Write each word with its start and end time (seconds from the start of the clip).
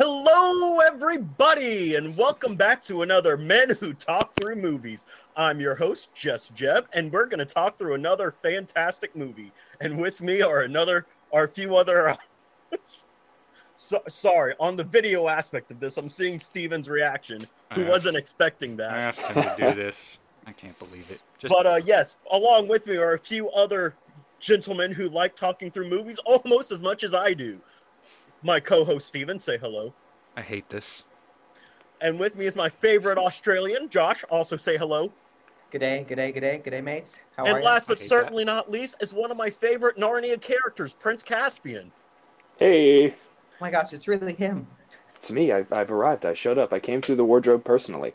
Hello, 0.00 0.78
everybody, 0.78 1.96
and 1.96 2.16
welcome 2.16 2.54
back 2.54 2.84
to 2.84 3.02
another 3.02 3.36
Men 3.36 3.70
Who 3.80 3.92
Talk 3.92 4.32
Through 4.36 4.54
Movies. 4.54 5.04
I'm 5.36 5.58
your 5.58 5.74
host, 5.74 6.14
Just 6.14 6.54
Jeb, 6.54 6.86
and 6.92 7.10
we're 7.10 7.26
going 7.26 7.40
to 7.40 7.44
talk 7.44 7.76
through 7.76 7.94
another 7.94 8.32
fantastic 8.40 9.16
movie. 9.16 9.50
And 9.80 9.98
with 9.98 10.22
me 10.22 10.40
are 10.40 10.60
another, 10.60 11.06
are 11.32 11.42
a 11.42 11.48
few 11.48 11.76
other. 11.76 12.16
so, 13.76 14.00
sorry, 14.06 14.54
on 14.60 14.76
the 14.76 14.84
video 14.84 15.26
aspect 15.26 15.72
of 15.72 15.80
this, 15.80 15.96
I'm 15.96 16.10
seeing 16.10 16.38
Stephen's 16.38 16.88
reaction, 16.88 17.48
who 17.72 17.84
I 17.84 17.88
wasn't 17.88 18.16
expecting 18.16 18.76
that. 18.76 18.92
I 18.92 18.98
asked 18.98 19.22
him 19.22 19.42
to 19.42 19.54
do 19.58 19.74
this. 19.74 20.20
I 20.46 20.52
can't 20.52 20.78
believe 20.78 21.10
it. 21.10 21.20
Just 21.40 21.52
But 21.52 21.66
uh, 21.66 21.80
yes, 21.84 22.14
along 22.30 22.68
with 22.68 22.86
me 22.86 22.98
are 22.98 23.14
a 23.14 23.18
few 23.18 23.50
other 23.50 23.96
gentlemen 24.38 24.92
who 24.92 25.08
like 25.08 25.34
talking 25.34 25.72
through 25.72 25.88
movies 25.88 26.20
almost 26.24 26.70
as 26.70 26.82
much 26.82 27.02
as 27.02 27.14
I 27.14 27.34
do. 27.34 27.60
My 28.42 28.60
co-host 28.60 29.06
Stephen, 29.06 29.40
say 29.40 29.58
hello. 29.58 29.94
I 30.36 30.42
hate 30.42 30.68
this. 30.68 31.04
And 32.00 32.20
with 32.20 32.36
me 32.36 32.46
is 32.46 32.54
my 32.54 32.68
favorite 32.68 33.18
Australian, 33.18 33.88
Josh. 33.88 34.24
Also 34.30 34.56
say 34.56 34.76
hello. 34.76 35.12
G'day, 35.72 36.08
g'day, 36.08 36.34
g'day, 36.34 36.64
g'day, 36.64 36.82
mates. 36.82 37.20
How 37.36 37.44
and 37.44 37.58
are 37.58 37.62
last 37.62 37.84
I 37.84 37.86
but 37.88 37.98
hate 37.98 38.08
certainly 38.08 38.44
not 38.44 38.70
least 38.70 39.02
is 39.02 39.12
one 39.12 39.30
of 39.30 39.36
my 39.36 39.50
favorite 39.50 39.96
Narnia 39.96 40.40
characters, 40.40 40.94
Prince 40.94 41.22
Caspian. 41.22 41.90
Hey. 42.58 43.10
Oh 43.10 43.14
my 43.60 43.70
gosh, 43.70 43.92
it's 43.92 44.06
really 44.06 44.34
him. 44.34 44.66
it's 45.16 45.30
me. 45.30 45.50
I've, 45.52 45.70
I've 45.72 45.90
arrived. 45.90 46.24
I 46.24 46.34
showed 46.34 46.58
up. 46.58 46.72
I 46.72 46.78
came 46.78 47.02
through 47.02 47.16
the 47.16 47.24
wardrobe 47.24 47.64
personally. 47.64 48.14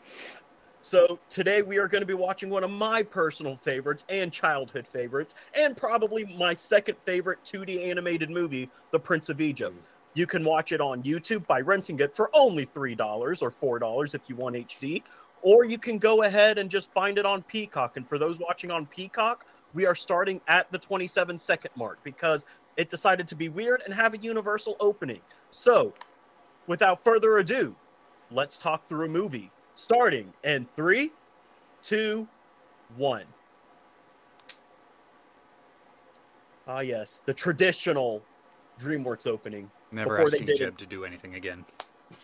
So 0.80 1.18
today 1.30 1.62
we 1.62 1.78
are 1.78 1.88
going 1.88 2.02
to 2.02 2.06
be 2.06 2.14
watching 2.14 2.50
one 2.50 2.64
of 2.64 2.70
my 2.70 3.02
personal 3.02 3.56
favorites 3.56 4.04
and 4.08 4.32
childhood 4.32 4.86
favorites, 4.86 5.34
and 5.54 5.76
probably 5.76 6.24
my 6.36 6.54
second 6.54 6.96
favorite 7.04 7.38
2D 7.44 7.88
animated 7.88 8.30
movie, 8.30 8.70
The 8.90 8.98
Prince 8.98 9.28
of 9.28 9.40
Egypt. 9.40 9.76
You 10.14 10.26
can 10.26 10.44
watch 10.44 10.70
it 10.70 10.80
on 10.80 11.02
YouTube 11.02 11.46
by 11.46 11.60
renting 11.60 11.98
it 11.98 12.14
for 12.14 12.30
only 12.32 12.66
$3 12.66 13.42
or 13.60 13.80
$4 13.80 14.14
if 14.14 14.22
you 14.28 14.36
want 14.36 14.54
HD, 14.54 15.02
or 15.42 15.64
you 15.64 15.76
can 15.76 15.98
go 15.98 16.22
ahead 16.22 16.56
and 16.56 16.70
just 16.70 16.92
find 16.92 17.18
it 17.18 17.26
on 17.26 17.42
Peacock. 17.42 17.96
And 17.96 18.08
for 18.08 18.16
those 18.16 18.38
watching 18.38 18.70
on 18.70 18.86
Peacock, 18.86 19.44
we 19.74 19.86
are 19.86 19.94
starting 19.94 20.40
at 20.46 20.70
the 20.70 20.78
27 20.78 21.36
second 21.38 21.72
mark 21.76 21.98
because 22.04 22.44
it 22.76 22.88
decided 22.88 23.26
to 23.28 23.34
be 23.34 23.48
weird 23.48 23.82
and 23.84 23.92
have 23.92 24.14
a 24.14 24.18
universal 24.18 24.76
opening. 24.78 25.20
So, 25.50 25.94
without 26.68 27.04
further 27.04 27.38
ado, 27.38 27.74
let's 28.30 28.56
talk 28.56 28.88
through 28.88 29.06
a 29.06 29.08
movie 29.08 29.50
starting 29.74 30.32
in 30.44 30.68
three, 30.76 31.10
two, 31.82 32.28
one. 32.96 33.24
Ah, 36.66 36.80
yes, 36.80 37.22
the 37.24 37.34
traditional 37.34 38.22
DreamWorks 38.78 39.26
opening. 39.26 39.70
Never 39.94 40.10
Before 40.10 40.28
they 40.30 40.38
asking 40.38 40.46
did 40.46 40.56
Jeb 40.58 40.68
it. 40.70 40.78
to 40.78 40.86
do 40.86 41.04
anything 41.04 41.34
again. 41.36 41.64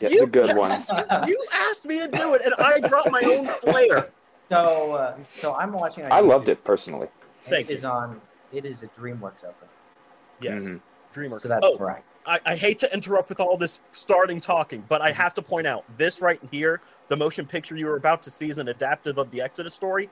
Yeah, 0.01 0.09
You 0.09 0.21
the 0.27 0.31
good 0.31 0.57
one. 0.57 0.85
You 1.27 1.47
asked 1.69 1.85
me 1.87 1.99
to 2.01 2.09
do 2.09 2.35
it, 2.35 2.43
and 2.45 2.53
I 2.59 2.81
brought 2.89 3.11
my 3.11 3.23
own 3.23 3.47
flair. 3.47 4.11
So, 4.51 4.93
uh, 4.93 5.17
so 5.33 5.55
I'm 5.55 5.73
watching. 5.73 6.05
I 6.11 6.21
loved 6.21 6.49
it 6.49 6.63
personally. 6.65 7.07
and 7.45 7.51
Thank 7.51 7.71
it 7.71 7.75
is 7.75 7.83
you. 7.83 7.89
on. 7.89 8.21
It 8.53 8.65
is 8.65 8.83
a 8.83 8.89
DreamWorks 8.89 9.45
open, 9.45 9.69
Yes, 10.41 10.65
Mhm. 10.65 10.81
DreamWorks. 11.15 11.43
so 11.43 11.49
that's 11.49 11.65
oh, 11.65 11.77
right. 11.79 12.03
I, 12.27 12.41
I 12.45 12.57
hate 12.57 12.79
to 12.81 12.93
interrupt 12.93 13.29
with 13.29 13.39
all 13.41 13.57
this 13.57 13.79
starting 13.93 14.41
talking, 14.41 14.85
but 14.89 15.01
I 15.01 15.13
have 15.13 15.33
to 15.35 15.43
point 15.43 15.67
out 15.69 15.85
this 15.97 16.21
right 16.21 16.41
here, 16.51 16.81
the 17.09 17.17
motion 17.17 17.47
picture 17.47 17.77
you 17.77 17.87
were 17.87 17.97
about 17.97 18.23
to 18.25 18.31
see 18.31 18.51
is 18.51 18.59
an 18.59 18.67
adaptive 18.69 19.17
of 19.19 19.31
the 19.31 19.41
Exodus 19.41 19.73
story. 19.75 20.11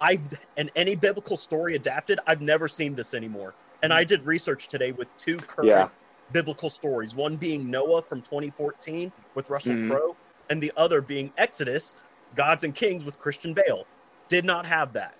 I 0.00 0.20
and 0.56 0.70
any 0.76 0.94
biblical 0.94 1.36
story 1.36 1.74
adapted, 1.74 2.20
I've 2.26 2.40
never 2.40 2.68
seen 2.68 2.94
this 2.94 3.12
anymore. 3.14 3.54
And 3.82 3.92
I 3.92 4.04
did 4.04 4.22
research 4.24 4.68
today 4.68 4.92
with 4.92 5.08
two 5.18 5.36
current 5.38 5.68
Yeah. 5.68 5.88
Biblical 6.32 6.70
stories, 6.70 7.14
one 7.14 7.36
being 7.36 7.70
Noah 7.70 8.02
from 8.02 8.22
2014 8.22 9.12
with 9.34 9.48
Russell 9.50 9.72
Mhm. 9.74 9.90
Crowe, 9.90 10.16
and 10.50 10.62
the 10.62 10.72
other 10.76 11.00
being 11.00 11.32
Exodus, 11.36 11.96
Gods 12.34 12.64
and 12.64 12.74
Kings 12.74 13.04
with 13.04 13.18
Christian 13.18 13.54
Bale. 13.54 13.86
Did 14.28 14.44
not 14.44 14.66
have 14.66 14.92
that. 14.94 15.14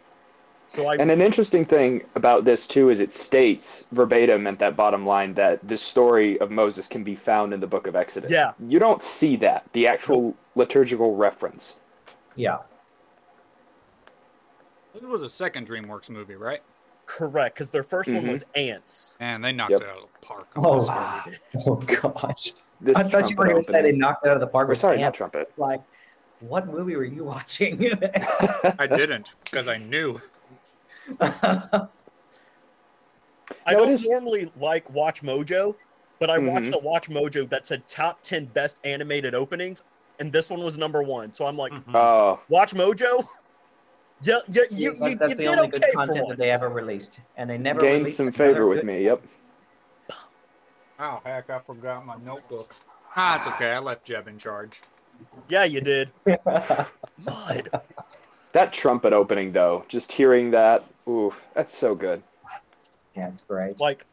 So 0.68 0.88
I 0.88 0.96
And 0.96 1.12
an 1.12 1.22
interesting 1.22 1.64
thing 1.64 2.04
about 2.16 2.44
this 2.44 2.66
too 2.66 2.90
is 2.90 2.98
it 2.98 3.14
states 3.14 3.86
verbatim 3.92 4.48
at 4.48 4.58
that 4.58 4.74
bottom 4.74 5.06
line 5.06 5.32
that 5.34 5.66
the 5.68 5.76
story 5.76 6.40
of 6.40 6.50
Moses 6.50 6.88
can 6.88 7.04
be 7.04 7.14
found 7.14 7.54
in 7.54 7.60
the 7.60 7.68
book 7.68 7.86
of 7.86 7.94
Exodus. 7.94 8.32
Yeah. 8.32 8.52
You 8.58 8.80
don't 8.80 9.02
see 9.02 9.36
that, 9.36 9.64
the 9.74 9.86
actual 9.86 10.34
liturgical 10.56 11.14
reference. 11.14 11.78
Yeah. 12.34 12.58
This 14.92 15.04
was 15.04 15.22
a 15.22 15.28
second 15.28 15.68
DreamWorks 15.68 16.10
movie, 16.10 16.34
right? 16.34 16.62
Correct 17.06 17.54
because 17.54 17.70
their 17.70 17.82
1st 17.84 18.12
one 18.14 18.24
Mhm. 18.24 18.30
was 18.32 18.44
Antz. 18.54 19.16
And 19.20 19.42
they 19.44 19.52
knocked 19.52 19.70
Yep. 19.70 19.80
it 19.80 19.88
out 19.88 19.96
of 19.98 20.02
the 20.20 20.26
park. 20.26 20.48
Oh, 20.56 20.84
wow. 20.86 21.24
Oh 21.66 21.76
gosh. 21.76 22.52
This 22.80 22.96
I 22.96 23.04
thought 23.04 23.30
you 23.30 23.36
were 23.36 23.44
going 23.46 23.62
to 23.62 23.62
say 23.62 23.80
they 23.80 23.92
knocked 23.92 24.26
it 24.26 24.28
out 24.28 24.34
of 24.34 24.40
the 24.40 24.46
park 24.46 24.66
Or 24.66 24.70
with 24.70 24.78
sorry, 24.78 24.98
not 25.00 25.14
trumpet. 25.14 25.50
Like, 25.56 25.80
what 26.40 26.66
movie 26.66 26.94
were 26.96 27.04
you 27.04 27.24
watching? 27.24 27.80
I 28.78 28.86
didn't 28.86 29.34
because 29.44 29.66
I 29.68 29.78
knew. 29.78 30.20
I 31.20 31.88
No, 33.72 33.78
don't 33.78 33.92
is- 33.92 34.04
normally 34.04 34.50
like 34.60 34.90
Watch 34.90 35.22
Mojo, 35.22 35.76
but 36.18 36.28
I 36.30 36.38
watched 36.38 36.66
Mhm. 36.66 36.74
a 36.74 36.78
Watch 36.78 37.08
Mojo 37.08 37.48
that 37.48 37.66
said 37.66 37.86
top 37.86 38.22
10 38.22 38.46
best 38.46 38.78
animated 38.84 39.34
openings, 39.34 39.84
and 40.18 40.32
this 40.32 40.50
one 40.50 40.62
was 40.62 40.76
number 40.76 41.02
one. 41.02 41.32
So 41.32 41.46
I'm 41.46 41.56
like, 41.56 41.72
Mhm. 41.72 41.94
Oh, 41.94 42.40
Watch 42.48 42.74
Mojo? 42.74 43.28
Yeah, 44.22 44.38
yeah, 44.48 44.62
you, 44.70 44.94
But 44.98 45.10
you, 45.10 45.16
that's 45.16 45.30
you 45.30 45.36
the 45.36 45.42
did 45.42 45.46
only 45.48 45.62
okay 45.68 45.78
good 45.78 45.94
content 45.94 46.28
that 46.30 46.38
they 46.38 46.50
ever 46.50 46.68
released, 46.68 47.20
and 47.36 47.48
they 47.50 47.58
never 47.58 47.80
gained 47.80 47.98
released 48.00 48.16
some 48.16 48.32
favor 48.32 48.66
with 48.66 48.78
good- 48.78 48.86
me. 48.86 49.04
Yep. 49.04 49.22
Oh, 50.98 51.20
heck, 51.24 51.50
I 51.50 51.58
forgot 51.58 52.06
my 52.06 52.16
notebook. 52.24 52.74
Ah, 53.14 53.38
it's 53.38 53.46
okay. 53.54 53.72
I 53.72 53.78
left 53.78 54.04
Jeb 54.06 54.28
in 54.28 54.38
charge. 54.38 54.80
Yeah, 55.48 55.64
you 55.64 55.80
did. 55.82 56.10
Mud. 57.24 57.68
That 58.52 58.72
trumpet 58.72 59.12
opening 59.12 59.52
though, 59.52 59.84
just 59.88 60.10
hearing 60.10 60.50
that, 60.52 60.84
ooh, 61.06 61.34
that's 61.54 61.76
so 61.76 61.94
good. 61.94 62.22
yeah, 63.14 63.28
it's 63.28 63.42
great. 63.46 63.78
Like, 63.78 64.06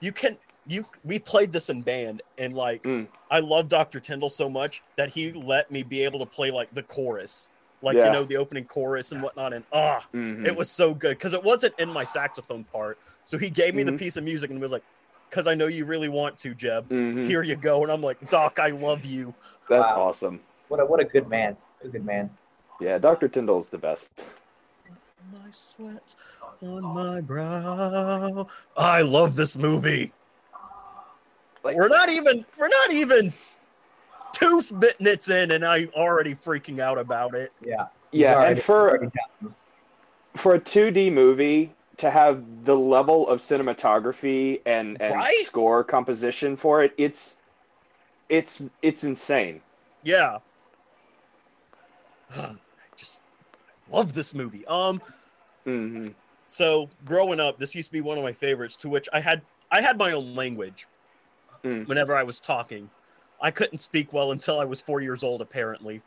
you 0.00 0.12
can, 0.12 0.36
you, 0.66 0.84
we 1.04 1.18
played 1.18 1.52
this 1.52 1.70
in 1.70 1.80
band, 1.80 2.20
and 2.36 2.52
like, 2.52 2.82
Mm. 2.82 3.06
I 3.30 3.40
love 3.40 3.68
Dr. 3.70 3.98
Tyndall 3.98 4.28
so 4.28 4.50
much 4.50 4.82
that 4.96 5.08
he 5.10 5.32
let 5.32 5.70
me 5.70 5.82
be 5.82 6.02
able 6.04 6.18
to 6.18 6.26
play 6.26 6.50
like 6.50 6.74
the 6.74 6.82
chorus, 6.82 7.48
like, 7.82 7.96
you 7.96 8.10
know, 8.10 8.24
the 8.24 8.36
opening 8.36 8.64
chorus 8.64 9.12
and 9.12 9.22
whatnot. 9.22 9.52
And 9.52 9.64
ah, 9.72 10.04
Mhm. 10.14 10.46
It 10.46 10.56
was 10.56 10.70
so 10.70 10.94
good 10.94 11.18
because 11.18 11.32
it 11.32 11.42
wasn't 11.42 11.74
in 11.78 11.88
my 11.90 12.04
saxophone 12.04 12.64
part. 12.64 12.98
So 13.24 13.38
he 13.38 13.50
gave 13.50 13.74
me 13.74 13.82
the 13.82 13.92
Mhm. 13.92 13.98
piece 13.98 14.16
of 14.16 14.24
music 14.24 14.50
and 14.50 14.60
was 14.60 14.72
like, 14.72 14.82
"Because 15.30 15.46
I 15.46 15.54
know 15.54 15.66
you 15.66 15.84
really 15.84 16.08
want 16.08 16.38
to, 16.38 16.54
Jeb. 16.54 16.88
Mhm. 16.88 17.26
Here 17.26 17.42
you 17.42 17.56
go." 17.56 17.82
And 17.82 17.90
I'm 17.92 18.00
like, 18.02 18.30
"Doc, 18.30 18.58
I 18.58 18.68
love 18.70 19.04
you." 19.04 19.34
That's 19.68 19.94
Wow. 19.94 20.08
awesome. 20.08 20.40
What 20.68 20.80
a 20.80 20.86
what 20.86 21.00
a 21.00 21.04
good 21.04 21.28
man. 21.28 21.56
A 21.84 21.88
good 21.88 22.04
man. 22.04 22.30
Yeah, 22.80 22.98
Dr. 22.98 23.28
Tyndall's 23.28 23.68
the 23.68 23.78
best. 23.78 24.24
My 25.32 25.50
sweat 25.52 26.14
on 26.62 26.82
my 26.82 27.20
brow. 27.20 28.48
I 28.76 29.02
love 29.02 29.36
this 29.36 29.56
movie. 29.56 30.12
Like- 31.62 31.76
we're 31.76 31.88
not 31.88 32.08
even 32.08 32.44
we're 32.58 32.68
not 32.68 32.90
even 32.92 33.32
two 34.32 34.62
minutes 34.98 35.28
in, 35.30 35.50
and 35.52 35.64
I'm 35.64 35.88
already 35.94 36.34
freaking 36.34 36.78
out 36.80 36.98
about 36.98 37.34
it. 37.34 37.52
Yeah. 37.64 37.86
Yeah, 38.10 38.34
already- 38.34 38.52
and 38.52 38.62
for 38.62 39.12
for 40.36 40.54
a 40.54 40.60
2D 40.60 41.12
movie 41.12 41.72
to 41.98 42.10
have 42.10 42.42
the 42.64 42.74
level 42.76 43.28
of 43.28 43.40
cinematography 43.40 44.60
and 44.66 45.00
and 45.00 45.14
Right? 45.14 45.44
score 45.44 45.84
composition 45.84 46.56
for 46.56 46.82
it, 46.82 46.92
it's 46.98 47.36
it's 48.28 48.62
it's 48.82 49.04
insane. 49.04 49.60
Yeah. 50.02 50.38
I 52.36 52.54
just 52.96 53.22
love 53.90 54.14
this 54.14 54.34
movie. 54.34 54.66
Um. 54.66 55.00
hmm 55.64 56.08
So 56.48 56.88
growing 57.04 57.40
up, 57.40 57.58
this 57.58 57.74
used 57.74 57.88
to 57.88 57.92
be 57.92 58.00
one 58.00 58.18
of 58.18 58.24
my 58.24 58.32
favorites. 58.32 58.76
To 58.76 58.88
which 58.88 59.08
I 59.12 59.20
had 59.20 59.42
I 59.70 59.80
had 59.80 59.96
my 59.98 60.12
own 60.12 60.34
language. 60.34 60.86
Mm. 61.64 61.86
Whenever 61.86 62.16
I 62.16 62.24
was 62.24 62.40
talking, 62.40 62.90
I 63.42 63.50
couldn't 63.50 63.80
speak 63.80 64.12
well 64.12 64.32
until 64.32 64.58
I 64.60 64.64
was 64.64 64.80
four 64.80 65.00
years 65.02 65.22
old, 65.22 65.42
apparently. 65.42 66.00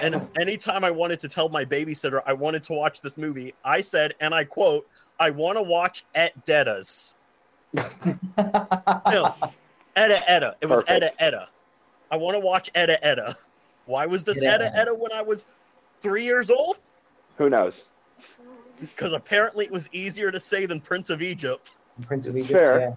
And 0.00 0.26
anytime 0.40 0.84
I 0.84 0.90
wanted 0.90 1.20
to 1.20 1.28
tell 1.28 1.48
my 1.48 1.64
babysitter 1.64 2.22
I 2.24 2.32
wanted 2.32 2.62
to 2.64 2.72
watch 2.72 3.02
this 3.02 3.18
movie, 3.18 3.54
I 3.64 3.80
said, 3.82 4.14
and 4.20 4.34
I 4.34 4.44
quote, 4.44 4.88
"I 5.20 5.30
want 5.30 5.58
to 5.58 5.62
watch 5.62 6.04
Et 6.14 6.32
Dedas." 6.46 7.12
No, 8.38 9.34
Edda 9.96 10.30
Edda. 10.30 10.56
It 10.60 10.66
was 10.66 10.82
Perfect. 10.84 10.90
Edda 10.90 11.22
Edda. 11.22 11.48
I 12.10 12.16
want 12.16 12.34
to 12.34 12.40
watch 12.40 12.70
Edda 12.74 13.04
Edda. 13.04 13.36
Why 13.86 14.06
was 14.06 14.24
this 14.24 14.38
Edda 14.42 14.48
Edda 14.48 14.64
Edda. 14.66 14.78
Edda 14.78 14.94
when 14.94 15.12
I 15.12 15.22
was 15.22 15.46
three 16.00 16.24
years 16.24 16.50
old? 16.50 16.78
Who 17.38 17.50
knows? 17.50 17.88
Because 18.80 19.12
apparently 19.12 19.64
it 19.64 19.72
was 19.72 19.88
easier 19.92 20.30
to 20.30 20.38
say 20.38 20.66
than 20.66 20.80
Prince 20.80 21.08
of 21.10 21.22
Egypt. 21.22 21.72
Prince 22.02 22.26
of 22.26 22.34
It's 22.36 22.44
Egypt. 22.44 22.58
fair. 22.60 22.80
Yeah. 22.80 22.94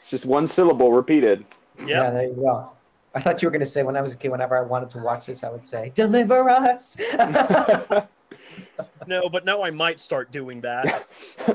It's 0.00 0.10
just 0.10 0.24
one 0.24 0.46
syllable 0.46 0.92
repeated. 0.92 1.44
Yep. 1.80 1.88
yeah, 1.88 2.10
there 2.10 2.24
you 2.24 2.34
go. 2.34 2.72
I 3.14 3.20
thought 3.20 3.42
you 3.42 3.46
were 3.46 3.50
going 3.50 3.60
to 3.60 3.66
say 3.66 3.82
when 3.82 3.96
I 3.96 4.02
was 4.02 4.12
a 4.12 4.16
kid, 4.16 4.30
whenever 4.30 4.56
I 4.56 4.62
wanted 4.62 4.90
to 4.90 4.98
watch 4.98 5.26
this, 5.26 5.42
I 5.42 5.50
would 5.50 5.64
say, 5.64 5.92
"Deliver 5.94 6.48
us." 6.48 6.96
No, 9.06 9.28
but 9.28 9.44
now 9.44 9.62
I 9.62 9.70
might 9.70 10.00
start 10.00 10.30
doing 10.32 10.60
that. 10.62 11.06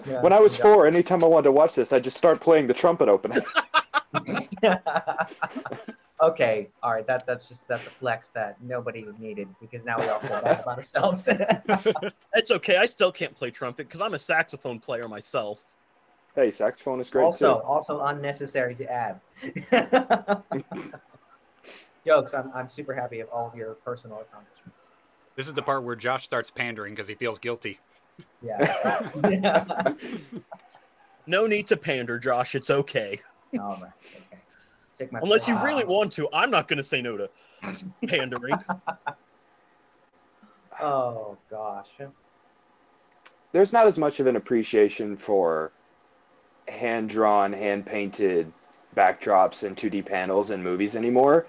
Yeah, 0.06 0.22
when 0.22 0.32
I 0.32 0.40
was 0.40 0.58
yeah. 0.58 0.64
four, 0.64 0.86
anytime 0.86 1.24
I 1.24 1.28
wanted 1.28 1.46
to 1.46 1.52
watch 1.52 1.76
this, 1.76 1.92
I 1.92 2.00
just 2.00 2.18
start 2.18 2.40
playing 2.40 2.68
the 2.68 2.74
trumpet 2.74 3.10
opening. 3.10 3.42
Okay, 6.22 6.70
all 6.82 6.94
right. 6.94 7.06
That 7.08 7.28
that's 7.28 7.50
just 7.50 7.68
that's 7.68 7.86
a 7.86 7.90
flex 7.90 8.30
that 8.30 8.56
nobody 8.62 9.06
needed 9.20 9.50
because 9.60 9.84
now 9.84 10.00
we 10.00 10.08
all 10.08 10.20
feel 10.20 10.42
bad 10.42 10.62
about 10.62 10.78
ourselves. 10.78 11.28
It's 12.34 12.52
okay. 12.52 12.78
I 12.78 12.86
still 12.86 13.12
can't 13.12 13.36
play 13.36 13.52
trumpet 13.52 13.88
because 13.88 14.00
I'm 14.00 14.14
a 14.14 14.20
saxophone 14.20 14.80
player 14.80 15.10
myself. 15.10 15.62
Hey, 16.36 16.52
saxophone 16.52 17.00
is 17.00 17.10
great 17.10 17.24
also, 17.24 17.56
too. 17.56 17.62
also 17.62 18.02
unnecessary 18.02 18.76
to 18.76 18.92
add. 18.92 19.22
Jokes. 22.06 22.34
I'm 22.34 22.52
I'm 22.54 22.70
super 22.70 22.94
happy 22.94 23.22
of 23.22 23.30
all 23.30 23.48
of 23.48 23.56
your 23.56 23.76
personal 23.76 24.20
accomplishments. 24.20 24.88
This 25.36 25.48
is 25.48 25.54
the 25.54 25.62
part 25.62 25.84
where 25.84 25.96
Josh 25.96 26.24
starts 26.24 26.52
pandering 26.52 26.94
because 26.94 27.08
he 27.08 27.16
feels 27.16 27.40
guilty. 27.40 27.80
Yeah. 28.42 29.02
yeah. 29.30 29.94
No 31.28 31.48
need 31.48 31.68
to 31.70 31.78
pander, 31.78 32.20
Josh. 32.20 32.54
It's 32.54 32.70
okay. 32.70 33.20
All 33.60 33.80
right. 33.82 33.92
Okay. 34.16 34.38
Take 34.98 35.12
my 35.12 35.20
Unless 35.22 35.48
you 35.48 35.58
really 35.64 35.84
want 35.84 36.14
to, 36.14 36.30
I'm 36.32 36.52
not 36.52 36.68
going 36.68 36.78
to 36.78 36.84
say 36.84 37.02
no 37.02 37.18
to 37.18 37.30
pandering. 38.08 38.56
Oh 40.78 41.38
gosh. 41.50 41.88
There's 43.54 43.72
not 43.72 43.88
as 43.88 43.98
much 43.98 44.20
of 44.20 44.28
an 44.28 44.36
appreciation 44.36 45.16
for 45.16 45.72
hand 46.68 47.10
drawn, 47.10 47.54
hand 47.54 47.86
painted 47.86 48.52
backdrops 48.96 49.64
and 49.64 49.76
2D 49.76 50.06
panels 50.06 50.52
in 50.52 50.64
movies 50.64 50.96
anymore. 50.96 51.46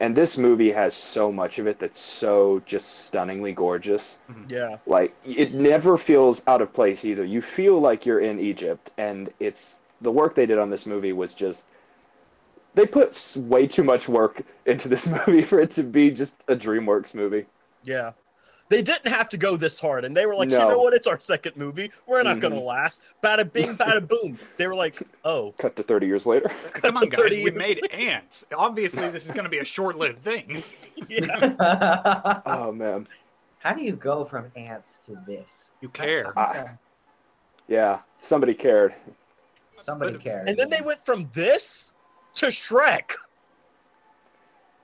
And 0.00 0.16
this 0.16 0.36
movie 0.36 0.72
has 0.72 0.92
so 0.94 1.30
much 1.30 1.58
of 1.58 1.66
it 1.66 1.78
that's 1.78 2.00
so 2.00 2.62
just 2.66 3.04
stunningly 3.06 3.52
gorgeous. 3.52 4.18
Mm-hmm. 4.30 4.50
yeah. 4.50 4.76
Like 4.86 5.14
it 5.24 5.54
never 5.54 5.96
feels 5.96 6.46
out 6.46 6.60
of 6.60 6.72
place 6.72 7.04
either. 7.04 7.24
You 7.24 7.40
feel 7.40 7.80
like 7.80 8.04
you're 8.04 8.20
in 8.20 8.40
Egypt, 8.40 8.92
and 8.98 9.32
it's 9.38 9.80
the 10.00 10.10
work 10.10 10.34
they 10.34 10.46
did 10.46 10.58
on 10.58 10.70
this 10.70 10.86
movie 10.86 11.12
was 11.12 11.34
just. 11.34 11.66
They 12.74 12.86
put 12.86 13.36
way 13.36 13.68
too 13.68 13.84
much 13.84 14.08
work 14.08 14.42
into 14.66 14.88
this 14.88 15.06
movie 15.26 15.42
for 15.42 15.60
it 15.60 15.70
to 15.72 15.84
be 15.84 16.10
just 16.10 16.42
a 16.48 16.56
DreamWorks 16.56 17.14
movie. 17.14 17.46
Yeah. 17.84 18.12
They 18.70 18.80
didn't 18.80 19.08
have 19.08 19.28
to 19.28 19.36
go 19.36 19.56
this 19.56 19.78
hard, 19.78 20.04
and 20.04 20.16
they 20.16 20.24
were 20.24 20.34
like, 20.34 20.50
you 20.50 20.56
know 20.56 20.78
what? 20.78 20.94
It's 20.94 21.06
our 21.06 21.20
second 21.20 21.56
movie. 21.56 21.90
We're 22.06 22.22
not 22.22 22.40
going 22.40 22.54
to 22.54 22.60
last. 22.60 23.02
Bada 23.22 23.50
bing, 23.52 23.76
bada 23.76 24.06
boom. 24.06 24.38
They 24.56 24.66
were 24.66 24.74
like, 24.74 25.02
oh, 25.24 25.52
Cut 25.58 25.76
to 25.76 25.82
30 25.82 26.06
years 26.06 26.24
later. 26.24 26.50
Come 26.72 26.96
on, 26.96 27.08
guys. 27.10 27.30
We 27.30 27.50
made 27.50 27.80
ants. 27.92 28.44
Obviously, 28.56 29.10
this 29.10 29.26
is 29.26 29.32
going 29.32 29.44
to 29.44 29.50
be 29.50 29.58
a 29.58 29.64
short-lived 29.64 30.18
thing. 30.20 30.62
yeah. 31.08 32.40
Oh 32.46 32.72
man, 32.72 33.06
How 33.58 33.74
do 33.74 33.82
you 33.82 33.92
go 33.96 34.24
from 34.24 34.50
ants 34.56 34.98
to 35.06 35.18
this? 35.26 35.70
You 35.82 35.90
care. 35.90 36.32
Ah. 36.36 36.70
yeah. 37.68 38.00
Somebody 38.22 38.54
cared. 38.54 38.94
Somebody 39.78 40.12
But- 40.12 40.22
cares. 40.22 40.48
And 40.48 40.58
then 40.58 40.70
they 40.70 40.80
went 40.80 41.04
from 41.04 41.28
this 41.34 41.92
to 42.36 42.46
Shrek. 42.46 43.12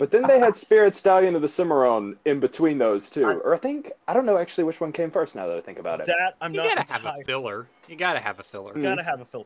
But 0.00 0.10
then 0.10 0.22
they 0.26 0.38
had 0.40 0.56
Spirit 0.66 0.96
Stallion 0.96 1.36
of 1.36 1.42
the 1.42 1.46
Cimarron 1.48 2.16
in 2.24 2.40
between 2.40 2.78
those 2.78 3.08
two. 3.10 3.26
I- 3.26 3.34
Or 3.34 3.54
I 3.54 3.58
think 3.58 3.92
I 4.08 4.14
don't 4.14 4.24
know 4.26 4.38
actually 4.38 4.64
which 4.64 4.80
one 4.80 4.90
came 4.92 5.10
first. 5.10 5.36
Now 5.36 5.46
that 5.46 5.56
I 5.56 5.60
think 5.60 5.78
about 5.78 6.00
it. 6.00 6.06
That 6.06 6.34
I'm 6.40 6.52
You 6.54 6.64
not 6.64 6.74
gotta 6.88 6.92
have 6.92 7.04
a 7.04 7.24
filler. 7.24 7.68
You 7.86 7.96
gotta 7.96 8.18
have 8.20 8.40
a 8.40 8.42
filler. 8.42 8.72
Mm. 8.74 8.82
gotta 8.82 9.04
have 9.04 9.20
a 9.20 9.24
film. 9.26 9.44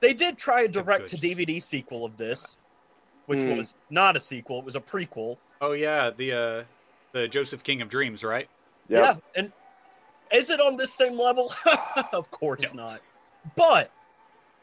They 0.00 0.12
did 0.12 0.36
try 0.36 0.62
a 0.62 0.68
direct 0.68 1.08
to 1.10 1.16
DVD 1.16 1.62
sequel 1.62 2.04
of 2.04 2.16
this, 2.18 2.56
which 3.26 3.38
Mm. 3.40 3.56
was 3.56 3.74
not 3.88 4.16
a 4.16 4.20
sequel, 4.20 4.58
it 4.58 4.64
was 4.64 4.76
a 4.76 4.80
prequel. 4.80 5.38
Oh 5.62 5.72
yeah, 5.72 6.10
the 6.10 6.32
uh, 6.32 6.64
the 7.12 7.28
Joseph 7.28 7.62
King 7.62 7.80
of 7.80 7.88
Dreams, 7.88 8.22
right? 8.24 8.48
Yep. 8.88 9.00
Yeah, 9.00 9.14
and 9.40 9.52
is 10.32 10.50
it 10.50 10.60
on 10.60 10.76
this 10.76 10.92
same 10.92 11.16
level? 11.16 11.54
of 12.12 12.28
course 12.32 12.74
not. 12.74 13.00
But 13.56 13.90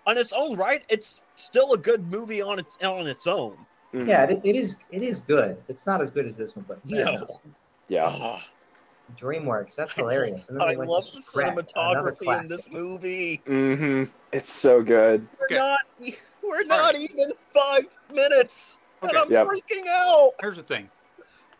on 0.06 0.18
its 0.18 0.34
own 0.34 0.58
right, 0.58 0.84
it's 0.90 1.24
still 1.36 1.72
a 1.74 1.78
good 1.78 2.12
movie 2.12 2.42
on 2.42 2.60
its 2.60 2.76
on 2.84 3.08
its 3.08 3.26
own. 3.26 3.56
Mhm. 3.94 4.08
yeah, 4.08 4.24
it, 4.24 4.42
it 4.44 4.56
is. 4.56 4.76
It 4.92 5.04
is 5.04 5.20
good. 5.22 5.58
It's 5.68 5.86
not 5.86 6.02
as 6.02 6.12
good 6.12 6.26
as 6.26 6.36
this 6.36 6.56
one, 6.56 6.66
but 6.68 6.80
fair 6.90 7.06
No. 7.06 7.42
Yeah. 7.90 8.06
Ah, 8.10 8.42
DreamWorks. 9.18 9.76
That's 9.76 9.94
hilarious. 9.94 10.48
And 10.50 10.60
then 10.60 10.68
I 10.68 10.74
love 10.74 11.04
the 11.12 11.20
Shrek, 11.20 11.54
cinematography 11.76 12.40
in 12.40 12.46
this 12.46 12.70
movie. 12.72 13.42
Mm-hmm. 13.46 14.10
It's 14.32 14.52
so 14.54 14.82
good. 14.82 15.28
We're 15.40 15.46
Okay. 15.46 15.56
not 15.56 15.80
we're 16.44 16.64
not 16.64 16.96
even 16.96 17.32
five 17.54 17.86
minutes. 18.14 18.80
And 19.02 19.18
I'm 19.18 19.32
Yep. 19.32 19.48
freaking 19.48 19.88
out. 19.90 20.32
Here's 20.40 20.58
the 20.58 20.64
thing. 20.64 20.90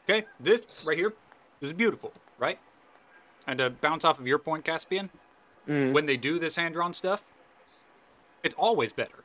Okay, 0.10 0.26
this 0.40 0.62
right 0.86 0.98
here 0.98 1.14
is 1.60 1.74
beautiful, 1.74 2.14
right? 2.38 2.60
And 3.48 3.60
to 3.60 3.70
bounce 3.70 4.06
off 4.06 4.20
of 4.20 4.28
your 4.28 4.40
point, 4.40 4.64
Caspian, 4.64 5.10
Mhm. 5.68 5.94
when 5.94 6.06
they 6.06 6.18
do 6.18 6.40
this 6.40 6.56
hand-drawn 6.56 6.94
stuff, 6.94 7.24
it's 8.44 8.56
always 8.56 8.94
better. 8.94 9.24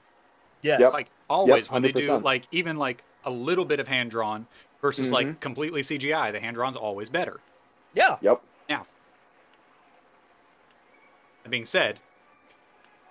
Yes. 0.66 0.80
Yep. 0.80 0.92
Like 0.92 1.10
always 1.28 1.70
when 1.70 1.82
they 1.82 1.92
do 1.92 2.18
like 2.18 2.44
even 2.50 2.76
like 2.76 3.02
a 3.24 3.30
little 3.30 3.64
bit 3.64 3.80
of 3.80 3.88
hand 3.88 4.10
drawn 4.10 4.46
versus 4.82 5.08
Mhm. 5.08 5.12
like 5.12 5.40
completely 5.40 5.82
CGI, 5.82 6.30
the 6.32 6.40
hand 6.40 6.56
drawn's 6.56 6.76
always 6.76 7.08
better. 7.10 7.40
Yeah. 7.94 8.18
Yep. 8.20 8.42
Now, 8.68 8.86
that 11.42 11.50
being 11.50 11.64
said, 11.64 12.00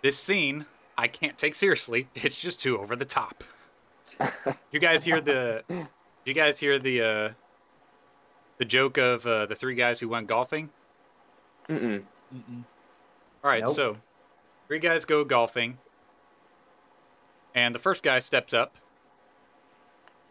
this 0.01 0.17
scene 0.17 0.65
I 0.97 1.07
can't 1.07 1.37
take 1.37 1.55
seriously. 1.55 2.07
It's 2.15 2.39
just 2.41 2.61
too 2.61 2.77
over 2.77 2.95
the 2.95 3.05
top. 3.05 3.43
Do 4.19 4.29
you 4.71 4.79
guys 4.79 5.03
hear 5.03 5.19
the 5.19 5.63
do 5.67 5.85
you 6.25 6.33
guys 6.33 6.59
hear 6.59 6.79
the 6.79 7.01
uh 7.01 7.29
the 8.57 8.65
joke 8.65 8.97
of 8.97 9.25
uh, 9.27 9.45
the 9.47 9.55
three 9.55 9.75
guys 9.75 9.99
who 9.99 10.07
went 10.07 10.27
golfing? 10.27 10.69
Mm-mm. 11.67 12.03
Mm-mm. 12.33 12.63
All 13.43 13.49
right, 13.51 13.63
Nope. 13.65 13.75
so 13.75 13.97
three 14.69 14.79
guys 14.79 15.03
go 15.03 15.25
golfing, 15.25 15.77
and 17.55 17.73
the 17.73 17.79
first 17.79 18.03
guy 18.03 18.19
steps 18.19 18.53
up, 18.53 18.75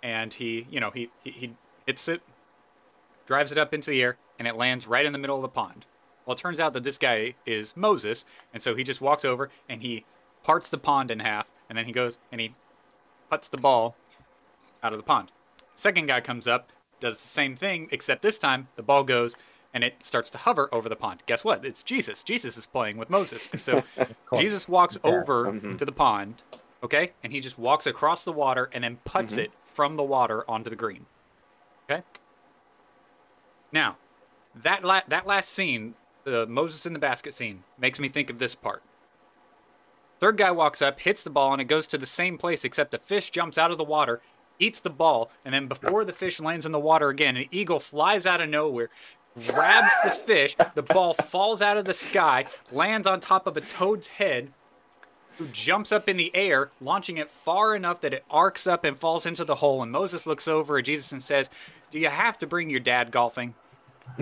and 0.02 0.34
he, 0.34 0.66
you 0.70 0.80
know, 0.80 0.90
he 0.90 1.10
he, 1.22 1.30
he 1.30 1.54
hits 1.86 2.08
it, 2.08 2.22
drives 3.26 3.50
it 3.52 3.58
up 3.58 3.72
into 3.74 3.90
the 3.90 4.02
air, 4.02 4.16
and 4.38 4.46
it 4.46 4.56
lands 4.56 4.86
right 4.86 5.04
in 5.06 5.12
the 5.12 5.18
middle 5.18 5.36
of 5.36 5.42
the 5.42 5.48
pond. 5.48 5.86
Well, 6.26 6.34
it 6.36 6.38
turns 6.40 6.60
out 6.60 6.72
that 6.72 6.84
this 6.84 6.98
guy 6.98 7.34
is 7.44 7.76
Moses, 7.76 8.24
and 8.52 8.62
so 8.62 8.74
he 8.74 8.82
just 8.84 9.00
walks 9.00 9.24
over 9.24 9.50
and 9.68 9.82
he 9.82 10.04
parts 10.42 10.70
the 10.70 10.78
pond 10.78 11.10
in 11.10 11.20
half, 11.20 11.50
and 11.68 11.76
then 11.76 11.84
he 11.86 11.92
goes 11.92 12.18
and 12.32 12.40
he 12.40 12.54
puts 13.30 13.48
the 13.48 13.58
ball 13.58 13.94
out 14.82 14.92
of 14.92 14.98
the 14.98 15.02
pond. 15.04 15.32
Second 15.74 16.06
guy 16.06 16.20
comes 16.20 16.46
up, 16.46 16.70
does 17.00 17.20
the 17.20 17.28
same 17.28 17.54
thing, 17.56 17.88
except 17.90 18.22
this 18.22 18.38
time 18.38 18.68
the 18.76 18.82
ball 18.82 19.04
goes 19.04 19.36
and 19.74 19.82
it 19.82 20.02
starts 20.04 20.30
to 20.30 20.38
hover 20.38 20.68
over 20.72 20.88
the 20.88 20.94
pond. 20.96 21.20
Guess 21.26 21.42
what? 21.42 21.64
It's 21.64 21.82
Jesus. 21.82 22.22
Jesus 22.22 22.56
is 22.56 22.64
playing 22.64 22.96
with 22.96 23.10
Moses. 23.10 23.48
And 23.50 23.60
so 23.60 23.82
Jesus 24.36 24.68
walks 24.68 24.96
Fair. 24.98 25.20
over 25.22 25.46
Mhm. 25.52 25.76
to 25.78 25.84
the 25.84 25.90
pond, 25.92 26.42
okay? 26.84 27.12
And 27.24 27.32
he 27.32 27.40
just 27.40 27.58
walks 27.58 27.86
across 27.86 28.24
the 28.24 28.32
water 28.32 28.68
and 28.72 28.84
then 28.84 28.98
puts 29.04 29.34
Mhm. 29.34 29.44
it 29.46 29.52
from 29.64 29.96
the 29.96 30.02
water 30.04 30.48
onto 30.48 30.70
the 30.70 30.76
green. 30.76 31.06
Okay? 31.90 32.02
Now, 33.72 33.96
that 34.54 34.84
la- 34.84 35.02
that 35.08 35.26
last 35.26 35.48
scene, 35.48 35.94
the 36.22 36.46
Moses 36.46 36.86
in 36.86 36.92
the 36.92 36.98
basket 36.98 37.34
scene, 37.34 37.64
makes 37.76 37.98
me 37.98 38.08
think 38.08 38.30
of 38.30 38.38
this 38.38 38.54
part. 38.54 38.82
Third 40.20 40.36
guy 40.36 40.50
walks 40.52 40.80
up, 40.80 41.00
hits 41.00 41.24
the 41.24 41.30
ball, 41.30 41.52
and 41.52 41.60
it 41.60 41.64
goes 41.64 41.86
to 41.88 41.98
the 41.98 42.06
same 42.06 42.38
place, 42.38 42.64
except 42.64 42.92
the 42.92 42.98
fish 42.98 43.30
jumps 43.30 43.58
out 43.58 43.70
of 43.72 43.78
the 43.78 43.84
water, 43.84 44.22
eats 44.60 44.80
the 44.80 44.90
ball, 44.90 45.30
and 45.44 45.52
then 45.52 45.66
before 45.66 46.04
the 46.04 46.12
fish 46.12 46.38
lands 46.38 46.64
in 46.64 46.70
the 46.72 46.78
water 46.78 47.08
again, 47.08 47.36
an 47.36 47.46
eagle 47.50 47.80
flies 47.80 48.24
out 48.24 48.40
of 48.40 48.48
nowhere, 48.48 48.88
grabs 49.48 49.92
the 50.04 50.10
fish, 50.12 50.56
the 50.74 50.82
ball 50.82 51.12
falls 51.14 51.60
out 51.60 51.76
of 51.76 51.84
the 51.84 51.92
sky, 51.92 52.44
lands 52.70 53.06
on 53.06 53.18
top 53.18 53.46
of 53.48 53.56
a 53.56 53.60
toad's 53.60 54.06
head, 54.06 54.52
who 55.38 55.46
jumps 55.48 55.92
up 55.92 56.08
in 56.08 56.16
the 56.16 56.34
air, 56.34 56.70
launching 56.80 57.16
it 57.18 57.28
far 57.28 57.74
enough 57.74 58.00
that 58.02 58.12
it 58.14 58.24
arcs 58.30 58.66
up 58.66 58.84
and 58.84 58.96
falls 58.96 59.26
into 59.26 59.44
the 59.44 59.56
hole. 59.56 59.82
And 59.82 59.90
Moses 59.92 60.26
looks 60.26 60.46
over 60.48 60.78
at 60.78 60.84
Jesus 60.84 61.12
and 61.12 61.22
says, 61.22 61.50
Do 61.90 61.98
you 61.98 62.08
have 62.08 62.38
to 62.38 62.46
bring 62.46 62.70
your 62.70 62.80
dad 62.80 63.10
golfing? 63.10 63.54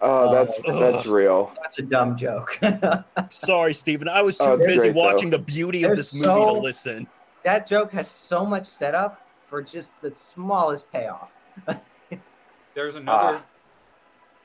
oh, 0.00 0.32
that's 0.32 0.58
Oh. 0.66 0.78
that's 0.92 1.06
real. 1.06 1.50
Such 1.62 1.78
a 1.78 1.82
dumb 1.82 2.16
joke. 2.16 2.58
Sorry, 3.30 3.74
Stephen. 3.74 4.08
I 4.08 4.22
was 4.22 4.36
too 4.38 4.44
Oh, 4.44 4.56
busy 4.56 4.76
great, 4.76 4.94
though. 4.94 5.00
watching 5.00 5.30
the 5.30 5.38
beauty 5.38 5.84
of 5.84 5.90
They're 5.90 5.96
this 5.96 6.14
movie 6.14 6.24
so- 6.26 6.44
to 6.54 6.60
listen. 6.60 7.06
that 7.44 7.66
joke 7.66 7.92
has 7.92 8.08
so 8.08 8.44
much 8.44 8.66
setup 8.66 9.26
for 9.48 9.62
just 9.62 9.92
the 10.00 10.12
smallest 10.14 10.90
payoff. 10.92 11.30
There's 12.74 12.94
another 12.94 13.36
Ah. 13.36 13.42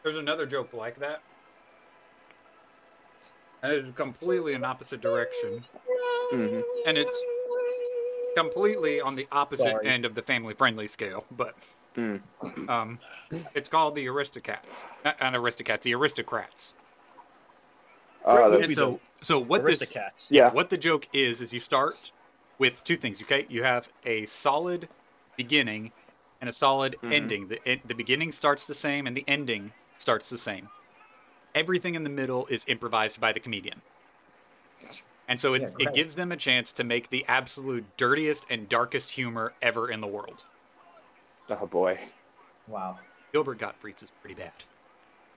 there's 0.03 0.17
another 0.17 0.45
joke 0.45 0.73
like 0.73 0.99
that. 0.99 1.21
And 3.63 3.71
it's 3.71 3.97
completely 3.97 4.53
in 4.53 4.63
opposite 4.63 5.01
direction. 5.01 5.63
Mhm. 6.31 6.63
And 6.85 6.97
it's 6.97 7.23
completely 8.35 9.01
on 9.01 9.15
the 9.15 9.27
opposite 9.31 9.71
Sorry. 9.71 9.87
end 9.87 10.05
of 10.05 10.15
the 10.15 10.21
family 10.21 10.53
friendly 10.53 10.87
scale, 10.87 11.25
but 11.31 11.55
Mm. 11.95 12.21
um 12.69 12.99
it's 13.55 13.69
called 13.69 13.95
the 13.95 14.05
Aristocats. 14.05 14.85
Not, 15.03 15.19
not 15.19 15.33
Aristocats, 15.33 15.81
the 15.81 15.95
Aristocrats. 15.95 16.73
Oh, 18.25 18.35
Great 18.35 18.51
that's, 18.51 18.63
And 18.65 18.75
so 18.75 18.99
so 19.23 19.39
what 19.39 19.65
this 19.65 19.93
yeah. 20.29 20.51
what 20.51 20.69
the 20.69 20.77
joke 20.77 21.07
is 21.13 21.41
is 21.41 21.53
you 21.53 21.59
start 21.59 22.11
with 22.59 22.83
two 22.83 22.97
things 22.97 23.21
okay 23.21 23.45
you 23.49 23.63
have 23.63 23.89
a 24.05 24.25
solid 24.25 24.89
beginning 25.35 25.91
and 26.41 26.49
a 26.49 26.53
solid 26.53 26.97
Mhm. 27.03 27.13
ending 27.13 27.47
the, 27.47 27.81
the 27.85 27.95
beginning 27.95 28.31
starts 28.31 28.67
the 28.67 28.73
same 28.73 29.07
and 29.07 29.15
the 29.15 29.23
ending 29.27 29.73
starts 29.97 30.29
the 30.29 30.37
same 30.37 30.69
everything 31.55 31.95
in 31.95 32.03
the 32.03 32.09
middle 32.09 32.45
is 32.47 32.65
improvised 32.67 33.19
by 33.19 33.33
the 33.33 33.39
comedian 33.39 33.81
And 35.27 35.39
so 35.39 35.53
it, 35.53 35.61
Yeah, 35.61 35.87
it 35.87 35.93
gives 35.93 36.15
them 36.15 36.31
a 36.31 36.37
chance 36.37 36.71
to 36.73 36.83
make 36.83 37.09
the 37.09 37.25
absolute 37.27 37.85
dirtiest 37.97 38.45
and 38.49 38.69
darkest 38.69 39.11
humor 39.11 39.53
ever 39.61 39.89
in 39.89 39.99
the 39.99 40.07
world. 40.07 40.43
Oh 41.49 41.65
boy. 41.65 41.99
Wow. 42.67 42.99
Gilbert 43.31 43.57
Gottfried's 43.57 44.03
is 44.03 44.11
pretty 44.21 44.35
bad. 44.35 44.51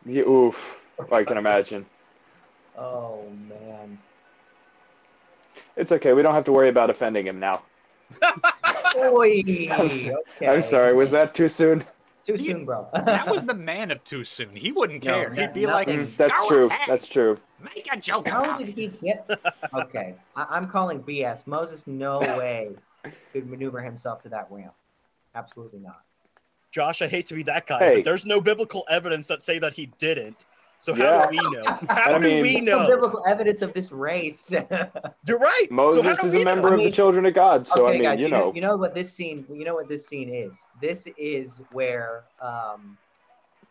Yeah, 0.06 0.22
oof. 0.22 0.84
I 1.12 1.24
can 1.24 1.38
imagine. 1.38 1.86
Oh 2.76 3.24
man. 3.48 3.98
It's 5.76 5.92
okay. 5.92 6.12
We 6.12 6.22
don't 6.22 6.34
have 6.34 6.44
to 6.44 6.52
worry 6.52 6.68
about 6.68 6.90
offending 6.90 7.26
him 7.26 7.40
now. 7.40 7.62
Oi. 8.96 9.42
I'm 9.70 9.86
okay. 9.86 10.14
I'm 10.42 10.62
sorry. 10.62 10.94
Was 10.94 11.10
that 11.10 11.34
too 11.34 11.48
soon? 11.48 11.84
Too 12.36 12.42
You- 12.44 12.50
soon, 12.52 12.64
bro. 12.64 12.88
That 12.94 13.28
was 13.28 13.44
the 13.44 13.54
man 13.54 13.90
of 13.90 14.02
too 14.04 14.24
soon. 14.24 14.54
He 14.56 14.72
wouldn't 14.72 15.04
No, 15.04 15.14
care. 15.14 15.30
no, 15.30 15.40
He'd 15.42 15.52
be 15.52 15.66
like, 15.66 15.88
nothing. 15.88 16.06
Mm, 16.08 16.16
that's 16.16 16.38
"Go 16.40 16.48
true. 16.48 16.66
ahead, 16.68 16.88
That's 16.88 17.08
true. 17.08 17.38
Make 17.62 17.88
a 17.92 17.96
joke 17.98 18.28
How 18.28 18.44
about 18.44 18.58
did 18.58 18.68
it." 18.70 18.76
he 18.76 18.86
get? 18.88 19.28
Okay, 19.74 20.14
I- 20.36 20.46
I'm 20.50 20.68
calling 20.68 21.02
BS. 21.02 21.46
Moses, 21.46 21.86
no 21.86 22.18
way 22.38 22.70
could 23.32 23.48
maneuver 23.48 23.80
himself 23.80 24.20
to 24.22 24.28
that 24.30 24.46
ramp. 24.50 24.74
Absolutely 25.34 25.80
not. 25.80 26.02
Josh, 26.70 27.02
I 27.02 27.08
hate 27.08 27.26
to 27.26 27.34
be 27.34 27.42
that 27.44 27.66
guy, 27.66 27.78
Hey. 27.78 27.94
but 27.96 28.04
there's 28.04 28.24
no 28.26 28.40
biblical 28.40 28.84
evidence 28.88 29.26
that 29.28 29.42
say 29.42 29.58
that 29.58 29.74
he 29.74 29.86
didn't. 29.98 30.44
So 30.80 30.94
how 30.94 31.02
Yeah. 31.02 31.26
do 31.30 31.30
we 31.30 31.56
know? 31.56 31.64
How 31.90 32.14
I 32.14 32.18
do 32.18 32.26
mean- 32.26 32.42
we 32.42 32.52
There's 32.54 32.64
know? 32.64 32.86
biblical 32.88 33.22
evidence 33.26 33.60
of 33.62 33.74
this 33.74 33.92
race. 33.92 34.50
You're 35.26 35.38
right. 35.38 35.66
Moses 35.70 36.04
how 36.04 36.14
do 36.22 36.28
is 36.28 36.34
a 36.34 36.42
member 36.44 36.62
know? 36.62 36.74
Of 36.74 36.78
the 36.78 36.84
mean- 36.84 36.92
children 36.92 37.26
of 37.26 37.34
God, 37.34 37.66
so 37.66 37.84
okay, 37.86 37.90
I 37.90 37.92
mean, 37.94 38.02
guys, 38.04 38.20
you 38.20 38.28
know, 38.30 38.46
know. 38.46 38.54
you 38.54 38.60
know 38.62 38.76
what 38.76 38.94
this 38.94 39.12
scene, 39.12 39.44
you 39.52 39.64
know 39.64 39.74
what 39.74 39.88
this 39.88 40.06
scene 40.06 40.32
is. 40.32 40.58
This 40.80 41.06
is 41.18 41.60
where, 41.72 42.24
um, 42.40 42.96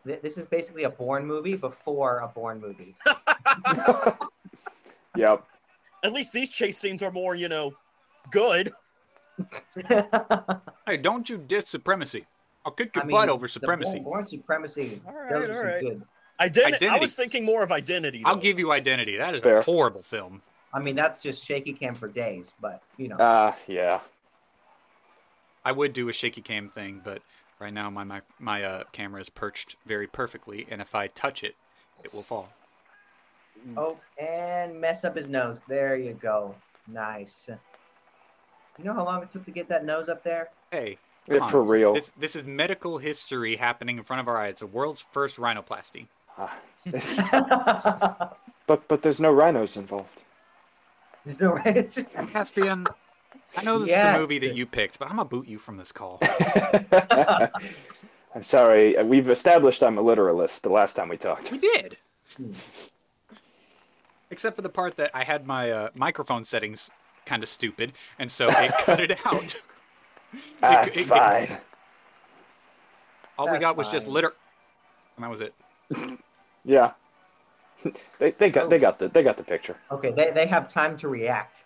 th- 0.06 0.22
this 0.22 0.38
is 0.38 0.46
basically 0.46 0.84
a 0.84 0.90
Bourne 0.90 1.26
movie 1.26 1.56
before 1.56 2.18
a 2.20 2.28
Bourne 2.28 2.60
movie. 2.60 2.94
Yep. 5.16 5.44
At 6.04 6.12
least 6.12 6.32
these 6.32 6.52
chase 6.52 6.78
scenes 6.78 7.02
are 7.02 7.10
more, 7.10 7.34
you 7.34 7.48
know, 7.48 7.72
good. 8.30 8.70
Hey, 10.86 10.96
don't 11.00 11.28
you 11.28 11.36
diss 11.36 11.68
supremacy. 11.68 12.26
I'll 12.64 12.70
kick 12.72 12.94
your 12.94 13.04
I 13.04 13.08
butt 13.08 13.28
over 13.28 13.48
supremacy. 13.48 13.98
Bourne, 13.98 14.04
Bourne 14.04 14.26
supremacy. 14.26 15.02
All 15.06 15.12
right, 15.14 15.30
those 15.30 15.48
are 15.48 15.52
all 15.52 15.58
some 15.58 15.66
right. 15.66 15.80
good. 15.82 16.02
Identity. 16.40 16.88
I 16.88 16.98
was 16.98 17.14
thinking 17.14 17.44
more 17.44 17.62
of 17.62 17.70
identity. 17.70 18.22
I'll 18.24 18.36
give 18.36 18.58
you 18.58 18.72
identity. 18.72 19.16
That 19.16 19.34
is 19.34 19.42
Fair. 19.42 19.58
a 19.58 19.62
horrible 19.62 20.02
film. 20.02 20.42
I 20.72 20.78
mean, 20.80 20.94
that's 20.94 21.22
just 21.22 21.44
shaky 21.44 21.72
cam 21.72 21.94
for 21.94 22.08
days, 22.08 22.54
but 22.60 22.82
you 22.96 23.08
know. 23.08 23.16
Ah, 23.18 23.56
yeah. 23.66 24.00
I 25.64 25.72
would 25.72 25.92
do 25.92 26.08
a 26.08 26.12
shaky 26.12 26.40
cam 26.40 26.68
thing, 26.68 27.00
but 27.04 27.22
right 27.58 27.72
now 27.72 27.90
my 27.90 28.04
my, 28.04 28.22
my 28.38 28.64
uh, 28.64 28.84
camera 28.92 29.20
is 29.20 29.28
perched 29.28 29.76
very 29.86 30.06
perfectly, 30.06 30.66
and 30.70 30.80
if 30.80 30.94
I 30.94 31.08
touch 31.08 31.44
it, 31.44 31.56
it 32.04 32.14
will 32.14 32.22
fall. 32.22 32.50
Oh, 33.76 33.98
and 34.18 34.80
mess 34.80 35.04
up 35.04 35.16
his 35.16 35.28
nose. 35.28 35.60
There 35.68 35.96
you 35.96 36.14
go. 36.14 36.54
Nice. 36.88 37.50
You 38.78 38.84
know 38.84 38.94
how 38.94 39.04
long 39.04 39.22
it 39.22 39.30
took 39.32 39.44
to 39.44 39.50
get 39.50 39.68
that 39.68 39.84
nose 39.84 40.08
up 40.08 40.24
there? 40.24 40.48
Hey, 40.70 40.96
It, 41.28 41.34
Come 41.34 41.42
on. 41.42 41.50
for 41.50 41.62
real. 41.62 41.92
this 41.92 42.10
this 42.18 42.34
is 42.34 42.46
medical 42.46 42.96
history 42.96 43.56
happening 43.56 43.98
in 43.98 44.04
front 44.04 44.20
of 44.20 44.28
our 44.28 44.38
eyes. 44.38 44.52
It's 44.52 44.60
the 44.60 44.66
world's 44.66 45.04
first 45.12 45.36
rhinoplasty. 45.36 46.06
Ah, 46.38 46.58
but 48.66 48.86
but 48.88 49.02
there's 49.02 49.20
no 49.20 49.32
rhinos 49.32 49.76
involved. 49.76 50.22
There's 51.24 51.40
no 51.40 51.52
way. 51.52 51.62
It's. 51.66 51.98
Caspian, 52.32 52.86
I 53.56 53.62
know 53.62 53.78
this 53.80 53.90
is 53.90 53.96
the 53.96 54.18
movie 54.18 54.38
that 54.38 54.54
you 54.54 54.64
picked, 54.66 54.98
but 54.98 55.10
I'm 55.10 55.16
gonna 55.16 55.28
boot 55.28 55.46
you 55.46 55.58
from 55.58 55.76
this 55.76 55.92
call. 55.92 56.18
I'm 58.34 58.42
sorry. 58.42 58.96
uh, 58.96 59.04
We've 59.04 59.28
established 59.28 59.82
I'm 59.82 59.98
a 59.98 60.02
literalist 60.02 60.62
the 60.62 60.70
last 60.70 60.94
time 60.94 61.08
we 61.08 61.16
talked. 61.16 61.50
We 61.50 61.58
did. 61.58 61.96
Hmm. 62.36 62.52
Except 64.30 64.54
for 64.56 64.62
the 64.62 64.68
part 64.68 64.96
that 64.96 65.10
I 65.12 65.24
had 65.24 65.46
my 65.46 65.70
uh, 65.72 65.88
microphone 65.94 66.44
settings 66.44 66.90
kind 67.26 67.42
of 67.42 67.48
stupid, 67.48 67.92
and 68.18 68.30
so 68.30 68.48
it 68.48 68.72
cut 68.78 69.00
it 69.00 69.18
out. 69.26 69.56
That's 70.60 70.96
it- 70.96 71.00
it- 71.02 71.06
fine. 71.06 71.58
All 73.38 73.46
we 73.46 73.52
That's 73.52 73.60
got 73.62 73.76
was 73.76 73.88
just 73.88 74.06
litter, 74.06 74.32
and 75.16 75.24
that 75.24 75.30
was 75.30 75.40
it. 75.40 75.54
Yeah. 76.64 76.92
They, 78.18 78.32
they 78.32 78.50
got 78.50 78.68
they 78.68 78.76
oh. 78.76 78.80
got 78.80 78.98
the 78.98 79.08
they 79.08 79.22
got 79.22 79.38
the 79.38 79.42
picture. 79.42 79.76
Okay, 79.90 80.12
they, 80.12 80.30
they 80.32 80.46
have 80.46 80.68
time 80.68 80.98
to 80.98 81.08
react 81.08 81.64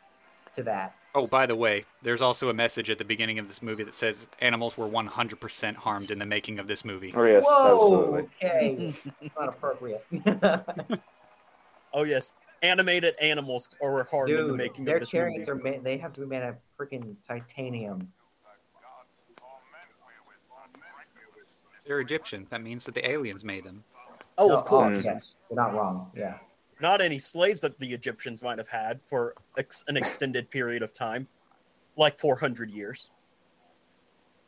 to 0.54 0.62
that. 0.62 0.94
Oh, 1.16 1.26
by 1.26 1.46
the 1.46 1.56
way, 1.56 1.84
there's 2.02 2.22
also 2.22 2.48
a 2.48 2.54
message 2.54 2.90
at 2.90 2.98
the 2.98 3.04
beginning 3.04 3.38
of 3.38 3.48
this 3.48 3.62
movie 3.62 3.84
that 3.84 3.94
says 3.94 4.28
animals 4.40 4.76
were 4.76 4.88
100% 4.88 5.76
harmed 5.76 6.10
in 6.10 6.18
the 6.18 6.26
making 6.26 6.58
of 6.58 6.66
this 6.66 6.84
movie. 6.84 7.12
Oh 7.16 7.24
yes, 7.24 7.44
Whoa, 7.46 8.16
absolutely. 8.16 8.30
okay. 8.42 8.94
Not 9.38 9.48
appropriate. 9.48 10.04
Oh 11.94 12.02
yes, 12.02 12.32
animated 12.62 13.14
animals 13.20 13.68
are 13.80 14.02
harmed 14.02 14.30
in 14.30 14.48
the 14.48 14.52
making 14.52 14.84
their 14.84 14.96
of 14.96 15.02
this 15.02 15.10
chariots 15.10 15.46
movie. 15.46 15.50
are 15.52 15.62
made, 15.62 15.84
they 15.84 15.96
have 15.96 16.12
to 16.14 16.22
be 16.22 16.26
made 16.26 16.42
of 16.42 16.56
freaking 16.78 17.14
titanium. 17.26 18.12
They're 21.86 22.00
Egyptian. 22.00 22.46
That 22.50 22.62
means 22.62 22.84
that 22.84 22.94
the 22.96 23.08
aliens 23.08 23.44
made 23.44 23.62
them. 23.62 23.84
Oh, 24.36 24.48
No, 24.48 24.58
of 24.58 24.64
course. 24.64 25.04
yes, 25.04 25.34
you're 25.50 25.56
not 25.56 25.74
wrong. 25.74 26.10
Yeah. 26.16 26.38
Not 26.80 27.00
any 27.00 27.18
slaves 27.18 27.60
that 27.60 27.78
the 27.78 27.92
Egyptians 27.94 28.42
might 28.42 28.58
have 28.58 28.68
had 28.68 29.00
for 29.04 29.34
ex- 29.56 29.84
an 29.86 29.96
extended 29.96 30.50
period 30.50 30.82
of 30.82 30.92
time, 30.92 31.28
like 31.96 32.18
400 32.18 32.70
years. 32.70 33.10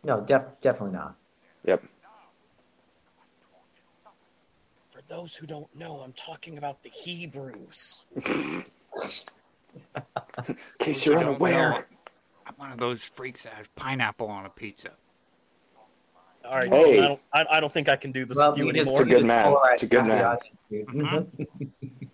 No, 0.02 0.20
def- 0.20 0.60
definitely 0.60 0.96
not. 0.98 1.14
Yep. 1.64 1.84
For 4.90 5.00
those 5.08 5.36
who 5.36 5.46
don't 5.46 5.72
know, 5.74 6.00
I'm 6.00 6.12
talking 6.12 6.58
about 6.58 6.82
the 6.82 6.90
Hebrews. 6.90 8.06
In 8.16 8.64
case 10.78 11.06
You 11.06 11.12
you're 11.12 11.20
don't 11.20 11.30
unaware. 11.34 11.86
I'm 12.46 12.54
one 12.56 12.72
of 12.72 12.78
those 12.78 13.04
freaks 13.04 13.44
that 13.44 13.52
has 13.54 13.68
pineapple 13.76 14.28
on 14.28 14.46
a 14.46 14.50
pizza. 14.50 14.90
All 16.48 16.58
right, 16.58 16.68
Hey. 16.68 16.98
I, 16.98 17.08
don't, 17.08 17.20
I, 17.32 17.46
I 17.52 17.60
don't 17.60 17.72
think 17.72 17.88
I 17.88 17.96
can 17.96 18.12
do 18.12 18.24
this 18.24 18.36
Well, 18.36 18.50
with 18.50 18.58
you 18.58 18.64
you 18.66 18.70
anymore. 18.70 18.92
It's 18.92 19.00
a 19.00 19.04
good 19.04 19.20
you 19.22 19.26
man. 19.26 19.44
polarized 19.44 19.72
It's 19.72 19.82
a 19.82 19.86
good 19.86 19.98
half 20.00 20.08
man. 20.08 20.24
audience, 20.24 20.56
dude. 20.70 20.86
Mhm. 20.88 22.08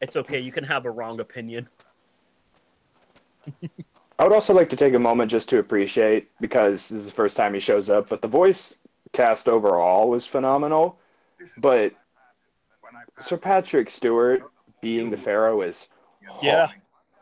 It's 0.00 0.16
okay. 0.16 0.38
You 0.40 0.52
can 0.52 0.64
have 0.64 0.86
a 0.86 0.90
wrong 0.90 1.20
opinion. 1.20 1.68
I 4.18 4.24
would 4.24 4.32
also 4.32 4.54
like 4.54 4.68
to 4.70 4.76
take 4.76 4.94
a 4.94 4.98
moment 4.98 5.30
just 5.30 5.48
to 5.50 5.58
appreciate 5.58 6.30
because 6.40 6.88
this 6.88 7.00
is 7.00 7.06
the 7.06 7.12
first 7.12 7.36
time 7.36 7.54
he 7.54 7.60
shows 7.60 7.90
up, 7.90 8.08
but 8.08 8.22
the 8.22 8.28
voice 8.28 8.78
cast 9.12 9.48
overall 9.48 10.08
was 10.08 10.26
phenomenal. 10.26 10.98
But 11.58 11.92
Sir 13.18 13.36
Patrick 13.36 13.88
Stewart 13.90 14.42
being 14.80 15.10
the 15.10 15.16
Pharaoh 15.16 15.62
is 15.62 15.88
Yeah, 16.42 16.68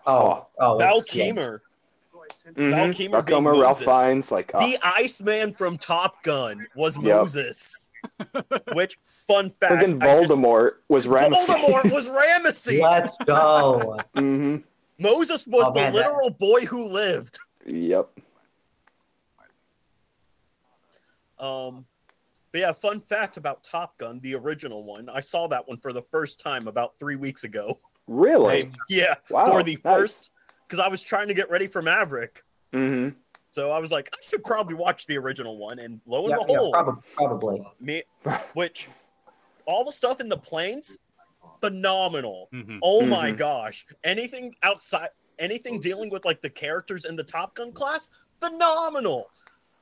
Oh, 0.07 0.47
oh, 0.59 0.79
Val 0.79 0.99
it's- 0.99 1.11
yes. 2.57 2.57
Kilmer, 2.57 2.71
Mhm. 2.71 2.71
Val 2.87 2.93
Kilmer 2.93 3.11
Val 3.11 3.23
being 3.23 3.35
Kilmer, 3.37 3.53
Ralph 3.63 3.81
Moses. 3.87 4.05
Fiennes, 4.07 4.33
like 4.33 4.51
ah, 4.55 4.59
the 4.59 4.79
Iceman 4.83 5.55
from 5.55 5.79
Top 5.79 6.23
Gun 6.23 6.67
was 6.75 6.97
Yep. 6.97 7.05
Moses. 7.05 7.89
Which 8.73 8.99
fun 9.27 9.51
fact? 9.51 9.75
friggin' 9.75 10.03
I 10.03 10.21
just- 10.23 10.33
Voldemort 10.33 10.73
was 10.89 11.07
Ramesses. 11.07 11.47
Voldemort 11.47 11.93
was 11.93 12.11
Ramesses. 12.11 12.81
Let's 12.83 13.19
go. 13.19 13.99
hmm 14.15 14.57
Moses 15.01 15.47
was 15.47 15.65
Oh, 15.67 15.73
the 15.73 15.81
man, 15.81 15.93
that- 15.93 15.99
literal 15.99 16.31
boy 16.31 16.67
who 16.67 16.85
lived. 16.85 17.39
Yep. 17.67 18.09
Um, 21.39 21.87
but 22.51 22.61
yeah, 22.61 22.73
fun 22.73 23.01
fact 23.01 23.37
about 23.37 23.63
Top 23.63 23.97
Gun, 23.99 24.19
the 24.21 24.35
original 24.35 24.83
one. 24.85 25.09
I 25.09 25.21
saw 25.21 25.47
that 25.49 25.69
one 25.69 25.79
for 25.79 25.93
the 25.93 26.03
first 26.03 26.41
time 26.41 26.67
about 26.67 26.99
three 26.99 27.17
weeks 27.17 27.45
ago. 27.45 27.79
Really? 28.09 28.63
Hey, 28.63 28.71
Yeah, 28.89 29.15
Wow. 29.31 29.47
for 29.53 29.63
the 29.63 29.75
nice. 29.75 29.83
first, 29.83 30.31
because 30.69 30.79
I 30.85 30.89
was 30.89 31.03
trying 31.03 31.29
to 31.29 31.35
get 31.35 31.51
ready 31.51 31.67
for 31.67 31.81
Maverick. 31.81 32.43
hmm 32.73 33.09
So 33.53 33.71
I 33.71 33.79
was 33.79 33.91
like, 33.91 34.11
I 34.13 34.19
should 34.29 34.45
probably 34.45 34.75
watch 34.75 35.07
the 35.07 35.17
original 35.19 35.57
one, 35.57 35.79
and 35.79 36.01
lo 36.07 36.25
and 36.25 36.31
Yeah, 36.31 36.37
yeah, 36.37 36.47
behold, 36.47 36.75
probably, 36.75 37.03
probably. 37.15 37.67
me, 37.81 38.03
which 38.53 38.89
all 39.67 39.85
the 39.85 39.93
stuff 39.93 40.21
in 40.21 40.29
the 40.29 40.37
planes, 40.37 40.99
phenomenal. 41.61 42.49
Mhm. 42.53 42.79
Oh 42.83 43.07
my 43.07 43.31
Mhm. 43.33 43.37
gosh, 43.39 43.87
anything 44.05 44.55
outside, 44.63 45.11
anything 45.39 45.81
dealing 45.81 46.11
with 46.11 46.25
like 46.25 46.41
the 46.43 46.51
characters 46.51 47.05
in 47.05 47.17
the 47.17 47.25
Top 47.25 47.55
Gun 47.55 47.73
class, 47.73 48.09
phenomenal. 48.41 49.31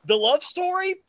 The 0.05 0.17
love 0.17 0.43
story, 0.43 1.03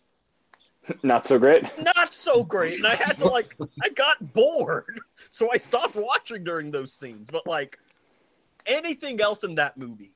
Not 1.04 1.26
so 1.26 1.38
great. 1.38 1.64
not 1.78 2.14
so 2.14 2.44
great, 2.44 2.78
and 2.78 2.88
I 2.88 2.96
had 2.96 3.20
to 3.20 3.28
like, 3.30 3.56
I 3.84 3.90
got 3.90 4.34
bored, 4.34 5.00
so 5.30 5.52
I 5.52 5.58
stopped 5.58 5.96
watching 5.96 6.44
during 6.44 6.72
those 6.72 6.94
scenes. 6.94 7.30
But 7.30 7.46
like, 7.46 7.78
anything 8.68 9.20
else 9.22 9.44
in 9.44 9.56
that 9.56 9.78
movie, 9.78 10.14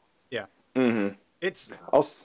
hmm 0.76 1.10
It's 1.42 1.72
Also, 1.92 2.18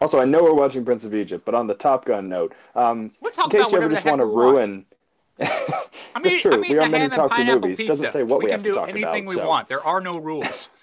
also, 0.00 0.20
I 0.20 0.24
know 0.24 0.42
we're 0.42 0.54
watching 0.54 0.84
Prince 0.84 1.04
of 1.04 1.14
Egypt, 1.14 1.44
but 1.44 1.54
on 1.54 1.66
the 1.66 1.74
Top 1.74 2.04
Gun 2.04 2.28
note, 2.28 2.54
um, 2.74 3.12
we're 3.20 3.30
in 3.30 3.50
case 3.50 3.72
you 3.72 3.78
ever 3.78 3.88
just 3.90 4.04
want 4.04 4.20
to 4.20 4.26
ruin. 4.26 4.84
I 5.40 5.46
mean, 6.16 6.22
That's 6.24 6.42
true. 6.42 6.54
I 6.54 6.56
mean, 6.58 6.72
we 6.72 6.78
are 6.78 6.84
the 6.84 6.90
men 6.90 7.10
who 7.10 7.16
talk 7.16 7.34
to 7.36 7.44
movies. 7.44 7.76
Pizza. 7.76 7.92
Doesn't 7.92 8.10
say 8.12 8.22
what 8.22 8.38
we, 8.40 8.46
can 8.46 8.52
have 8.52 8.62
to 8.62 8.70
do 8.70 8.74
talk 8.74 8.88
anything 8.88 9.04
about. 9.04 9.12
we 9.12 9.18
can 9.18 9.24
do 9.24 9.30
anything 9.30 9.42
so. 9.42 9.48
want. 9.48 9.68
There 9.68 9.84
are 9.84 10.00
no 10.00 10.18
rules. 10.18 10.68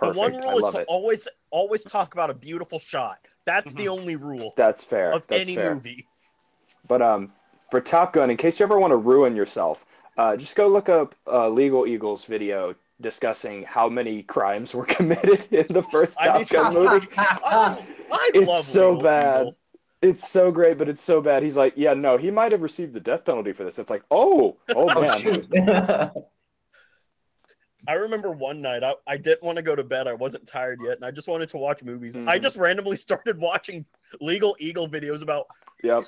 The 0.00 0.10
one 0.12 0.34
I 0.34 0.38
rule 0.38 0.66
is 0.66 0.74
to 0.74 0.80
it. 0.80 0.86
always, 0.88 1.28
always 1.50 1.84
talk 1.84 2.14
about 2.14 2.28
a 2.30 2.34
beautiful 2.34 2.78
shot. 2.78 3.18
That's 3.44 3.72
the 3.74 3.88
only 3.88 4.16
rule 4.16 4.52
That's 4.56 4.82
fair. 4.82 5.12
of 5.12 5.26
That's 5.26 5.42
any 5.42 5.54
fair. 5.54 5.74
movie. 5.74 6.06
But 6.88 7.02
um, 7.02 7.30
for 7.70 7.80
Top 7.80 8.14
Gun, 8.14 8.30
in 8.30 8.36
case 8.36 8.58
you 8.58 8.64
ever 8.64 8.78
want 8.78 8.90
to 8.92 8.96
ruin 8.96 9.36
yourself, 9.36 9.84
uh, 10.16 10.36
just 10.36 10.56
go 10.56 10.68
look 10.68 10.88
up 10.88 11.14
uh, 11.30 11.48
Legal 11.48 11.86
Eagles 11.86 12.24
video 12.24 12.74
discussing 13.00 13.62
how 13.64 13.88
many 13.88 14.22
crimes 14.22 14.74
were 14.74 14.86
committed 14.96 15.46
in 15.52 15.66
the 15.72 15.82
first 15.82 16.16
I 16.20 16.26
Top 16.44 16.48
Gun 16.48 16.74
movie. 16.92 17.06
I, 17.16 17.78
I 18.10 18.30
It's 18.34 18.46
love 18.48 18.64
so 18.64 18.90
Legal 18.90 19.02
bad. 19.02 19.40
Eagle. 19.42 19.56
It's 20.02 20.28
so 20.30 20.52
great, 20.52 20.76
but 20.76 20.88
it's 20.88 21.02
so 21.02 21.22
bad. 21.22 21.42
He's 21.42 21.56
like, 21.56 21.72
yeah, 21.76 21.94
no, 21.94 22.18
he 22.18 22.30
might 22.30 22.52
have 22.52 22.60
received 22.60 22.92
the 22.92 23.00
death 23.00 23.24
penalty 23.24 23.52
for 23.52 23.64
this. 23.64 23.78
It's 23.78 23.88
like, 23.90 24.02
oh, 24.10 24.58
oh 24.74 24.88
Oh, 24.94 25.00
man. 25.00 26.10
I 27.86 27.92
remember 27.94 28.30
one 28.30 28.60
night 28.62 28.82
I, 28.82 28.94
I 29.06 29.16
didn't 29.18 29.42
want 29.42 29.56
to 29.56 29.62
go 29.62 29.74
to 29.76 29.84
bed. 29.84 30.06
I 30.08 30.14
wasn't 30.14 30.46
tired 30.46 30.80
yet, 30.82 30.96
and 30.96 31.04
I 31.04 31.10
just 31.10 31.28
wanted 31.28 31.48
to 31.50 31.58
watch 31.58 31.82
movies. 31.82 32.16
I 32.16 32.38
Mhm. 32.38 32.42
just 32.42 32.56
randomly 32.56 32.96
started 32.96 33.38
watching 33.38 33.84
Legal 34.20 34.56
Eagle 34.58 34.88
videos 34.88 35.22
about 35.22 35.46
Yep. 35.82 36.04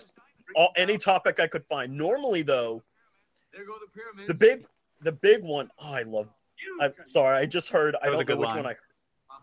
all, 0.54 0.72
any 0.76 0.96
topic 0.96 1.38
I 1.38 1.46
could 1.46 1.66
find. 1.66 1.94
Normally, 1.96 2.40
though, 2.42 2.82
There 3.52 3.64
go 3.66 3.74
the 3.78 3.90
pyramids. 3.92 4.28
the 4.28 4.34
big 4.34 4.66
the 5.02 5.12
big 5.12 5.42
one 5.42 5.70
oh, 5.78 5.92
I 5.92 6.02
love. 6.02 6.28
I'm 6.80 6.92
sorry, 7.04 7.36
I 7.38 7.46
just 7.46 7.68
heard. 7.70 7.96
I 7.96 8.06
That 8.06 8.10
was 8.12 8.20
a 8.20 8.25
don't 8.25 8.28
know 8.28 8.34
good 8.34 8.40
which 8.40 8.48
line. 8.48 8.56
one 8.58 8.66
I. 8.66 8.68
heard, 8.70 8.78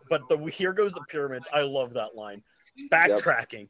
But 0.09 0.29
the 0.29 0.37
here 0.51 0.73
goes 0.73 0.93
the 0.93 1.03
pyramids. 1.09 1.47
I 1.53 1.61
love 1.61 1.93
that 1.93 2.15
line. 2.15 2.43
Backtracking. 2.91 3.69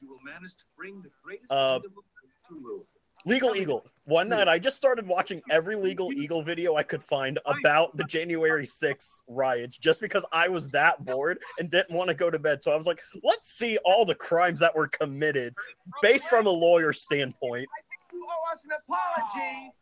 You 0.00 0.08
will 0.10 0.20
manage 0.24 0.54
to 0.56 0.64
bring 0.76 1.02
the 1.02 1.10
greatest 1.22 1.50
Uh, 1.50 1.74
kingdom 1.80 1.92
of 1.98 2.04
earth 2.24 2.48
to 2.48 2.54
rule. 2.62 2.86
Legal 3.26 3.56
Eagle. 3.56 3.86
One 4.04 4.28
night 4.28 4.48
I 4.48 4.58
just 4.58 4.76
started 4.76 5.06
watching 5.06 5.40
every 5.50 5.76
Legal 5.76 6.12
Eagle 6.12 6.42
video 6.42 6.74
I 6.76 6.82
could 6.82 7.02
find 7.02 7.38
about 7.46 7.96
the 7.96 8.04
January 8.04 8.66
6th 8.66 9.22
riots 9.28 9.78
just 9.78 10.02
because 10.02 10.26
I 10.30 10.50
was 10.50 10.68
that 10.70 11.02
bored 11.06 11.38
and 11.58 11.70
didn't 11.70 11.96
want 11.96 12.08
to 12.08 12.14
go 12.14 12.30
to 12.30 12.38
bed. 12.38 12.62
So 12.62 12.70
I 12.70 12.76
was 12.76 12.86
like, 12.86 13.00
let's 13.22 13.48
see 13.48 13.78
all 13.78 14.04
the 14.04 14.14
crimes 14.14 14.60
that 14.60 14.76
were 14.76 14.88
committed 14.88 15.54
based 16.02 16.28
from 16.28 16.46
a 16.46 16.50
lawyer 16.50 16.92
standpoint. 16.92 17.66
I 17.66 17.80
think 17.88 18.12
You 18.12 18.26
owe 18.28 18.52
us 18.52 18.66
an 18.66 18.72
apology. 18.86 19.72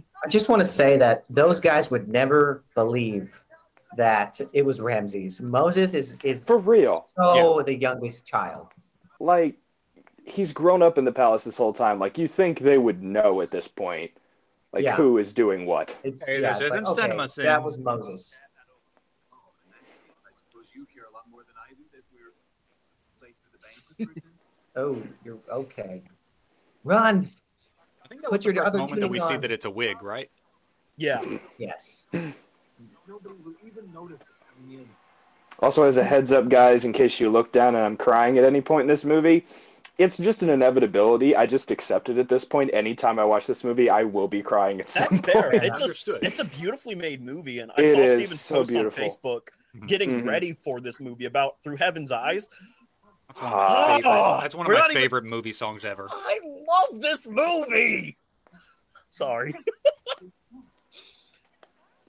I 0.24 0.28
just 0.28 0.48
want 0.48 0.60
to 0.60 0.66
say 0.66 0.96
that 0.98 1.24
those 1.30 1.60
guys 1.60 1.90
would 1.90 2.08
never 2.08 2.64
believe 2.74 3.42
that 3.96 4.40
it 4.52 4.62
was 4.64 4.80
Ramses. 4.80 5.40
Moses 5.40 5.94
is 5.94 6.16
is 6.24 6.40
For 6.40 6.58
real. 6.58 7.06
so 7.16 7.62
the 7.64 7.74
youngest 7.74 8.26
child. 8.26 8.68
Like, 9.20 9.56
he's 10.24 10.52
grown 10.52 10.82
up 10.82 10.98
in 10.98 11.04
the 11.04 11.12
palace 11.12 11.44
this 11.44 11.56
whole 11.56 11.72
time. 11.72 11.98
Like, 11.98 12.18
you 12.18 12.28
think 12.28 12.58
they 12.60 12.78
would 12.78 13.02
know 13.02 13.40
at 13.40 13.50
this 13.50 13.66
point, 13.66 14.10
like, 14.72 14.84
Yeah. 14.84 14.94
who 14.96 15.18
is 15.18 15.32
doing 15.32 15.66
what. 15.66 15.96
It's, 16.04 16.24
Hey, 16.26 16.40
yeah, 16.40 16.50
it's 16.50 16.60
like, 16.60 16.86
cinema 16.86 17.24
okay, 17.24 17.42
that 17.44 17.62
was 17.62 17.78
Moses. 17.78 18.36
Oh, 19.32 19.36
in 19.64 19.70
that 19.72 19.80
case, 19.86 20.22
I 20.28 20.32
suppose 20.34 20.66
you 20.74 20.86
care 20.94 21.04
a 21.10 21.12
lot 21.14 21.24
more 21.30 21.42
than 21.42 21.54
I 21.56 21.70
do 21.74 21.84
that 21.94 22.02
we're 22.12 22.32
late 23.26 23.34
for 23.42 23.50
the 23.56 24.06
banquet. 24.06 24.22
Oh, 24.76 25.02
you're 25.24 25.38
okay. 25.50 26.02
Run. 26.84 27.28
I 28.18 28.20
think 28.20 28.22
that 28.22 28.30
Put 28.30 28.32
was 28.38 28.44
the 28.44 28.52
your 28.54 28.64
other 28.66 28.78
moment 28.78 29.00
that 29.00 29.08
we 29.08 29.18
tuning 29.18 29.34
see 29.34 29.40
that 29.40 29.50
it's 29.52 29.64
a 29.64 29.70
wig, 29.70 30.02
right? 30.02 30.30
Yeah. 30.96 31.22
Yes. 31.58 32.06
Nobody 32.12 33.34
will 33.44 33.54
even 33.64 33.92
notice 33.92 34.20
us 34.22 34.40
coming 34.56 34.80
in. 34.80 34.88
Also, 35.60 35.84
as 35.84 35.96
a 35.96 36.04
heads 36.04 36.32
up, 36.32 36.48
guys, 36.48 36.84
in 36.84 36.92
case 36.92 37.18
you 37.20 37.30
look 37.30 37.52
down 37.52 37.74
and 37.74 37.84
I'm 37.84 37.96
crying 37.96 38.38
at 38.38 38.44
any 38.44 38.60
point 38.60 38.82
in 38.82 38.86
this 38.88 39.04
movie, 39.04 39.44
it's 39.98 40.16
just 40.18 40.42
an 40.42 40.50
inevitability. 40.50 41.34
I 41.34 41.46
just 41.46 41.70
accept 41.70 42.08
it 42.10 42.18
at 42.18 42.28
this 42.28 42.44
point. 42.44 42.70
Anytime 42.74 43.18
I 43.18 43.24
watch 43.24 43.46
this 43.46 43.64
movie, 43.64 43.90
I 43.90 44.04
will 44.04 44.28
be 44.28 44.42
crying 44.42 44.80
at 44.80 44.90
some 44.90 45.06
That's 45.10 45.32
fair. 45.32 45.50
It's 45.54 46.08
a, 46.08 46.24
it's 46.24 46.40
a 46.40 46.44
beautifully 46.44 46.94
made 46.94 47.22
movie. 47.22 47.58
And 47.60 47.72
I 47.76 47.82
It 47.82 47.92
saw 47.94 48.00
is 48.00 48.10
Stephen's 48.12 48.40
so 48.40 48.54
post 48.56 48.68
beautiful. 48.70 49.04
on 49.04 49.10
Facebook 49.10 49.40
Mhm. 49.76 49.88
getting 49.88 50.10
Mhm. 50.22 50.28
ready 50.28 50.52
for 50.52 50.80
this 50.80 50.98
movie 51.00 51.24
about 51.26 51.56
Through 51.62 51.76
Heaven's 51.76 52.10
Eyes. 52.12 52.48
That's 53.28 53.40
one 53.40 53.52
of 53.52 53.56
my 53.56 53.64
Ah. 53.64 53.86
favorite. 53.96 54.40
That's 54.42 54.54
one 54.54 54.66
of 54.66 54.72
my 54.72 54.78
not 54.78 54.90
even- 54.90 55.02
favorite 55.02 55.24
movie 55.24 55.52
songs 55.52 55.84
ever. 55.84 56.08
I 56.10 56.40
love 56.44 57.00
this 57.00 57.26
movie. 57.26 58.16
Sorry. 59.10 59.52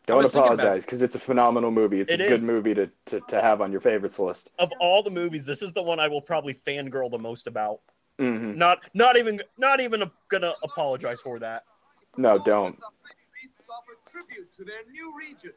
Don't 0.06 0.18
was 0.24 0.32
thinking 0.32 0.54
about- 0.54 0.60
apologize 0.66 0.86
because 0.86 1.02
it's 1.04 1.16
a 1.16 1.20
phenomenal 1.20 1.70
movie. 1.72 2.02
It's 2.02 2.12
It 2.12 2.20
a 2.20 2.24
is. 2.26 2.40
good 2.42 2.48
movie 2.48 2.74
to, 2.74 2.90
to, 3.08 3.22
to 3.28 3.42
have 3.42 3.62
on 3.62 3.72
your 3.72 3.82
favorites 3.82 4.18
list. 4.18 4.52
Of 4.58 4.72
all 4.80 5.04
the 5.04 5.12
movies, 5.12 5.46
this 5.46 5.62
is 5.62 5.72
the 5.74 5.84
one 5.84 6.00
I 6.00 6.08
will 6.08 6.22
probably 6.22 6.54
fangirl 6.56 7.12
the 7.12 7.20
most 7.20 7.46
about. 7.48 7.82
hmm 8.18 8.58
Not 8.58 8.80
not 8.96 9.18
even 9.18 9.40
not 9.58 9.80
even 9.82 10.10
gonna 10.30 10.54
apologize 10.64 11.22
for 11.22 11.38
that. 11.40 11.66
No, 12.18 12.40
don't. 12.40 12.76
The 12.80 12.86
priests 13.32 13.70
offer 13.70 13.92
tribute 14.10 14.52
to 14.56 14.64
their 14.64 14.82
new 14.92 15.16
region. 15.16 15.52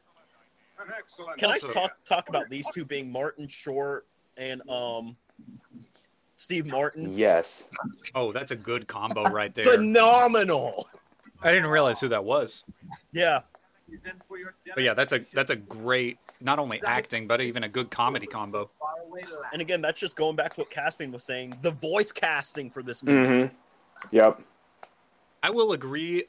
Excellent. 0.97 1.37
Can 1.39 1.49
I 1.49 1.57
talk 1.57 1.97
talk 2.05 2.29
about 2.29 2.49
these 2.49 2.67
two 2.73 2.85
being 2.85 3.11
Martin 3.11 3.47
Short 3.47 4.05
and 4.37 4.61
um 4.69 5.17
Steve 6.35 6.65
Martin? 6.65 7.17
Yes. 7.17 7.69
Oh, 8.15 8.31
that's 8.31 8.51
a 8.51 8.55
good 8.55 8.87
combo 8.87 9.23
right 9.29 9.53
there. 9.55 9.65
Phenomenal. 9.65 10.87
I 11.41 11.51
didn't 11.51 11.69
realize 11.69 11.99
who 11.99 12.09
that 12.09 12.23
was. 12.23 12.63
Yeah. 13.11 13.41
But 14.73 14.83
yeah, 14.83 14.93
that's 14.93 15.13
a 15.13 15.19
that's 15.33 15.51
a 15.51 15.55
great 15.55 16.17
not 16.41 16.57
only 16.59 16.81
acting 16.85 17.27
but 17.27 17.41
even 17.41 17.63
a 17.63 17.69
good 17.69 17.91
comedy 17.91 18.25
combo. 18.25 18.69
And 19.51 19.61
again, 19.61 19.81
that's 19.81 19.99
just 19.99 20.15
going 20.15 20.35
back 20.35 20.53
to 20.55 20.61
what 20.61 20.69
Caspian 20.69 21.11
was 21.11 21.23
saying. 21.23 21.57
The 21.61 21.71
voice 21.71 22.11
casting 22.11 22.69
for 22.69 22.81
this 22.81 23.03
movie. 23.03 23.49
hmm 23.49 23.55
Yep. 24.11 24.41
I 25.43 25.49
will 25.49 25.71
agree 25.73 26.25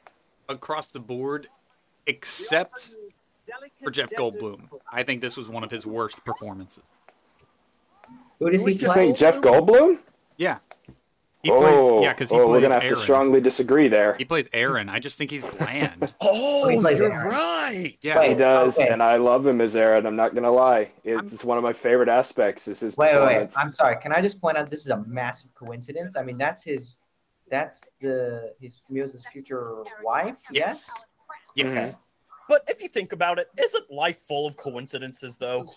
across 0.47 0.91
the 0.91 0.99
board, 0.99 1.47
except 2.05 2.95
for 3.83 3.91
Jeff 3.91 4.09
Goldblum. 4.11 4.69
I 4.91 5.03
think 5.03 5.21
this 5.21 5.35
was 5.35 5.49
one 5.49 5.63
of 5.63 5.71
his 5.71 5.85
worst 5.85 6.23
performances. 6.23 6.83
Who 8.39 8.49
does 8.49 8.65
he 8.65 8.73
just 8.73 8.93
play? 8.93 9.05
Saying 9.05 9.15
Jeff 9.15 9.41
Goldblum? 9.41 9.99
Yeah. 10.37 10.57
He 11.45 11.51
oh, 11.51 11.59
played, 11.59 11.73
yeah, 12.03 12.09
oh, 12.09 12.13
because 12.13 12.31
he 12.31 12.35
oh, 12.37 12.45
plays 12.45 12.49
we're 12.49 12.61
gonna 12.61 12.73
have 12.73 12.83
Aaron. 12.83 12.95
to 12.95 13.01
strongly 13.01 13.39
disagree 13.39 13.87
there. 13.87 14.15
He 14.15 14.25
plays 14.25 14.49
Aaron. 14.51 14.89
I 14.89 14.97
just 14.97 15.15
think 15.19 15.29
he's 15.29 15.45
bland. 15.45 16.11
Oh, 16.21 16.63
oh, 16.63 16.69
He 16.69 16.79
plays 16.79 16.97
you're 16.97 17.13
Aaron. 17.13 17.27
right. 17.27 17.95
Yeah. 18.01 18.27
He 18.27 18.33
does, 18.33 18.79
okay. 18.79 18.89
and 18.89 19.03
I 19.03 19.17
love 19.17 19.45
him 19.45 19.61
as 19.61 19.75
Aaron. 19.75 20.07
I'm 20.07 20.15
not 20.15 20.33
gonna 20.33 20.49
lie. 20.49 20.91
I'm- 21.05 21.19
It's 21.19 21.45
one 21.45 21.59
of 21.59 21.63
my 21.63 21.71
favorite 21.71 22.09
aspects. 22.09 22.67
Is 22.67 22.79
his 22.79 22.97
Wait, 22.97 23.13
wait, 23.13 23.25
wait. 23.25 23.49
I'm 23.55 23.69
sorry. 23.69 23.97
Can 24.01 24.11
I 24.11 24.21
just 24.21 24.41
point 24.41 24.57
out 24.57 24.71
this 24.71 24.81
is 24.81 24.89
a 24.89 25.03
massive 25.05 25.53
coincidence? 25.53 26.15
I 26.17 26.23
mean, 26.23 26.39
that's 26.39 26.63
his, 26.63 26.97
that's 27.51 27.83
the 28.01 28.53
his 28.59 28.81
Moses' 28.89 29.23
future 29.31 29.83
wife. 30.03 30.37
Yes. 30.51 30.91
Yes. 31.55 31.91
Mm-hmm. 31.91 31.99
But 32.49 32.63
if 32.67 32.81
you 32.81 32.87
think 32.87 33.13
about 33.13 33.37
it, 33.37 33.51
isn't 33.55 33.91
life 33.91 34.17
full 34.27 34.47
of 34.47 34.57
coincidences 34.57 35.37
though? 35.37 35.69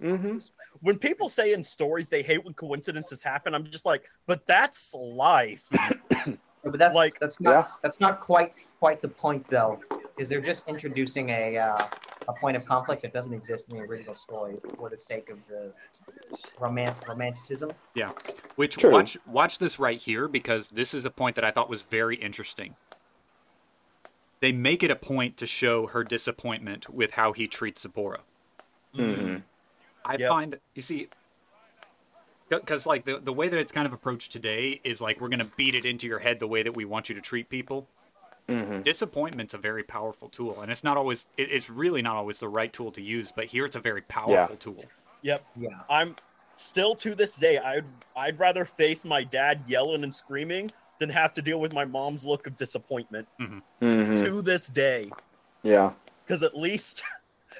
Hmm 0.00 0.38
When 0.80 0.98
people 0.98 1.28
say 1.28 1.52
in 1.52 1.64
stories 1.64 2.08
they 2.08 2.22
hate 2.22 2.44
when 2.44 2.54
coincidences 2.54 3.22
happen, 3.22 3.54
I'm 3.54 3.64
just 3.64 3.86
like, 3.86 4.10
but 4.26 4.46
that's 4.46 4.94
life. 4.94 5.68
But 6.64 6.80
that's 6.80 6.96
Like- 6.96 7.20
that's 7.20 7.38
not 7.40 7.50
Yeah. 7.52 7.66
that's 7.80 8.00
not 8.00 8.18
quite 8.20 8.52
quite 8.80 9.00
the 9.00 9.06
point 9.08 9.48
though. 9.48 9.80
Is 10.18 10.28
they're 10.28 10.40
just 10.40 10.66
introducing 10.66 11.28
a 11.30 11.56
uh, 11.58 11.78
a 12.26 12.32
point 12.32 12.56
of 12.56 12.66
conflict 12.66 13.02
that 13.02 13.12
doesn't 13.12 13.32
exist 13.32 13.68
in 13.70 13.76
the 13.76 13.82
original 13.84 14.16
story 14.16 14.56
for 14.76 14.90
the 14.90 14.98
sake 14.98 15.30
of 15.30 15.38
the 15.48 15.72
romant 16.58 16.96
romanticism. 17.06 17.70
Yeah, 17.94 18.10
which 18.56 18.78
True. 18.78 18.90
watch 18.90 19.16
watch 19.26 19.60
this 19.60 19.78
right 19.78 19.96
here 20.00 20.26
because 20.26 20.70
this 20.70 20.92
is 20.92 21.04
a 21.04 21.10
point 21.10 21.36
that 21.36 21.44
I 21.44 21.52
thought 21.52 21.70
was 21.70 21.82
very 21.82 22.16
interesting. 22.16 22.74
They 24.40 24.50
make 24.50 24.82
it 24.82 24.90
a 24.90 24.96
point 24.96 25.36
to 25.36 25.46
show 25.46 25.86
her 25.86 26.02
disappointment 26.02 26.90
with 26.90 27.12
how 27.14 27.32
he 27.32 27.46
treats 27.46 27.82
Zipporah. 27.82 28.22
hmm 28.92 29.36
I 30.06 30.16
Yep. 30.16 30.28
find 30.28 30.58
you 30.74 30.82
see 30.82 31.08
because 32.48 32.86
like 32.86 33.04
the, 33.04 33.18
the 33.18 33.32
way 33.32 33.48
that 33.48 33.58
it's 33.58 33.72
kind 33.72 33.86
of 33.86 33.92
approached 33.92 34.30
today 34.30 34.80
is 34.84 35.00
like 35.00 35.20
we're 35.20 35.28
gonna 35.28 35.50
beat 35.56 35.74
it 35.74 35.84
into 35.84 36.06
your 36.06 36.20
head 36.20 36.38
the 36.38 36.46
way 36.46 36.62
that 36.62 36.74
we 36.74 36.84
want 36.84 37.08
you 37.08 37.14
to 37.14 37.20
treat 37.20 37.48
people 37.48 37.88
hmm 38.48 38.80
disappointment's 38.82 39.52
a 39.54 39.58
very 39.58 39.82
powerful 39.82 40.28
tool 40.28 40.60
and 40.60 40.70
it's 40.70 40.84
not 40.84 40.96
always 40.96 41.26
it, 41.36 41.50
it's 41.50 41.68
really 41.68 42.00
not 42.00 42.14
always 42.14 42.38
the 42.38 42.48
right 42.48 42.72
tool 42.72 42.92
to 42.92 43.02
use 43.02 43.32
but 43.34 43.46
here 43.46 43.64
it's 43.64 43.74
a 43.74 43.80
very 43.80 44.02
powerful 44.02 44.54
tool 44.56 44.84
Yep. 45.22 45.44
Yeah. 45.56 45.68
I'm 45.90 46.16
still 46.54 46.94
to 46.96 47.14
this 47.14 47.36
day, 47.36 47.58
I'd 47.58 47.84
I'd 48.16 48.38
rather 48.38 48.64
face 48.64 49.04
my 49.04 49.24
dad 49.24 49.62
yelling 49.66 50.04
and 50.04 50.14
screaming 50.14 50.70
than 50.98 51.10
have 51.10 51.34
to 51.34 51.42
deal 51.42 51.60
with 51.60 51.72
my 51.72 51.84
mom's 51.84 52.24
look 52.24 52.46
of 52.46 52.56
disappointment 52.56 53.28
hmm 53.38 53.58
to 54.14 54.42
this 54.42 54.68
day. 54.68 55.10
Yeah. 55.62 55.92
Because 56.24 56.42
at 56.42 56.56
least 56.56 57.02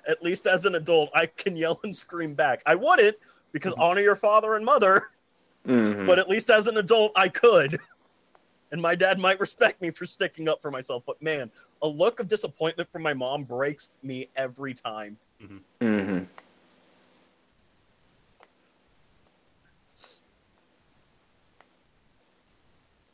at 0.08 0.22
least 0.22 0.46
as 0.46 0.64
an 0.64 0.74
adult, 0.74 1.10
I 1.14 1.26
can 1.26 1.56
yell 1.56 1.80
and 1.84 1.94
scream 1.94 2.34
back. 2.34 2.62
I 2.66 2.74
wouldn't 2.74 3.16
because 3.52 3.74
honor 3.74 4.00
your 4.00 4.16
father 4.16 4.54
and 4.54 4.64
mother, 4.64 5.08
hmm 5.64 6.06
but 6.06 6.18
at 6.18 6.28
least 6.28 6.50
as 6.50 6.66
an 6.66 6.76
adult, 6.76 7.12
I 7.16 7.28
could. 7.28 7.78
And 8.72 8.82
my 8.82 8.96
dad 8.96 9.18
might 9.20 9.38
respect 9.38 9.80
me 9.80 9.90
for 9.90 10.06
sticking 10.06 10.48
up 10.48 10.60
for 10.60 10.70
myself. 10.72 11.04
But 11.06 11.22
man, 11.22 11.52
a 11.82 11.88
look 11.88 12.18
of 12.18 12.26
disappointment 12.26 12.90
from 12.90 13.02
my 13.02 13.14
mom 13.14 13.44
breaks 13.44 13.90
me 14.02 14.28
every 14.34 14.74
time. 14.74 15.18
hmm 15.80 16.24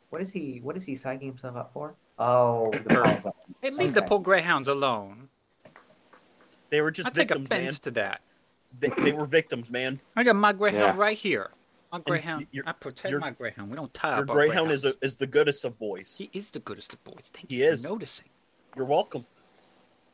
What 0.09 0.21
is 0.21 0.31
he? 0.31 0.61
What 0.63 0.77
is 0.77 0.85
he 0.85 0.93
psyching 0.93 1.23
himself 1.23 1.57
up 1.57 1.73
for? 1.73 1.95
Oh, 2.19 2.71
the 2.85 2.91
Her. 2.91 3.03
power 3.03 3.21
button. 3.21 3.55
hey 3.63 3.71
leave 3.71 3.95
the 3.95 4.03
poor 4.03 4.21
greyhounds 4.21 4.69
alone 4.69 5.29
They 6.73 6.81
were 6.81 6.91
just 6.91 7.07
i 7.07 7.11
take 7.11 7.29
victims, 7.29 7.51
man. 7.51 7.61
offense 7.61 7.79
to 7.81 7.91
that 7.93 8.23
They, 8.81 8.89
they 8.99 9.13
were 9.13 9.27
victims, 9.27 9.71
man. 9.71 10.01
i 10.17 10.25
got 10.25 10.35
my 10.37 10.53
greyhound 10.55 10.97
Yeah. 10.97 11.01
right 11.05 11.17
here 11.17 11.51
my 11.93 11.99
greyhound 12.01 12.47
you're- 12.51 12.67
i 12.67 12.73
protect 12.73 13.11
you're- 13.11 13.21
my 13.21 13.31
greyhound 13.31 13.71
we 13.71 13.77
don't 13.77 13.93
tie 13.93 14.15
Your 14.17 14.25
up 14.25 14.31
our 14.31 14.37
greyhound 14.37 14.73
is 14.73 14.87
a, 14.87 14.95
is 15.03 15.17
the 15.17 15.27
goodest 15.27 15.65
of 15.67 15.79
boys. 15.79 16.17
he 16.17 16.31
is 16.33 16.49
the 16.51 16.61
goodest 16.61 16.95
of 16.95 17.05
boys 17.05 17.31
thank 17.33 17.51
He 17.51 17.59
you 17.59 17.69
for 17.69 17.73
is. 17.75 17.85
noticing 17.85 18.29
You're 18.75 18.87
welcome. 18.87 19.27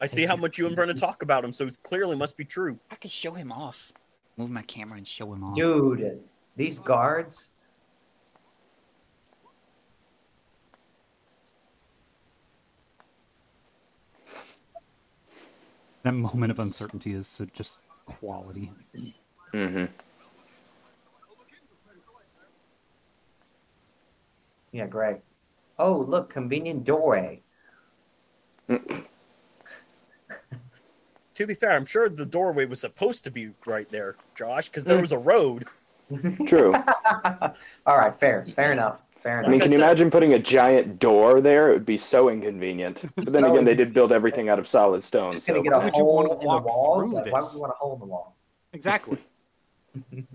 I 0.00 0.06
see 0.06 0.26
how 0.26 0.34
much 0.36 0.58
you 0.58 0.66
and 0.66 0.74
Brennan 0.76 0.96
talk 0.96 1.22
about 1.22 1.44
him, 1.44 1.52
so 1.52 1.66
it 1.66 1.78
clearly 1.84 2.14
must 2.16 2.36
be 2.36 2.44
true. 2.44 2.78
I 2.90 2.94
can 2.96 3.10
show 3.10 3.32
him 3.32 3.50
off. 3.52 3.92
Move 4.36 4.48
my 4.50 4.62
camera 4.62 4.96
and 4.98 5.06
show 5.06 5.32
him 5.32 5.42
off. 5.44 5.56
Dude, 5.56 6.20
these 6.56 6.78
guards. 6.78 7.50
That 16.02 16.14
moment 16.14 16.50
of 16.50 16.58
uncertainty 16.58 17.12
is 17.12 17.26
so 17.26 17.44
just 17.46 17.80
quality. 18.06 18.70
hmm 19.52 19.84
Yeah, 24.72 24.87
Greg. 24.87 25.20
Oh, 25.78 26.04
look, 26.08 26.30
convenient 26.30 26.84
doorway. 26.84 27.42
To 31.34 31.46
be 31.46 31.54
fair, 31.54 31.70
I'm 31.70 31.84
sure 31.84 32.08
the 32.08 32.26
doorway 32.26 32.66
was 32.66 32.80
supposed 32.80 33.22
to 33.22 33.30
be 33.30 33.52
right 33.64 33.88
there, 33.90 34.16
Josh, 34.34 34.68
because 34.68 34.84
there 34.84 34.98
was 34.98 35.12
a 35.12 35.18
road. 35.18 35.66
True. 36.48 36.74
All 37.87 37.96
right, 37.96 38.18
fair, 38.18 38.44
fair 38.56 38.72
enough, 38.72 39.00
fair 39.22 39.44
I 39.44 39.48
mean, 39.48 39.61
can 39.61 39.70
you 39.72 39.78
I 39.78 39.81
said- 39.81 39.85
imagine 39.87 40.11
putting 40.11 40.33
a 40.35 40.38
giant 40.38 40.98
door 40.98 41.40
there? 41.40 41.70
It 41.70 41.74
would 41.74 41.87
be 41.87 41.96
so 41.96 42.28
inconvenient. 42.31 43.04
But 43.16 43.33
then 43.33 43.44
again, 43.44 43.64
they 43.64 43.74
did 43.74 43.92
build 43.92 44.12
everything 44.12 44.48
out 44.48 44.59
of 44.59 44.66
solid 44.66 45.02
stone. 45.02 45.35
Just 45.35 45.46
gonna 45.46 45.59
So 45.59 45.62
get 45.64 45.72
a 45.72 45.78
Why 45.78 45.85
would 45.85 45.96
you 45.96 46.04
hole 46.04 46.14
wanna 46.16 46.33
in 46.33 46.38
the 46.40 46.46
walk 46.46 46.64
wall. 46.66 47.00
through 47.00 47.12
Like, 47.14 47.33
why 47.33 47.40
would 47.40 47.52
you 47.52 47.61
want 47.61 47.72
a 47.72 47.76
hole 47.76 47.94
in 47.94 48.00
the 48.00 48.07
wall? 48.07 48.37
Exactly. 48.72 49.18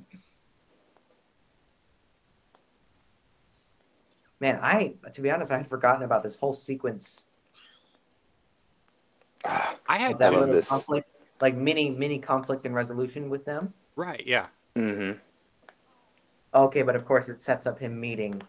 Man, 4.40 4.60
I 4.62 4.96
to 5.14 5.22
be 5.22 5.32
honest, 5.32 5.52
I 5.52 5.58
had 5.58 5.68
forgotten 5.70 6.04
about 6.04 6.24
this 6.24 6.36
whole 6.36 6.54
sequence. 6.54 7.26
I 9.46 9.98
had 9.98 10.08
Like 10.14 10.18
that 10.20 10.32
love 10.34 10.42
little 10.42 10.56
this. 10.56 10.70
conflict, 10.70 11.10
like 11.42 11.56
mini 11.56 11.90
mini 11.90 12.20
conflict 12.20 12.66
and 12.66 12.76
resolution 12.76 13.30
with 13.30 13.46
them. 13.46 13.74
right, 13.96 14.24
yeah. 14.26 14.48
Mm-hmm. 14.76 15.20
Okay, 16.56 16.82
but 16.82 16.96
of 16.96 17.06
course 17.06 17.30
it 17.30 17.42
sets 17.42 17.66
up 17.66 17.80
him 17.80 18.00
meeting. 18.00 18.42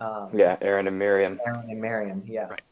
Um, 0.00 0.30
Yeah, 0.34 0.56
Aaron 0.62 0.86
and 0.86 0.98
Miriam. 0.98 1.38
Aaron 1.46 1.68
and 1.70 1.80
Marion. 1.80 2.22
Yeah. 2.26 2.48
Right. 2.48 2.62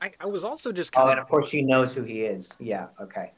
I, 0.00 0.12
I 0.20 0.26
was 0.26 0.44
also 0.44 0.72
just 0.72 0.92
Oh, 0.96 1.00
kind 1.00 1.10
and 1.10 1.18
of. 1.20 1.24
of 1.24 1.30
course 1.30 1.48
she 1.48 1.62
knows 1.62 1.94
who 1.94 2.02
he 2.02 2.22
is. 2.22 2.52
Yeah. 2.58 2.86
Okay. 3.00 3.32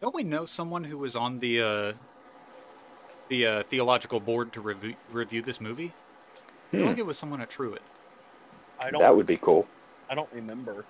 Don't 0.00 0.14
we 0.14 0.22
know 0.24 0.44
someone 0.46 0.84
who 0.84 0.98
was 0.98 1.16
on 1.16 1.38
the 1.38 1.62
uh, 1.62 1.92
the 3.28 3.46
uh, 3.46 3.62
theological 3.64 4.20
board 4.20 4.52
to 4.54 4.60
review 4.60 4.94
review 5.10 5.42
this 5.42 5.60
movie? 5.60 5.92
I 6.72 6.76
feel 6.76 6.80
Hmm, 6.80 6.88
like 6.88 6.98
it 6.98 7.06
was 7.06 7.18
someone 7.18 7.40
at 7.40 7.50
Truett. 7.50 7.82
I 8.80 8.90
don't. 8.90 9.00
that 9.00 9.14
would 9.14 9.26
be 9.26 9.36
cool. 9.36 9.66
I 10.10 10.14
don't 10.14 10.30
remember. 10.32 10.84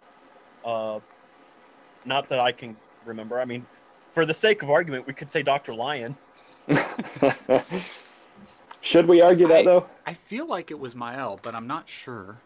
Uh, 0.65 1.01
not 2.05 2.29
that 2.29 2.39
I 2.41 2.53
can 2.53 2.77
remember. 3.05 3.39
I 3.41 3.45
mean, 3.45 3.67
for 4.13 4.25
the 4.25 4.35
sake 4.35 4.63
of 4.63 4.71
argument, 4.71 5.07
we 5.07 5.13
could 5.13 5.31
say 5.31 5.43
Dr. 5.43 5.75
Lyon. 5.75 6.17
Should 8.83 9.07
we 9.07 9.21
argue 9.21 9.47
that 9.49 9.61
I- 9.61 9.65
though? 9.65 9.87
I 10.07 10.13
feel 10.13 10.47
like 10.47 10.71
it 10.71 10.79
was 10.79 10.95
Mael, 10.95 11.39
but 11.43 11.55
I'm 11.55 11.67
not 11.67 11.89
sure. 11.89 12.39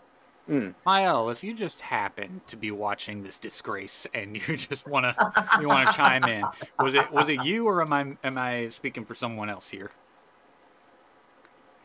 Hmm. 0.47 0.71
Mael, 0.85 1.31
if 1.31 1.43
you 1.43 1.55
just 1.55 1.81
happen 1.81 2.41
to 2.47 2.57
be 2.57 2.71
watching 2.71 3.23
this 3.23 3.39
disgrace 3.39 4.07
and 4.15 4.37
you 4.49 4.57
just 4.57 4.87
wanna 4.87 5.17
you 5.61 5.67
wanna 5.67 5.91
chime 5.93 6.25
in, 6.25 6.45
was 6.79 6.95
it 6.95 7.11
was 7.11 7.29
it 7.29 7.45
you 7.45 7.67
or 7.67 7.83
am 7.83 7.93
I 7.93 8.17
am 8.23 8.39
I 8.39 8.69
speaking 8.69 9.05
for 9.05 9.15
someone 9.15 9.51
else 9.51 9.71
here? 9.71 9.91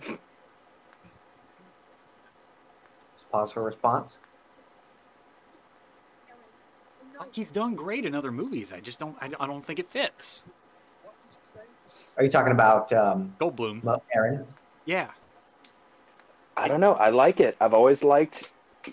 Let's 0.07 0.19
pause 3.31 3.51
for 3.51 3.63
response. 3.63 4.19
Like 7.19 7.33
he's 7.33 7.51
done 7.51 7.73
great 7.75 8.05
in 8.05 8.13
other 8.13 8.31
movies. 8.31 8.71
I 8.71 8.79
just 8.79 8.99
don't 8.99 9.15
I, 9.21 9.31
I 9.39 9.47
don't 9.47 9.63
think 9.63 9.79
it 9.79 9.87
fits. 9.87 10.43
Are 12.17 12.23
you 12.23 12.29
talking 12.29 12.51
about 12.51 12.91
um, 12.93 13.33
Goldblum, 13.39 13.83
Mo- 13.83 14.03
Aaron? 14.13 14.45
yeah. 14.85 15.07
I 16.57 16.67
don't 16.67 16.81
know. 16.81 16.93
I 16.93 17.09
like 17.09 17.39
it. 17.39 17.55
I've 17.59 17.73
always 17.73 18.03
liked 18.03 18.51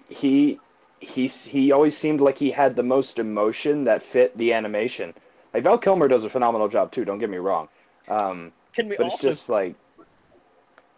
he 0.09 0.59
he's 1.01 1.45
he 1.45 1.73
always 1.73 1.97
seemed 1.97 2.21
like 2.21 2.39
he 2.39 2.51
had 2.51 2.77
the 2.77 2.83
most 2.83 3.19
emotion 3.19 3.85
that 3.85 4.03
fit 4.03 4.37
the 4.39 4.53
animation. 4.53 5.13
Like 5.53 5.65
Val 5.65 5.77
Kilmer 5.77 6.09
does 6.09 6.25
a 6.25 6.31
phenomenal 6.31 6.69
job 6.69 6.93
too. 6.93 7.05
Don't 7.05 7.19
get 7.19 7.29
me 7.29 7.39
wrong. 7.39 7.69
Um, 8.09 8.53
Can 8.73 8.89
we 8.89 8.97
but 8.97 9.07
it's 9.07 9.21
just 9.21 9.49
like 9.49 9.75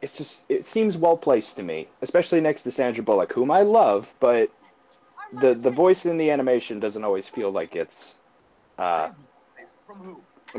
it's 0.02 0.16
just 0.16 0.44
it 0.48 0.64
seems 0.64 0.96
well 0.96 1.16
placed 1.16 1.56
to 1.56 1.62
me, 1.62 1.88
especially 2.02 2.40
next 2.40 2.62
to 2.62 2.70
Sandra 2.70 3.02
Bullock, 3.02 3.32
whom 3.32 3.50
I 3.50 3.62
love, 3.62 4.12
but 4.20 4.50
the 5.40 5.54
the 5.54 5.70
voice 5.70 6.06
in 6.06 6.16
the 6.18 6.30
animation 6.30 6.80
doesn't 6.80 7.04
always 7.04 7.28
feel 7.28 7.50
like 7.50 7.76
it's 7.76 8.18
uh, 8.78 9.10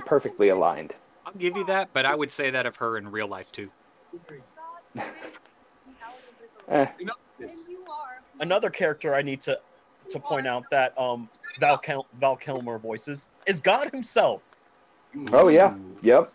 perfectly 0.05 0.49
aligned. 0.49 0.95
I'll 1.25 1.33
give 1.33 1.55
you 1.55 1.63
that, 1.65 1.89
but 1.93 2.05
I 2.05 2.15
would 2.15 2.31
say 2.31 2.49
that 2.49 2.65
of 2.65 2.77
her 2.77 2.97
in 2.97 3.11
real 3.11 3.27
life 3.27 3.51
too. 3.51 3.69
Eh, 6.69 6.87
Enough 6.99 7.15
of 7.17 7.37
this. 7.39 7.67
another 8.39 8.69
character 8.69 9.13
I 9.15 9.21
need 9.21 9.41
to 9.41 9.59
to 10.09 10.19
point 10.19 10.47
out 10.47 10.63
that 10.71 10.97
um 10.97 11.29
Val 11.59 11.77
Kel- 11.77 12.07
Val 12.19 12.35
Kilmer 12.35 12.77
voices 12.77 13.29
is 13.45 13.59
God 13.59 13.91
himself. 13.91 14.41
oh 15.33 15.47
yeah, 15.47 15.75
yep. 16.01 16.27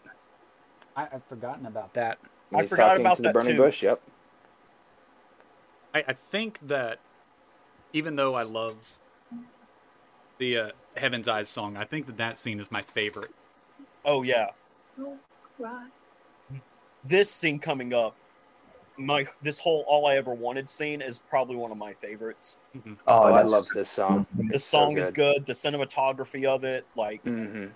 I, 0.97 1.09
I've 1.13 1.25
forgotten 1.29 1.67
about 1.67 1.93
that. 1.95 2.19
I 2.55 2.65
forgot 2.65 2.99
about 2.99 3.17
to 3.17 3.23
the 3.23 3.29
that 3.29 3.35
burning 3.35 3.57
too. 3.57 3.63
bush. 3.63 3.83
Yep. 3.83 4.01
I, 5.95 6.05
I 6.09 6.13
think 6.13 6.61
that 6.67 7.01
even 7.93 8.17
though 8.17 8.35
I 8.35 8.43
love 8.45 8.99
the 10.39 10.59
uh, 10.59 10.71
Heaven's 10.97 11.29
Eyes 11.29 11.49
song, 11.49 11.77
I 11.77 11.85
think 11.85 12.07
that 12.07 12.17
that 12.19 12.39
scene 12.39 12.61
is 12.61 12.71
my 12.71 12.83
favorite. 12.83 13.31
Oh 14.05 14.23
yeah, 14.23 14.51
this 17.05 17.31
scene 17.31 17.59
coming 17.59 17.93
up, 17.95 18.15
my 18.97 19.27
this 19.43 19.59
whole 19.59 19.85
all 19.87 20.07
I 20.07 20.17
ever 20.17 20.33
wanted 20.35 20.69
scene 20.71 21.03
is 21.03 21.19
probably 21.19 21.57
one 21.57 21.71
of 21.71 21.77
my 21.77 21.93
favorites. 21.95 22.57
Oh, 23.07 23.23
I 23.25 23.43
love 23.43 23.67
this 23.75 23.91
song. 23.91 24.27
The 24.37 24.55
It's 24.55 24.65
so 24.65 24.79
song 24.85 24.97
is 24.99 25.11
good. 25.11 25.45
good. 25.45 25.47
The 25.47 25.53
cinematography 25.53 26.45
of 26.47 26.65
it, 26.65 26.87
like, 26.97 27.23
hmm. 27.23 27.67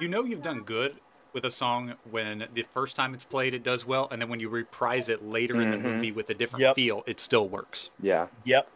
You 0.00 0.08
know 0.08 0.24
you've 0.24 0.42
done 0.42 0.62
good 0.62 1.00
with 1.32 1.44
a 1.44 1.50
song 1.50 1.94
when 2.10 2.48
the 2.54 2.62
first 2.70 2.96
time 2.96 3.12
it's 3.12 3.24
played 3.24 3.52
it 3.52 3.62
does 3.62 3.84
well, 3.86 4.08
and 4.10 4.20
then 4.20 4.28
when 4.30 4.40
you 4.40 4.48
reprise 4.48 5.08
it 5.10 5.22
later 5.26 5.60
in 5.60 5.70
the 5.70 5.76
Mhm. 5.76 5.82
movie 5.82 6.12
with 6.12 6.30
a 6.30 6.34
different 6.34 6.62
Yep. 6.62 6.74
feel, 6.74 7.02
it 7.06 7.20
still 7.20 7.48
works. 7.48 7.90
Yeah. 8.00 8.28
yep, 8.44 8.68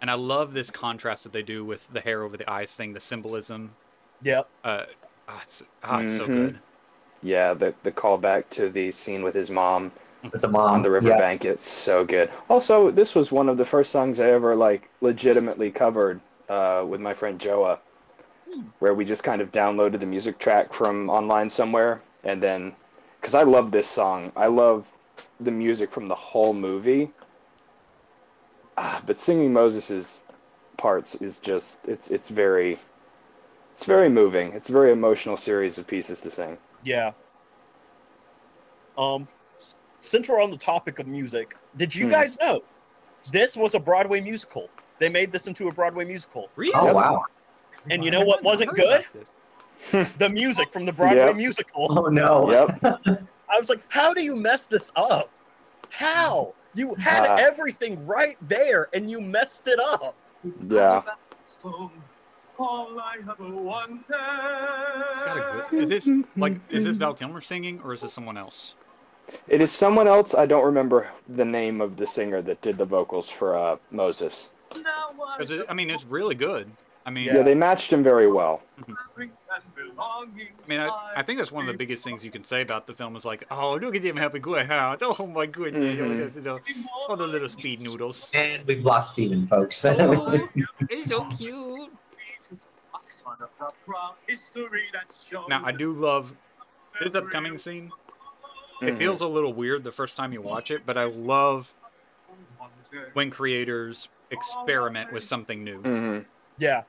And 0.00 0.10
I 0.10 0.14
love 0.14 0.52
this 0.52 0.70
contrast 0.70 1.24
that 1.24 1.32
they 1.32 1.42
do 1.42 1.64
with 1.64 1.88
the 1.92 2.00
hair 2.00 2.22
over 2.22 2.36
the 2.36 2.50
eyes 2.50 2.74
thing, 2.74 2.92
the 2.94 3.00
symbolism. 3.00 3.74
yep, 4.22 4.48
Uh, 4.62 4.84
ah, 5.28 5.40
it's, 5.42 5.62
ah, 5.82 6.00
it's 6.00 6.12
so 6.12 6.28
Mhm. 6.28 6.28
good. 6.28 6.60
Yeah, 7.22 7.54
the 7.54 7.74
the 7.82 7.92
callback 7.92 8.50
to 8.50 8.68
the 8.70 8.92
scene 8.92 9.22
with 9.22 9.34
his 9.34 9.50
mom 9.50 9.92
With 10.32 10.42
the 10.42 10.48
mom 10.48 10.70
on 10.72 10.82
the 10.82 10.90
Yeah. 10.98 11.20
riverbank, 11.20 11.44
it's 11.44 11.66
so 11.68 12.04
good. 12.04 12.30
Also, 12.50 12.90
this 12.90 13.14
was 13.14 13.32
one 13.32 13.48
of 13.48 13.56
the 13.58 13.64
first 13.64 13.92
songs 13.92 14.20
I 14.20 14.30
ever 14.30 14.54
like 14.56 14.90
legitimately 15.00 15.70
covered 15.72 16.20
uh, 16.48 16.84
with 16.88 17.00
my 17.00 17.14
friend 17.14 17.40
Joa, 17.40 17.80
where 18.78 18.94
we 18.94 19.04
just 19.04 19.24
kind 19.24 19.40
of 19.42 19.52
downloaded 19.52 20.00
the 20.00 20.06
music 20.06 20.38
track 20.38 20.72
from 20.72 21.10
online 21.10 21.48
somewhere, 21.48 22.00
and 22.24 22.42
then 22.42 22.74
because 23.20 23.34
I 23.34 23.42
love 23.42 23.70
this 23.72 23.88
song, 23.88 24.32
I 24.36 24.46
love 24.46 24.92
the 25.40 25.50
music 25.50 25.90
from 25.90 26.08
the 26.08 26.14
whole 26.14 26.54
movie. 26.54 27.12
Ah, 28.76 29.02
but 29.04 29.18
singing 29.18 29.52
Moses's 29.52 30.22
parts 30.76 31.16
is 31.16 31.40
just 31.40 31.86
it's 31.88 32.10
it's 32.10 32.28
very 32.28 32.78
it's 33.74 33.84
very 33.86 34.08
moving. 34.08 34.52
It's 34.52 34.68
a 34.68 34.72
very 34.72 34.92
emotional 34.92 35.36
series 35.36 35.78
of 35.78 35.86
pieces 35.86 36.20
to 36.22 36.30
sing. 36.30 36.56
yeah. 36.84 37.12
Um, 38.96 39.26
since 40.02 40.28
we're 40.28 40.40
on 40.40 40.50
the 40.50 40.56
topic 40.56 40.98
of 41.00 41.06
music, 41.08 41.56
did 41.76 41.92
you 41.94 42.04
Hmm. 42.06 42.12
guys 42.12 42.38
know 42.38 42.62
this 43.32 43.56
was 43.56 43.74
a 43.74 43.80
Broadway 43.80 44.20
musical? 44.20 44.68
They 45.00 45.08
made 45.08 45.32
this 45.32 45.46
into 45.48 45.66
a 45.68 45.72
Broadway 45.72 46.04
musical, 46.04 46.48
Really? 46.54 46.72
Oh 46.74 46.94
wow! 46.94 47.22
and 47.90 48.04
you 48.04 48.10
know 48.12 48.20
what 48.24 48.42
wasn't 48.42 48.74
good? 48.74 49.04
The 50.18 50.30
music 50.30 50.72
from 50.72 50.84
the 50.86 50.92
Broadway 50.92 51.26
Yep. 51.26 51.36
musical. 51.36 51.86
Oh 51.98 52.06
no! 52.06 52.50
Yep. 52.50 52.78
I 53.50 53.58
was 53.58 53.68
like, 53.68 53.80
how 53.88 54.14
do 54.14 54.22
you 54.22 54.34
mess 54.36 54.64
this 54.66 54.90
up? 54.96 55.28
How? 55.90 56.54
You 56.74 56.94
had 56.94 57.26
Ah. 57.28 57.36
everything 57.40 58.06
right 58.06 58.36
there 58.40 58.88
and 58.94 59.10
you 59.10 59.20
messed 59.20 59.66
it 59.68 59.78
up. 59.80 60.14
Yeah. 60.68 61.02
All 62.58 62.98
I 63.00 63.16
ever 63.20 63.48
wanted. 63.48 63.98
It's 64.00 64.08
got 64.08 65.36
a 65.36 65.66
good. 65.70 65.90
Is 65.92 66.06
this 66.06 66.14
like 66.36 66.60
is 66.70 66.84
this 66.84 66.96
Val 66.96 67.14
Kilmer 67.14 67.40
singing 67.40 67.80
or 67.82 67.92
is 67.92 68.00
this 68.02 68.12
someone 68.12 68.36
else? 68.36 68.74
It 69.48 69.60
is 69.60 69.72
someone 69.72 70.06
else. 70.06 70.34
I 70.34 70.46
don't 70.46 70.64
remember 70.64 71.08
the 71.28 71.44
name 71.44 71.80
of 71.80 71.96
the 71.96 72.06
singer 72.06 72.42
that 72.42 72.60
did 72.60 72.76
the 72.78 72.84
vocals 72.84 73.30
for 73.30 73.56
uh, 73.58 73.76
Moses. 73.90 74.50
Now 74.82 75.10
it- 75.40 75.66
I 75.68 75.72
mean, 75.74 75.90
it's 75.90 76.04
really 76.04 76.34
good. 76.34 76.70
I 77.06 77.10
mean, 77.10 77.26
Yeah. 77.26 77.42
they 77.42 77.54
matched 77.54 77.92
him 77.92 78.02
very 78.02 78.30
well. 78.30 78.62
I 78.78 80.24
mean, 80.68 80.80
I, 80.80 81.12
I 81.18 81.22
think 81.22 81.38
that's 81.38 81.52
one 81.52 81.64
of 81.64 81.68
the 81.70 81.76
biggest 81.76 82.02
things 82.02 82.24
you 82.24 82.30
can 82.30 82.44
say 82.44 82.62
about 82.62 82.86
the 82.86 82.94
film 82.94 83.14
is 83.14 83.26
like, 83.26 83.44
oh, 83.50 83.76
look 83.76 83.94
at 83.94 84.02
them 84.02 84.16
having 84.16 84.40
good 84.40 84.66
hands. 84.66 85.02
Oh 85.02 85.26
my 85.26 85.44
goodness. 85.46 86.34
Mhm. 86.34 86.84
All 87.08 87.16
the 87.16 87.26
little 87.26 87.48
speed 87.50 87.82
noodles. 87.82 88.30
And 88.32 88.66
we've 88.66 88.82
lost 88.84 89.12
Stephen, 89.12 89.46
folks. 89.46 89.84
Oh, 89.84 90.48
it's 90.90 91.08
so 91.08 91.24
cute. 91.36 91.90
Now, 95.48 95.62
I 95.64 95.72
do 95.72 95.92
love 95.92 96.34
this 97.00 97.14
upcoming 97.14 97.58
scene. 97.58 97.92
It 98.80 98.94
Mhm. 98.94 98.98
feels 98.98 99.20
a 99.20 99.26
little 99.26 99.52
weird 99.52 99.84
the 99.84 99.92
first 99.92 100.16
time 100.16 100.32
you 100.32 100.40
watch 100.40 100.70
it, 100.70 100.84
but 100.84 100.98
I 100.98 101.04
love 101.04 101.74
when 103.12 103.30
creators 103.30 104.08
experiment 104.30 105.12
with 105.12 105.24
something 105.24 105.62
new. 105.64 105.82
Mhm. 105.82 106.26
Yeah, 106.58 106.84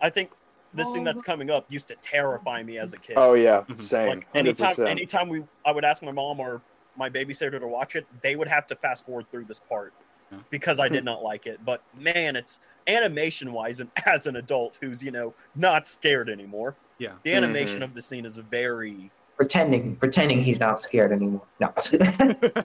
I 0.00 0.10
think 0.10 0.32
this 0.74 0.92
thing 0.92 1.04
that's 1.04 1.22
coming 1.22 1.50
up 1.50 1.70
used 1.70 1.88
to 1.88 1.96
terrify 1.96 2.62
me 2.62 2.78
as 2.78 2.92
a 2.92 2.98
kid. 2.98 3.16
Oh 3.16 3.34
yeah, 3.34 3.62
Mhm. 3.68 3.80
same. 3.80 4.08
like 4.08 4.28
anytime, 4.34 4.68
100%. 4.68 4.88
anytime 4.88 5.28
we, 5.28 5.44
I 5.64 5.72
would 5.72 5.84
ask 5.84 6.02
my 6.02 6.12
mom 6.12 6.40
or 6.40 6.62
my 6.96 7.08
babysitter 7.08 7.58
to 7.58 7.66
watch 7.66 7.96
it, 7.96 8.06
they 8.22 8.36
would 8.36 8.48
have 8.48 8.66
to 8.68 8.76
fast 8.76 9.06
forward 9.06 9.30
through 9.30 9.44
this 9.44 9.60
part 9.60 9.92
Yeah. 9.98 10.04
because 10.50 10.78
I 10.80 10.88
did 10.88 11.04
not 11.04 11.22
like 11.22 11.46
it. 11.46 11.60
But 11.64 11.82
man, 11.98 12.36
it's 12.36 12.60
animation 12.86 13.52
wise, 13.52 13.80
and 13.80 13.90
as 14.06 14.26
an 14.26 14.36
adult 14.36 14.78
who's 14.80 15.02
you 15.02 15.10
know 15.10 15.34
not 15.54 15.86
scared 15.86 16.28
anymore, 16.28 16.74
Yeah. 16.98 17.12
the 17.22 17.34
animation 17.34 17.80
Mhm. 17.80 17.84
of 17.84 17.94
the 17.94 18.02
scene 18.02 18.24
is 18.26 18.36
very 18.38 19.10
pretending 19.36 19.96
pretending 19.96 20.42
he's 20.42 20.58
not 20.60 20.80
scared 20.80 21.12
anymore. 21.12 21.42
No. 21.60 21.72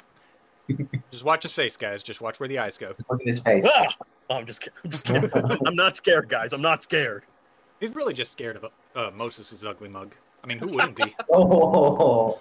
Just 1.11 1.25
watch 1.25 1.43
his 1.43 1.53
face, 1.53 1.75
guys. 1.75 2.01
Just 2.03 2.21
watch 2.21 2.39
where 2.39 2.47
the 2.47 2.57
eyes 2.59 2.77
go. 2.77 2.93
Look 3.09 3.21
at 3.21 3.27
his 3.27 3.39
face. 3.41 3.65
Ah! 3.67 3.93
Oh, 4.29 4.37
I'm 4.37 4.45
just 4.45 4.61
kidding. 4.61 4.79
I'm 4.85 4.89
just 4.91 5.05
kidding. 5.05 5.29
I'm 5.67 5.75
not 5.75 5.97
scared, 5.97 6.29
guys. 6.29 6.53
I'm 6.53 6.61
not 6.61 6.81
scared. 6.81 7.25
He's 7.81 7.93
really 7.93 8.13
just 8.13 8.31
scared 8.31 8.55
of 8.55 8.65
uh, 8.95 9.11
Moses' 9.13 9.63
ugly 9.65 9.89
mug. 9.89 10.15
I 10.41 10.47
mean, 10.47 10.57
who 10.57 10.67
wouldn't 10.69 10.95
be? 10.95 11.13
Oh, 11.29 12.39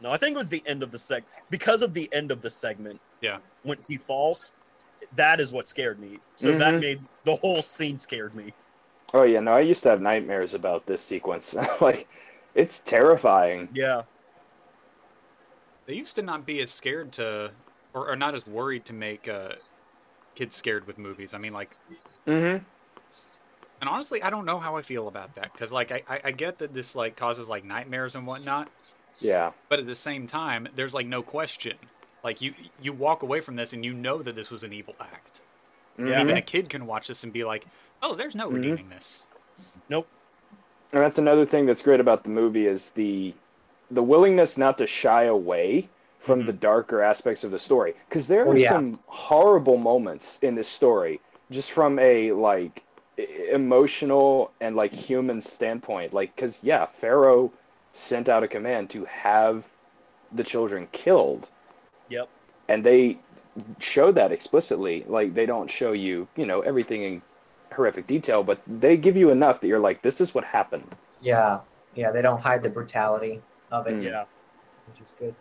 No, 0.00 0.10
I 0.10 0.16
think 0.16 0.34
it 0.34 0.38
was 0.38 0.48
the 0.48 0.62
end 0.66 0.82
of 0.82 0.90
the 0.90 0.98
seg 0.98 1.22
because 1.50 1.82
of 1.82 1.94
the 1.94 2.08
end 2.12 2.30
of 2.30 2.40
the 2.42 2.50
segment. 2.50 3.00
Yeah. 3.20 3.38
When 3.62 3.78
he 3.86 3.96
falls, 3.96 4.52
that 5.14 5.40
is 5.40 5.52
what 5.52 5.68
scared 5.68 5.98
me. 5.98 6.18
So 6.36 6.56
that 6.56 6.74
Mhm. 6.74 6.80
made 6.80 7.02
the 7.24 7.36
whole 7.36 7.62
scene 7.62 7.98
scared 7.98 8.34
me. 8.34 8.54
Oh 9.12 9.24
yeah, 9.24 9.40
no, 9.40 9.52
I 9.52 9.60
used 9.60 9.82
to 9.82 9.90
have 9.90 10.00
nightmares 10.00 10.54
about 10.54 10.86
this 10.86 11.02
sequence. 11.02 11.54
like, 11.80 12.08
it's 12.54 12.80
terrifying. 12.80 13.68
Yeah. 13.74 14.02
They 15.86 15.94
used 15.94 16.16
to 16.16 16.22
not 16.22 16.46
be 16.46 16.60
as 16.62 16.70
scared 16.70 17.12
to, 17.12 17.50
or, 17.92 18.10
or 18.10 18.16
not 18.16 18.34
as 18.34 18.46
worried 18.46 18.84
to 18.86 18.92
make 18.92 19.28
uh, 19.28 19.54
kids 20.34 20.54
scared 20.54 20.86
with 20.86 20.98
movies. 20.98 21.34
I 21.34 21.38
mean, 21.38 21.52
like, 21.52 21.76
Mm-hmm. 22.26 22.64
and 23.80 23.88
honestly, 23.88 24.22
I 24.22 24.30
don't 24.30 24.44
know 24.44 24.60
how 24.60 24.76
I 24.76 24.82
feel 24.82 25.08
about 25.08 25.34
that 25.34 25.52
because, 25.52 25.72
like, 25.72 25.90
I, 25.90 26.02
I, 26.08 26.20
I 26.26 26.30
get 26.30 26.58
that 26.58 26.72
this 26.74 26.94
like 26.94 27.16
causes 27.16 27.48
like 27.48 27.64
nightmares 27.64 28.14
and 28.14 28.26
whatnot, 28.26 28.68
Yeah. 29.20 29.52
but 29.68 29.78
at 29.78 29.86
the 29.86 29.94
same 29.94 30.26
time, 30.26 30.68
there's 30.74 30.94
like 30.94 31.06
no 31.06 31.22
question. 31.22 31.76
Like 32.22 32.40
you, 32.40 32.54
you 32.82 32.92
walk 32.92 33.22
away 33.22 33.40
from 33.40 33.56
this 33.56 33.72
and 33.72 33.84
you 33.84 33.92
know 33.94 34.22
that 34.22 34.34
this 34.34 34.50
was 34.50 34.62
an 34.62 34.72
evil 34.72 34.94
act. 35.00 35.40
Yeah. 35.98 36.20
Even 36.20 36.36
a 36.36 36.42
kid 36.42 36.68
can 36.68 36.86
watch 36.86 37.08
this 37.08 37.24
and 37.24 37.32
be 37.32 37.44
like, 37.44 37.66
"Oh, 38.02 38.14
there's 38.14 38.34
no 38.34 38.48
Mhm. 38.50 38.54
redeeming 38.54 38.88
this." 38.90 39.24
Nope. 39.88 40.08
And 40.92 41.02
that's 41.02 41.18
another 41.18 41.44
thing 41.46 41.66
that's 41.66 41.82
great 41.82 42.00
about 42.00 42.22
the 42.24 42.30
movie 42.30 42.66
is 42.66 42.90
the 42.90 43.34
the 43.90 44.02
willingness 44.02 44.56
not 44.56 44.78
to 44.78 44.86
shy 44.86 45.24
away 45.24 45.88
from 46.20 46.44
the 46.46 46.52
darker 46.52 47.02
aspects 47.02 47.42
of 47.44 47.50
the 47.50 47.58
story 47.58 47.94
because 48.08 48.28
there 48.28 48.46
Oh, 48.46 48.52
are 48.52 48.56
yeah. 48.56 48.68
some 48.70 48.98
horrible 49.06 49.76
moments 49.78 50.38
in 50.42 50.54
this 50.54 50.68
story 50.68 51.20
just 51.50 51.72
from 51.72 51.98
a 51.98 52.30
like 52.32 52.82
emotional 53.50 54.50
and 54.60 54.76
like 54.76 54.92
human 54.92 55.40
standpoint 55.40 56.12
like 56.14 56.34
because 56.36 56.62
yeah 56.62 56.86
pharaoh 56.86 57.50
sent 57.92 58.28
out 58.28 58.42
a 58.42 58.48
command 58.48 58.88
to 58.90 59.04
have 59.06 59.66
the 60.32 60.44
children 60.44 60.86
killed 60.92 61.48
Yep. 62.08 62.28
and 62.68 62.84
they 62.84 63.18
show 63.80 64.12
that 64.12 64.30
explicitly 64.32 65.04
like 65.08 65.34
they 65.34 65.44
don't 65.46 65.68
show 65.70 65.92
you 65.92 66.28
you 66.36 66.46
know 66.46 66.60
everything 66.60 67.02
in 67.02 67.22
horrific 67.74 68.06
detail 68.06 68.42
but 68.44 68.60
they 68.66 68.96
give 68.96 69.16
you 69.16 69.30
enough 69.30 69.60
that 69.60 69.66
you're 69.68 69.78
like 69.80 70.02
this 70.02 70.20
is 70.20 70.34
what 70.34 70.44
happened 70.44 70.94
yeah, 71.22 71.58
yeah. 71.94 72.10
They 72.12 72.22
don't 72.22 72.40
hide 72.40 72.62
the 72.62 72.70
brutality 72.70 73.42
of 73.70 73.86
it, 73.86 73.94
Mm. 73.96 74.02
Yeah. 74.04 74.24
which 74.88 75.00
is 75.06 75.12
good. 75.18 75.34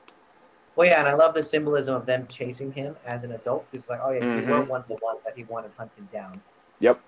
Well, 0.75 0.87
yeah, 0.87 0.99
and 0.99 1.07
I 1.07 1.13
love 1.13 1.33
the 1.33 1.41
symbolism 1.43 1.95
of 1.95 2.05
them 2.05 2.27
chasing 2.27 2.71
him 2.73 2.97
as 3.05 3.23
an 3.23 3.31
adult. 3.31 3.65
It's 3.71 3.87
like, 3.87 4.01
oh 4.03 4.11
yeah, 4.11 4.25
you 4.41 4.45
were 4.45 4.61
one 4.63 4.81
of 4.81 4.87
the 4.89 4.97
ones 5.01 5.23
that 5.23 5.37
he 5.37 5.45
wanted 5.45 5.71
hunted 5.77 6.11
down. 6.11 6.41
yep 6.81 6.99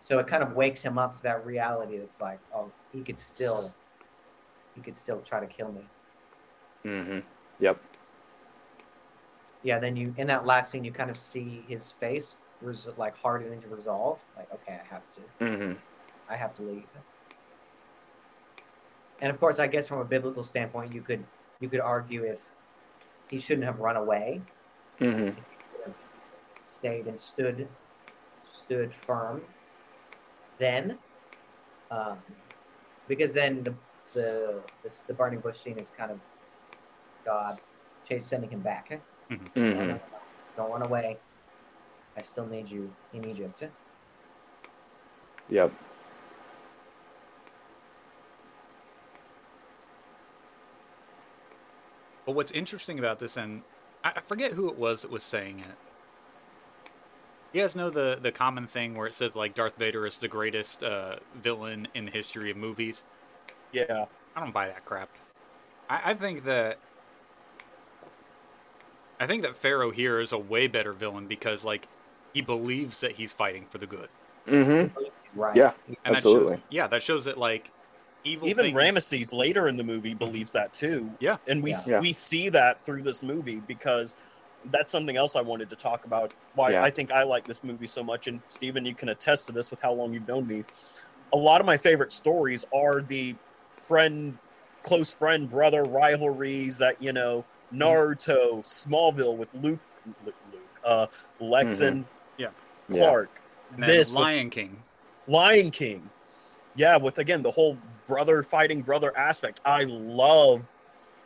So 0.00 0.18
it 0.18 0.26
kind 0.26 0.42
of 0.42 0.54
wakes 0.54 0.82
him 0.82 0.98
up 0.98 1.16
to 1.16 1.22
that 1.24 1.44
reality. 1.44 1.98
That's 1.98 2.20
like, 2.20 2.40
oh, 2.54 2.70
he 2.92 3.02
could 3.02 3.18
still, 3.18 3.74
he 4.74 4.80
could 4.80 4.96
still 4.96 5.20
try 5.20 5.40
to 5.40 5.46
kill 5.46 5.72
me. 5.72 5.82
mm-hmm 6.84 7.18
yep 7.58 7.78
Yeah. 9.62 9.78
Then 9.78 9.96
you 9.96 10.14
in 10.16 10.26
that 10.28 10.46
last 10.46 10.70
scene, 10.72 10.84
you 10.84 10.92
kind 10.92 11.10
of 11.10 11.18
see 11.18 11.64
his 11.68 11.92
face 11.92 12.36
res- 12.62 12.88
like 12.96 13.16
harden 13.18 13.52
into 13.52 13.68
resolve. 13.68 14.18
Like, 14.36 14.48
okay, 14.54 14.80
I 14.82 14.94
have 14.94 15.02
to, 15.10 15.44
mm-hmm 15.44 15.72
I 16.28 16.36
have 16.36 16.54
to 16.54 16.62
leave. 16.62 16.84
And 19.20 19.30
of 19.30 19.38
course, 19.38 19.58
I 19.58 19.66
guess 19.66 19.86
from 19.88 19.98
a 19.98 20.04
biblical 20.04 20.44
standpoint, 20.44 20.94
you 20.94 21.02
could 21.02 21.24
you 21.60 21.68
could 21.68 21.80
argue 21.80 22.24
if 22.24 22.40
he 23.28 23.38
shouldn't 23.38 23.66
have 23.66 23.80
run 23.80 23.96
away, 23.96 24.40
mm-hmm 24.98 25.28
could 25.28 25.84
have 25.84 25.94
stayed 26.66 27.06
and 27.06 27.20
stood 27.20 27.68
stood 28.44 28.94
firm 28.94 29.42
then 30.60 30.98
um, 31.90 32.18
because 33.08 33.32
then 33.32 33.64
the 33.64 33.74
the, 34.14 34.60
the 34.84 35.02
the 35.08 35.14
burning 35.14 35.40
bush 35.40 35.58
scene 35.58 35.78
is 35.78 35.90
kind 35.96 36.12
of 36.12 36.20
god 37.24 37.58
chase 38.08 38.26
sending 38.26 38.50
him 38.50 38.60
back. 38.60 38.88
Eh? 38.90 39.34
mm-hmm. 39.56 39.96
Don't 40.56 40.70
run 40.70 40.82
away. 40.82 41.16
I 42.16 42.22
still 42.22 42.46
need 42.46 42.68
you 42.70 42.92
in 43.12 43.24
egypt. 43.24 43.64
Yep. 45.48 45.72
But 52.26 52.32
what's 52.32 52.50
interesting 52.52 52.98
about 52.98 53.18
this, 53.18 53.36
and 53.36 53.62
I 54.04 54.12
I 54.16 54.20
forget 54.20 54.52
who 54.52 54.68
it 54.68 54.76
was 54.76 55.02
that 55.02 55.10
was 55.10 55.22
saying 55.22 55.60
it. 55.60 55.89
You 57.52 57.62
guys 57.62 57.74
know 57.74 57.90
the 57.90 58.18
the 58.20 58.30
common 58.30 58.66
thing 58.66 58.94
where 58.94 59.06
it 59.06 59.14
says 59.14 59.34
like 59.34 59.54
Darth 59.54 59.76
Vader 59.76 60.06
is 60.06 60.18
the 60.18 60.28
greatest 60.28 60.82
uh, 60.82 61.16
villain 61.42 61.88
in 61.94 62.04
the 62.04 62.10
history 62.10 62.50
of 62.50 62.56
movies. 62.56 63.04
Yeah. 63.72 64.06
I 64.36 64.40
don't 64.40 64.52
buy 64.52 64.68
that 64.68 64.84
crap. 64.84 65.10
I, 65.88 66.12
I 66.12 66.14
think 66.14 66.44
that 66.44 66.78
I 69.18 69.26
think 69.26 69.42
that 69.42 69.56
Pharaoh 69.56 69.90
here 69.90 70.20
is 70.20 70.32
a 70.32 70.38
way 70.38 70.66
better 70.68 70.92
villain 70.92 71.26
because 71.26 71.64
like 71.64 71.88
he 72.32 72.40
believes 72.40 73.00
that 73.00 73.12
he's 73.12 73.32
fighting 73.32 73.66
for 73.66 73.78
the 73.78 73.86
good, 73.86 74.08
mm-hmm 74.46 74.96
right 75.34 75.56
Yeah. 75.56 75.72
and 76.04 76.16
Absolutely. 76.16 76.50
That 76.54 76.56
shows, 76.56 76.64
yeah, 76.70 76.86
that 76.88 77.02
shows 77.02 77.24
that 77.26 77.38
like 77.38 77.70
evil. 78.24 78.48
Even 78.48 78.66
things, 78.66 78.76
Ramesses 78.76 79.32
later 79.32 79.68
in 79.68 79.76
the 79.76 79.84
movie 79.84 80.14
believes 80.14 80.52
that 80.52 80.72
too. 80.72 81.10
Yeah. 81.20 81.36
And 81.46 81.62
we 81.62 81.70
Yeah. 81.70 81.76
Yeah. 81.88 82.00
we 82.00 82.12
see 82.12 82.48
that 82.50 82.84
through 82.84 83.02
this 83.02 83.22
movie 83.22 83.62
because 83.66 84.16
that's 84.66 84.92
something 84.92 85.16
else 85.16 85.36
I 85.36 85.40
wanted 85.40 85.70
to 85.70 85.76
talk 85.76 86.04
about. 86.04 86.32
Why 86.54 86.70
Yeah. 86.72 86.82
I 86.82 86.90
think 86.90 87.12
I 87.12 87.22
like 87.22 87.46
this 87.46 87.64
movie 87.64 87.86
so 87.86 88.02
much, 88.02 88.26
and 88.26 88.40
Stephen, 88.48 88.84
you 88.84 88.94
can 88.94 89.08
attest 89.08 89.46
to 89.46 89.52
this 89.52 89.70
with 89.70 89.80
how 89.80 89.92
long 89.92 90.12
you've 90.12 90.28
known 90.28 90.46
me. 90.46 90.64
A 91.32 91.36
lot 91.36 91.60
of 91.60 91.66
my 91.66 91.76
favorite 91.76 92.12
stories 92.12 92.64
are 92.74 93.00
the 93.00 93.36
friend, 93.70 94.38
close 94.82 95.12
friend, 95.12 95.48
brother 95.48 95.84
rivalries 95.84 96.78
that 96.78 97.00
you 97.02 97.12
know 97.12 97.44
mm-hmm. 97.72 97.82
Naruto, 97.82 98.64
Smallville 98.64 99.36
with 99.36 99.48
Luke, 99.54 99.80
Luke, 100.24 100.34
Luke 100.52 100.80
uh, 100.84 101.06
Lex 101.38 101.80
and 101.80 102.04
mm-hmm. 102.04 102.12
Yeah. 102.38 102.48
Yeah. 102.88 103.04
Clark. 103.04 103.42
and 103.72 103.82
then 103.82 103.88
this 103.90 104.08
with 104.08 104.16
Lion 104.16 104.50
King. 104.50 104.82
Lion 105.26 105.70
King. 105.70 106.10
Yeah, 106.74 106.96
with 106.96 107.18
again 107.18 107.42
the 107.42 107.50
whole 107.50 107.78
brother 108.06 108.42
fighting 108.42 108.82
brother 108.82 109.16
aspect. 109.16 109.60
I 109.64 109.84
love 109.84 110.62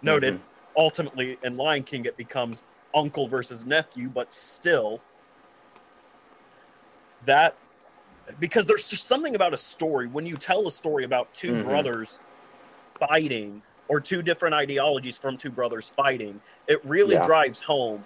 noted 0.02 0.34
mm-hmm. 0.34 0.44
ultimately 0.76 1.38
in 1.42 1.56
Lion 1.56 1.82
King 1.82 2.04
it 2.04 2.16
becomes 2.16 2.62
uncle 2.94 3.26
versus 3.28 3.66
nephew, 3.66 4.09
but 4.09 4.33
still 4.33 5.00
that 7.24 7.57
because 8.40 8.66
there's 8.66 8.88
just 8.88 9.07
something 9.07 9.35
about 9.35 9.52
a 9.52 9.57
story 9.57 10.07
when 10.07 10.24
you 10.24 10.37
tell 10.37 10.66
a 10.66 10.70
story 10.70 11.04
about 11.04 11.33
2 11.35 11.54
Mhm. 11.54 11.64
brothers 11.64 12.20
fighting 12.98 13.62
or 13.88 14.00
two 14.00 14.22
different 14.22 14.54
ideologies 14.54 15.18
from 15.18 15.37
two 15.37 15.50
brothers 15.50 15.90
fighting, 15.90 16.40
it 16.66 16.83
really 16.85 17.14
Yeah. 17.16 17.26
drives 17.26 17.61
home 17.62 18.04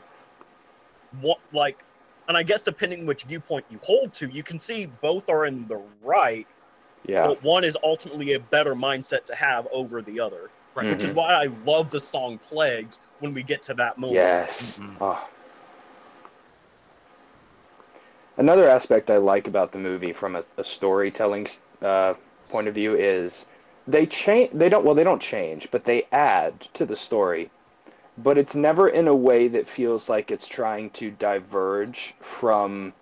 what 1.20 1.38
like 1.52 1.84
and 2.26 2.36
I 2.36 2.42
guess 2.42 2.60
depending 2.60 3.06
which 3.06 3.22
viewpoint 3.22 3.64
you 3.70 3.78
hold 3.82 4.12
to, 4.14 4.28
you 4.28 4.42
can 4.42 4.60
see 4.60 4.84
both 4.84 5.30
are 5.30 5.46
in 5.46 5.66
the 5.66 5.80
right, 6.02 6.46
Yeah. 7.06 7.26
but 7.26 7.42
one 7.42 7.64
is 7.64 7.74
ultimately 7.82 8.34
a 8.34 8.40
better 8.40 8.74
mindset 8.74 9.24
to 9.26 9.34
have 9.34 9.66
over 9.72 10.02
the 10.02 10.20
other. 10.20 10.50
Right. 10.74 10.90
Which 10.90 11.02
is 11.04 11.14
why 11.14 11.32
I 11.32 11.46
love 11.64 11.88
the 11.88 12.00
song 12.00 12.36
Plagues 12.36 12.98
when 13.20 13.34
we 13.34 13.42
get 13.42 13.62
to 13.64 13.74
that 13.74 13.98
moment. 13.98 14.14
Yes. 14.14 14.78
Mhm. 14.78 14.96
Oh. 15.00 15.28
Another 18.36 18.68
aspect 18.68 19.10
I 19.10 19.16
like 19.16 19.48
about 19.48 19.72
the 19.72 19.78
movie 19.78 20.12
from 20.12 20.36
a, 20.36 20.42
a 20.56 20.64
storytelling 20.64 21.48
uh, 21.82 22.14
point 22.48 22.68
of 22.68 22.74
view 22.74 22.94
is 22.94 23.46
they 23.88 24.06
change. 24.06 24.50
They 24.52 24.68
don't. 24.68 24.84
Well, 24.84 24.94
they 24.94 25.04
don't 25.04 25.20
change, 25.20 25.70
but 25.70 25.84
they 25.84 26.06
add 26.12 26.60
to 26.74 26.86
the 26.86 26.96
story. 26.96 27.50
But 28.18 28.36
it's 28.38 28.54
never 28.54 28.88
in 28.88 29.08
a 29.08 29.14
way 29.14 29.48
that 29.48 29.66
feels 29.66 30.08
like 30.08 30.30
it's 30.30 30.48
trying 30.48 30.90
to 30.90 31.10
diverge 31.10 32.14
from 32.20 32.92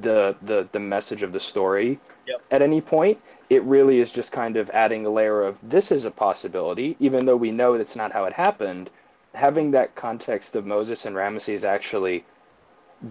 the 0.00 0.36
the 0.42 0.68
the 0.72 0.80
message 0.80 1.22
of 1.22 1.32
the 1.32 1.40
story. 1.40 1.98
Yep. 2.26 2.42
At 2.50 2.62
any 2.62 2.80
point, 2.80 3.18
it 3.50 3.62
really 3.62 4.00
is 4.00 4.10
just 4.10 4.32
kind 4.32 4.56
of 4.56 4.70
adding 4.70 5.06
a 5.06 5.10
layer 5.10 5.42
of 5.42 5.56
this 5.62 5.92
is 5.92 6.04
a 6.04 6.10
possibility, 6.10 6.96
even 7.00 7.24
though 7.26 7.36
we 7.36 7.50
know 7.50 7.78
that's 7.78 7.96
not 7.96 8.12
how 8.12 8.24
it 8.24 8.32
happened. 8.32 8.90
Having 9.34 9.72
that 9.72 9.94
context 9.94 10.56
of 10.56 10.64
Moses 10.64 11.06
and 11.06 11.16
Ramesses 11.16 11.64
actually 11.64 12.24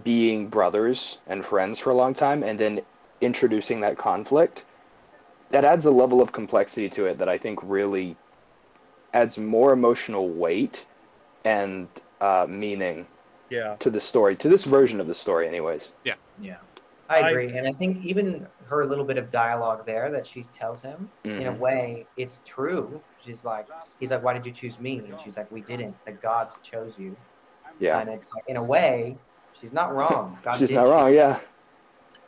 being 0.02 0.48
brothers 0.48 1.18
and 1.26 1.44
friends 1.44 1.78
for 1.78 1.90
a 1.90 1.94
long 1.94 2.14
time, 2.14 2.42
and 2.42 2.58
then 2.58 2.82
introducing 3.20 3.80
that 3.80 3.96
conflict, 3.96 4.64
that 5.50 5.64
adds 5.64 5.86
a 5.86 5.90
level 5.90 6.20
of 6.20 6.32
complexity 6.32 6.88
to 6.90 7.06
it 7.06 7.18
that 7.18 7.28
I 7.28 7.38
think 7.38 7.60
really 7.62 8.16
adds 9.12 9.38
more 9.38 9.72
emotional 9.72 10.28
weight 10.28 10.86
and 11.44 11.88
uh, 12.20 12.46
meaning 12.48 13.06
Yeah. 13.50 13.76
to 13.78 13.90
the 13.90 14.00
story, 14.00 14.34
to 14.36 14.48
this 14.48 14.64
version 14.64 15.00
of 15.00 15.06
the 15.06 15.14
story, 15.14 15.46
anyways. 15.46 15.92
Yeah, 16.04 16.14
I 16.42 16.56
I- 17.08 17.30
agree, 17.30 17.56
and 17.56 17.66
I 17.68 17.72
think 17.72 18.04
even 18.04 18.46
her 18.66 18.86
little 18.86 19.04
bit 19.04 19.18
of 19.18 19.30
dialogue 19.30 19.84
there 19.86 20.10
that 20.10 20.26
she 20.26 20.44
tells 20.44 20.80
him, 20.82 21.10
in 21.24 21.46
a 21.46 21.52
Mhm. 21.52 21.58
way, 21.58 22.06
it's 22.16 22.40
true. 22.44 23.00
She's 23.24 23.44
like, 23.44 23.66
he's 24.00 24.10
like, 24.10 24.22
"Why 24.22 24.32
did 24.32 24.44
you 24.46 24.52
choose 24.52 24.78
me?" 24.78 24.98
And 24.98 25.20
she's 25.20 25.36
like, 25.36 25.50
"We 25.50 25.60
didn't. 25.60 25.96
The 26.04 26.12
gods 26.12 26.58
chose 26.60 26.98
you." 26.98 27.16
Yeah, 27.78 27.98
And 27.98 28.08
it's 28.08 28.32
like, 28.32 28.44
in 28.46 28.56
a 28.56 28.62
way, 28.64 29.18
she's 29.52 29.72
not 29.72 29.94
wrong. 29.94 30.38
God 30.44 30.52
she's 30.56 30.68
did 30.68 30.76
not 30.76 30.82
choose 30.84 30.90
wrong. 30.90 31.12
Yeah, 31.14 31.38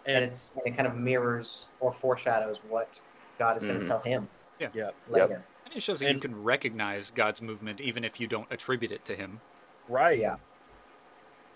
and 0.07 0.17
And 0.17 0.25
it's 0.25 0.53
and 0.57 0.67
it 0.67 0.77
kind 0.77 0.87
of 0.87 0.95
mirrors 0.97 1.69
or 1.81 1.93
foreshadows 1.93 2.59
what 2.69 3.01
God 3.39 3.57
is 3.57 3.65
going 3.65 3.79
Mhm. 3.79 3.83
to 3.83 3.89
tell 3.89 4.01
him 4.01 4.29
Yeah. 4.59 4.69
yeah, 4.75 4.91
later. 5.09 5.45
And 5.65 5.75
it 5.75 5.83
shows 5.83 6.01
that 6.01 6.13
you 6.13 6.19
can 6.21 6.43
recognize 6.43 7.11
God's 7.11 7.43
movement 7.43 7.81
even 7.81 8.05
if 8.05 8.21
you 8.21 8.27
don't 8.27 8.51
attribute 8.53 8.93
it 8.93 9.05
to 9.07 9.17
him. 9.17 9.41
right. 9.89 10.19
Yeah. 10.19 10.35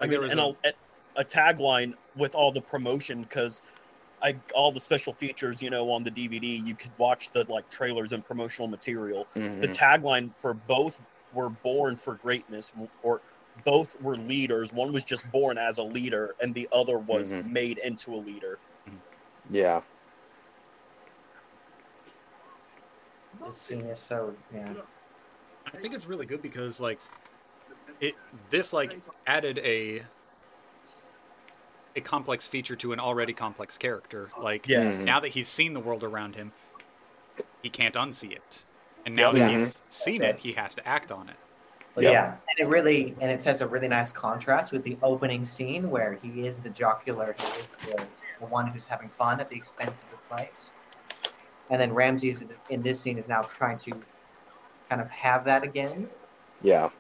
I 0.01 0.05
Like, 0.05 0.11
mean, 0.11 0.21
was 0.21 0.31
and 0.31 0.41
a- 0.41 0.57
a, 0.69 0.73
a 1.17 1.25
tagline 1.25 1.95
with 2.17 2.35
all 2.35 2.53
the 2.53 2.61
promotion 2.61 3.23
because 3.23 3.63
I 4.23 4.37
all 4.55 4.71
the 4.71 4.81
special 4.81 5.13
features, 5.13 5.63
you 5.63 5.71
know, 5.71 5.91
on 5.91 6.05
the 6.05 6.11
DVD, 6.11 6.65
you 6.67 6.75
could 6.75 6.91
watch 6.99 7.31
the 7.31 7.45
like 7.51 7.69
trailers 7.71 8.13
and 8.13 8.25
promotional 8.25 8.69
material. 8.69 9.27
The 9.35 9.41
Mhm. 9.41 9.75
tagline 9.75 10.31
for 10.41 10.53
both 10.55 11.01
were 11.33 11.49
born 11.49 11.97
for 11.97 12.15
greatness, 12.15 12.71
or 13.03 13.23
both 13.65 14.01
were 14.03 14.17
leaders. 14.17 14.73
One 14.73 14.93
was 14.93 15.05
just 15.05 15.31
born 15.33 15.59
as 15.59 15.79
a 15.79 15.83
leader, 15.83 16.35
and 16.41 16.55
the 16.55 16.69
other 16.73 16.99
was 16.99 17.33
Mhm. 17.33 17.51
made 17.51 17.79
into 17.79 18.15
a 18.15 18.17
leader. 18.17 18.59
yeah. 19.51 19.81
This 23.47 23.57
scene 23.57 23.87
is 23.87 23.99
so 23.99 24.37
yeah. 24.55 24.75
I 25.67 25.77
think 25.79 25.95
it's 25.95 26.07
really 26.07 26.27
good 26.27 26.43
because 26.43 26.79
like 26.79 26.99
it 28.01 28.15
this 28.51 28.73
like 28.73 29.01
added 29.27 29.59
a 29.61 30.05
a 31.97 32.01
complex 32.01 32.47
feature 32.47 32.77
to 32.77 32.93
an 32.93 33.01
already 33.01 33.33
complex 33.33 33.77
character. 33.77 34.31
Like 34.39 34.69
Yes. 34.69 35.03
Mhm. 35.03 35.05
now 35.07 35.21
that 35.21 35.29
he's 35.29 35.49
seen 35.49 35.75
the 35.75 35.81
world 35.81 36.05
around 36.05 36.37
him, 36.37 36.53
he 37.63 37.71
can't 37.71 37.95
unsee 37.95 38.33
it. 38.33 38.65
And 39.05 39.17
now 39.17 39.33
Yeah. 39.33 39.49
that 39.49 39.51
he's 39.51 39.85
seen 39.89 40.23
it, 40.23 40.37
it. 40.37 40.39
he 40.41 40.53
has 40.53 40.75
to 40.77 40.87
act 40.87 41.11
on 41.11 41.29
it. 41.29 41.37
But 41.95 42.05
Yep. 42.05 42.13
yeah, 42.13 42.27
and 42.49 42.59
it 42.59 42.69
really 42.69 43.17
and 43.21 43.31
it 43.31 43.43
sets 43.43 43.61
a 43.61 43.67
really 43.67 43.89
nice 43.89 44.13
contrast 44.13 44.71
with 44.73 44.85
the 44.85 44.97
opening 45.03 45.45
scene 45.45 45.91
where 45.91 46.15
he 46.23 46.47
is 46.47 46.63
the 46.63 46.71
jocular, 46.71 47.35
he 47.37 47.45
is 47.61 47.75
the, 47.77 48.07
the 48.39 48.47
one 48.47 48.69
who's 48.69 48.85
having 48.87 49.09
fun 49.09 49.41
at 49.41 49.49
the 49.49 49.57
expense 49.57 50.03
of 50.03 50.11
his 50.11 50.23
life. 50.31 50.71
And 51.71 51.81
then 51.81 51.93
Ramses 51.93 52.45
in 52.69 52.83
this 52.83 53.01
scene 53.01 53.19
is 53.19 53.29
now 53.29 53.43
trying 53.43 53.79
to 53.81 53.93
kind 54.89 55.01
of 55.01 55.09
have 55.11 55.45
that 55.45 55.63
again, 55.63 56.09
Yeah. 56.63 56.91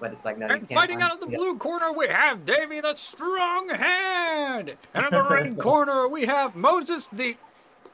But 0.00 0.12
it's 0.12 0.24
like 0.24 0.38
no, 0.38 0.46
you 0.46 0.54
And 0.54 0.68
can't 0.68 0.80
fighting 0.80 1.02
out 1.02 1.12
of 1.12 1.20
the 1.20 1.26
unsee 1.26 1.36
blue 1.36 1.58
corner, 1.58 1.92
we 1.92 2.08
have 2.08 2.44
Davy 2.44 2.80
the 2.80 2.94
strong 2.94 3.68
hand, 3.70 4.76
and 4.94 5.06
in 5.06 5.10
the 5.10 5.26
red 5.30 5.58
corner 5.58 6.08
we 6.08 6.26
have 6.26 6.54
Moses 6.54 7.08
the 7.08 7.36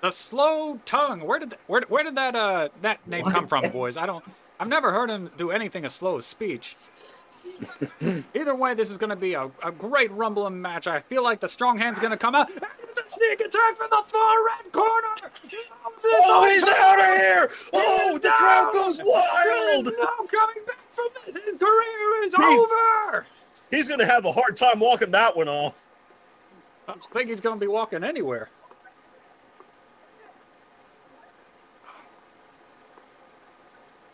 the 0.01 0.11
slow 0.11 0.81
tongue. 0.85 1.21
Where 1.21 1.39
did 1.39 1.51
th- 1.51 1.61
where, 1.67 1.83
where 1.89 2.05
did 2.05 2.17
that 2.17 2.35
uh 2.35 2.69
that 2.83 3.07
name 3.07 3.25
come 3.25 3.47
from, 3.47 3.71
boys? 3.71 3.97
I 3.97 4.07
don't. 4.07 4.25
I've 4.59 4.69
never 4.69 4.93
heard 4.93 5.11
him 5.11 5.31
do 5.37 5.51
anything 5.51 5.85
as 5.85 5.95
slow 5.95 6.19
as 6.19 6.27
speech. 6.27 6.77
Either 8.35 8.55
way, 8.55 8.75
this 8.75 8.91
is 8.91 8.97
going 8.97 9.11
to 9.11 9.17
be 9.17 9.35
a, 9.35 9.51
a 9.65 9.73
great 9.73 10.11
rumbling 10.13 10.61
match. 10.61 10.87
I 10.87 11.01
feel 11.01 11.23
like 11.23 11.41
the 11.41 11.49
strong 11.49 11.79
hand's 11.79 11.99
going 11.99 12.11
to 12.11 12.17
come 12.17 12.35
out. 12.35 12.51
It's 12.51 13.01
a 13.01 13.09
sneak 13.09 13.41
attack 13.41 13.77
from 13.77 13.89
the 13.91 14.03
far 14.11 14.37
red 14.45 14.73
corner. 14.73 15.31
Oh, 16.05 16.49
he's 16.49 16.69
out 16.69 16.99
of 16.99 17.21
here! 17.21 17.51
Oh, 17.73 18.19
the 18.21 18.31
crowd 18.31 18.73
goes 18.73 19.01
wild! 19.05 19.85
no 19.87 20.27
coming 20.27 20.65
back 20.67 20.82
from 20.95 21.09
this. 21.27 21.43
His 21.45 21.59
career 21.59 22.23
is 22.25 22.35
He's- 22.35 22.61
over. 22.61 23.27
He's 23.71 23.89
gonna 23.89 24.07
have 24.07 24.25
a 24.27 24.33
hard 24.33 24.57
time 24.57 24.81
walking 24.81 25.11
that 25.13 25.35
one 25.37 25.49
off. 25.49 25.83
I 26.89 26.93
don't 26.93 27.05
think 27.13 27.29
he's 27.31 27.41
going 27.41 27.57
to 27.57 27.61
be 27.61 27.69
walking 27.69 28.03
anywhere. 28.05 28.51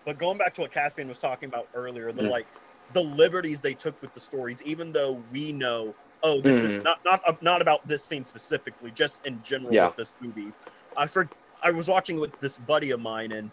But 0.05 0.19
going 0.19 0.39
back 0.39 0.55
to 0.55 0.63
what 0.63 0.73
Caspian 0.73 1.09
was 1.09 1.19
talking 1.19 1.49
about 1.49 1.69
earlier, 1.75 2.13
the 2.13 2.23
Mm. 2.23 2.31
like 2.31 2.47
the 2.95 3.03
liberties 3.03 3.61
they 3.61 3.75
took 3.75 4.01
with 4.01 4.15
the 4.15 4.21
stories, 4.21 4.63
even 4.63 4.93
though 4.93 5.23
we 5.33 5.53
know, 5.53 5.95
oh, 6.23 6.41
this 6.41 6.63
Mhm. 6.65 6.79
is 6.79 6.85
not 6.85 7.05
not 7.05 7.23
uh, 7.29 7.35
not 7.43 7.61
about 7.61 7.87
this 7.87 8.03
scene 8.03 8.25
specifically, 8.25 8.91
just 8.91 9.25
in 9.27 9.43
general 9.43 9.75
Yeah. 9.75 9.89
with 9.89 9.97
this 9.97 10.15
movie. 10.21 10.53
I 10.97 11.07
for 11.07 11.29
I 11.63 11.71
was 11.73 11.89
watching 11.89 12.19
with 12.21 12.39
this 12.41 12.57
buddy 12.59 12.91
of 12.91 13.01
mine, 13.01 13.33
and 13.33 13.51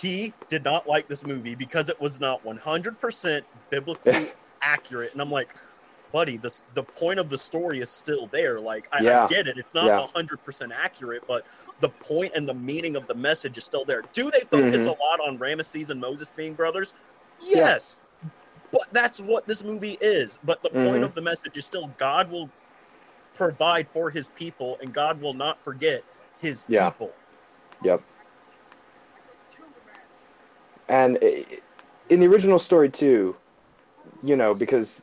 he 0.00 0.32
did 0.48 0.64
not 0.64 0.86
like 0.86 1.08
this 1.08 1.26
movie 1.26 1.54
because 1.56 1.88
it 1.88 2.00
was 2.00 2.20
not 2.20 2.44
100% 2.44 3.42
biblically 3.70 4.28
accurate. 4.62 5.12
And 5.12 5.20
I'm 5.20 5.30
like, 5.30 5.54
buddy, 6.12 6.36
this 6.36 6.62
the 6.74 6.82
point 6.84 7.18
of 7.18 7.28
the 7.30 7.38
story 7.38 7.80
is 7.80 7.90
still 7.90 8.26
there. 8.28 8.60
Like, 8.60 8.88
I, 8.92 8.98
I 8.98 9.26
get 9.28 9.48
it; 9.48 9.58
it's 9.58 9.74
not 9.74 9.86
Yeah. 9.86 10.06
100% 10.14 10.70
accurate, 10.72 11.24
but 11.26 11.44
the 11.80 11.88
point 11.88 12.32
and 12.36 12.48
the 12.48 12.54
meaning 12.54 12.94
of 12.96 13.06
the 13.08 13.14
message 13.14 13.58
is 13.58 13.64
still 13.64 13.84
there. 13.84 14.02
Do 14.12 14.30
they 14.30 14.40
focus 14.40 14.82
Mhm. 14.82 14.96
a 14.96 15.02
lot 15.02 15.20
on 15.20 15.36
Ramesses 15.38 15.90
and 15.90 16.00
Moses 16.00 16.30
being 16.34 16.54
brothers? 16.54 16.94
Yeah. 17.40 17.56
Yes. 17.56 18.00
But 18.70 18.86
that's 18.92 19.20
what 19.20 19.46
this 19.48 19.64
movie 19.64 19.98
is. 20.00 20.38
But 20.44 20.62
the 20.62 20.70
point 20.70 21.02
Mhm. 21.02 21.04
of 21.04 21.14
the 21.14 21.22
message 21.22 21.56
is 21.56 21.66
still 21.66 21.88
God 21.98 22.30
will 22.30 22.50
provide 23.34 23.88
for 23.92 24.10
his 24.10 24.28
people 24.30 24.78
and 24.80 24.92
God 24.92 25.20
will 25.20 25.34
not 25.34 25.62
forget 25.64 26.04
his 26.38 26.64
Yeah. 26.68 26.90
people. 26.90 27.12
Yep. 27.82 28.02
And 30.88 31.18
i- 31.22 31.44
in 32.08 32.20
the 32.20 32.26
original 32.26 32.58
story 32.58 32.88
too, 32.88 33.36
you 34.22 34.36
know, 34.36 34.54
because 34.54 35.02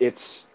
it's 0.00 0.46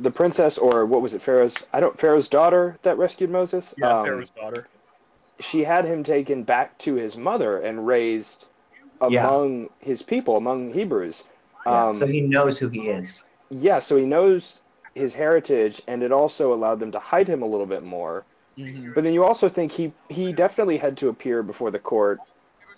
the 0.00 0.10
princess 0.10 0.58
or 0.58 0.84
what 0.84 1.00
was 1.00 1.14
it, 1.14 1.22
Pharaoh's? 1.22 1.66
I 1.72 1.80
don't 1.80 1.98
Pharaoh's 1.98 2.28
daughter 2.28 2.76
that 2.82 2.98
rescued 2.98 3.30
Moses. 3.30 3.74
Yeah, 3.78 3.98
Um, 3.98 4.04
Pharaoh's 4.04 4.30
daughter. 4.30 4.66
She 5.38 5.64
had 5.64 5.84
him 5.84 6.02
taken 6.02 6.42
back 6.42 6.76
to 6.78 6.94
his 6.94 7.16
mother 7.16 7.58
and 7.58 7.86
raised 7.86 8.48
Yeah. 9.08 9.26
among 9.26 9.70
his 9.80 10.02
people, 10.02 10.36
among 10.36 10.72
Hebrews. 10.72 11.24
Yeah, 11.66 11.88
Um, 11.88 11.94
so 11.96 12.06
he 12.06 12.20
knows 12.22 12.58
who 12.58 12.68
he 12.68 12.88
is. 12.88 13.22
yeah, 13.50 13.78
so 13.78 13.96
he 13.96 14.04
knows 14.04 14.62
his 14.94 15.14
heritage, 15.14 15.82
and 15.86 16.02
it 16.02 16.10
also 16.10 16.54
allowed 16.54 16.80
them 16.80 16.90
to 16.92 16.98
hide 16.98 17.28
him 17.28 17.42
a 17.42 17.46
little 17.46 17.66
bit 17.66 17.82
more. 17.82 18.24
Mhm. 18.56 18.94
But 18.94 19.04
then 19.04 19.12
you 19.12 19.24
also 19.24 19.48
think 19.48 19.72
he 19.72 19.92
he 20.08 20.32
definitely 20.32 20.78
had 20.78 20.96
to 20.98 21.08
appear 21.10 21.42
before 21.42 21.70
the 21.70 21.78
court 21.78 22.20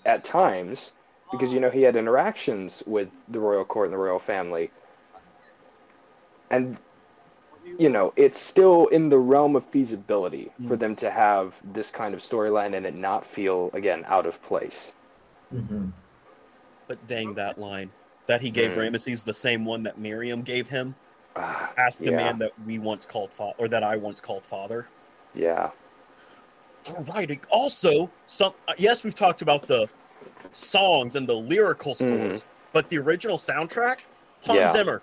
at 0.08 0.24
times 0.24 0.94
because 1.30 1.52
you 1.52 1.60
know 1.60 1.70
he 1.70 1.82
had 1.82 1.94
interactions 1.94 2.82
with 2.86 3.08
the 3.28 3.38
royal 3.38 3.64
court 3.64 3.86
and 3.86 3.92
the 3.94 3.98
royal 3.98 4.18
family. 4.18 4.70
And 6.50 6.78
you 7.78 7.90
know, 7.90 8.14
it's 8.16 8.40
still 8.40 8.86
in 8.86 9.10
the 9.10 9.18
realm 9.18 9.54
of 9.54 9.64
feasibility 9.66 10.50
for 10.66 10.74
them 10.76 10.96
to 10.96 11.10
have 11.10 11.54
this 11.74 11.90
kind 11.90 12.14
of 12.14 12.20
storyline 12.20 12.74
and 12.74 12.86
it 12.86 12.94
not 12.94 13.26
feel 13.26 13.70
again 13.74 14.04
out 14.08 14.26
of 14.26 14.42
place. 14.42 14.94
Mm-hmm. 15.54 15.88
But 16.88 17.06
dang 17.06 17.34
that 17.34 17.58
line 17.58 17.90
that 18.26 18.40
he 18.40 18.50
gave 18.50 18.70
Mm. 18.70 18.76
Ramesses 18.78 19.22
the 19.24 19.34
same 19.34 19.66
one 19.66 19.82
that 19.82 19.98
Miriam 19.98 20.40
gave 20.40 20.68
him. 20.70 20.94
Ah, 21.36 21.72
Ask 21.76 21.98
the 21.98 22.10
Yeah. 22.10 22.16
man 22.16 22.38
that 22.38 22.52
we 22.66 22.78
once 22.78 23.04
called 23.04 23.32
father, 23.34 23.54
or 23.58 23.68
that 23.68 23.84
I 23.84 23.96
once 23.96 24.20
called 24.20 24.46
father. 24.46 24.88
yeah. 25.34 25.70
All 26.88 27.04
right. 27.14 27.38
Also, 27.50 28.10
some 28.26 28.54
uh, 28.66 28.72
yes, 28.78 29.04
we've 29.04 29.14
talked 29.14 29.42
about 29.42 29.66
the 29.66 29.88
songs 30.52 31.16
and 31.16 31.28
the 31.28 31.34
lyrical 31.34 31.94
scores, 31.94 32.44
but 32.72 32.88
the 32.88 32.98
original 32.98 33.36
soundtrack, 33.36 33.98
Hans 34.44 34.48
Mm-hmm. 34.48 34.54
Yeah. 34.56 34.72
Zimmer. 34.72 35.02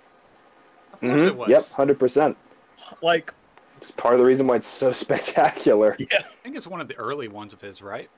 Of 0.93 0.99
course 1.01 1.22
it 1.22 1.34
Mhm. 1.34 1.36
was. 1.36 1.49
Yep, 1.49 1.66
hundred 1.72 1.99
percent. 1.99 2.38
Like, 3.01 3.34
It's 3.78 3.91
part 3.91 4.13
of 4.13 4.20
the 4.20 4.26
reason 4.26 4.47
why 4.47 4.55
it's 4.55 4.68
so 4.68 4.91
spectacular. 5.05 5.95
yeah, 5.99 6.20
I 6.20 6.24
think 6.43 6.55
it's 6.55 6.68
one 6.68 6.82
of 6.82 6.88
the 6.88 6.95
early 6.95 7.28
ones 7.28 7.53
of 7.53 7.61
his, 7.61 7.82
right? 7.82 8.09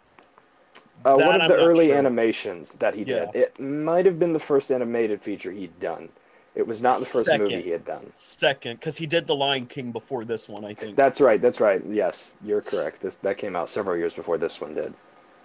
Uh, 1.05 1.13
one 1.15 1.35
of 1.35 1.41
I'm 1.41 1.47
the 1.49 1.55
early 1.55 1.87
sure. 1.87 1.97
animations 1.97 2.73
that 2.75 2.95
he 2.95 3.03
did. 3.03 3.29
It 3.35 3.59
might 3.59 4.05
have 4.05 4.17
been 4.17 4.33
the 4.33 4.39
first 4.39 4.71
animated 4.71 5.21
feature 5.21 5.51
he'd 5.51 5.79
done. 5.79 6.09
It 6.55 6.65
was 6.65 6.81
not 6.81 6.97
the 6.97 7.05
first 7.05 7.27
Second. 7.27 7.43
movie 7.43 7.61
he 7.61 7.69
had 7.69 7.85
done. 7.85 8.11
Second, 8.15 8.79
because 8.79 8.97
he 8.97 9.05
did 9.05 9.27
The 9.27 9.35
Lion 9.35 9.67
King 9.67 9.91
before 9.91 10.25
this 10.25 10.49
one, 10.49 10.65
I 10.65 10.73
think. 10.73 10.95
That's 10.95 11.21
right. 11.21 11.39
That's 11.39 11.59
right. 11.59 11.83
Yes, 11.87 12.33
you're 12.43 12.61
correct. 12.63 12.99
This 13.01 13.15
that 13.17 13.37
came 13.37 13.55
out 13.55 13.69
several 13.69 13.95
years 13.95 14.15
before 14.15 14.39
this 14.39 14.59
one 14.59 14.73
did. 14.73 14.93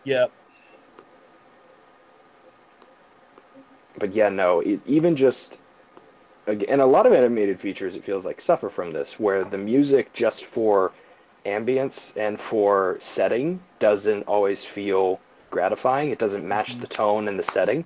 yeah. 0.05 0.27
But 4.03 4.15
yeah, 4.15 4.31
no. 4.31 4.61
e 4.65 4.81
even 4.85 5.15
just 5.15 5.61
and 6.49 6.81
a 6.81 6.87
lot 6.87 7.07
of 7.07 7.13
animated 7.13 7.61
features, 7.61 7.95
it 7.95 8.03
feels 8.03 8.27
like 8.27 8.41
suffer 8.41 8.69
from 8.69 8.91
this, 8.91 9.21
where 9.21 9.45
the 9.45 9.59
music 9.59 10.13
just 10.13 10.45
for 10.45 10.91
ambience 11.47 12.17
and 12.17 12.41
for 12.41 12.97
setting 12.99 13.61
doesn't 13.79 14.25
always 14.25 14.65
feel 14.65 15.21
gratifying. 15.53 16.11
It 16.11 16.19
doesn't 16.19 16.47
match 16.49 16.79
the 16.79 16.89
tone 16.89 17.29
and 17.29 17.39
the 17.39 17.45
setting. 17.45 17.85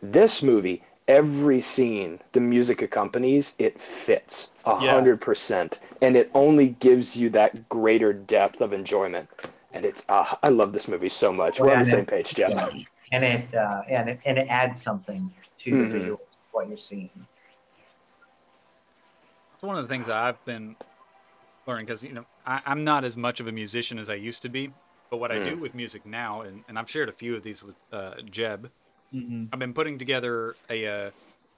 This 0.00 0.40
movie, 0.40 0.84
every 1.08 1.60
scene, 1.60 2.20
the 2.30 2.40
music 2.40 2.80
accompanies, 2.80 3.56
it 3.58 3.80
fits 3.80 4.52
a 4.66 4.76
hundred 4.76 5.20
percent, 5.20 5.80
and 6.00 6.16
it 6.16 6.30
only 6.32 6.76
gives 6.78 7.16
you 7.16 7.28
that 7.30 7.68
greater 7.68 8.12
depth 8.12 8.60
of 8.60 8.72
enjoyment. 8.72 9.28
And 9.72 9.84
it's 9.84 10.04
ah, 10.08 10.38
I 10.44 10.50
love 10.50 10.72
this 10.72 10.86
movie 10.86 11.08
so 11.08 11.32
much. 11.32 11.58
We're 11.58 11.72
on 11.72 11.80
the 11.80 11.84
same 11.86 12.06
page, 12.06 12.36
Jeb. 12.36 12.50
Yeah. 12.50 12.68
and 13.10 13.24
it 13.24 13.52
uh, 13.52 13.82
and 13.88 14.10
it 14.10 14.20
and 14.24 14.38
it 14.38 14.46
adds 14.48 14.80
something 14.80 15.32
to 15.66 15.76
Mhm. 15.76 15.92
the 15.92 15.98
visuals 15.98 16.18
what 16.52 16.68
you're 16.68 16.76
seeing. 16.76 17.10
It's 19.54 19.62
one 19.62 19.76
of 19.76 19.82
the 19.82 19.88
things 19.88 20.06
that 20.06 20.16
I've 20.16 20.42
been 20.44 20.76
learning 21.66 21.86
because 21.86 22.04
you 22.04 22.12
know 22.12 22.26
I, 22.46 22.62
I'm 22.66 22.84
not 22.84 23.04
as 23.04 23.16
much 23.16 23.40
of 23.40 23.46
a 23.46 23.52
musician 23.52 23.98
as 23.98 24.08
I 24.08 24.14
used 24.14 24.42
to 24.42 24.48
be. 24.48 24.70
But 25.10 25.18
what 25.18 25.30
I 25.30 25.38
do 25.44 25.56
with 25.56 25.72
music 25.72 26.04
now, 26.04 26.40
and, 26.40 26.64
and 26.68 26.76
I've 26.76 26.90
shared 26.90 27.08
a 27.08 27.12
few 27.12 27.36
of 27.36 27.44
these 27.44 27.62
with 27.62 27.76
uh, 27.92 28.14
Jeb, 28.28 28.70
Mhm. 29.14 29.48
I've 29.52 29.58
been 29.60 29.72
putting 29.72 29.98
together 29.98 30.56
a 30.68 30.86
uh, 30.86 31.10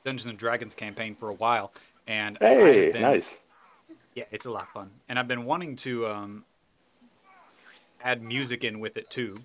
Dungeons 0.05 0.27
and 0.27 0.39
Dragons 0.39 0.75
campaign 0.75 1.15
for 1.15 1.31
a 1.31 1.35
while, 1.35 1.73
and 2.07 2.37
Hey, 2.39 2.93
been, 2.93 3.03
nice. 3.03 3.35
Yeah, 4.15 4.25
it's 4.31 4.45
a 4.45 4.51
lot 4.51 4.65
of 4.65 4.69
fun, 4.69 4.91
and 5.09 5.19
I've 5.19 5.29
been 5.29 5.47
wanting 5.47 5.77
to 5.77 6.09
um, 6.09 6.45
add 8.03 8.21
music 8.23 8.65
in 8.65 8.81
with 8.81 8.99
it 8.99 9.09
too, 9.09 9.39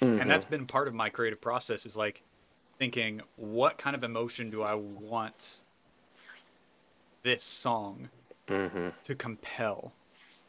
Mhm. 0.00 0.22
and 0.22 0.30
that's 0.30 0.46
been 0.46 0.66
part 0.66 0.88
of 0.88 0.94
my 0.94 1.10
creative 1.10 1.42
process. 1.42 1.84
Is 1.84 1.98
like 1.98 2.22
thinking, 2.78 3.22
what 3.36 3.78
kind 3.78 3.94
of 3.96 4.04
emotion 4.04 4.50
do 4.50 4.62
I 4.62 4.74
want 4.74 5.60
this 7.22 7.44
song 7.44 8.10
Mhm. 8.48 8.92
to 9.04 9.14
compel? 9.14 9.92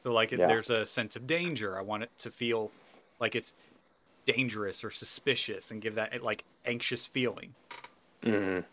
So, 0.04 0.12
like, 0.12 0.32
Yeah. 0.32 0.48
there's 0.48 0.70
a 0.70 0.86
sense 0.86 1.16
of 1.16 1.26
danger, 1.28 1.78
I 1.78 1.82
want 1.82 2.04
it 2.04 2.12
to 2.20 2.32
feel 2.32 2.72
like 3.20 3.36
it's 3.36 3.54
dangerous 4.26 4.84
or 4.84 4.90
suspicious, 4.92 5.72
and 5.72 5.82
give 5.82 5.96
that 5.96 6.22
like 6.24 6.44
anxious 6.66 7.06
feeling. 7.06 7.54
Mhm. 8.24 8.66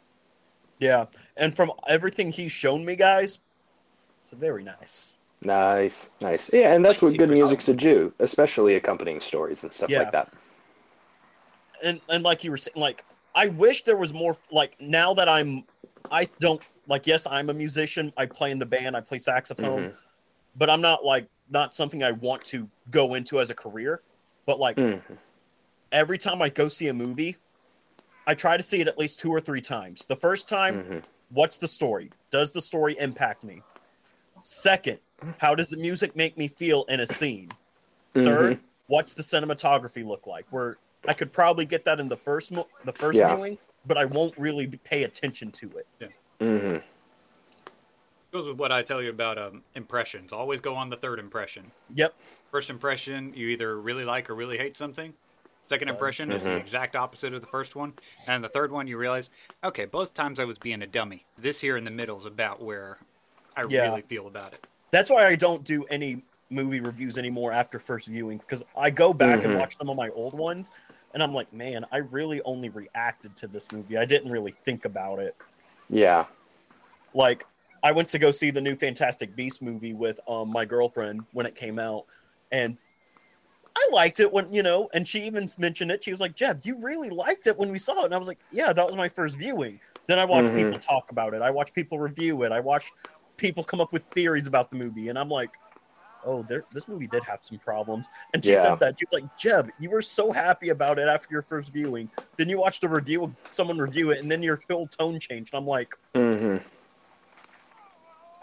Yeah. 0.79 1.07
And 1.37 1.55
from 1.55 1.73
everything 1.87 2.31
he's 2.33 2.53
shown 2.53 2.85
me, 2.85 2.97
guys, 2.97 3.39
it's 4.25 4.33
very 4.33 4.65
nice. 4.65 5.19
Nice, 5.43 6.11
nice. 6.21 6.53
Yeah, 6.53 6.73
and 6.73 6.85
that's 6.85 7.03
what 7.03 7.11
good 7.11 7.29
pursuit. 7.29 7.35
music 7.35 7.61
should 7.61 7.77
do, 7.79 8.13
especially 8.19 8.77
accompanying 8.77 9.21
stories 9.21 9.63
and 9.65 9.73
stuff 9.73 9.91
Yeah. 9.91 10.01
like 10.05 10.13
that. 10.13 10.33
and 11.83 12.01
and 12.09 12.23
like 12.23 12.45
you 12.45 12.51
were 12.53 12.57
saying, 12.57 12.77
like 12.77 13.05
I 13.35 13.49
wish 13.49 13.83
there 13.83 13.97
was 13.97 14.13
more. 14.13 14.37
Like 14.51 14.81
now 14.81 15.15
that 15.15 15.29
I'm, 15.29 15.65
I 16.11 16.29
don't 16.41 16.63
like. 16.87 17.07
Yes, 17.07 17.27
I'm 17.27 17.51
a 17.51 17.55
musician. 17.55 18.13
I 18.17 18.27
play 18.27 18.51
in 18.51 18.59
the 18.59 18.67
band. 18.67 18.97
I 18.97 19.01
play 19.01 19.19
saxophone, 19.19 19.83
Mhm. 19.91 19.95
but 20.57 20.69
I'm 20.71 20.81
not 20.81 21.05
like 21.05 21.27
not 21.51 21.75
something 21.75 22.03
I 22.03 22.13
want 22.13 22.45
to 22.47 22.69
go 22.91 23.15
into 23.15 23.41
as 23.41 23.51
a 23.51 23.55
career. 23.55 24.03
But 24.47 24.59
like 24.59 24.77
Mhm. 24.77 25.01
every 25.91 26.19
time 26.19 26.43
I 26.43 26.49
go 26.49 26.69
see 26.69 26.89
a 26.89 26.95
movie, 26.95 27.37
I 28.27 28.35
try 28.35 28.57
to 28.57 28.63
see 28.63 28.81
it 28.81 28.89
at 28.89 28.99
least 28.99 29.19
two 29.19 29.31
or 29.31 29.41
three 29.41 29.61
times. 29.61 30.05
The 30.07 30.17
first 30.17 30.49
time, 30.49 30.85
Mhm. 30.85 31.03
what's 31.31 31.57
the 31.57 31.69
story? 31.69 32.11
Does 32.31 32.53
the 32.53 32.61
story 32.63 32.97
impact 32.99 33.45
me? 33.45 33.63
Second, 34.41 34.99
how 35.39 35.55
does 35.55 35.69
the 35.71 35.77
music 35.77 36.17
make 36.17 36.37
me 36.37 36.49
feel 36.49 36.85
in 36.85 37.01
a 37.01 37.07
scene? 37.07 37.51
Third, 38.15 38.59
Mhm. 38.59 38.61
what's 38.89 39.15
the 39.15 39.23
cinematography 39.23 40.05
look 40.05 40.27
like? 40.27 40.47
Where 40.51 40.77
I 41.07 41.13
could 41.13 41.33
probably 41.33 41.67
get 41.67 41.85
that 41.85 41.99
in 42.01 42.09
the 42.09 42.17
first 42.17 42.53
mo- 42.53 42.69
the 42.85 42.93
first 42.93 43.19
Yeah. 43.19 43.35
viewing, 43.35 43.59
but 43.87 43.99
I 43.99 44.05
won't 44.05 44.37
really 44.39 44.67
pay 44.69 45.05
attention 45.05 45.51
to 45.53 45.71
it. 45.79 46.11
mm-hmm 46.41 46.79
Goes 48.33 48.47
with 48.47 48.57
what 48.57 48.73
I 48.73 48.83
tell 48.83 49.03
you 49.03 49.11
about 49.11 49.37
um, 49.37 49.63
impressions. 49.75 50.33
Always 50.33 50.59
go 50.59 50.75
on 50.75 50.89
the 50.89 50.97
third 50.97 51.19
impression. 51.19 51.71
Yep. 51.95 52.15
First 52.51 52.71
impression, 52.71 53.31
you 53.35 53.49
either 53.49 53.79
really 53.79 54.07
like 54.07 54.31
or 54.31 54.35
really 54.35 54.57
hate 54.57 54.75
something. 54.75 55.13
Second 55.67 55.91
impression 55.91 56.33
is 56.33 56.45
the 56.45 56.51
Mhm. 56.51 56.61
exact 56.61 56.97
opposite 56.97 57.35
of 57.35 57.43
the 57.43 57.47
first 57.47 57.77
one. 57.77 57.93
And 58.27 58.43
the 58.43 58.49
third 58.49 58.73
one, 58.73 58.87
you 58.87 58.97
realize, 58.97 59.29
okay, 59.63 59.85
both 59.85 60.15
times 60.15 60.41
I 60.41 60.47
was 60.47 60.59
being 60.59 60.81
a 60.81 60.87
dummy. 60.87 61.27
This 61.37 61.61
here 61.61 61.77
in 61.77 61.85
the 61.85 61.91
middle 61.91 62.17
is 62.17 62.25
about 62.25 62.63
where 62.63 62.97
I 63.55 63.65
Yeah. 63.65 63.83
really 63.83 64.01
feel 64.03 64.27
about 64.27 64.55
it. 64.55 64.67
That's 64.93 65.11
why 65.11 65.27
I 65.27 65.35
don't 65.35 65.63
do 65.63 65.85
any 65.91 66.23
movie 66.49 66.81
reviews 66.81 67.19
anymore 67.19 67.53
after 67.53 67.79
first 67.79 68.11
viewings 68.11 68.41
because 68.41 68.65
I 68.75 68.89
go 68.89 69.13
back 69.13 69.45
and 69.45 69.55
Mhm. 69.55 69.59
watch 69.59 69.77
some 69.77 69.91
of 69.91 69.97
my 69.97 70.09
old 70.09 70.33
ones, 70.33 70.71
and 71.15 71.23
I'm 71.23 71.35
like, 71.35 71.53
man, 71.53 71.85
I 71.93 71.99
really 71.99 72.41
only 72.43 72.69
reacted 72.69 73.37
to 73.37 73.47
this 73.47 73.71
movie. 73.73 73.97
I 73.97 74.05
didn't 74.05 74.31
really 74.31 74.53
think 74.53 74.85
about 74.85 75.19
it. 75.19 75.37
Yeah. 75.91 76.27
like 77.15 77.45
I 77.83 77.91
went 77.93 78.09
to 78.11 78.19
go 78.19 78.31
see 78.31 78.51
the 78.51 78.61
new 78.61 78.77
Fantastic 78.77 79.35
Beast 79.35 79.61
movie 79.61 79.93
with 79.93 80.21
um, 80.29 80.51
my 80.51 80.65
girlfriend 80.65 81.25
when 81.33 81.47
it 81.47 81.55
came 81.57 81.79
out, 81.81 82.05
and 82.53 82.79
I 83.77 83.89
liked 83.93 84.21
it 84.21 84.33
when 84.33 84.53
you 84.55 84.63
know, 84.63 84.89
and 84.95 85.07
she 85.07 85.25
even 85.25 85.49
mentioned 85.59 85.91
it. 85.91 86.05
She 86.05 86.13
was 86.13 86.21
like, 86.21 86.37
"Jeb, 86.37 86.61
you 86.63 86.77
really 86.79 87.11
liked 87.11 87.49
it 87.49 87.59
when 87.59 87.73
we 87.73 87.79
saw 87.81 88.03
it," 88.03 88.05
and 88.07 88.15
I 88.15 88.19
was 88.19 88.29
like, 88.29 88.39
"Yeah, 88.53 88.73
that 88.73 88.87
was 88.87 88.95
my 88.97 89.09
first 89.09 89.37
viewing." 89.37 89.81
Then 90.07 90.19
I 90.21 90.25
watched 90.25 90.51
Mhm. 90.53 90.57
people 90.57 90.79
talk 90.79 91.11
about 91.11 91.35
it. 91.35 91.43
I 91.43 91.51
watched 91.51 91.75
people 91.75 91.99
review 91.99 92.45
it. 92.45 92.53
I 92.53 92.61
watched 92.61 92.93
people 93.37 93.65
come 93.65 93.81
up 93.81 93.93
with 93.93 94.05
theories 94.13 94.47
about 94.47 94.71
the 94.71 94.77
movie, 94.77 95.09
and 95.09 95.19
I'm 95.19 95.29
like, 95.29 95.51
"Oh, 96.25 96.43
there, 96.43 96.65
this 96.73 96.89
movie 96.89 97.07
did 97.07 97.25
have 97.25 97.43
some 97.43 97.59
problems." 97.59 98.09
And 98.35 98.45
she 98.45 98.53
Yeah. 98.53 98.63
said 98.63 98.79
that 98.81 98.99
she 98.99 99.05
was 99.05 99.21
like, 99.23 99.37
"Jeb, 99.37 99.71
you 99.79 99.91
were 99.91 100.03
so 100.03 100.33
happy 100.33 100.69
about 100.71 100.99
it 100.99 101.09
after 101.09 101.29
your 101.31 101.43
first 101.43 101.71
viewing. 101.71 102.11
Then 102.37 102.49
you 102.49 102.59
watched 102.59 102.85
a 102.85 102.89
review, 102.89 103.35
someone 103.51 103.79
review 103.79 104.11
it, 104.11 104.19
and 104.19 104.31
then 104.31 104.43
your 104.43 104.61
whole 104.71 104.87
tone 104.87 105.19
changed." 105.21 105.53
And 105.55 105.61
I'm 105.61 105.67
like. 105.67 105.97
mm-hmm. 106.15 106.59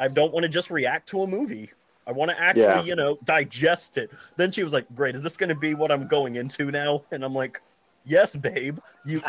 I 0.01 0.07
don't 0.07 0.31
want 0.31 0.43
to 0.43 0.49
just 0.49 0.69
react 0.69 1.09
to 1.09 1.23
a 1.23 1.27
movie. 1.27 1.69
I 2.07 2.11
want 2.13 2.31
to 2.31 2.39
actually, 2.39 2.63
Yeah. 2.63 2.83
you 2.83 2.95
know, 2.95 3.19
digest 3.25 3.97
it. 3.97 4.09
Then 4.37 4.51
she 4.51 4.63
was 4.63 4.71
like, 4.71 4.85
"Great, 4.95 5.13
is 5.13 5.23
this 5.23 5.35
going 5.35 5.49
to 5.49 5.55
be 5.55 5.73
what 5.73 5.91
I'm 5.91 6.07
going 6.07 6.35
into 6.35 6.71
now?" 6.71 7.03
And 7.11 7.23
I'm 7.23 7.33
like, 7.33 7.61
"Yes, 8.05 8.35
babe. 8.35 8.79
You 9.05 9.21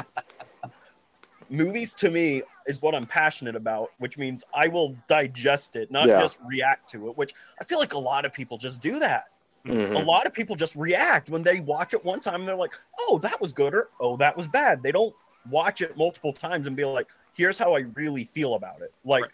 movies 1.50 1.92
to 1.94 2.10
me 2.10 2.42
is 2.66 2.80
what 2.80 2.94
I'm 2.94 3.04
passionate 3.06 3.56
about, 3.56 3.90
which 3.98 4.16
means 4.16 4.44
I 4.54 4.68
will 4.68 4.96
digest 5.08 5.76
it, 5.76 5.90
not 5.90 6.08
Yeah. 6.08 6.18
just 6.20 6.38
react 6.46 6.88
to 6.90 7.08
it. 7.08 7.16
Which 7.18 7.34
I 7.60 7.64
feel 7.64 7.78
like 7.78 7.92
a 7.92 7.98
lot 7.98 8.24
of 8.24 8.32
people 8.32 8.56
just 8.56 8.80
do 8.80 8.98
that. 9.00 9.24
hmm 9.66 9.94
A 9.94 9.98
lot 9.98 10.26
of 10.26 10.32
people 10.32 10.56
just 10.56 10.74
react 10.76 11.28
when 11.28 11.42
they 11.42 11.60
watch 11.60 11.92
it 11.92 12.02
one 12.04 12.20
time 12.20 12.36
and 12.36 12.48
they're 12.48 12.54
like, 12.56 12.72
"Oh, 13.00 13.18
that 13.22 13.40
was 13.40 13.52
good," 13.52 13.74
or 13.74 13.90
"Oh, 14.00 14.16
that 14.16 14.34
was 14.36 14.48
bad." 14.48 14.82
They 14.82 14.92
don't 14.92 15.14
watch 15.50 15.82
it 15.82 15.96
multiple 15.98 16.32
times 16.32 16.66
and 16.66 16.74
be 16.76 16.84
like, 16.86 17.08
"Here's 17.36 17.58
how 17.58 17.74
I 17.74 17.80
really 17.94 18.24
feel 18.24 18.54
about 18.54 18.80
it." 18.80 18.94
Like. 19.04 19.22
Right. 19.24 19.32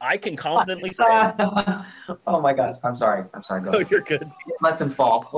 I 0.00 0.16
can 0.16 0.36
confidently 0.36 0.92
say 0.92 1.02
oh 2.28 2.40
my 2.40 2.52
god! 2.52 2.78
I'm 2.84 2.96
sorry. 2.96 3.24
I'm 3.34 3.42
sorry. 3.42 3.62
Go 3.62 3.70
Oh, 3.72 3.74
ahead. 3.78 3.90
you're 3.90 4.00
good. 4.02 4.30
Let's 4.60 4.80
him 4.80 4.90
fall. 4.90 5.28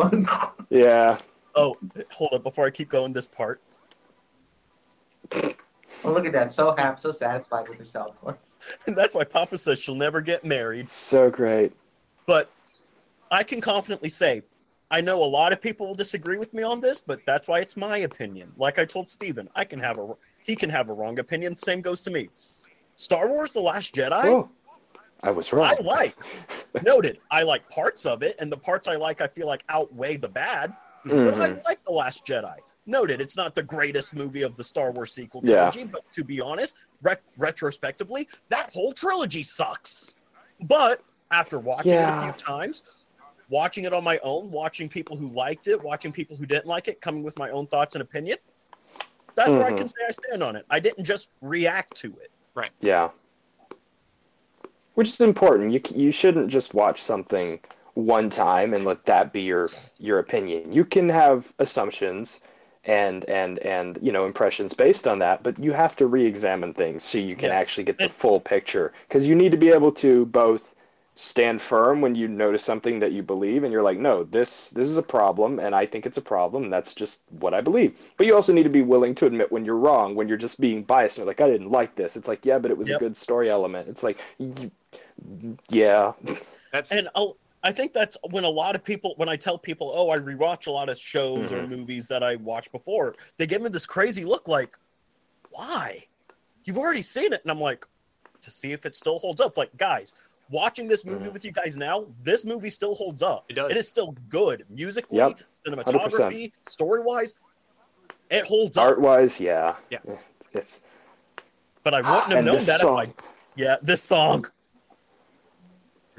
Yeah. 0.70 1.16
Oh, 1.55 1.78
hold 2.12 2.34
up 2.34 2.43
before 2.43 2.66
I 2.66 2.70
keep 2.70 2.91
going 2.91 3.12
this 3.14 3.26
part. 3.26 3.61
Oh, 5.33 6.12
look 6.12 6.26
at 6.26 6.33
that! 6.33 6.53
So 6.53 6.74
happy, 6.76 7.01
so 7.01 7.12
satisfied 7.12 7.68
with 7.68 7.78
herself. 7.78 8.16
And 8.87 8.97
that's 8.97 9.14
why 9.14 9.24
Papa 9.24 9.59
says 9.59 9.78
she'll 9.78 9.95
never 9.95 10.20
get 10.20 10.45
married. 10.45 10.91
So 10.91 11.31
great. 11.31 11.72
But 12.26 12.51
I 13.31 13.43
can 13.43 13.61
confidently 13.61 14.09
say, 14.09 14.43
I 14.91 15.01
know 15.01 15.22
a 15.22 15.26
lot 15.26 15.53
of 15.53 15.61
people 15.61 15.87
will 15.87 15.95
disagree 15.95 16.37
with 16.37 16.53
me 16.53 16.62
on 16.62 16.81
this, 16.81 17.01
but 17.01 17.20
that's 17.24 17.47
why 17.47 17.61
it's 17.61 17.76
my 17.76 17.99
opinion. 17.99 18.53
Like 18.57 18.78
I 18.78 18.85
told 18.85 19.11
Stephen, 19.11 19.49
I 19.55 19.64
can 19.64 19.78
have 19.78 19.99
a 19.99 20.14
he 20.43 20.57
can 20.57 20.70
have 20.70 20.89
a 20.89 20.93
wrong 20.93 21.18
opinion. 21.18 21.55
Same 21.57 21.81
goes 21.81 22.01
to 22.03 22.11
me. 22.11 22.28
Star 22.97 23.28
Wars: 23.28 23.53
The 23.53 23.61
Last 23.61 23.95
Jedi. 23.95 24.24
Oh, 24.24 24.49
I 25.22 25.31
was 25.31 25.53
wrong. 25.53 25.74
I 25.78 25.83
like. 25.83 26.16
Noted. 26.83 27.18
I 27.31 27.43
like 27.43 27.68
parts 27.70 28.05
of 28.07 28.22
it, 28.22 28.37
and 28.39 28.51
the 28.51 28.57
parts 28.57 28.89
I 28.89 28.97
like, 28.97 29.20
I 29.20 29.28
feel 29.28 29.47
like 29.47 29.64
outweigh 29.68 30.16
the 30.16 30.28
bad. 30.28 30.74
Mm-hmm. 31.07 31.24
But 31.24 31.35
I 31.35 31.61
like 31.68 31.85
The 31.85 31.93
Last 31.93 32.26
Jedi. 32.26 32.57
Noted, 32.91 33.20
it's 33.20 33.36
not 33.36 33.55
the 33.55 33.62
greatest 33.62 34.16
movie 34.16 34.43
of 34.43 34.57
the 34.57 34.64
Star 34.64 34.91
Wars 34.91 35.12
sequel 35.12 35.43
Yeah. 35.45 35.70
trilogy, 35.70 35.84
but 35.84 36.11
to 36.11 36.24
be 36.24 36.41
honest, 36.41 36.74
ret- 37.03 37.22
retrospectively, 37.38 38.28
that 38.49 38.72
whole 38.72 38.93
trilogy 38.93 39.45
sucks. 39.45 40.16
But 40.61 41.01
after 41.30 41.61
watching 41.61 41.93
it 41.93 41.99
a 42.01 42.22
few 42.22 42.32
times, 42.32 42.82
watching 43.49 43.84
it 43.84 43.93
on 43.93 44.03
my 44.03 44.18
own, 44.24 44.51
watching 44.51 44.88
people 44.88 45.16
who 45.16 45.28
liked 45.28 45.68
it, 45.68 45.80
watching 45.80 46.11
people 46.11 46.36
who 46.36 46.47
didn't 46.47 46.66
like 46.66 46.88
it, 46.88 47.01
coming 47.01 47.22
with 47.22 47.38
my 47.38 47.51
own 47.51 47.68
thoughts 47.68 47.95
and 47.95 48.03
opinion, 48.03 48.38
that's 49.36 49.51
where 49.51 49.62
I 49.66 49.70
Mhm. 49.70 49.78
can 49.78 49.88
say 49.88 50.01
I 50.09 50.11
stand 50.11 50.43
on 50.43 50.57
it. 50.57 50.66
I 50.68 50.80
didn't 50.80 51.05
just 51.05 51.30
react 51.41 51.97
to 51.99 52.09
it. 52.20 52.32
Right. 52.55 52.72
Yeah. 52.80 53.11
Which 54.95 55.11
is 55.11 55.20
important. 55.20 55.70
You 55.70 55.80
you 55.95 56.11
shouldn't 56.11 56.49
just 56.49 56.74
watch 56.74 57.01
something 57.01 57.61
one 57.95 58.30
time 58.30 58.74
and 58.74 58.84
let 58.84 59.05
that 59.07 59.32
be 59.32 59.43
your 59.43 59.70
your 59.99 60.18
opinion. 60.18 60.72
You 60.72 60.84
can 60.84 61.09
have 61.09 61.55
assumptions 61.61 62.41
and 62.85 63.24
and 63.26 63.59
and 63.61 63.99
you 64.01 64.11
know 64.12 64.24
impressions 64.26 64.72
based 64.74 65.07
on 65.07 65.18
that 65.18 65.43
but 65.43 65.59
you 65.59 65.72
have 65.72 65.95
to 65.97 66.07
re-examine 66.07 66.72
things 66.72 67.05
so 67.05 67.18
you 67.18 67.37
can 67.37 67.51
Yeah. 67.51 67.57
actually 67.61 67.85
get 67.85 67.99
the 67.99 68.09
full 68.09 68.41
picture 68.41 68.93
because 69.09 69.28
you 69.28 69.35
need 69.35 69.53
to 69.53 69.59
be 69.59 69.68
able 69.68 69.93
to 69.93 70.24
both 70.26 70.74
stand 71.14 71.61
firm 71.61 72.01
when 72.01 72.14
you 72.14 72.26
notice 72.26 72.62
something 72.64 72.99
that 73.01 73.12
you 73.12 73.22
believe 73.22 73.62
and 73.64 73.72
you're 73.72 73.83
like 73.83 73.99
no 73.99 74.24
this 74.24 74.70
this 74.70 74.87
is 74.87 74.97
a 74.97 75.03
problem 75.03 75.59
and 75.59 75.74
i 75.74 75.85
think 75.85 76.07
it's 76.07 76.16
a 76.16 76.22
problem 76.22 76.64
and 76.64 76.72
that's 76.72 76.95
just 76.95 77.20
what 77.41 77.53
i 77.53 77.61
believe 77.61 78.01
but 78.16 78.26
you 78.26 78.35
also 78.35 78.53
need 78.55 78.62
to 78.62 78.70
be 78.70 78.81
willing 78.81 79.14
to 79.14 79.26
admit 79.26 79.53
when 79.53 79.62
you're 79.64 79.76
wrong 79.76 80.14
when 80.14 80.26
you're 80.28 80.39
just 80.39 80.59
being 80.61 80.83
biased 80.83 81.18
and 81.18 81.22
you're 81.24 81.31
like 81.31 81.41
i 81.43 81.51
didn't 81.51 81.70
like 81.70 81.95
this 81.97 82.16
it's 82.16 82.28
like 82.28 82.47
yeah 82.47 82.59
but 82.59 82.70
it 82.70 82.78
was 82.78 82.89
Yep. 82.89 82.97
a 82.97 83.01
good 83.05 83.16
story 83.16 83.51
element 83.51 83.87
it's 83.89 84.03
like 84.03 84.18
y- 84.39 84.70
yeah 85.68 86.12
That's 86.72 86.91
And 86.91 87.09
I'll, 87.14 87.37
I 87.63 87.73
think 87.73 87.93
that's 87.93 88.17
when 88.31 88.45
a 88.45 88.49
lot 88.49 88.75
of 88.75 88.83
people, 88.83 89.15
when 89.17 89.29
I 89.29 89.37
tell 89.37 89.59
people, 89.59 89.93
oh, 89.95 90.09
I 90.11 90.19
rewatch 90.19 90.67
a 90.67 90.71
lot 90.71 90.89
of 90.89 90.97
shows 90.99 91.53
or 91.53 91.63
Mhm. 91.63 91.69
movies 91.69 92.09
that 92.09 92.23
I 92.23 92.37
watched 92.37 92.73
before, 92.73 93.15
they 93.37 93.47
give 93.47 93.61
me 93.61 93.69
this 93.69 93.85
crazy 93.87 94.25
look 94.25 94.49
like, 94.49 94.79
why? 95.51 96.07
You've 96.65 96.79
already 96.79 97.03
seen 97.03 97.33
it. 97.33 97.43
And 97.43 97.51
I'm 97.51 97.61
like, 97.61 97.87
to 98.43 98.51
see 98.51 98.73
if 98.73 98.87
it 98.87 98.97
still 98.97 99.19
holds 99.19 99.41
up. 99.43 99.59
Like, 99.59 99.77
guys, 99.77 100.15
watching 100.49 100.89
this 100.89 101.05
movie 101.05 101.27
Mhm. 101.27 101.33
with 101.35 101.45
you 101.45 101.53
guys 101.53 101.77
now, 101.77 102.07
this 102.23 102.45
movie 102.47 102.71
still 102.71 102.95
holds 102.95 103.21
up. 103.23 103.45
It 103.51 103.55
does. 103.55 103.71
It 103.71 103.77
is 103.77 103.89
still 103.89 104.13
good. 104.31 104.65
Musically, 104.71 105.19
Yep. 105.19 105.41
cinematography, 105.67 106.53
story 106.67 107.03
wise, 107.03 107.35
it 108.31 108.47
holds 108.47 108.79
up. 108.79 108.85
art 108.85 109.01
wise 109.01 109.39
yeah 109.41 109.77
Yeah. 109.91 109.99
it's, 110.39 110.49
it's 110.55 110.83
But 111.83 111.93
I 111.95 112.01
wouldn't 112.01 112.33
have 112.33 112.45
known 112.45 112.55
that 112.59 112.81
song 112.81 113.03
if 113.03 113.09
I, 113.11 113.15
yeah, 113.57 113.77
this 113.83 114.03
song. 114.03 114.47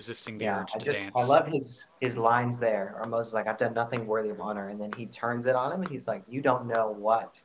Resisting 0.02 0.38
the 0.39 0.45
Yeah, 0.45 0.62
urge 0.62 0.72
I 0.74 0.80
to 0.80 0.86
just 0.86 1.02
dance. 1.02 1.14
I 1.16 1.24
love 1.26 1.47
his 1.47 1.86
his 1.99 2.18
lines 2.18 2.58
there. 2.58 2.95
Or 2.99 3.06
Moses 3.08 3.28
is 3.30 3.34
like, 3.36 3.47
I've 3.47 3.60
done 3.60 3.76
nothing 3.76 4.08
worthy 4.08 4.30
of 4.30 4.41
honor, 4.41 4.70
and 4.70 4.82
then 4.82 4.91
he 4.97 5.06
turns 5.06 5.45
it 5.45 5.56
on 5.56 5.72
him, 5.72 5.82
and 5.82 5.91
he's 5.91 6.08
like, 6.08 6.24
You 6.28 6.41
don't 6.41 6.66
know 6.66 6.95
what 6.97 7.39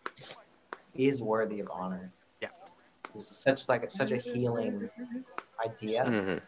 is 0.94 1.20
worthy 1.20 1.60
of 1.60 1.68
honor. 1.70 2.10
Yeah. 2.40 2.48
It's 3.14 3.36
such 3.36 3.68
like 3.68 3.90
such 3.90 4.12
a 4.12 4.16
healing 4.16 4.88
idea. 5.64 6.04
Mm-hmm. 6.04 6.38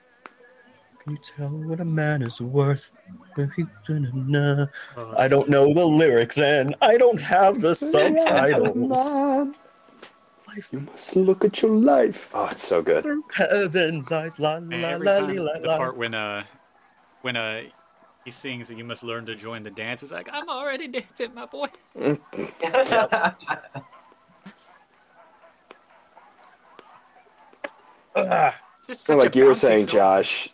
Can 1.00 1.12
you 1.12 1.18
tell 1.36 1.50
what 1.50 1.80
a 1.80 1.84
man 1.84 2.22
is 2.22 2.40
worth? 2.40 2.92
Oh, 3.38 5.14
I 5.16 5.28
don't 5.28 5.48
know 5.48 5.72
the 5.72 5.86
lyrics 5.86 6.38
and 6.38 6.74
I 6.80 6.96
don't 6.96 7.20
have 7.20 7.61
the 7.61 7.74
subtitles. 7.92 9.54
Life 10.49 10.72
You 10.72 10.80
must 10.80 11.14
look 11.14 11.44
at 11.44 11.61
your 11.61 11.72
life. 11.72 12.30
Oh, 12.32 12.49
it's 12.51 12.66
so 12.66 12.80
good. 12.80 13.03
through 13.03 13.22
heaven's 13.34 14.11
eyes, 14.11 14.38
la 14.38 14.59
Man, 14.59 14.82
la 14.82 14.88
every 14.88 15.07
la 15.07 15.18
time 15.18 15.36
la 15.36 15.59
the 15.59 15.68
part 15.68 15.96
when 15.99 16.14
uh 16.14 16.42
when 17.20 17.36
uh 17.36 17.64
he 18.24 18.30
sings 18.30 18.68
that 18.68 18.78
you 18.78 18.84
must 18.84 19.03
learn 19.05 19.26
to 19.26 19.34
join 19.34 19.62
the 19.62 19.70
dance 19.70 20.03
is 20.03 20.11
like 20.11 20.28
I'm 20.32 20.49
already 20.49 20.88
dancing, 20.88 21.34
my 21.34 21.44
boy. 21.46 21.68
Just 28.86 29.05
So 29.05 29.14
such 29.14 29.24
like 29.24 29.36
a 29.36 29.38
you 29.38 29.44
were 29.44 29.55
saying, 29.55 29.86
song. 29.86 29.96
Josh, 29.96 30.49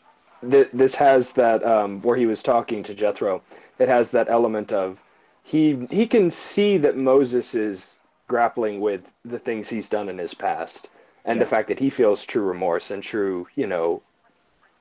th- 0.50 0.68
this 0.72 0.96
has 0.96 1.32
that 1.34 1.64
um, 1.64 2.02
where 2.02 2.16
he 2.16 2.26
was 2.26 2.42
talking 2.42 2.82
to 2.82 2.94
Jethro. 2.94 3.42
It 3.78 3.88
has 3.88 4.10
that 4.10 4.28
element 4.28 4.72
of 4.72 5.00
he 5.44 5.86
he 5.88 6.06
can 6.06 6.30
see 6.32 6.78
that 6.78 6.96
Moses 6.96 7.54
is 7.54 8.00
grappling 8.26 8.80
with 8.80 9.10
the 9.24 9.38
things 9.38 9.68
he's 9.68 9.88
done 9.88 10.08
in 10.08 10.18
his 10.18 10.34
past, 10.34 10.88
and 11.24 11.40
the 11.40 11.46
fact 11.46 11.68
that 11.68 11.78
he 11.78 11.90
feels 11.90 12.24
true 12.24 12.42
remorse 12.42 12.90
and 12.90 13.02
true, 13.02 13.46
you 13.54 13.66
know, 13.66 14.02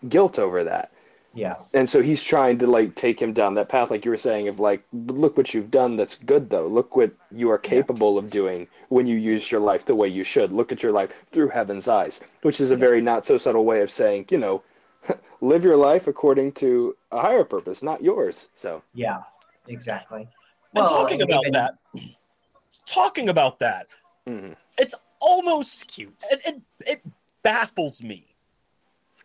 guilt 0.09 0.37
over 0.39 0.63
that. 0.63 0.91
yeah. 1.33 1.55
and 1.73 1.89
so 1.89 2.01
he's 2.01 2.23
trying 2.23 2.57
to 2.59 2.67
like 2.67 2.93
take 2.95 3.19
him 3.21 3.33
down 3.33 3.55
that 3.55 3.69
path 3.69 3.89
like 3.89 4.05
you 4.05 4.11
were 4.11 4.17
saying 4.17 4.47
of 4.47 4.59
like 4.59 4.83
look 4.93 5.35
what 5.37 5.51
you've 5.53 5.71
done 5.71 5.95
that's 5.95 6.17
good 6.19 6.49
though. 6.49 6.67
Look 6.67 6.95
what 6.95 7.11
you 7.31 7.49
are 7.49 7.57
capable 7.57 8.17
of 8.19 8.29
doing 8.29 8.67
when 8.89 9.07
you 9.07 9.15
use 9.17 9.51
your 9.51 9.61
life 9.61 9.83
the 9.85 9.95
way 9.95 10.07
you 10.07 10.23
should. 10.23 10.51
Look 10.51 10.71
at 10.71 10.83
your 10.83 10.91
life 10.91 11.11
through 11.31 11.49
heaven's 11.49 11.87
eyes 11.87 12.23
which 12.43 12.59
is 12.61 12.69
a 12.71 12.75
very 12.75 13.01
not 13.01 13.25
so 13.25 13.37
subtle 13.39 13.65
way 13.65 13.81
of 13.81 13.89
saying 13.89 14.25
you 14.29 14.37
know 14.37 14.61
live 15.41 15.63
your 15.63 15.77
life 15.77 16.07
according 16.07 16.51
to 16.53 16.95
a 17.11 17.19
higher 17.21 17.43
purpose 17.45 17.81
not 17.81 18.03
yours. 18.03 18.49
So 18.53 18.83
Yeah, 18.93 19.23
exactly. 19.67 20.27
and 20.75 20.85
talking 20.85 21.21
about 21.23 21.41
even- 21.47 21.53
that, 21.53 21.73
talking 22.88 23.30
about 23.30 23.59
that, 23.59 23.88
mhm. 24.28 24.55
it's 24.78 24.93
It's 24.93 24.95
almost 25.19 25.88
cute. 25.88 26.13
it, 26.32 26.41
it, 26.45 26.61
it 26.86 27.01
baffles 27.43 28.01
me. 28.01 28.28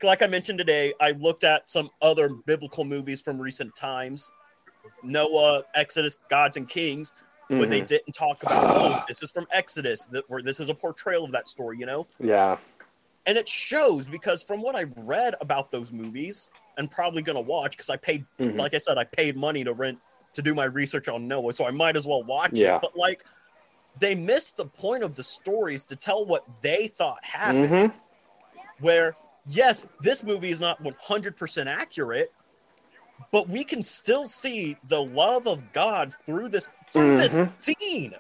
Like 0.03 0.23
I 0.23 0.29
mentioned 0.29 0.59
today, 0.59 0.95
I 1.01 1.11
looked 1.13 1.43
at 1.43 1.69
some 1.69 1.91
other 2.01 2.29
biblical 2.29 2.85
movies 2.85 3.21
from 3.21 3.41
recent 3.41 3.75
times 3.75 4.31
Noah, 5.03 5.65
Exodus, 5.75 6.19
Gods 6.29 6.57
and 6.57 6.69
Kings, 6.69 7.13
when 7.49 7.69
they 7.71 7.81
didn't 7.81 8.13
talk 8.13 8.43
about, 8.43 8.65
oh, 8.77 9.05
this 9.09 9.23
is 9.23 9.31
from 9.31 9.47
Exodus, 9.53 10.03
that 10.07 10.29
where 10.31 10.43
this 10.43 10.61
is 10.61 10.69
a 10.69 10.75
portrayal 10.75 11.25
of 11.25 11.33
that 11.33 11.49
story, 11.49 11.79
you 11.79 11.87
know? 11.87 12.07
yeah 12.21 12.57
And 13.27 13.37
it 13.39 13.49
shows 13.49 14.07
because 14.07 14.43
from 14.43 14.61
what 14.63 14.75
I've 14.77 14.93
read 14.97 15.35
about 15.41 15.71
those 15.71 15.91
movies, 15.93 16.51
and 16.77 16.91
probably 16.91 17.23
gonna 17.23 17.41
watch 17.41 17.73
because 17.73 17.91
I 17.91 17.97
paid, 17.97 18.25
Mhm. 18.39 18.57
like 18.57 18.75
I 18.75 18.79
said, 18.79 18.99
I 18.99 19.05
paid 19.05 19.37
money 19.37 19.65
to 19.65 19.73
rent 19.73 19.99
to 20.35 20.43
do 20.43 20.55
my 20.55 20.65
research 20.65 21.09
on 21.09 21.27
Noah, 21.27 21.53
so 21.53 21.67
I 21.67 21.71
might 21.71 21.97
as 21.97 22.07
well 22.07 22.23
watch 22.23 22.53
Yeah. 22.53 22.77
it. 22.77 22.83
But 22.83 22.97
like, 22.97 23.25
they 24.01 24.15
missed 24.15 24.57
the 24.57 24.65
point 24.67 25.03
of 25.03 25.15
the 25.15 25.23
stories 25.25 25.85
to 25.87 25.97
tell 25.97 26.25
what 26.27 26.45
they 26.61 26.89
thought 26.89 27.23
happened 27.25 27.69
Mhm. 27.71 27.93
where 28.81 29.17
yes 29.47 29.85
this 30.01 30.23
movie 30.25 30.51
is 30.51 30.61
not 30.61 30.81
100% 30.83 31.69
accurate 31.69 32.33
but 33.33 33.49
we 33.49 33.65
can 33.65 33.83
still 33.83 34.27
see 34.27 34.77
the 34.89 35.03
love 35.03 35.47
of 35.47 35.73
god 35.73 36.15
through 36.27 36.49
this 36.49 36.69
through 36.93 37.17
this 37.17 37.35
Mhm. 37.35 37.51
scene 37.63 38.15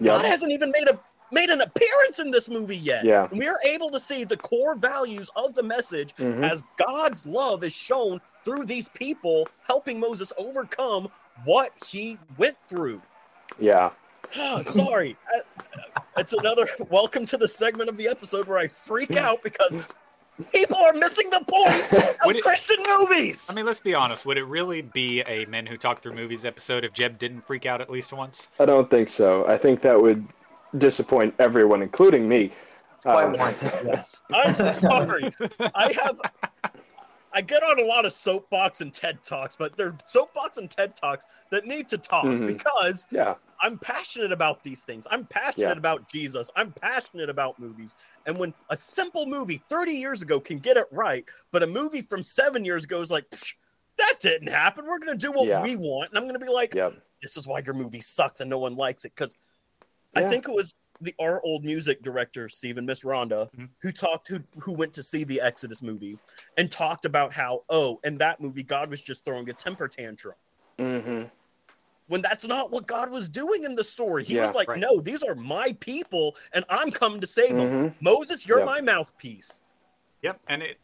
Yeah. 0.00 0.06
god 0.06 0.24
hasn't 0.24 0.52
even 0.52 0.70
made 0.70 0.88
a 0.88 0.98
made 1.30 1.48
an 1.48 1.62
appearance 1.62 2.18
in 2.18 2.30
this 2.30 2.48
movie 2.50 2.76
yet 2.76 3.04
Yeah. 3.04 3.26
we 3.32 3.48
are 3.48 3.58
able 3.64 3.90
to 3.90 3.98
see 3.98 4.24
the 4.24 4.36
core 4.36 4.74
values 4.74 5.30
of 5.36 5.54
the 5.54 5.62
message 5.62 6.14
Mhm. 6.16 6.44
as 6.50 6.62
god's 6.76 7.24
love 7.24 7.64
is 7.64 7.72
shown 7.74 8.20
through 8.44 8.66
these 8.66 8.88
people 8.90 9.48
helping 9.66 9.98
moses 9.98 10.32
overcome 10.36 11.10
what 11.44 11.72
he 11.86 12.18
went 12.36 12.58
through 12.68 13.00
yeah 13.58 13.90
sorry 14.62 15.16
Uh, 15.34 16.00
it's 16.16 16.32
another 16.32 16.66
welcome 16.90 17.26
to 17.26 17.36
the 17.36 17.48
segment 17.48 17.88
of 17.88 17.96
the 17.96 18.08
episode 18.08 18.46
where 18.46 18.58
i 18.58 18.66
freak 18.68 19.16
out 19.16 19.42
because 19.42 19.76
people 20.52 20.76
are 20.76 20.92
missing 20.94 21.28
the 21.30 21.44
point 21.46 21.92
of 22.24 22.30
it- 22.36 22.42
christian 22.42 22.78
movies 22.98 23.46
I 23.50 23.54
mean, 23.54 23.66
let's 23.66 23.80
be 23.80 23.94
honest. 23.94 24.24
Would 24.24 24.38
it 24.38 24.44
really 24.44 24.80
be 24.82 25.20
a 25.22 25.44
Men 25.46 25.66
Who 25.66 25.76
Talk 25.76 26.00
Through 26.00 26.14
Movies 26.14 26.44
episode 26.44 26.84
if 26.84 26.92
Jeb 26.94 27.18
didn't 27.18 27.46
freak 27.46 27.66
out 27.66 27.80
at 27.80 27.90
least 27.90 28.12
once? 28.12 28.48
i 28.58 28.64
don't 28.64 28.88
think 28.90 29.08
so 29.08 29.46
i 29.46 29.56
think 29.58 29.80
that 29.82 30.00
would 30.00 30.26
disappoint 30.78 31.34
everyone 31.38 31.82
including 31.82 32.28
me 32.28 32.50
Quite 33.02 33.24
Um, 33.24 33.54
yes. 33.84 34.22
i'm 34.32 34.54
sorry 34.54 35.34
i 35.74 35.92
have 36.02 36.18
i 37.34 37.40
get 37.40 37.62
on 37.62 37.78
a 37.78 37.84
lot 37.84 38.04
of 38.04 38.12
soapbox 38.12 38.80
and 38.80 38.92
ted 38.92 39.18
talks 39.24 39.56
but 39.56 39.76
they're 39.76 39.96
soapbox 40.06 40.58
and 40.58 40.70
ted 40.70 40.94
talks 40.96 41.24
that 41.50 41.66
need 41.66 41.88
to 41.88 41.98
talk 41.98 42.24
Mhm. 42.24 42.46
because 42.46 43.06
yeah 43.10 43.34
I'm 43.64 43.78
passionate 43.78 44.32
about 44.32 44.64
these 44.64 44.82
things. 44.82 45.06
I'm 45.08 45.24
passionate 45.24 45.66
Yeah. 45.68 45.78
about 45.78 46.08
Jesus. 46.08 46.50
I'm 46.56 46.72
passionate 46.72 47.30
about 47.30 47.60
movies. 47.60 47.94
And 48.26 48.36
when 48.36 48.52
a 48.70 48.76
simple 48.76 49.24
movie 49.24 49.62
30 49.68 49.92
years 49.92 50.20
ago 50.20 50.40
can 50.40 50.58
get 50.58 50.76
it 50.76 50.88
right, 50.90 51.24
but 51.52 51.62
a 51.62 51.66
movie 51.68 52.02
from 52.02 52.24
seven 52.24 52.64
years 52.64 52.82
ago 52.82 53.00
is 53.00 53.08
like, 53.12 53.24
that 53.98 54.14
didn't 54.18 54.48
happen. 54.48 54.84
We're 54.84 54.98
going 54.98 55.16
to 55.16 55.26
do 55.26 55.30
what 55.30 55.46
Yeah. 55.46 55.62
we 55.62 55.76
want. 55.76 56.08
And 56.10 56.18
I'm 56.18 56.24
going 56.24 56.34
to 56.40 56.44
be 56.44 56.50
like, 56.50 56.74
yep 56.74 56.94
this 57.22 57.36
is 57.36 57.46
why 57.46 57.60
your 57.60 57.74
movie 57.74 58.00
sucks 58.00 58.40
and 58.40 58.50
no 58.50 58.58
one 58.58 58.74
likes 58.74 59.04
it. 59.04 59.12
Because 59.14 59.36
I 60.16 60.24
think 60.24 60.48
it 60.48 60.52
was 60.52 60.74
the 61.02 61.14
our 61.20 61.42
old 61.42 61.64
music 61.64 62.02
director, 62.02 62.48
Stephen 62.48 62.86
Miss 62.86 63.02
Rhonda, 63.02 63.50
Mhm. 63.56 63.68
who 63.80 63.92
talked, 63.92 64.28
who, 64.28 64.40
who 64.60 64.72
went 64.72 64.92
to 64.94 65.02
see 65.02 65.24
the 65.24 65.40
Exodus 65.40 65.82
movie 65.82 66.18
and 66.56 66.70
talked 66.70 67.04
about 67.04 67.32
how, 67.32 67.64
oh, 67.68 68.00
in 68.04 68.18
that 68.18 68.40
movie, 68.40 68.62
God 68.62 68.88
was 68.90 69.02
just 69.02 69.24
throwing 69.24 69.48
a 69.50 69.52
temper 69.52 69.88
tantrum 69.88 70.34
hmm 70.78 71.24
when 72.08 72.20
that's 72.20 72.46
not 72.46 72.70
what 72.70 72.86
God 72.86 73.10
was 73.10 73.28
doing 73.28 73.64
in 73.64 73.74
the 73.74 73.84
story. 73.84 74.22
He 74.24 74.34
Yeah, 74.34 74.42
was 74.42 74.54
like, 74.54 74.68
right. 74.68 74.78
no, 74.78 75.00
these 75.00 75.22
are 75.22 75.34
my 75.34 75.72
people 75.80 76.36
and 76.52 76.64
I'm 76.68 76.90
coming 76.90 77.20
to 77.22 77.26
save 77.26 77.56
them. 77.56 77.68
Mhm. 77.68 77.94
Moses, 78.00 78.46
you're 78.46 78.58
Yeah. 78.58 78.64
my 78.66 78.80
mouthpiece. 78.80 79.62
Yep, 80.20 80.40
and 80.48 80.62
it, 80.62 80.78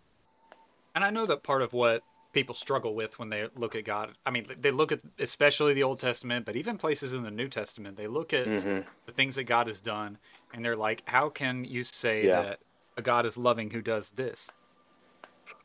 and 0.94 1.04
I 1.04 1.10
know 1.10 1.26
that 1.26 1.42
part 1.42 1.60
of 1.62 1.72
what 1.72 2.02
people 2.38 2.54
struggle 2.54 2.94
with 2.94 3.18
when 3.18 3.30
they 3.30 3.48
look 3.56 3.74
at 3.74 3.84
God. 3.84 4.16
I 4.24 4.30
mean, 4.30 4.46
they 4.60 4.70
look 4.70 4.92
at 4.92 5.00
especially 5.18 5.74
the 5.74 5.82
Old 5.82 5.98
Testament, 5.98 6.46
but 6.46 6.54
even 6.54 6.78
places 6.78 7.12
in 7.12 7.24
the 7.24 7.32
New 7.32 7.48
Testament, 7.48 7.96
they 7.96 8.06
look 8.06 8.32
at 8.32 8.46
Mhm. 8.46 8.84
the 9.06 9.12
things 9.12 9.34
that 9.34 9.44
God 9.44 9.66
has 9.66 9.80
done, 9.80 10.18
and 10.52 10.64
they're 10.64 10.76
like, 10.76 11.02
how 11.08 11.30
can 11.30 11.64
you 11.64 11.82
say 11.82 12.26
Yeah. 12.26 12.42
that 12.42 12.60
a 12.96 13.02
God 13.02 13.26
is 13.26 13.36
loving 13.36 13.70
who 13.70 13.82
does 13.82 14.10
this? 14.10 14.50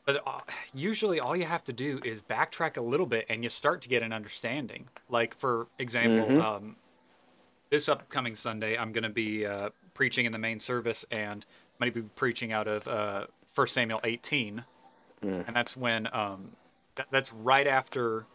But 0.04 0.26
uh, 0.26 0.40
usually, 0.74 1.20
all 1.20 1.36
you 1.36 1.44
have 1.44 1.62
to 1.64 1.72
do 1.72 2.00
is 2.04 2.20
backtrack 2.20 2.76
a 2.76 2.80
little 2.80 3.06
bit, 3.06 3.24
and 3.28 3.44
you 3.44 3.50
start 3.50 3.80
to 3.82 3.88
get 3.88 4.02
an 4.02 4.12
understanding. 4.12 4.88
Like, 5.08 5.34
for 5.36 5.68
example, 5.78 6.26
Mhm. 6.26 6.40
um, 6.40 6.76
this 7.70 7.88
upcoming 7.88 8.34
Sunday, 8.34 8.76
I'm 8.76 8.92
going 8.92 9.04
to 9.04 9.10
be 9.10 9.46
uh, 9.46 9.70
preaching 9.94 10.26
in 10.26 10.32
the 10.32 10.38
main 10.38 10.58
service, 10.58 11.04
and 11.10 11.46
I'm 11.46 11.78
going 11.86 11.92
to 11.92 12.02
be 12.02 12.08
preaching 12.16 12.52
out 12.52 12.66
of 12.66 12.88
uh, 12.88 13.26
1 13.54 13.68
Samuel 13.68 14.00
18, 14.02 14.64
Mm. 15.22 15.44
and 15.46 15.56
that's 15.56 15.74
when 15.74 16.06
um, 16.12 16.56
that's 17.10 17.32
right 17.32 17.66
after 17.66 18.26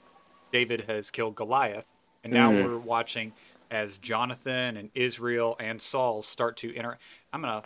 David 0.51 0.81
has 0.87 1.11
killed 1.11 1.35
Goliath, 1.35 1.91
and 2.23 2.33
now 2.33 2.51
Mhm. 2.51 2.63
we're 2.63 2.79
watching 2.79 3.33
as 3.71 3.97
Jonathan 3.97 4.77
and 4.77 4.89
Israel 4.95 5.55
and 5.59 5.81
Saul 5.81 6.21
start 6.21 6.57
to 6.57 6.75
enter. 6.75 6.97
I'm 7.31 7.41
gonna. 7.41 7.63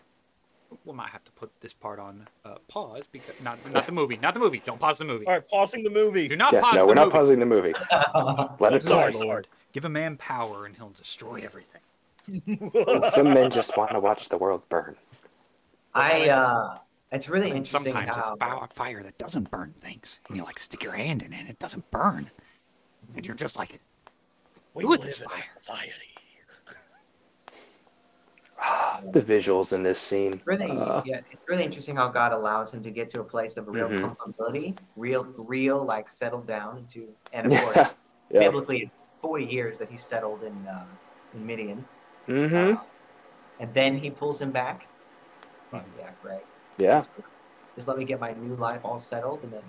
We 0.86 0.94
might 0.94 1.10
have 1.12 1.24
to 1.26 1.32
put 1.34 1.52
this 1.62 1.72
part 1.74 2.00
on 2.00 2.28
uh, 2.44 2.56
pause 2.68 3.08
because 3.12 3.40
not 3.40 3.70
not 3.70 3.86
the 3.86 3.92
movie, 3.92 4.18
not 4.18 4.34
the 4.34 4.40
movie. 4.40 4.60
Don't 4.60 4.80
pause 4.80 4.98
the 4.98 5.06
movie. 5.06 5.26
All 5.28 5.34
right, 5.34 5.48
pausing 5.48 5.84
the 5.84 5.90
movie. 5.90 6.28
Do 6.28 6.36
not 6.36 6.52
Yeah, 6.52 6.62
pause 6.62 6.76
no, 6.76 6.82
the 6.84 6.88
we're 6.90 6.96
not 6.96 7.12
pausing 7.12 7.40
the 7.40 7.46
movie. 7.46 7.74
Let 8.60 8.74
it 8.74 8.84
Sorry, 8.84 9.14
play. 9.14 9.26
Lord. 9.26 9.48
Give 9.72 9.86
a 9.86 9.90
man 9.90 10.18
power 10.18 10.66
and 10.66 10.76
he'll 10.76 10.90
destroy 10.90 11.42
everything. 11.44 11.82
Some 13.12 13.34
men 13.34 13.52
just 13.52 13.78
want 13.78 13.92
to 13.92 14.00
watch 14.00 14.30
the 14.30 14.38
world 14.38 14.68
burn. 14.70 14.96
I 15.94 16.30
uh, 16.30 16.78
it's 17.14 17.30
really 17.30 17.50
And 17.52 17.58
interesting 17.60 17.94
sometimes 17.94 18.18
it's 18.18 18.30
how 18.30 18.36
fire, 18.38 18.68
fire 18.74 19.04
that 19.04 19.18
doesn't 19.18 19.50
burn 19.52 19.74
things, 19.80 20.20
and 20.28 20.38
you 20.38 20.44
like 20.44 20.60
stick 20.60 20.84
your 20.84 20.94
hand 20.94 21.22
in 21.22 21.32
it, 21.34 21.40
and 21.40 21.50
it 21.50 21.60
doesn't 21.60 21.90
burn, 21.92 22.30
and 23.16 23.26
you're 23.26 23.36
just 23.36 23.58
like, 23.58 23.80
We 24.74 24.84
Who 24.84 24.98
this 24.98 25.22
in 25.22 25.30
fire? 25.30 25.44
society. 25.58 25.92
the 29.12 29.22
visuals 29.22 29.74
in 29.74 29.84
this 29.84 30.00
scene. 30.00 30.42
really 30.46 30.72
Uh, 30.72 31.02
yeah, 31.06 31.20
it's 31.32 31.42
really 31.48 31.64
interesting 31.64 31.96
how 31.96 32.08
God 32.08 32.32
allows 32.32 32.74
him 32.74 32.82
to 32.84 32.92
get 32.92 33.10
to 33.12 33.20
a 33.20 33.24
place 33.24 33.58
of 33.58 33.68
real 33.68 33.90
Mhm. 33.90 34.16
comfortability, 34.16 34.78
real 34.96 35.24
real 35.38 35.84
like 35.84 36.10
settled 36.10 36.48
down 36.48 36.78
into, 36.78 37.14
and 37.34 37.52
of 37.52 37.60
course 37.60 37.76
Yeah. 37.76 37.90
Yeah. 38.30 38.40
biblically 38.40 38.80
it's 38.84 38.96
40 39.22 39.46
years 39.46 39.78
that 39.80 39.90
he 39.92 39.98
settled 39.98 40.44
in 40.44 40.68
uh, 40.68 40.86
in 41.34 41.46
Midian, 41.46 41.86
Mm-hmm. 42.28 42.78
Uh, 42.78 42.84
and 43.60 43.74
then 43.74 43.98
he 43.98 44.10
pulls 44.10 44.42
him 44.42 44.52
back. 44.52 44.88
Yeah, 45.74 46.12
right. 46.24 46.46
Yeah. 46.78 47.00
Just, 47.00 47.10
just 47.76 47.88
let 47.88 47.98
me 47.98 48.06
get 48.06 48.20
my 48.20 48.34
new 48.34 48.56
life 48.56 48.82
all 48.84 49.00
settled, 49.00 49.44
and 49.44 49.54
then. 49.54 49.64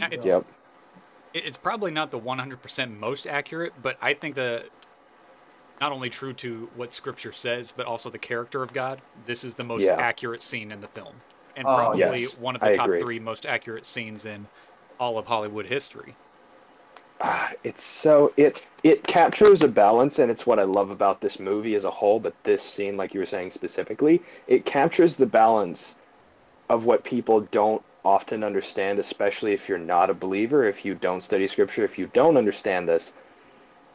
Yeah, 0.00 0.06
it's- 0.06 0.24
Yep. 0.26 0.44
it's 1.32 1.56
probably 1.56 1.90
not 1.90 2.10
the 2.10 2.18
100% 2.18 2.98
most 2.98 3.26
accurate, 3.26 3.72
but 3.82 3.96
I 4.00 4.14
think 4.14 4.34
that 4.34 4.68
not 5.80 5.92
only 5.92 6.08
true 6.10 6.32
to 6.32 6.70
what 6.76 6.92
Scripture 6.92 7.32
says, 7.32 7.72
but 7.76 7.86
also 7.86 8.08
the 8.10 8.18
character 8.18 8.62
of 8.62 8.72
God. 8.72 9.02
This 9.26 9.42
is 9.44 9.54
the 9.54 9.64
most 9.64 9.82
Yeah. 9.82 9.96
accurate 9.96 10.42
scene 10.42 10.70
in 10.70 10.80
the 10.80 10.88
film, 10.88 11.20
and 11.56 11.66
Oh, 11.66 11.74
probably 11.74 11.98
yes, 12.22 12.38
one 12.38 12.54
of 12.54 12.60
the 12.60 12.70
I 12.70 12.74
top 12.74 12.86
agree. 12.86 13.00
three 13.00 13.18
most 13.18 13.44
accurate 13.44 13.86
scenes 13.86 14.24
in 14.24 14.46
all 15.00 15.18
of 15.18 15.26
Hollywood 15.26 15.66
history. 15.66 16.14
It's 17.64 17.84
so 17.84 18.32
it 18.36 18.66
it 18.82 19.04
captures 19.04 19.62
a 19.62 19.68
balance 19.68 20.18
and 20.18 20.30
it's 20.30 20.46
what 20.46 20.58
I 20.58 20.64
love 20.64 20.90
about 20.90 21.20
this 21.20 21.40
movie 21.40 21.74
as 21.74 21.84
a 21.84 21.90
whole 21.90 22.20
but 22.20 22.34
this 22.42 22.62
scene 22.62 22.96
like 22.96 23.14
you 23.14 23.20
were 23.20 23.26
saying 23.26 23.52
specifically 23.52 24.20
it 24.46 24.66
captures 24.66 25.14
the 25.14 25.26
balance 25.26 25.96
of 26.68 26.84
what 26.84 27.04
people 27.04 27.40
don't 27.40 27.82
often 28.04 28.44
understand 28.44 28.98
especially 28.98 29.52
if 29.52 29.68
you're 29.68 29.78
not 29.78 30.10
a 30.10 30.14
believer 30.14 30.64
if 30.64 30.84
you 30.84 30.94
don't 30.94 31.22
study 31.22 31.46
scripture 31.46 31.84
if 31.84 31.98
you 31.98 32.10
don't 32.12 32.36
understand 32.36 32.86
this 32.88 33.14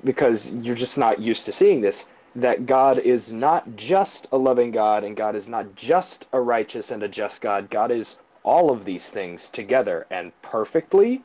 because 0.04 0.56
you're 0.56 0.76
just 0.76 0.98
not 0.98 1.20
used 1.20 1.46
to 1.46 1.52
seeing 1.52 1.82
this 1.82 2.08
that 2.36 2.66
God 2.66 3.00
is 3.00 3.34
not 3.34 3.76
just 3.76 4.28
a 4.32 4.38
loving 4.38 4.72
God 4.72 5.04
and 5.04 5.16
God 5.16 5.36
is 5.36 5.50
not 5.50 5.76
just 5.76 6.28
a 6.32 6.40
righteous 6.40 6.92
and 6.92 7.04
a 7.04 7.08
just 7.08 7.42
God. 7.42 7.70
God 7.70 7.92
is 7.92 8.20
all 8.44 8.72
of 8.72 8.86
these 8.86 9.10
things 9.10 9.50
together 9.50 10.06
and 10.10 10.32
perfectly 10.42 11.24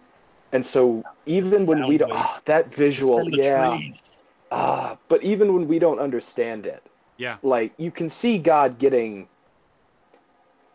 and 0.55 0.65
so 0.65 1.05
even 1.27 1.67
when 1.67 1.87
we 1.87 1.99
don't 1.99 2.13
ah, 2.13 2.41
that 2.47 2.75
visual 2.75 3.29
yeah 3.31 3.79
ah 4.53 4.97
but 5.09 5.23
even 5.23 5.53
when 5.55 5.69
we 5.69 5.79
don't 5.79 5.99
understand 5.99 6.67
it 6.67 6.83
Yeah. 7.19 7.37
like 7.43 7.73
you 7.77 7.91
can 7.91 8.09
see 8.09 8.39
God 8.39 8.79
getting 8.79 9.29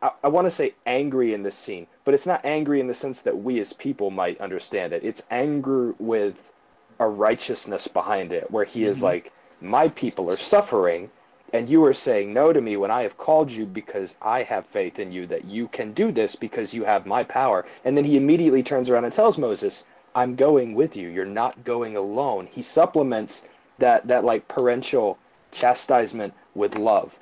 I, 0.02 0.12
I 0.24 0.28
want 0.28 0.46
to 0.48 0.52
say 0.52 0.74
angry 0.86 1.34
in 1.34 1.44
this 1.44 1.56
scene, 1.56 1.88
but 2.06 2.14
it's 2.14 2.26
not 2.28 2.46
angry 2.46 2.80
in 2.80 2.88
the 2.88 2.94
sense 2.94 3.22
that 3.22 3.38
we 3.38 3.60
as 3.60 3.74
people 3.74 4.10
might 4.12 4.40
understand 4.40 4.94
it. 4.94 5.04
It's 5.04 5.26
anger 5.32 5.94
with 6.00 6.52
a 7.00 7.08
righteousness 7.08 7.88
behind 7.88 8.32
it, 8.32 8.50
where 8.52 8.66
he 8.66 8.86
is 8.86 9.00
Mhm. 9.00 9.04
like, 9.04 9.32
My 9.62 9.90
people 9.90 10.30
are 10.32 10.38
suffering, 10.38 11.10
and 11.54 11.70
you 11.70 11.84
are 11.86 11.94
saying 11.94 12.34
no 12.34 12.54
to 12.54 12.62
me 12.62 12.78
when 12.78 12.92
I 12.92 13.02
have 13.04 13.18
called 13.18 13.52
you 13.52 13.66
because 13.66 14.18
I 14.22 14.44
have 14.44 14.66
faith 14.66 15.00
in 15.00 15.12
you 15.12 15.26
that 15.28 15.46
you 15.46 15.68
can 15.70 15.94
do 15.94 16.12
this 16.12 16.36
because 16.36 16.74
you 16.74 16.84
have 16.84 17.06
my 17.06 17.24
power. 17.24 17.66
And 17.86 17.98
then 17.98 18.06
he 18.06 18.18
immediately 18.18 18.64
turns 18.64 18.90
around 18.90 19.06
and 19.06 19.14
tells 19.14 19.38
Moses, 19.38 19.86
I'm 20.16 20.36
going 20.36 20.74
with 20.76 20.96
you. 20.96 21.10
You're 21.10 21.26
not 21.26 21.64
going 21.64 21.96
alone. 21.96 22.48
He 22.52 22.62
supplements 22.62 23.46
that 23.78 24.08
that 24.08 24.26
like 24.26 24.48
parental 24.48 25.18
chastisement 25.52 26.34
with 26.56 26.78
love. 26.78 27.18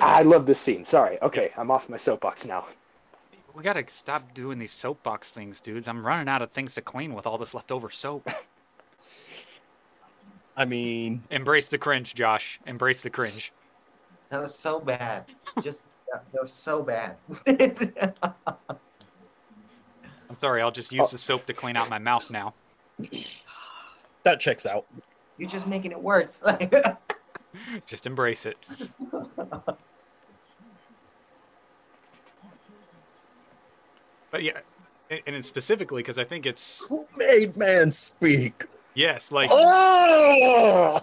I 0.00 0.22
love 0.22 0.46
this 0.46 0.60
scene. 0.60 0.84
Sorry. 0.84 1.20
Okay, 1.22 1.52
I'm 1.56 1.70
off 1.70 1.88
my 1.88 1.96
soapbox 1.96 2.46
now. 2.46 2.66
We 3.54 3.62
gotta 3.64 3.84
stop 3.88 4.32
doing 4.32 4.58
these 4.58 4.72
soapbox 4.72 5.32
things, 5.32 5.60
dudes. 5.60 5.88
I'm 5.88 6.06
running 6.06 6.28
out 6.28 6.42
of 6.42 6.52
things 6.52 6.74
to 6.74 6.80
clean 6.80 7.14
with 7.14 7.26
all 7.26 7.38
this 7.38 7.54
leftover 7.54 7.90
soap. 7.90 8.30
I 10.56 10.64
mean, 10.64 11.22
Embrace 11.30 11.68
the 11.68 11.78
cringe, 11.78 12.14
Josh. 12.14 12.60
Embrace 12.66 13.02
the 13.02 13.10
cringe. 13.10 13.52
That 14.30 14.42
was 14.42 14.54
so 14.58 14.80
bad. 14.80 15.24
Just 15.62 15.82
that, 16.12 16.24
that 16.32 16.40
was 16.40 16.52
so 16.52 16.82
bad. 16.82 17.16
I'm 20.28 20.36
sorry, 20.38 20.62
I'll 20.62 20.70
just 20.70 20.92
use 20.92 21.10
the 21.10 21.18
soap 21.18 21.46
to 21.46 21.52
clean 21.52 21.76
out 21.76 21.88
my 21.88 21.98
mouth 21.98 22.30
now. 22.30 22.54
that 24.22 24.40
checks 24.40 24.66
out. 24.66 24.86
You're 25.38 25.48
just 25.48 25.66
making 25.66 25.92
it 25.92 26.00
worse. 26.00 26.42
Just 27.86 28.06
embrace 28.06 28.46
it. 28.46 28.56
But 34.30 34.42
yeah, 34.42 34.60
and 35.10 35.20
and 35.26 35.44
specifically 35.44 36.02
because 36.02 36.18
I 36.18 36.24
think 36.24 36.46
it's 36.46 36.84
Who 36.88 37.06
made 37.16 37.56
man 37.56 37.90
speak? 37.90 38.66
Yes, 38.94 39.30
like 39.32 39.50
Oh, 39.52 41.00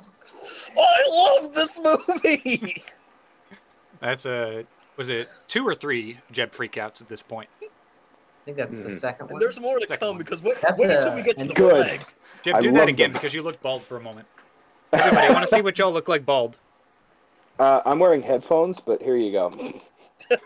I 0.77 1.39
love 1.41 1.53
this 1.53 1.79
movie. 1.79 2.83
that's 3.99 4.25
a 4.25 4.65
was 4.95 5.09
it 5.09 5.29
two 5.47 5.67
or 5.67 5.73
three 5.75 6.19
Jeb 6.31 6.51
freakouts 6.51 7.01
at 7.01 7.07
this 7.07 7.21
point. 7.23 7.49
I 7.61 7.67
think 8.45 8.57
that's 8.57 8.77
the 8.77 8.83
Mhm. 8.83 8.97
second 8.99 9.21
And 9.25 9.31
one. 9.33 9.39
there's 9.39 9.59
more 9.59 9.77
to 9.79 9.85
Second 9.87 9.99
come 9.99 10.15
one. 10.15 10.17
because 10.19 10.41
wait, 10.41 10.55
wait 10.77 10.89
a- 10.89 10.97
until 10.97 11.15
we 11.15 11.21
get 11.21 11.37
to 11.37 11.45
the 11.45 11.53
good. 11.53 11.85
flag. 11.87 12.01
Jeb, 12.43 12.55
I 12.55 12.61
do 12.61 12.71
that 12.73 12.87
again 12.87 13.11
them. 13.11 13.13
because 13.19 13.33
you 13.33 13.41
look 13.43 13.61
bald 13.61 13.83
for 13.83 13.97
a 13.97 14.01
moment. 14.01 14.27
Everybody, 14.93 15.27
I 15.27 15.31
want 15.33 15.47
to 15.47 15.53
see 15.53 15.61
what 15.61 15.77
y'all 15.79 15.91
look 15.91 16.07
like 16.07 16.25
bald. 16.25 16.57
Uh, 17.59 17.81
I'm 17.87 17.97
wearing 17.97 18.21
headphones, 18.21 18.79
but 18.79 19.01
here 19.01 19.15
you 19.17 19.31
go. 19.31 19.49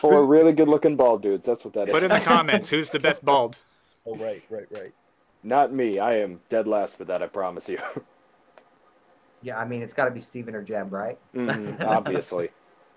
It's 0.00 0.08
for 0.08 0.24
really 0.24 0.52
good 0.52 0.68
looking 0.68 0.96
bald 0.96 1.20
dudes. 1.20 1.46
That's 1.46 1.62
what 1.62 1.74
that 1.74 1.88
is. 1.88 1.92
Put 1.92 2.02
in 2.02 2.08
the 2.10 2.20
comments 2.20 2.70
who's 2.70 2.88
the 2.88 3.00
best 3.00 3.24
bald. 3.24 3.58
Oh 4.06 4.16
right, 4.16 4.42
right, 4.48 4.64
right. 4.70 4.94
Not 5.42 5.74
me. 5.74 5.98
I 5.98 6.16
am 6.20 6.40
dead 6.48 6.66
last 6.66 6.96
for 6.96 7.04
that, 7.04 7.20
I 7.22 7.26
promise 7.26 7.68
you. 7.68 7.76
yeah, 9.42 9.58
I 9.58 9.66
mean, 9.66 9.82
it's 9.82 9.92
got 9.92 10.06
to 10.06 10.10
be 10.10 10.20
Stephen 10.22 10.54
or 10.54 10.62
Jeb, 10.62 10.90
right? 10.90 11.18
Mhm, 11.34 11.78
obviously. 11.84 12.48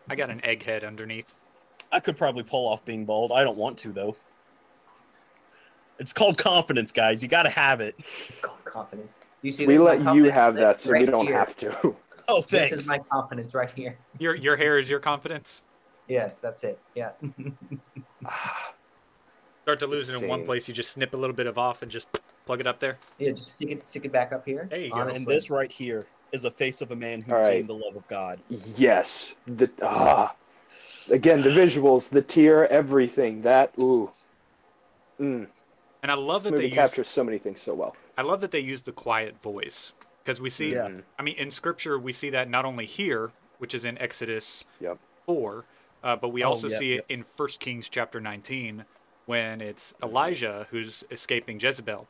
I 0.09 0.15
got 0.15 0.29
an 0.29 0.39
egghead 0.39 0.87
underneath. 0.87 1.41
I 1.91 1.99
could 1.99 2.15
probably 2.17 2.43
pull 2.43 2.65
off 2.69 2.85
being 2.85 3.03
bald. 3.03 3.33
I 3.33 3.43
don't 3.43 3.57
want 3.57 3.77
to 3.79 3.91
though. 3.91 4.15
It's 5.99 6.13
called 6.13 6.37
confidence, 6.37 6.93
guys. 6.93 7.21
You 7.21 7.27
got 7.27 7.43
to 7.43 7.49
have 7.49 7.81
it. 7.81 7.95
It's 8.29 8.39
called 8.39 8.63
confidence. 8.63 9.15
You 9.41 9.51
see, 9.51 9.67
We 9.67 9.73
this 9.73 9.81
is 9.81 9.85
my 9.85 10.03
let 10.05 10.15
you 10.15 10.31
have 10.31 10.55
that, 10.55 10.79
so 10.79 10.91
we 10.93 10.99
right 10.99 11.05
don't 11.05 11.27
here. 11.27 11.37
have 11.37 11.53
to. 11.57 11.95
Oh, 12.29 12.41
thanks. 12.41 12.71
This 12.71 12.83
is 12.83 12.87
my 12.87 12.99
confidence 13.11 13.53
right 13.53 13.69
here. 13.71 13.97
Your 14.19 14.35
your 14.35 14.55
hair 14.55 14.79
is 14.79 14.89
your 14.89 15.01
confidence. 15.01 15.63
Yes, 16.07 16.39
that's 16.39 16.63
it. 16.63 16.79
Yeah. 16.95 17.11
Start 19.63 19.79
to 19.79 19.87
lose 19.87 20.09
it 20.09 20.21
in 20.21 20.27
one 20.27 20.43
place, 20.45 20.67
you 20.67 20.73
just 20.73 20.91
snip 20.91 21.13
a 21.13 21.17
little 21.17 21.35
bit 21.35 21.47
of 21.47 21.57
off 21.57 21.81
and 21.83 21.91
just 21.91 22.07
plug 22.45 22.59
it 22.59 22.67
up 22.67 22.79
there. 22.79 22.97
yeah, 23.17 23.31
just 23.31 23.53
stick 23.55 23.69
it, 23.71 23.85
stick 23.87 24.03
it 24.05 24.11
back 24.11 24.33
up 24.33 24.45
here. 24.45 24.67
There 24.69 24.79
you 24.79 24.89
go. 24.91 24.99
And 24.99 25.25
this 25.25 25.49
right 25.49 25.71
here 25.71 26.05
is 26.33 26.43
a 26.43 26.51
face 26.51 26.81
of 26.81 26.91
a 26.91 26.95
man 26.95 27.21
who's 27.21 27.33
All 27.33 27.39
right. 27.39 27.47
seen 27.59 27.67
the 27.67 27.73
love 27.73 27.95
of 27.95 28.05
God. 28.09 28.39
yes. 28.75 29.35
The 29.47 29.69
ah. 29.81 30.35
Again, 31.09 31.41
the 31.41 31.49
visuals, 31.49 32.09
the 32.09 32.21
tear, 32.21 32.67
everything. 32.69 33.41
That 33.41 33.71
ooh. 33.79 34.09
Mm. 35.19 35.47
And 36.01 36.11
I 36.11 36.15
love 36.15 36.43
This 36.43 36.51
that 36.51 36.57
they 36.57 36.63
movie 36.63 36.75
use 36.75 36.75
captures 36.75 37.07
so 37.07 37.23
many 37.23 37.37
things 37.37 37.61
so 37.61 37.73
well. 37.73 37.95
I 38.17 38.21
love 38.23 38.41
that 38.41 38.51
they 38.51 38.59
use 38.59 38.81
the 38.81 38.91
quiet 38.91 39.41
voice 39.41 39.93
because 40.23 40.41
we 40.41 40.49
see. 40.49 40.73
Yeah. 40.73 40.89
I 41.17 41.23
mean, 41.23 41.35
in 41.37 41.49
Scripture, 41.51 41.97
we 41.97 42.11
see 42.11 42.29
that 42.31 42.49
not 42.49 42.65
only 42.65 42.85
here, 42.85 43.31
which 43.59 43.73
is 43.73 43.85
in 43.85 43.97
Exodus 43.97 44.65
Yep. 44.81 44.97
four, 45.25 45.65
uh, 46.03 46.15
but 46.15 46.29
we 46.29 46.43
Oh, 46.43 46.49
also 46.49 46.67
see 46.67 46.93
it 46.93 47.05
in 47.09 47.23
First 47.23 47.59
Kings 47.59 47.89
chapter 47.89 48.19
nineteen 48.19 48.85
when 49.25 49.61
it's 49.61 49.93
Elijah 50.03 50.67
who's 50.69 51.03
escaping 51.09 51.59
Jezebel, 51.59 52.07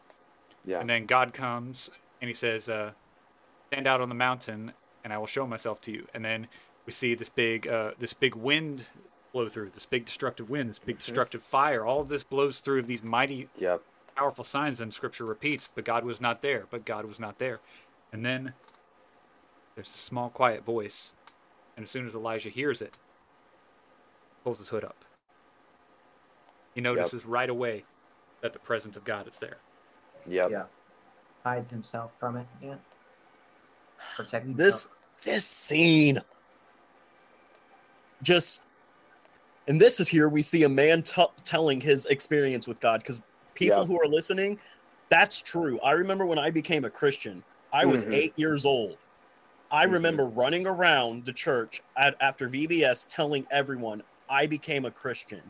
Yeah. 0.66 0.80
and 0.80 0.90
then 0.90 1.06
God 1.06 1.34
comes 1.34 1.90
and 2.20 2.28
he 2.28 2.34
says, 2.34 2.70
uh, 2.70 2.94
"Stand 3.72 3.88
out 3.88 4.02
on 4.02 4.10
the 4.10 4.16
mountain, 4.16 4.74
and 5.04 5.14
I 5.14 5.18
will 5.18 5.28
show 5.28 5.46
myself 5.46 5.80
to 5.82 5.92
you." 5.92 6.08
And 6.14 6.26
then 6.26 6.48
we 6.86 6.92
see 6.92 7.14
this 7.16 7.30
big, 7.30 7.68
uh, 7.68 7.92
this 7.98 8.14
big 8.14 8.36
wind 8.36 8.88
blow 9.32 9.48
through, 9.50 9.70
this 9.72 9.86
big 9.86 10.06
destructive 10.06 10.50
wind, 10.50 10.70
this 10.70 10.80
big 10.80 10.98
destructive 10.98 11.42
fire. 11.44 11.86
All 11.86 12.02
of 12.02 12.08
this 12.08 12.24
blows 12.24 12.60
through 12.60 12.84
these 12.84 13.04
mighty 13.04 13.50
Yep. 13.58 13.82
powerful 14.16 14.44
signs 14.44 14.80
and 14.80 14.94
scripture 14.94 15.26
repeats, 15.26 15.70
but 15.74 15.86
God 15.86 16.04
was 16.06 16.22
not 16.22 16.42
there, 16.42 16.68
but 16.70 16.86
God 16.86 17.06
was 17.06 17.20
not 17.20 17.40
there. 17.40 17.60
And 18.12 18.24
then 18.26 18.54
there's 19.76 19.90
a 19.90 19.98
small 19.98 20.30
quiet 20.30 20.64
voice, 20.64 21.14
and 21.76 21.84
as 21.84 21.90
soon 21.90 22.06
as 22.06 22.14
Elijah 22.14 22.50
hears 22.50 22.82
it, 22.82 22.96
pulls 24.44 24.60
his 24.60 24.70
hood 24.70 24.84
up. 24.84 25.04
He 26.76 26.82
notices 26.82 27.26
right 27.26 27.50
away 27.50 27.86
that 28.42 28.54
the 28.54 28.60
presence 28.60 28.98
of 28.98 29.04
God 29.04 29.28
is 29.28 29.40
there. 29.40 29.58
Yep. 30.28 30.52
Yeah. 30.52 30.64
Hides 31.44 31.70
himself 31.72 32.12
from 32.20 32.38
it. 32.38 32.48
Yeah. 32.62 32.76
Protect 34.16 34.46
himself. 34.46 34.58
this 34.58 34.88
this 35.24 35.46
scene 35.46 36.22
just 38.22 38.64
and 39.68 39.80
this 39.80 40.00
is 40.02 40.08
here 40.10 40.28
we 40.28 40.42
see 40.42 40.64
a 40.64 40.70
man 40.70 41.02
t- 41.04 41.24
telling 41.46 41.80
his 41.80 42.06
experience 42.08 42.68
with 42.68 42.80
god 42.82 43.00
because 43.02 43.22
people 43.54 43.80
Yeah. 43.80 43.86
who 43.86 43.98
are 44.02 44.08
listening 44.08 44.60
that's 45.10 45.42
true 45.42 45.80
i 45.82 45.92
remember 45.92 46.26
when 46.26 46.40
i 46.40 46.50
became 46.50 46.84
a 46.84 46.90
christian 46.90 47.44
i 47.72 47.86
was 47.86 48.04
Mhm. 48.04 48.14
eight 48.14 48.34
years 48.38 48.66
old 48.66 48.98
i 49.72 49.86
Mhm. 49.86 49.92
remember 49.94 50.26
running 50.26 50.68
around 50.68 51.26
the 51.26 51.34
church 51.34 51.82
at, 51.96 52.16
after 52.20 52.50
vbs 52.50 53.08
telling 53.10 53.46
everyone 53.52 54.04
i 54.34 54.46
became 54.48 54.86
a 54.86 54.92
christian 54.92 55.42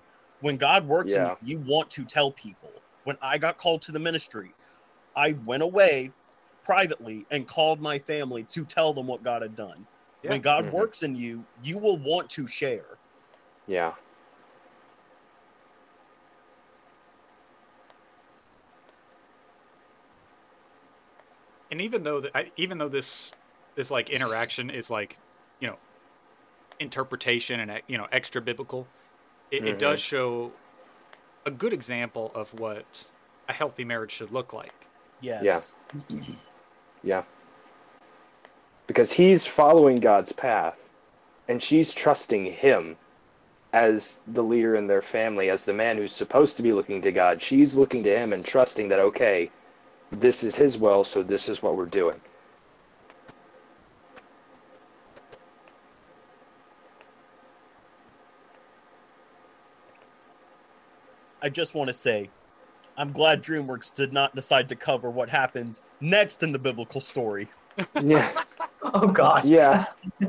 when 0.41 0.57
god 0.57 0.87
works 0.87 1.13
in 1.13 1.21
you 1.47 1.57
you 1.57 1.59
want 1.59 1.89
to 1.89 2.03
tell 2.03 2.31
people 2.31 2.71
when 3.05 3.17
i 3.21 3.37
got 3.37 3.57
called 3.57 3.81
to 3.81 3.91
the 3.91 3.99
ministry 3.99 4.51
i 5.15 5.31
went 5.45 5.63
away 5.63 6.11
privately 6.63 7.25
and 7.29 7.47
called 7.47 7.81
my 7.81 7.99
family 7.99 8.43
to 8.43 8.63
tell 8.63 8.93
them 8.93 9.05
what 9.05 9.21
God 9.21 9.41
had 9.41 9.55
done. 9.55 9.85
Yeah. 10.23 10.31
When 10.31 10.41
God 10.41 10.65
Mhm. 10.65 10.71
works 10.71 11.03
in 11.03 11.13
you, 11.15 11.43
you 11.61 11.77
will 11.77 11.97
want 11.97 12.29
to 12.31 12.47
share. 12.47 12.97
Yeah. 13.67 13.93
and 21.71 21.81
even 21.81 22.03
though 22.03 22.21
the, 22.21 22.37
I, 22.37 22.51
even 22.55 22.77
though 22.77 22.87
this 22.87 23.31
this 23.75 23.89
like 23.89 24.11
interaction 24.11 24.69
is 24.69 24.91
like 24.91 25.17
you 25.17 25.17
know 25.17 25.32
interpretation 26.83 27.59
and 27.59 27.81
you 27.87 27.97
know 27.97 28.07
extra 28.11 28.41
biblical 28.41 28.87
it, 29.51 29.65
it 29.65 29.79
does 29.79 29.99
mm-hmm. 29.99 30.15
show 30.15 30.51
a 31.45 31.51
good 31.51 31.73
example 31.73 32.31
of 32.35 32.53
what 32.59 33.05
a 33.49 33.53
healthy 33.53 33.83
marriage 33.83 34.11
should 34.11 34.31
look 34.31 34.53
like 34.53 34.83
Yes. 35.41 35.73
Yeah. 37.05 37.23
Because 38.87 39.11
he's 39.11 39.45
following 39.45 39.97
God's 39.97 40.31
path 40.31 40.87
and 41.49 41.61
she's 41.61 41.93
trusting 41.93 42.45
him 42.45 42.95
as 43.73 44.21
the 44.27 44.41
leader 44.41 44.75
in 44.75 44.87
their 44.87 45.01
family, 45.01 45.49
as 45.49 45.65
the 45.65 45.73
man 45.73 45.97
who's 45.97 46.13
supposed 46.13 46.55
to 46.55 46.63
be 46.63 46.71
looking 46.71 47.01
to 47.01 47.11
God. 47.11 47.41
She's 47.41 47.75
looking 47.75 48.03
to 48.03 48.17
him 48.17 48.31
and 48.31 48.45
trusting 48.45 48.87
that, 48.87 48.99
okay, 48.99 49.51
this 50.11 50.45
is 50.45 50.55
his 50.55 50.77
will, 50.77 51.03
so 51.03 51.21
this 51.21 51.49
is 51.49 51.61
what 51.61 51.75
we're 51.75 51.87
doing. 51.87 52.21
I 61.43 61.49
just 61.49 61.75
want 61.75 61.89
to 61.89 61.93
say, 61.93 62.29
I'm 62.97 63.11
glad 63.11 63.43
DreamWorks 63.43 63.93
did 63.93 64.13
not 64.13 64.33
decide 64.33 64.69
to 64.69 64.75
cover 64.75 65.09
what 65.09 65.29
happens 65.29 65.81
next 65.99 66.41
in 66.41 66.51
the 66.51 66.59
biblical 66.59 67.01
story. 67.01 67.47
Yeah. 68.01 68.31
Oh 68.95 69.07
gosh. 69.07 69.45
Yeah. 69.45 69.85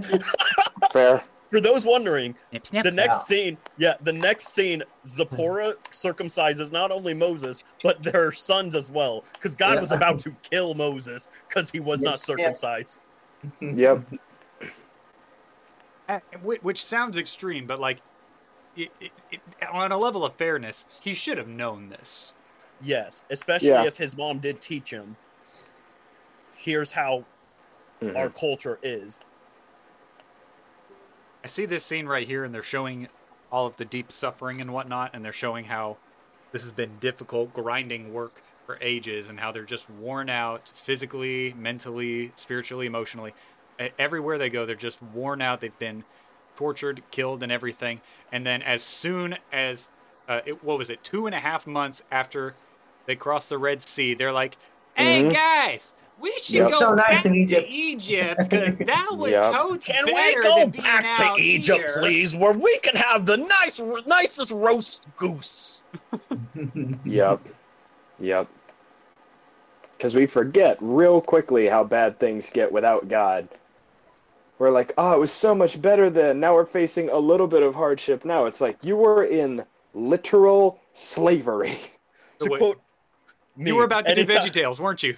Fair. 0.92 1.24
For 1.50 1.60
those 1.60 1.84
wondering, 1.84 2.36
Snip, 2.62 2.84
the 2.84 2.92
next 2.92 3.16
Yeah. 3.28 3.36
scene, 3.36 3.58
yeah, 3.78 3.94
the 4.00 4.12
next 4.12 4.50
scene, 4.54 4.84
Zipporah 5.04 5.74
circumcises 5.90 6.70
not 6.70 6.92
only 6.92 7.14
Moses 7.14 7.64
but 7.82 8.00
their 8.04 8.30
sons 8.30 8.76
as 8.76 8.92
well, 8.92 9.24
because 9.32 9.56
God 9.56 9.74
Yeah. 9.74 9.80
was 9.80 9.90
about 9.90 10.20
to 10.20 10.36
kill 10.48 10.74
Moses 10.74 11.28
because 11.48 11.68
he 11.68 11.80
was 11.80 12.00
not 12.00 12.12
Yes, 12.12 12.20
yes. 12.20 12.26
circumcised. 12.26 13.00
Yep. 13.60 14.02
Uh, 16.08 16.20
which 16.42 16.84
sounds 16.84 17.16
extreme 17.16 17.66
but 17.66 17.80
like 17.80 18.00
it, 18.76 18.90
it, 19.00 19.12
it, 19.30 19.40
on 19.72 19.92
a 19.92 19.98
level 19.98 20.24
of 20.24 20.34
fairness 20.34 20.86
he 21.02 21.14
should 21.14 21.38
have 21.38 21.48
known 21.48 21.88
this 21.88 22.32
Yes, 22.82 23.24
especially 23.30 23.68
Yeah. 23.68 23.84
if 23.84 23.96
his 23.96 24.16
mom 24.16 24.40
did 24.40 24.60
teach 24.60 24.90
him. 24.90 25.16
Here's 26.56 26.92
how 26.92 27.24
Mhm. 28.02 28.16
our 28.16 28.28
culture 28.28 28.78
is. 28.82 29.20
I 31.42 31.46
see 31.46 31.66
this 31.66 31.84
scene 31.84 32.06
right 32.06 32.26
here, 32.26 32.44
and 32.44 32.52
they're 32.52 32.62
showing 32.62 33.08
all 33.52 33.66
of 33.66 33.76
the 33.76 33.84
deep 33.84 34.10
suffering 34.10 34.60
and 34.60 34.72
whatnot, 34.72 35.10
and 35.14 35.24
they're 35.24 35.32
showing 35.32 35.66
how 35.66 35.98
this 36.52 36.62
has 36.62 36.72
been 36.72 36.98
difficult, 36.98 37.52
grinding 37.52 38.12
work 38.12 38.40
for 38.66 38.78
ages, 38.80 39.28
and 39.28 39.38
how 39.40 39.52
they're 39.52 39.64
just 39.64 39.88
worn 39.90 40.28
out 40.28 40.70
physically, 40.74 41.54
mentally, 41.54 42.32
spiritually, 42.34 42.86
emotionally. 42.86 43.34
E- 43.80 43.90
Everywhere 43.98 44.36
they 44.38 44.50
go, 44.50 44.64
they're 44.66 44.74
just 44.74 45.02
worn 45.02 45.42
out. 45.42 45.60
They've 45.60 45.78
been 45.78 46.04
tortured, 46.56 47.02
killed, 47.10 47.42
and 47.42 47.50
everything. 47.52 48.00
And 48.32 48.46
then, 48.46 48.62
as 48.62 48.82
soon 48.82 49.36
as 49.52 49.90
uh, 50.28 50.40
it, 50.46 50.64
what 50.64 50.78
was 50.78 50.88
it, 50.90 51.04
two 51.04 51.26
and 51.26 51.34
a 51.34 51.40
half 51.40 51.66
months 51.66 52.02
after 52.10 52.54
they 53.06 53.14
crossed 53.16 53.50
the 53.50 53.58
Red 53.58 53.82
Sea, 53.82 54.14
they're 54.14 54.32
like, 54.32 54.56
"Hey 54.96 55.22
Mhm. 55.24 55.32
guys, 55.32 55.92
we 56.18 56.32
should 56.38 56.54
Yep. 56.54 56.68
go 56.70 56.78
So 56.78 56.94
nice 56.94 57.06
back 57.08 57.26
in 57.26 57.32
to 57.32 57.38
Egypt." 57.38 57.66
Egypt 57.70 58.48
because 58.48 58.76
that 58.86 59.08
was 59.18 59.32
Yep. 59.32 59.52
totes 59.52 59.86
Can 59.86 60.06
we 60.06 60.34
go 60.42 60.60
than 60.60 60.70
back 60.70 61.16
to 61.36 61.42
Egypt, 61.42 61.78
here." 61.90 62.00
please, 62.00 62.34
where 62.34 62.52
we 62.52 62.78
can 62.78 62.96
have 62.96 63.26
the 63.26 63.36
nice, 63.36 63.78
nicest 64.06 64.50
roast 64.50 65.06
goose? 65.16 65.82
Yep. 67.04 67.40
Yep. 68.20 68.48
Because 69.92 70.14
we 70.14 70.26
forget 70.26 70.78
real 70.80 71.20
quickly 71.20 71.66
how 71.68 71.84
bad 71.84 72.18
things 72.18 72.50
get 72.50 72.70
without 72.72 73.08
God. 73.08 73.48
We're 74.58 74.70
like, 74.70 74.92
oh, 74.98 75.12
it 75.12 75.18
was 75.18 75.32
so 75.32 75.54
much 75.54 75.80
better 75.82 76.10
then. 76.10 76.38
Now 76.40 76.54
we're 76.54 76.64
facing 76.66 77.10
a 77.10 77.18
little 77.18 77.46
bit 77.48 77.62
of 77.62 77.74
hardship. 77.74 78.24
Now 78.24 78.46
it's 78.46 78.60
like 78.60 78.76
you 78.82 78.96
were 78.96 79.24
in 79.24 79.64
literal 79.94 80.80
slavery. 80.92 81.78
To 82.40 82.50
Wait, 82.50 82.58
quote 82.58 82.80
me, 83.56 83.70
You 83.70 83.76
were 83.76 83.84
about 83.84 84.06
to 84.06 84.14
do 84.14 84.20
anytime- 84.22 84.42
Veggie 84.42 84.52
Tales, 84.52 84.80
weren't 84.80 85.04
you? 85.04 85.16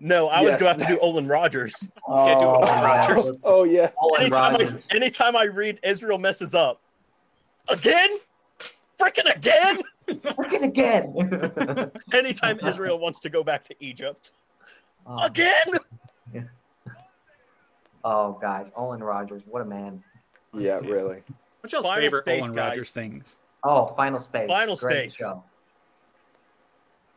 No, 0.00 0.28
I 0.28 0.40
was 0.42 0.52
Yes. 0.52 0.60
going 0.60 0.78
to 0.80 0.84
to 0.86 0.92
do 0.92 0.98
Olan 0.98 1.30
Rogers. 1.30 1.90
Oh, 2.08 2.26
Can't 2.26 2.40
do 2.40 2.54
it 2.54 2.60
with 2.60 2.68
Rogers. 2.68 3.40
Oh 3.44 3.62
yeah. 3.64 3.90
Olan 4.02 4.20
Anytime 4.20 4.56
I, 4.56 4.96
anytime 4.96 5.36
I 5.36 5.44
read 5.44 5.78
Israel 5.84 6.18
messes 6.18 6.52
up, 6.54 6.80
again, 7.68 8.08
freaking 9.00 9.34
again. 9.36 9.82
Freaking 10.08 10.62
again. 10.64 11.92
Anytime 12.12 12.58
Israel 12.60 12.98
wants 12.98 13.20
to 13.20 13.30
go 13.30 13.44
back 13.44 13.62
to 13.64 13.74
Egypt, 13.78 14.32
Oh, 15.06 15.24
again. 15.24 15.64
Oh, 18.10 18.38
guys, 18.40 18.70
Olan 18.70 19.02
Rogers, 19.02 19.42
what 19.44 19.60
a 19.60 19.64
man. 19.66 20.02
Yeah, 20.56 20.76
really. 20.78 21.22
What's 21.60 21.72
y'all's 21.74 21.84
Final 21.84 22.00
favorite 22.02 22.22
Space, 22.24 22.44
Olan 22.44 22.54
guys. 22.56 22.68
Rogers 22.70 22.90
things? 22.90 23.36
Oh, 23.62 23.86
Final 23.88 24.18
Space. 24.20 24.48
Final 24.48 24.76
Great 24.76 25.12
Space. 25.12 25.16
Show. 25.16 25.44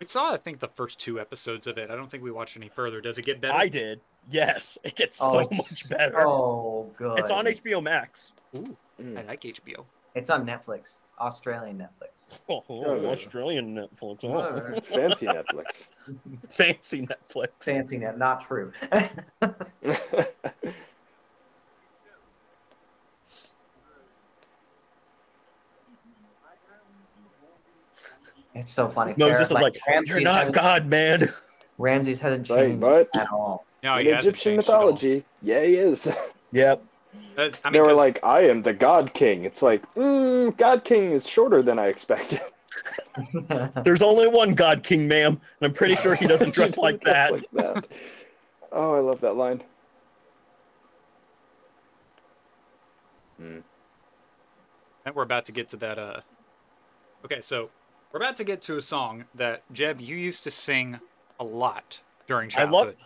We 0.02 0.06
saw, 0.06 0.34
I 0.34 0.38
think, 0.38 0.60
the 0.60 0.68
first 0.68 1.00
two 1.00 1.18
episodes 1.20 1.66
of 1.68 1.78
it. 1.78 1.90
I 1.92 1.96
don't 1.96 2.10
think 2.12 2.24
we 2.24 2.32
watched 2.32 2.58
any 2.58 2.68
further. 2.70 3.00
Does 3.00 3.18
it 3.18 3.26
get 3.26 3.40
better? 3.40 3.54
I 3.58 3.68
did. 3.70 4.02
Yes, 4.30 4.78
it 4.84 4.96
gets 4.96 5.20
Oh, 5.22 5.32
so 5.34 5.40
it's 5.40 5.58
much 5.58 5.90
better. 5.90 6.28
Oh, 6.28 6.92
good. 6.98 7.20
it's 7.20 7.32
on 7.32 7.46
HBO 7.46 7.82
Max. 7.82 8.34
Ooh, 8.56 8.76
I 9.00 9.02
Mm. 9.04 9.28
like 9.28 9.46
HBO. 9.46 9.86
It's 10.16 10.30
on 10.30 10.46
Netflix, 10.46 10.98
Australian 11.20 11.78
Netflix. 11.78 12.26
Oh, 12.50 12.64
Oh. 12.70 12.84
oh 12.86 13.06
Australian 13.08 13.76
Netflix. 13.76 14.20
Oh. 14.24 14.34
oh. 14.34 14.80
Fancy 14.84 15.26
Netflix. 15.28 15.88
Fancy 16.50 17.08
Netflix. 17.08 17.50
Fancy 17.64 17.98
net, 17.98 18.18
not 18.18 18.46
true. 18.48 18.72
it's 28.54 28.72
so 28.72 28.88
funny. 28.88 29.14
Moses 29.18 29.50
Pharaoh- 29.50 29.68
is 29.68 29.76
like, 29.76 29.78
Ramses 29.88 30.10
You're 30.16 30.22
not 30.22 30.36
hasn't- 30.40 30.56
God, 30.56 30.86
man. 30.88 31.34
Ramses 31.78 32.20
hasn't 32.20 32.50
Right, 32.50 32.58
changed 32.68 32.82
but- 32.82 33.10
at 33.16 33.32
all. 33.32 33.66
No, 33.84 33.98
In 33.98 34.08
Egyptian 34.08 34.34
changed 34.34 34.70
at 34.70 34.76
all. 34.76 34.82
mythology, 34.82 35.26
yeah, 35.42 35.64
he 35.64 35.76
is. 35.76 36.16
Yep. 36.52 36.84
That's- 37.36 37.60
I 37.64 37.68
mean, 37.70 37.74
they 37.74 37.82
were 37.82 37.88
'cause 37.90 37.98
like, 37.98 38.20
I 38.24 38.42
am 38.42 38.62
the 38.62 38.74
God 38.74 39.14
King. 39.14 39.46
It's 39.46 39.62
like, 39.62 39.82
mm, 39.96 40.56
God 40.58 40.84
King 40.84 41.12
is 41.12 41.28
shorter 41.28 41.62
than 41.62 41.80
I 41.80 41.88
expected. 41.88 42.42
There's 43.84 44.02
only 44.02 44.28
one 44.28 44.54
God 44.54 44.84
King, 44.84 45.08
ma'am, 45.08 45.34
and 45.34 45.68
I'm 45.68 45.74
pretty 45.74 45.96
sure 45.96 46.16
he 46.16 46.26
doesn't 46.28 46.54
dress 46.54 46.78
like 46.78 47.02
that. 47.02 47.34
Like 47.34 47.52
that. 47.54 47.88
Oh, 48.72 48.96
I 48.96 49.00
love 49.00 49.20
that 49.22 49.36
line. 49.36 49.62
Mm. 53.42 53.64
And 55.06 55.16
we're 55.16 55.24
about 55.24 55.46
to 55.48 55.52
get 55.52 55.68
to 55.70 55.78
that. 55.78 55.98
Uh, 56.00 56.22
okay, 57.26 57.42
so 57.42 57.70
we're 58.12 58.20
about 58.20 58.38
to 58.38 58.44
get 58.44 58.62
to 58.64 58.78
a 58.78 58.82
song 58.82 59.26
that 59.36 59.64
Jeb 59.74 60.00
you 60.00 60.16
used 60.16 60.44
to 60.44 60.52
sing 60.52 61.00
a 61.40 61.44
lot 61.44 62.00
during 62.28 62.52
I 62.56 62.64
love- 62.64 62.72
childhood. 62.72 62.98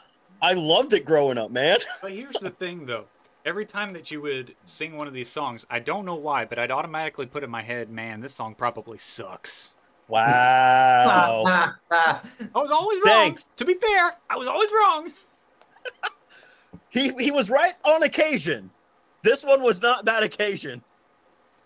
I 0.42 0.54
loved 0.54 0.94
it 0.94 1.06
growing 1.06 1.38
up, 1.38 1.50
man. 1.50 1.78
But 2.02 2.12
here's 2.12 2.36
the 2.36 2.50
thing, 2.50 2.86
though. 2.86 3.06
Every 3.46 3.66
time 3.66 3.94
that 3.94 4.10
you 4.10 4.22
would 4.22 4.56
sing 4.66 4.98
one 4.98 5.08
of 5.08 5.14
these 5.14 5.30
songs, 5.30 5.66
I 5.70 5.78
don't 5.80 6.04
know 6.06 6.16
why, 6.16 6.46
but 6.46 6.58
I'd 6.58 6.72
automatically 6.72 7.28
put 7.28 7.44
in 7.44 7.50
my 7.52 7.62
head, 7.62 7.90
"Man, 7.92 8.22
this 8.22 8.34
song 8.34 8.56
probably 8.56 8.98
sucks." 8.98 9.74
Wow. 10.08 11.46
I 11.92 12.20
was 12.54 12.72
always 12.72 12.98
wrong. 13.06 13.14
Thanks. 13.14 13.46
To 13.58 13.66
be 13.66 13.76
fair, 13.76 14.14
I 14.30 14.36
was 14.36 14.48
always 14.48 14.70
wrong. 14.72 15.14
he 16.90 17.12
he 17.20 17.32
was 17.32 17.50
right 17.50 17.74
on 17.84 18.04
occasion. 18.04 18.72
This 19.22 19.44
one 19.44 19.62
was 19.62 19.82
not 19.82 20.06
that 20.06 20.24
occasion. 20.24 20.84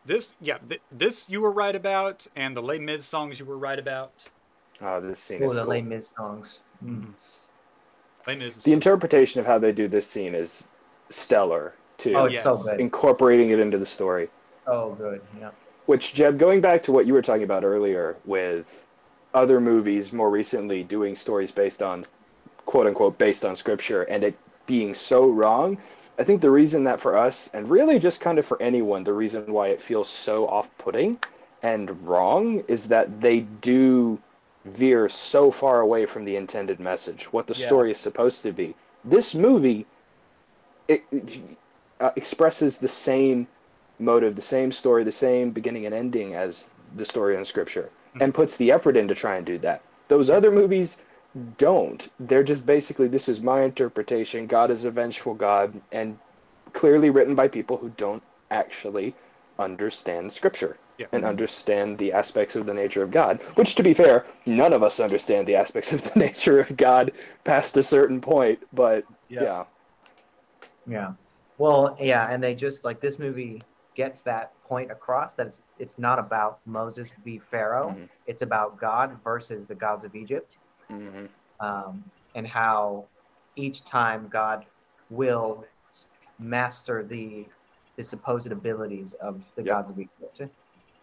This, 0.05 0.34
yeah, 0.41 0.57
th- 0.59 0.82
this 0.91 1.30
you 1.30 1.41
were 1.41 1.51
right 1.51 1.75
about, 1.75 2.25
and 2.36 2.55
the 2.55 2.61
Les 2.63 2.80
Mis 2.80 3.05
songs 3.05 3.39
you 3.39 3.45
were 3.45 3.57
right 3.57 3.77
about. 3.77 4.23
Oh, 4.82 4.99
this 5.01 5.19
scene 5.19 5.43
Oh, 5.43 5.47
is 5.47 5.53
the 5.55 5.61
cool. 5.61 5.69
Les 5.69 5.82
Mis 5.82 6.13
songs. 6.17 6.59
Mhm. 6.84 7.13
Les 8.27 8.36
Mis 8.36 8.57
is 8.57 8.63
The 8.63 8.71
interpretation 8.73 9.39
of 9.41 9.45
how 9.45 9.59
they 9.59 9.71
do 9.73 9.88
this 9.88 10.07
scene 10.09 10.34
is 10.36 10.69
stellar 11.10 11.74
too. 11.97 12.14
Oh, 12.16 12.26
it's 12.26 12.36
Yes. 12.36 12.43
so 12.43 12.55
good. 12.55 12.80
Incorporating 12.80 13.49
it 13.49 13.60
into 13.60 13.78
the 13.78 13.86
story. 13.86 14.30
Oh, 14.68 14.91
good. 14.91 15.22
Yeah. 15.39 15.49
Which, 15.86 16.14
Jeb, 16.14 16.38
going 16.38 16.62
back 16.62 16.84
to 16.84 16.91
what 16.91 17.05
you 17.05 17.14
were 17.14 17.22
talking 17.22 17.43
about 17.43 17.64
earlier 17.64 18.16
with 18.26 18.86
other 19.34 19.60
movies 19.60 20.14
more 20.14 20.30
recently 20.30 20.84
doing 20.84 21.16
stories 21.16 21.51
based 21.51 21.82
on, 21.82 22.05
quote 22.66 22.88
unquote, 22.88 23.18
based 23.18 23.43
on 23.45 23.55
scripture 23.55 24.03
and 24.03 24.24
it 24.24 24.38
being 24.68 24.93
so 24.93 25.28
wrong, 25.30 25.78
I 26.20 26.24
think 26.24 26.41
the 26.41 26.51
reason 26.51 26.84
that 26.84 26.99
for 26.99 27.18
us, 27.18 27.49
and 27.53 27.70
really 27.70 27.97
just 27.97 28.22
kind 28.22 28.38
of 28.38 28.45
for 28.45 28.62
anyone, 28.62 29.03
the 29.03 29.14
reason 29.14 29.51
why 29.51 29.70
it 29.70 29.82
feels 29.82 30.07
so 30.07 30.47
off 30.47 30.70
putting 30.78 31.18
and 31.64 31.89
wrong 32.07 32.64
is 32.68 32.88
that 32.89 33.20
they 33.20 33.41
do 33.62 34.20
veer 34.66 35.10
so 35.10 35.49
far 35.49 35.80
away 35.80 36.05
from 36.05 36.26
the 36.26 36.36
intended 36.36 36.80
message, 36.80 37.32
what 37.34 37.47
the 37.47 37.53
Yeah. 37.53 37.66
story 37.66 37.91
is 37.91 37.97
supposed 37.97 38.43
to 38.43 38.51
be. 38.51 38.76
This 39.05 39.34
movie 39.34 39.86
it, 40.89 41.03
it, 41.11 41.39
uh, 42.01 42.11
expresses 42.17 42.77
the 42.77 42.87
same 42.87 43.47
motive, 43.99 44.35
the 44.35 44.41
same 44.41 44.71
story, 44.71 45.03
the 45.03 45.11
same 45.11 45.51
beginning 45.51 45.85
and 45.85 45.95
ending 45.95 46.35
as 46.35 46.69
the 46.97 47.05
story 47.05 47.35
in 47.35 47.45
scripture, 47.45 47.89
and 48.19 48.33
puts 48.33 48.57
the 48.57 48.71
effort 48.71 48.97
in 48.97 49.07
to 49.07 49.15
try 49.15 49.37
and 49.37 49.45
do 49.45 49.57
that. 49.59 49.81
Those 50.07 50.29
other 50.29 50.51
movies 50.51 51.01
don't. 51.57 52.09
They're 52.19 52.43
just 52.43 52.65
basically 52.65 53.07
this 53.07 53.29
is 53.29 53.41
my 53.41 53.61
interpretation. 53.63 54.47
God 54.47 54.71
is 54.71 54.85
a 54.85 54.91
vengeful 54.91 55.35
God, 55.35 55.79
and 55.91 56.17
clearly 56.73 57.09
written 57.11 57.35
by 57.35 57.47
people 57.47 57.77
who 57.77 57.89
don't 57.97 58.23
actually 58.51 59.13
understand 59.59 60.31
scripture 60.31 60.77
Yeah. 60.97 61.07
and 61.11 61.25
understand 61.25 61.97
the 61.97 62.11
aspects 62.13 62.55
of 62.55 62.65
the 62.65 62.73
nature 62.73 63.03
of 63.03 63.11
God. 63.11 63.41
Which, 63.55 63.75
to 63.75 63.83
be 63.83 63.93
fair, 63.93 64.25
none 64.45 64.73
of 64.73 64.81
us 64.83 64.99
understand 64.99 65.47
the 65.47 65.55
aspects 65.55 65.93
of 65.93 66.03
the 66.03 66.19
nature 66.27 66.59
of 66.59 66.75
God 66.77 67.11
past 67.43 67.77
a 67.77 67.83
certain 67.83 68.21
point. 68.21 68.59
But 68.73 69.05
Yeah. 69.29 69.43
yeah, 69.43 69.63
Yeah. 70.89 71.13
Well, 71.57 71.97
yeah, 71.99 72.27
and 72.29 72.43
they 72.43 72.55
just 72.55 72.83
like 72.83 72.99
this 72.99 73.19
movie 73.19 73.61
gets 73.95 74.21
that 74.21 74.53
point 74.63 74.91
across 74.91 75.35
that 75.35 75.47
it's 75.47 75.61
it's 75.77 75.99
not 75.99 76.19
about 76.19 76.59
Moses 76.65 77.11
v 77.23 77.37
Pharaoh. 77.37 77.91
Mhm. 77.97 78.09
It's 78.27 78.41
about 78.41 78.79
God 78.79 79.17
versus 79.23 79.67
the 79.67 79.75
gods 79.75 80.05
of 80.05 80.15
Egypt, 80.15 80.57
hmm 80.87 81.25
um, 81.59 82.03
and 82.35 82.47
how 82.47 83.05
each 83.55 83.83
time 83.83 84.29
God 84.29 84.65
will 85.09 85.65
master 86.39 87.03
the 87.03 87.45
the 87.97 88.03
supposed 88.03 88.49
abilities 88.51 89.13
of 89.15 89.43
the 89.55 89.63
Yep. 89.63 89.73
gods 89.75 89.89
of 89.91 89.99
Egypt. 89.99 90.41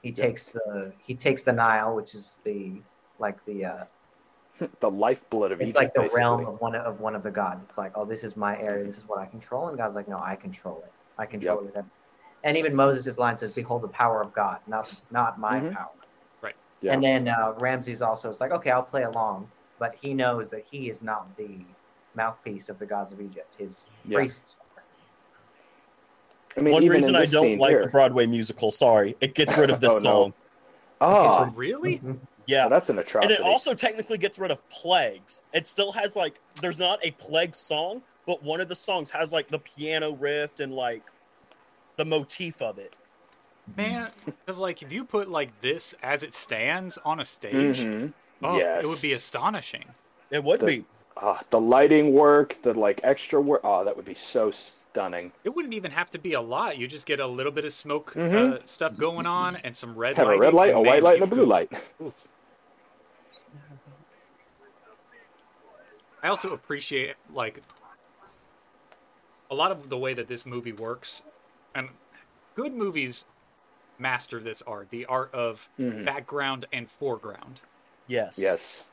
He 0.03 0.12
takes 0.12 0.53
the 0.53 0.93
he 0.99 1.14
takes 1.14 1.45
the 1.45 1.53
Nile, 1.53 1.95
which 1.95 2.14
is 2.14 2.41
the 2.45 2.80
like 3.18 3.45
the 3.45 3.64
uh, 3.66 3.84
the 4.81 4.91
lifeblood 4.91 5.53
of 5.53 5.61
it's 5.61 5.71
Egypt. 5.71 5.77
like 5.77 5.95
the 5.95 6.01
basically. 6.01 6.21
realm 6.21 6.47
of 6.47 6.61
one 6.61 6.75
of 6.75 7.01
one 7.01 7.15
of 7.15 7.23
the 7.23 7.31
gods. 7.31 7.65
It's 7.65 7.79
like, 7.79 7.93
oh, 7.95 8.05
this 8.05 8.25
is 8.25 8.37
my 8.37 8.59
area. 8.59 8.85
This 8.85 8.99
is 8.99 9.07
what 9.07 9.19
I 9.19 9.27
control. 9.27 9.69
And 9.69 9.77
God's 9.77 9.95
like, 9.95 10.09
no, 10.09 10.19
I 10.19 10.37
control 10.37 10.83
it. 10.87 10.93
I 11.19 11.27
control 11.27 11.67
it. 11.67 11.85
And 12.45 12.57
even 12.57 12.75
Moses' 12.75 13.19
line 13.19 13.37
says, 13.39 13.53
"Behold 13.53 13.83
the 13.83 13.89
power 13.89 14.23
of 14.23 14.33
God, 14.33 14.61
not 14.67 14.95
not 15.11 15.39
my 15.41 15.61
Mhm. 15.61 15.73
power." 15.73 15.89
Yeah. 16.81 16.93
And 16.95 17.03
then 17.03 17.29
uh, 17.29 17.55
Ramses 17.59 18.03
also 18.03 18.31
is 18.31 18.41
like, 18.41 18.53
okay, 18.53 18.71
I'll 18.71 18.83
play 18.83 19.03
along, 19.03 19.51
but 19.79 19.95
he 19.97 20.15
knows 20.15 20.51
that 20.51 20.65
he 20.71 20.89
is 20.89 21.03
not 21.03 21.37
the 21.37 21.67
mouthpiece 22.15 22.69
of 22.69 22.79
the 22.79 22.87
gods 22.87 23.13
of 23.13 23.21
Egypt. 23.21 23.57
His 23.59 23.89
Yeah. 24.05 24.19
priests. 24.19 24.57
I 26.57 26.61
mean, 26.61 26.73
One 26.73 26.85
even 26.85 26.97
reason 26.97 27.17
in 27.17 27.21
I 27.23 27.25
don't 27.27 27.59
like 27.59 27.73
here. 27.73 27.81
the 27.81 27.89
Broadway 27.89 28.27
musical, 28.27 28.71
sorry, 28.71 29.17
it 29.21 29.35
gets 29.35 29.57
rid 29.57 29.71
of 29.71 29.81
this 29.81 29.93
Oh, 29.93 29.99
no. 29.99 30.01
song. 30.01 30.35
Oh, 31.01 31.45
really? 31.55 32.01
Yeah. 32.47 32.62
well, 32.62 32.70
that's 32.70 32.88
an 32.90 32.99
atrocity. 32.99 33.32
and 33.34 33.40
atrocity. 33.40 33.49
it 33.49 33.53
also 33.53 33.74
technically 33.74 34.18
gets 34.18 34.38
rid 34.38 34.51
of 34.51 34.66
plagues. 34.68 35.42
It 35.53 35.66
still 35.66 35.92
has 35.92 36.16
like 36.16 36.40
there's 36.61 36.78
not 36.78 37.05
a 37.05 37.11
plague 37.12 37.55
song, 37.57 38.03
but 38.26 38.42
one 38.42 38.61
of 38.61 38.68
the 38.68 38.76
songs 38.76 39.11
has 39.11 39.32
like 39.32 39.49
the 39.49 39.59
piano 39.59 40.12
riff 40.12 40.61
and 40.61 40.72
like 40.74 41.03
the 41.97 42.05
motif 42.05 42.61
of 42.62 42.78
it. 42.78 42.94
Man, 43.76 44.11
because 44.24 44.59
like 44.59 44.82
if 44.82 44.92
you 44.92 45.05
put 45.05 45.28
like 45.28 45.61
this 45.61 45.94
as 46.03 46.22
it 46.22 46.34
stands 46.34 46.99
on 47.05 47.20
a 47.20 47.24
stage, 47.24 47.80
Mhm. 47.80 48.12
oh, 48.42 48.57
yes. 48.59 48.84
it 48.84 48.88
would 48.88 49.03
be 49.03 49.12
astonishing. 49.12 49.84
It 50.30 50.42
would 50.44 50.61
The- 50.61 50.66
be. 50.66 50.84
Ah, 51.18 51.40
the 51.49 51.59
lighting 51.59 52.12
work, 52.12 52.59
the 52.61 52.74
like 52.78 53.01
extra 53.03 53.40
work. 53.40 53.62
Oh, 53.64 53.82
that 53.84 53.97
would 53.97 54.05
be 54.05 54.14
so 54.14 54.51
stunning. 54.51 55.32
It 55.44 55.49
wouldn't 55.57 55.72
even 55.72 55.90
have 55.90 56.11
to 56.11 56.18
be 56.18 56.34
a 56.34 56.40
lot. 56.42 56.76
You 56.76 56.86
just 56.86 57.07
get 57.07 57.20
a 57.20 57.26
little 57.26 57.51
bit 57.53 57.64
of 57.64 57.72
smoke 57.72 58.12
Mhm. 58.14 58.53
uh, 58.53 58.66
stuff 58.66 58.99
going 58.99 59.24
on 59.24 59.57
and 59.57 59.74
some 59.74 59.94
red 59.97 60.16
Have 60.18 60.28
a 60.28 60.36
red 60.38 60.53
light, 60.53 60.74
a 60.74 60.78
white 60.80 61.03
light, 61.03 61.14
and 61.14 61.24
a 61.24 61.34
blue 61.34 61.47
light. 61.47 61.72
Oof. 62.03 62.28
I 66.22 66.29
also 66.29 66.53
appreciate 66.53 67.14
like 67.33 67.62
a 69.51 69.55
lot 69.55 69.70
of 69.70 69.89
the 69.89 69.99
way 69.99 70.14
that 70.14 70.29
this 70.29 70.45
movie 70.45 70.72
works, 70.72 71.22
and 71.74 71.89
good 72.55 72.74
movies 72.74 73.24
master 73.99 74.41
this 74.41 74.62
art, 74.62 74.91
the 74.91 75.07
art 75.07 75.33
of 75.33 75.68
Mhm. 75.79 76.05
background 76.05 76.64
and 76.72 76.91
foreground. 76.91 77.61
Yes. 78.07 78.39
Yes. 78.39 78.87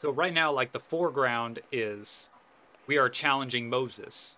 So 0.00 0.10
right 0.10 0.32
now, 0.32 0.52
like 0.52 0.72
the 0.72 0.80
foreground 0.80 1.60
is 1.72 2.30
we 2.86 2.98
are 2.98 3.08
challenging 3.08 3.68
Moses. 3.68 4.36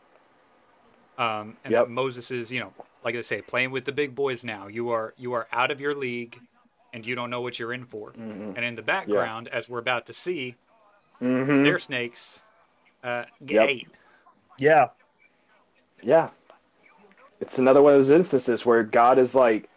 Um, 1.19 1.57
and 1.65 1.73
Yep. 1.73 1.89
Moses 1.89 2.31
is, 2.31 2.51
you 2.51 2.61
know, 2.61 2.73
like 3.05 3.15
I 3.15 3.21
say, 3.21 3.43
playing 3.43 3.71
with 3.71 3.85
the 3.85 3.93
big 3.93 4.15
boys 4.15 4.43
now. 4.43 4.69
You 4.69 4.91
are 4.91 5.15
you 5.17 5.33
are 5.33 5.47
out 5.53 5.71
of 5.71 5.81
your 5.81 5.95
league, 5.95 6.41
and 6.93 7.07
you 7.07 7.15
don't 7.15 7.31
know 7.31 7.41
what 7.41 7.59
you're 7.59 7.73
in 7.73 7.85
for. 7.85 8.13
Mhm. 8.13 8.55
And 8.57 8.65
in 8.65 8.75
the 8.75 8.83
background, 8.83 9.49
as 9.49 9.69
we're 9.69 9.79
about 9.79 10.07
to 10.07 10.13
see, 10.13 10.57
Mhm. 11.21 11.65
they're 11.65 11.79
snakes. 11.79 12.43
Uh, 13.03 13.25
get 13.45 13.55
Yep. 13.63 13.69
eight. 13.69 13.89
Yeah. 14.59 14.89
Yeah. 16.03 16.31
It's 17.41 17.59
another 17.59 17.81
one 17.83 17.95
of 17.95 17.99
those 17.99 18.11
instances 18.11 18.67
where 18.67 18.83
God 18.83 19.19
is 19.19 19.35
like, 19.35 19.69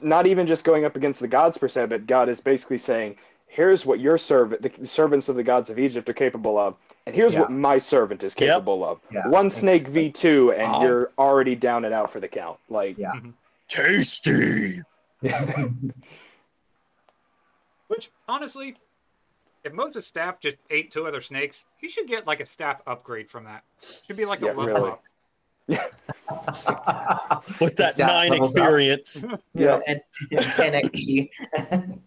not 0.00 0.26
even 0.26 0.46
just 0.46 0.64
going 0.64 0.84
up 0.84 0.96
against 0.96 1.20
the 1.20 1.28
gods 1.28 1.56
per 1.58 1.68
se, 1.68 1.86
but 1.86 2.06
God 2.06 2.28
is 2.28 2.40
basically 2.40 2.78
saying, 2.78 3.16
here's 3.46 3.86
what 3.86 4.00
your 4.00 4.18
servant, 4.18 4.62
the 4.62 4.86
servants 4.86 5.28
of 5.28 5.36
the 5.36 5.42
gods 5.44 5.70
of 5.70 5.78
Egypt 5.78 6.08
are 6.08 6.12
capable 6.14 6.58
of, 6.58 6.74
and 7.06 7.14
here's 7.14 7.36
what 7.36 7.50
my 7.50 7.78
servant 7.78 8.24
is 8.24 8.34
Yep. 8.36 8.48
capable 8.48 8.84
of. 8.84 9.00
Yeah. 9.12 9.28
One 9.28 9.48
snake 9.50 9.86
v2, 9.88 10.50
and 10.52 10.74
Oh. 10.74 10.82
you're 10.82 11.12
already 11.18 11.54
down 11.54 11.84
and 11.84 11.94
out 11.94 12.10
for 12.10 12.18
the 12.18 12.26
count. 12.28 12.58
Like, 12.68 12.98
Yeah. 12.98 13.12
Tasty. 13.68 14.82
Which 17.88 18.10
honestly, 18.28 18.76
if 19.64 19.72
Moses' 19.72 20.06
staff 20.06 20.40
just 20.40 20.56
ate 20.70 20.90
two 20.90 21.06
other 21.06 21.20
snakes, 21.20 21.64
he 21.76 21.88
should 21.88 22.08
get 22.08 22.26
like 22.26 22.40
a 22.40 22.46
staff 22.46 22.80
upgrade 22.86 23.30
from 23.30 23.44
that. 23.44 23.64
Should 24.06 24.16
be 24.16 24.24
like 24.24 24.40
Yeah, 24.40 24.52
a 24.52 24.54
level 24.54 24.64
really. 24.74 24.90
up. 24.90 25.02
With 27.60 27.76
that 27.76 27.96
nine 27.98 28.32
experience. 28.34 29.24
Yeah. 29.54 29.80
and, 29.86 30.00
and 30.30 30.40
10 30.40 31.98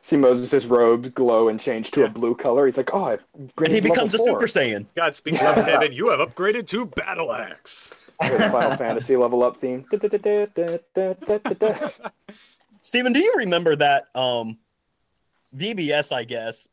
see 0.00 0.16
Moses' 0.16 0.66
robe 0.66 1.12
glow 1.14 1.48
and 1.48 1.58
change 1.58 1.90
to 1.92 2.00
Yeah. 2.00 2.06
a 2.06 2.10
blue 2.10 2.34
color. 2.34 2.66
He's 2.66 2.76
like, 2.76 2.94
oh, 2.94 3.04
I 3.04 3.18
And 3.62 3.72
he 3.72 3.80
becomes 3.80 4.14
a 4.14 4.18
Super 4.18 4.46
Saiyan. 4.46 4.86
God 4.94 5.14
speaks 5.16 5.38
from 5.38 5.54
heaven. 5.56 5.92
You 5.92 6.10
have 6.10 6.20
upgraded 6.20 6.68
to 6.68 6.86
battle 6.86 7.32
axe. 7.32 7.92
Final 8.20 8.76
Fantasy 8.76 9.16
level 9.16 9.42
up 9.42 9.56
theme. 9.56 9.84
Stephen, 12.82 13.12
do 13.12 13.20
you 13.20 13.34
remember 13.38 13.76
that 13.76 14.04
um 14.14 14.58
VBS, 15.56 16.12
I 16.12 16.24
guess? 16.24 16.68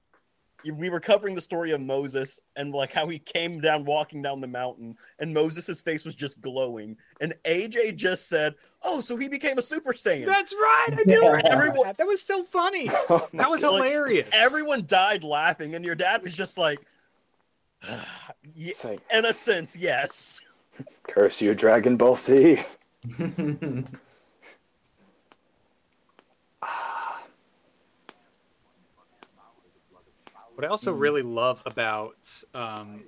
We 0.66 0.90
were 0.90 1.02
covering 1.02 1.36
the 1.36 1.42
story 1.42 1.72
of 1.72 1.82
Moses 1.82 2.40
and 2.56 2.72
like 2.72 2.94
how 2.94 3.10
he 3.10 3.20
came 3.20 3.60
down 3.60 3.84
walking 3.84 4.22
down 4.22 4.40
the 4.40 4.48
mountain 4.48 4.96
and 5.20 5.34
Moses' 5.34 5.82
face 5.82 6.06
was 6.06 6.16
just 6.16 6.40
glowing. 6.40 6.96
And 7.20 7.34
AJ 7.44 7.98
just 7.98 8.30
said, 8.30 8.56
Oh, 8.82 9.02
so 9.02 9.18
he 9.18 9.28
became 9.28 9.58
a 9.58 9.62
Super 9.62 9.92
Saiyan. 9.92 10.26
That's 10.26 10.54
right. 10.54 10.88
I 10.94 11.04
do 11.04 11.12
Yeah. 11.12 11.42
Everyone- 11.46 11.88
that. 11.88 11.98
That 11.98 12.08
was 12.08 12.22
so 12.22 12.46
funny. 12.46 12.90
Oh 13.10 13.28
That 13.34 13.50
was 13.50 13.62
Like, 13.62 13.74
hilarious. 13.84 14.30
Everyone 14.32 14.86
died 14.88 15.26
laughing, 15.26 15.76
and 15.76 15.84
your 15.84 15.96
dad 15.96 16.24
was 16.24 16.34
just 16.34 16.58
like, 16.58 16.80
"Yeah, 18.56 18.74
in 19.14 19.26
a 19.26 19.34
sense, 19.34 19.76
yes. 19.78 20.40
Curse 21.08 21.42
you, 21.42 21.54
Dragon 21.54 21.98
Ball 21.98 22.16
Z. 22.16 22.60
What 30.56 30.66
I 30.66 30.68
also 30.68 30.94
really 30.94 31.24
love 31.24 31.62
about 31.66 32.16
um, 32.54 33.02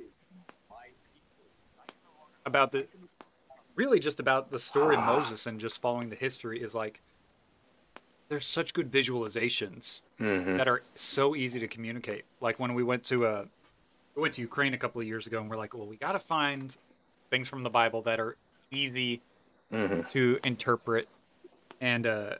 about 2.45 2.71
the 2.71 2.87
really 3.75 3.99
just 3.99 4.19
about 4.19 4.49
the 4.51 4.59
story 4.59 4.95
of 4.95 5.03
Moses 5.03 5.45
and 5.45 5.59
just 5.59 5.79
following 5.81 6.09
the 6.09 6.15
history 6.15 6.59
is 6.61 6.73
like 6.73 7.01
there's 8.29 8.45
such 8.45 8.73
good 8.73 8.91
visualizations 8.91 10.01
Mhm. 10.19 10.57
that 10.57 10.67
are 10.67 10.81
so 10.95 11.35
easy 11.35 11.59
to 11.59 11.67
communicate. 11.67 12.25
Like 12.41 12.59
when 12.59 12.73
we 12.73 12.81
went 12.83 13.03
to 13.05 13.25
uh 13.27 13.45
we 14.15 14.21
went 14.23 14.33
to 14.35 14.41
Ukraine 14.41 14.73
a 14.73 14.77
couple 14.77 14.99
of 15.01 15.05
years 15.07 15.27
ago 15.27 15.39
and 15.39 15.49
we're 15.49 15.57
like, 15.57 15.73
well, 15.75 15.85
we 15.85 15.97
got 15.97 16.13
to 16.13 16.19
find 16.19 16.75
things 17.29 17.47
from 17.49 17.63
the 17.63 17.69
Bible 17.69 18.01
that 18.03 18.19
are 18.19 18.37
easy 18.71 19.21
Mhm. 19.71 20.07
to 20.11 20.39
interpret 20.43 21.07
and 21.81 22.05
uh 22.05 22.35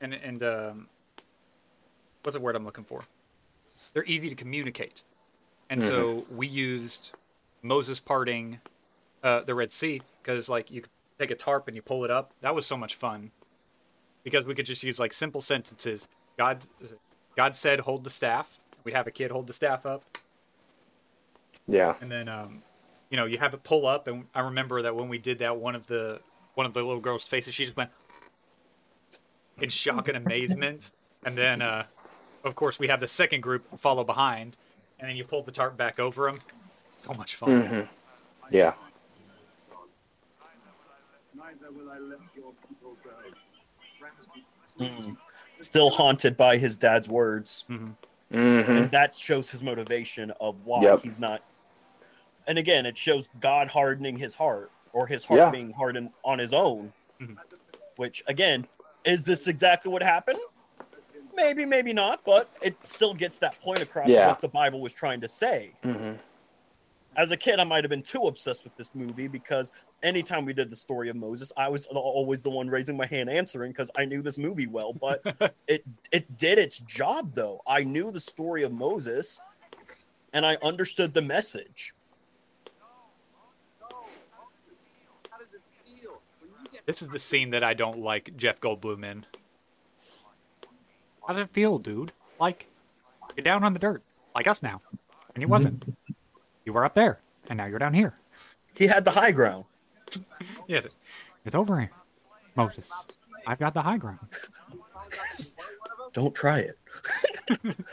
and 0.00 0.14
and 0.14 0.42
um 0.42 0.88
what's 2.22 2.36
the 2.36 2.40
word 2.42 2.56
I'm 2.56 2.64
looking 2.64 2.84
for? 2.84 3.04
They're 3.92 4.04
easy 4.04 4.28
to 4.28 4.34
communicate, 4.34 5.02
and 5.68 5.82
so 5.82 6.26
we 6.30 6.46
used 6.46 7.12
Moses 7.62 8.00
parting 8.00 8.60
uh, 9.22 9.42
the 9.42 9.54
Red 9.54 9.72
Sea 9.72 10.00
because 10.22 10.48
like 10.48 10.70
you 10.70 10.82
could 10.82 10.90
take 11.18 11.30
a 11.30 11.34
tarp 11.34 11.66
and 11.68 11.76
you 11.76 11.82
pull 11.82 12.04
it 12.04 12.10
up. 12.10 12.32
That 12.40 12.54
was 12.54 12.66
so 12.66 12.76
much 12.76 12.94
fun 12.94 13.32
because 14.24 14.44
we 14.46 14.54
could 14.54 14.66
just 14.66 14.82
use 14.82 14.98
like 14.98 15.12
simple 15.12 15.40
sentences. 15.40 16.08
God, 16.38 16.64
God 17.36 17.54
said, 17.56 17.80
hold 17.80 18.04
the 18.04 18.10
staff. 18.10 18.60
We'd 18.84 18.94
have 18.94 19.06
a 19.06 19.10
kid 19.10 19.30
hold 19.30 19.46
the 19.46 19.52
staff 19.52 19.84
up, 19.86 20.04
Yeah. 21.66 21.96
and 22.00 22.10
then 22.10 22.28
um, 22.28 22.62
you 23.10 23.16
know 23.16 23.24
you 23.24 23.38
have 23.38 23.54
it 23.54 23.62
pull 23.62 23.86
up. 23.86 24.06
And 24.08 24.26
I 24.34 24.40
remember 24.40 24.82
that 24.82 24.94
when 24.94 25.08
we 25.08 25.18
did 25.18 25.38
that, 25.38 25.56
one 25.56 25.74
of 25.74 25.86
the 25.86 26.20
one 26.54 26.66
of 26.66 26.72
the 26.74 26.82
little 26.82 27.00
girls' 27.00 27.24
faces, 27.24 27.54
she 27.54 27.64
just 27.64 27.76
went 27.76 27.90
in 29.60 29.68
shock 29.68 30.08
and 30.08 30.16
amazement. 30.16 30.90
And 31.24 31.36
then, 31.36 31.60
uh, 31.60 31.84
of 32.44 32.54
course, 32.54 32.78
we 32.78 32.88
have 32.88 33.00
the 33.00 33.08
second 33.08 33.42
group 33.42 33.78
follow 33.80 34.04
behind, 34.04 34.56
and 34.98 35.08
then 35.08 35.16
you 35.16 35.24
pull 35.24 35.42
the 35.42 35.52
tarp 35.52 35.76
back 35.76 35.98
over 35.98 36.30
them. 36.30 36.40
So 36.90 37.12
much 37.14 37.36
fun. 37.36 37.66
hmm 37.66 37.80
Yeah. 38.50 38.74
Neither 41.34 41.70
will 41.70 41.90
I 41.90 41.98
let 41.98 42.18
your 42.34 42.52
people 42.68 42.96
go. 43.04 43.10
Ramesses 44.02 44.44
Mm. 44.78 45.16
Still 45.58 45.88
haunted 45.88 46.36
by 46.36 46.58
his 46.58 46.76
dad's 46.76 47.08
words. 47.08 47.64
hmm 47.68 47.90
hmm 48.30 48.36
and 48.36 48.90
that 48.90 49.14
shows 49.14 49.50
his 49.50 49.62
motivation 49.62 50.32
of 50.40 50.64
why 50.66 50.82
Yep. 50.82 51.00
he's 51.02 51.20
not 51.20 51.42
and 52.46 52.58
again 52.58 52.86
it 52.86 52.96
shows 52.96 53.28
god 53.40 53.68
hardening 53.68 54.16
his 54.16 54.34
heart 54.34 54.70
or 54.92 55.06
his 55.06 55.24
heart 55.24 55.38
Yeah. 55.40 55.50
being 55.50 55.72
hardened 55.72 56.10
on 56.24 56.38
his 56.38 56.52
own 56.52 56.92
Mhm. 57.20 57.36
which 57.96 58.22
again 58.26 58.66
is 59.04 59.24
this 59.24 59.46
exactly 59.46 59.90
what 59.90 60.02
happened 60.02 60.38
maybe 61.34 61.64
maybe 61.64 61.92
not 61.92 62.20
but 62.24 62.50
it 62.62 62.76
still 62.84 63.14
gets 63.14 63.38
that 63.38 63.58
point 63.60 63.80
across 63.82 64.08
Yeah. 64.08 64.28
what 64.28 64.40
the 64.40 64.48
bible 64.48 64.80
was 64.80 64.92
trying 64.92 65.20
to 65.20 65.28
say 65.28 65.72
hmm 65.82 66.14
as 67.18 67.30
a 67.30 67.36
kid 67.36 67.58
i 67.58 67.64
might 67.64 67.82
have 67.82 67.88
been 67.90 68.02
too 68.02 68.22
obsessed 68.24 68.62
with 68.64 68.76
this 68.76 68.94
movie 68.94 69.26
because 69.28 69.72
anytime 70.02 70.44
we 70.44 70.52
did 70.52 70.68
the 70.70 70.76
story 70.76 71.08
of 71.08 71.16
moses 71.16 71.50
i 71.56 71.68
was 71.68 71.86
always 71.86 72.42
the 72.42 72.50
one 72.50 72.68
raising 72.68 72.96
my 72.96 73.06
hand 73.06 73.30
answering 73.30 73.72
because 73.72 73.90
i 73.96 74.04
knew 74.04 74.20
this 74.22 74.36
movie 74.36 74.66
well 74.66 74.92
but 74.92 75.22
it 75.66 75.82
it 76.12 76.36
did 76.36 76.58
its 76.58 76.78
job 76.80 77.32
though 77.34 77.60
i 77.66 77.82
knew 77.82 78.10
the 78.10 78.20
story 78.20 78.62
of 78.64 78.72
moses 78.72 79.40
and 80.34 80.44
i 80.44 80.56
understood 80.62 81.14
the 81.14 81.22
message 81.22 81.94
How 85.30 85.38
does 85.38 85.52
it 85.54 85.62
feel 85.84 86.20
when 86.40 86.50
you 86.64 86.70
get 86.70 86.75
This 86.86 87.02
is 87.02 87.08
the 87.08 87.18
scene 87.18 87.50
that 87.50 87.64
I 87.64 87.74
don't 87.74 87.98
like 87.98 88.36
Jeff 88.36 88.60
Goldblum 88.60 89.04
in. 89.04 89.26
How 91.26 91.34
does 91.34 91.42
it 91.42 91.50
feel, 91.50 91.78
dude? 91.78 92.12
Like 92.38 92.66
you're 93.36 93.42
down 93.42 93.64
on 93.64 93.72
the 93.72 93.78
dirt, 93.80 94.02
like 94.34 94.46
us 94.46 94.62
now, 94.62 94.80
and 95.34 95.42
you 95.42 95.48
wasn't. 95.48 95.84
You 96.64 96.72
were 96.72 96.84
up 96.84 96.94
there, 96.94 97.18
and 97.48 97.56
now 97.56 97.66
you're 97.66 97.78
down 97.80 97.94
here. 97.94 98.14
he 98.74 98.86
had 98.86 99.04
the 99.04 99.10
high 99.12 99.30
ground 99.32 99.64
Yes, 100.68 100.86
it's 101.44 101.54
over 101.54 101.78
here, 101.80 101.90
Moses. 102.54 102.90
I've 103.46 103.58
got 103.58 103.74
the 103.74 103.82
high 103.82 103.98
ground. 103.98 104.18
don't 106.12 106.34
try 106.34 106.60
it 106.60 106.78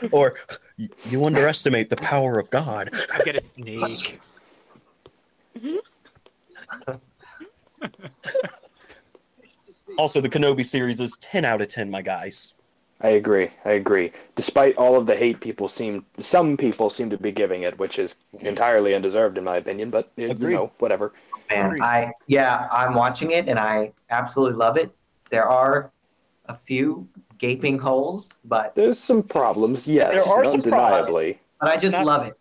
or 0.12 0.34
"Y- 0.78 0.88
you 1.10 1.24
underestimate 1.24 1.90
the 1.90 1.96
power 1.96 2.38
of 2.38 2.48
god 2.50 2.88
I've 3.12 3.24
got 3.24 3.36
a 3.36 3.42
snake. 3.56 4.20
Also 9.98 10.20
the 10.20 10.28
kenobi 10.28 10.64
series 10.64 11.00
is 11.00 11.16
10 11.20 11.44
out 11.44 11.60
of 11.60 11.68
10 11.68 11.90
my 11.90 12.02
guys 12.02 12.54
I 13.00 13.08
agree. 13.08 13.50
I 13.66 13.72
agree. 13.72 14.12
Despite 14.34 14.76
all 14.76 14.96
of 14.96 15.04
the 15.04 15.14
hate 15.14 15.40
people 15.40 15.68
seem, 15.68 16.06
some 16.16 16.56
people 16.56 16.88
seem 16.88 17.10
to 17.10 17.18
be 17.18 17.32
giving 17.32 17.64
it, 17.64 17.78
which 17.78 17.98
is 17.98 18.16
entirely 18.40 18.94
undeserved 18.94 19.36
in 19.36 19.44
my 19.44 19.56
opinion. 19.56 19.90
But 19.90 20.10
you 20.16 20.32
know, 20.32 20.72
whatever. 20.78 21.12
Man, 21.50 21.66
Agreed. 21.66 21.82
I 21.82 22.12
yeah, 22.28 22.66
I'm 22.72 22.94
watching 22.94 23.32
it 23.32 23.46
and 23.48 23.58
I 23.58 23.92
absolutely 24.08 24.56
love 24.56 24.78
it. 24.78 24.94
There 25.28 25.46
are 25.46 25.90
a 26.46 26.56
few 26.56 27.06
gaping 27.36 27.78
holes, 27.78 28.30
but 28.44 28.74
There's 28.74 28.98
some 28.98 29.22
problems, 29.22 29.86
yes, 29.86 30.14
There 30.14 30.34
are 30.34 30.44
some 30.44 30.54
undeniably. 30.54 31.40
but 31.60 31.70
I 31.70 31.76
just 31.76 31.96
Not- 31.96 32.06
love 32.06 32.26
it. 32.26 32.38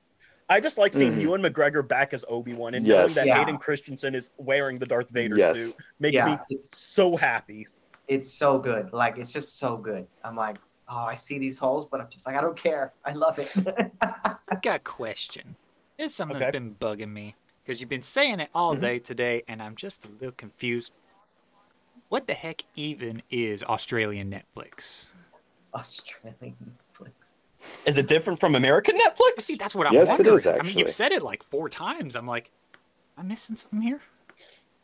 I 0.49 0.59
just 0.59 0.77
like 0.77 0.93
seeing 0.93 1.13
Mhm. 1.13 1.21
Ewan 1.21 1.41
McGregor 1.41 1.87
back 1.87 2.13
as 2.13 2.25
Obi 2.27 2.53
Wan 2.53 2.73
and 2.73 2.85
Yes. 2.85 2.97
knowing 2.97 3.13
that 3.15 3.27
Yeah. 3.27 3.39
Hayden 3.39 3.57
Christensen 3.57 4.13
is 4.15 4.31
wearing 4.37 4.79
the 4.79 4.85
Darth 4.85 5.09
Vader 5.09 5.37
Yes. 5.37 5.57
suit 5.57 5.75
makes 5.99 6.15
Yeah, 6.15 6.25
me 6.25 6.37
it's 6.49 6.77
so 6.77 7.15
happy. 7.15 7.67
it's 8.07 8.31
so 8.31 8.59
good. 8.59 8.91
Like 8.91 9.17
it's 9.17 9.31
just 9.31 9.57
so 9.57 9.77
good. 9.77 10.07
I'm 10.23 10.35
like, 10.35 10.57
oh, 10.89 10.97
I 10.97 11.15
see 11.15 11.39
these 11.39 11.57
holes, 11.57 11.87
but 11.87 12.01
I'm 12.01 12.09
just 12.09 12.25
like, 12.27 12.35
I 12.35 12.41
don't 12.41 12.57
care. 12.57 12.93
I 13.05 13.13
love 13.13 13.39
it. 13.39 13.49
I've 14.01 14.61
got 14.61 14.75
a 14.75 14.79
question. 14.79 15.55
There's 15.97 16.13
something 16.13 16.35
Okay. 16.35 16.45
that's 16.45 16.53
been 16.53 16.75
bugging 16.75 17.11
me 17.13 17.35
because 17.63 17.79
you've 17.79 17.89
been 17.89 18.01
saying 18.01 18.39
it 18.41 18.49
all 18.53 18.75
Mhm. 18.75 18.81
day 18.81 18.99
today, 18.99 19.43
and 19.47 19.61
I'm 19.61 19.75
just 19.75 20.05
a 20.05 20.09
little 20.11 20.33
confused. 20.33 20.93
What 22.09 22.27
the 22.27 22.33
heck 22.33 22.63
even 22.75 23.23
is 23.29 23.63
Australian 23.63 24.29
Netflix? 24.29 25.07
Australian 25.73 26.35
Netflix. 26.41 26.82
Is 27.85 27.97
it 27.97 28.07
different 28.07 28.39
from 28.39 28.55
American 28.55 28.97
Netflix? 28.97 29.41
See, 29.41 29.55
that's 29.55 29.75
what 29.75 29.87
I'm 29.87 29.93
Yes, 29.93 30.09
it 30.09 30.25
wondering. 30.25 30.37
is, 30.37 30.47
I 30.47 30.61
mean, 30.61 30.77
you've 30.77 30.89
said 30.89 31.11
it 31.11 31.21
like 31.23 31.43
four 31.43 31.69
times. 31.69 32.15
I'm 32.15 32.27
like, 32.27 32.51
I'm 33.17 33.25
I 33.25 33.27
missing 33.27 33.55
something 33.55 33.81
here? 33.81 34.01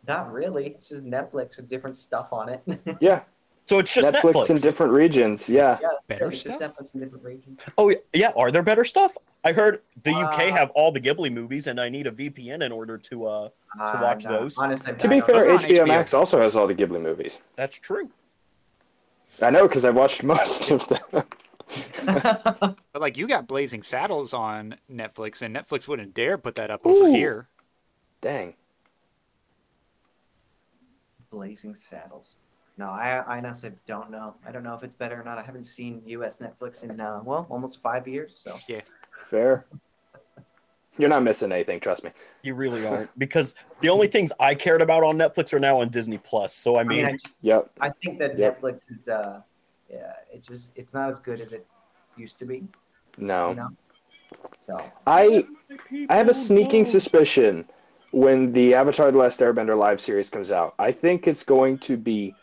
Not 0.07 0.31
really. 0.31 0.67
It's 0.67 0.89
just 0.89 1.03
Netflix 1.03 1.57
with 1.57 1.69
different 1.69 1.97
stuff 1.97 2.29
on 2.31 2.49
it. 2.49 2.61
Yeah, 3.01 3.21
So 3.65 3.79
it's 3.79 3.93
just 3.93 4.07
Netflix, 4.13 4.33
Netflix. 4.33 4.49
in 4.49 4.55
different 4.57 4.93
regions. 4.93 5.49
Yeah, 5.49 5.77
yeah, 5.81 5.87
Better 6.07 6.27
it's 6.27 6.43
just 6.43 6.57
stuff? 6.57 6.75
Netflix 6.77 6.93
in 6.93 6.99
different 7.01 7.23
regions. 7.23 7.59
Oh 7.77 7.93
yeah, 8.13 8.31
are 8.35 8.51
there 8.51 8.63
better 8.63 8.83
stuff? 8.83 9.17
I 9.43 9.51
heard 9.53 9.81
the 10.03 10.11
UK 10.13 10.39
Uh, 10.39 10.51
have 10.51 10.69
all 10.71 10.91
the 10.91 10.99
Ghibli 10.99 11.31
movies, 11.31 11.67
and 11.67 11.79
I 11.79 11.87
need 11.89 12.07
a 12.07 12.11
VPN 12.11 12.61
in 12.63 12.71
order 12.71 12.97
to. 12.97 13.25
uh 13.27 13.49
Uh, 13.79 13.99
watch 14.01 14.25
no, 14.25 14.31
those. 14.31 14.57
Honestly, 14.57 14.93
To 14.95 15.07
be 15.07 15.21
fair, 15.21 15.45
They're 15.45 15.57
HBO 15.57 15.83
HBO. 15.83 15.87
Max 15.87 16.13
also 16.13 16.39
has 16.41 16.55
all 16.55 16.65
the 16.67 16.75
Ghibli 16.75 16.99
movies. 17.01 17.41
That's 17.55 17.77
true. 17.79 18.09
I 19.41 19.49
know 19.51 19.67
because 19.67 19.85
I've 19.85 19.95
watched 19.95 20.23
most 20.35 20.71
of 20.71 20.87
them. 20.87 21.23
Know. 22.05 22.75
But 22.93 23.01
like, 23.01 23.17
you 23.17 23.27
got 23.27 23.47
Blazing 23.47 23.83
Saddles 23.83 24.33
on 24.33 24.75
Netflix, 24.91 25.41
and 25.41 25.55
Netflix 25.55 25.87
wouldn't 25.87 26.13
dare 26.13 26.37
put 26.37 26.55
that 26.55 26.71
up 26.71 26.85
over 26.85 27.09
here. 27.09 27.47
Dang. 28.21 28.55
Blazing 31.29 31.75
Saddles. 31.75 32.35
No, 32.77 32.89
I 32.89 33.17
I 33.27 33.37
honestly 33.37 33.71
don't 33.87 34.09
know. 34.09 34.35
I 34.47 34.51
don't 34.51 34.63
know 34.63 34.73
if 34.73 34.83
it's 34.83 34.95
better 34.95 35.19
or 35.19 35.23
not. 35.23 35.37
I 35.37 35.43
haven't 35.43 35.65
seen 35.65 36.01
U.S. 36.07 36.37
Netflix 36.39 36.83
in 36.83 36.99
uh, 36.99 37.21
well 37.23 37.45
almost 37.49 37.81
five 37.81 38.07
years. 38.07 38.39
So 38.43 38.55
yeah, 38.67 38.81
Fair. 39.29 39.65
You're 40.97 41.09
not 41.09 41.23
missing 41.23 41.51
anything, 41.53 41.79
trust 41.79 42.03
me. 42.03 42.11
You 42.43 42.55
really 42.55 42.85
aren't, 42.85 43.17
because 43.17 43.55
the 43.79 43.87
only 43.87 44.07
things 44.07 44.33
I 44.37 44.53
cared 44.53 44.81
about 44.81 45.01
on 45.03 45.17
Netflix 45.17 45.53
are 45.53 45.59
now 45.59 45.79
on 45.79 45.89
Disney 45.89 46.17
Plus. 46.17 46.53
So 46.53 46.75
I 46.75 46.81
I 46.81 46.83
mean, 46.83 47.05
mean, 47.05 47.15
I, 47.15 47.29
Yep. 47.41 47.69
I 47.79 47.89
think 48.03 48.19
that 48.19 48.37
Yep. 48.37 48.61
Netflix 48.61 48.89
is 48.91 49.07
uh 49.07 49.41
yeah 49.89 50.13
it's 50.31 50.47
just 50.47 50.71
it's 50.75 50.93
not 50.93 51.09
as 51.09 51.19
good 51.19 51.39
as 51.39 51.53
it 51.53 51.65
used 52.17 52.37
to 52.39 52.45
be. 52.45 52.63
No. 53.17 53.49
You 53.49 53.55
know. 53.55 53.69
So 54.67 54.91
I 55.07 55.45
I 56.09 56.15
have 56.15 56.29
a 56.29 56.33
sneaking 56.33 56.85
suspicion 56.85 57.65
when 58.11 58.51
the 58.51 58.75
Avatar: 58.75 59.11
The 59.11 59.17
Last 59.17 59.39
Airbender 59.39 59.77
live 59.77 59.99
series 59.99 60.29
comes 60.29 60.51
out. 60.51 60.75
I 60.79 60.91
think 60.91 61.27
it's 61.27 61.43
going 61.43 61.77
to 61.79 61.97
be 61.97 62.35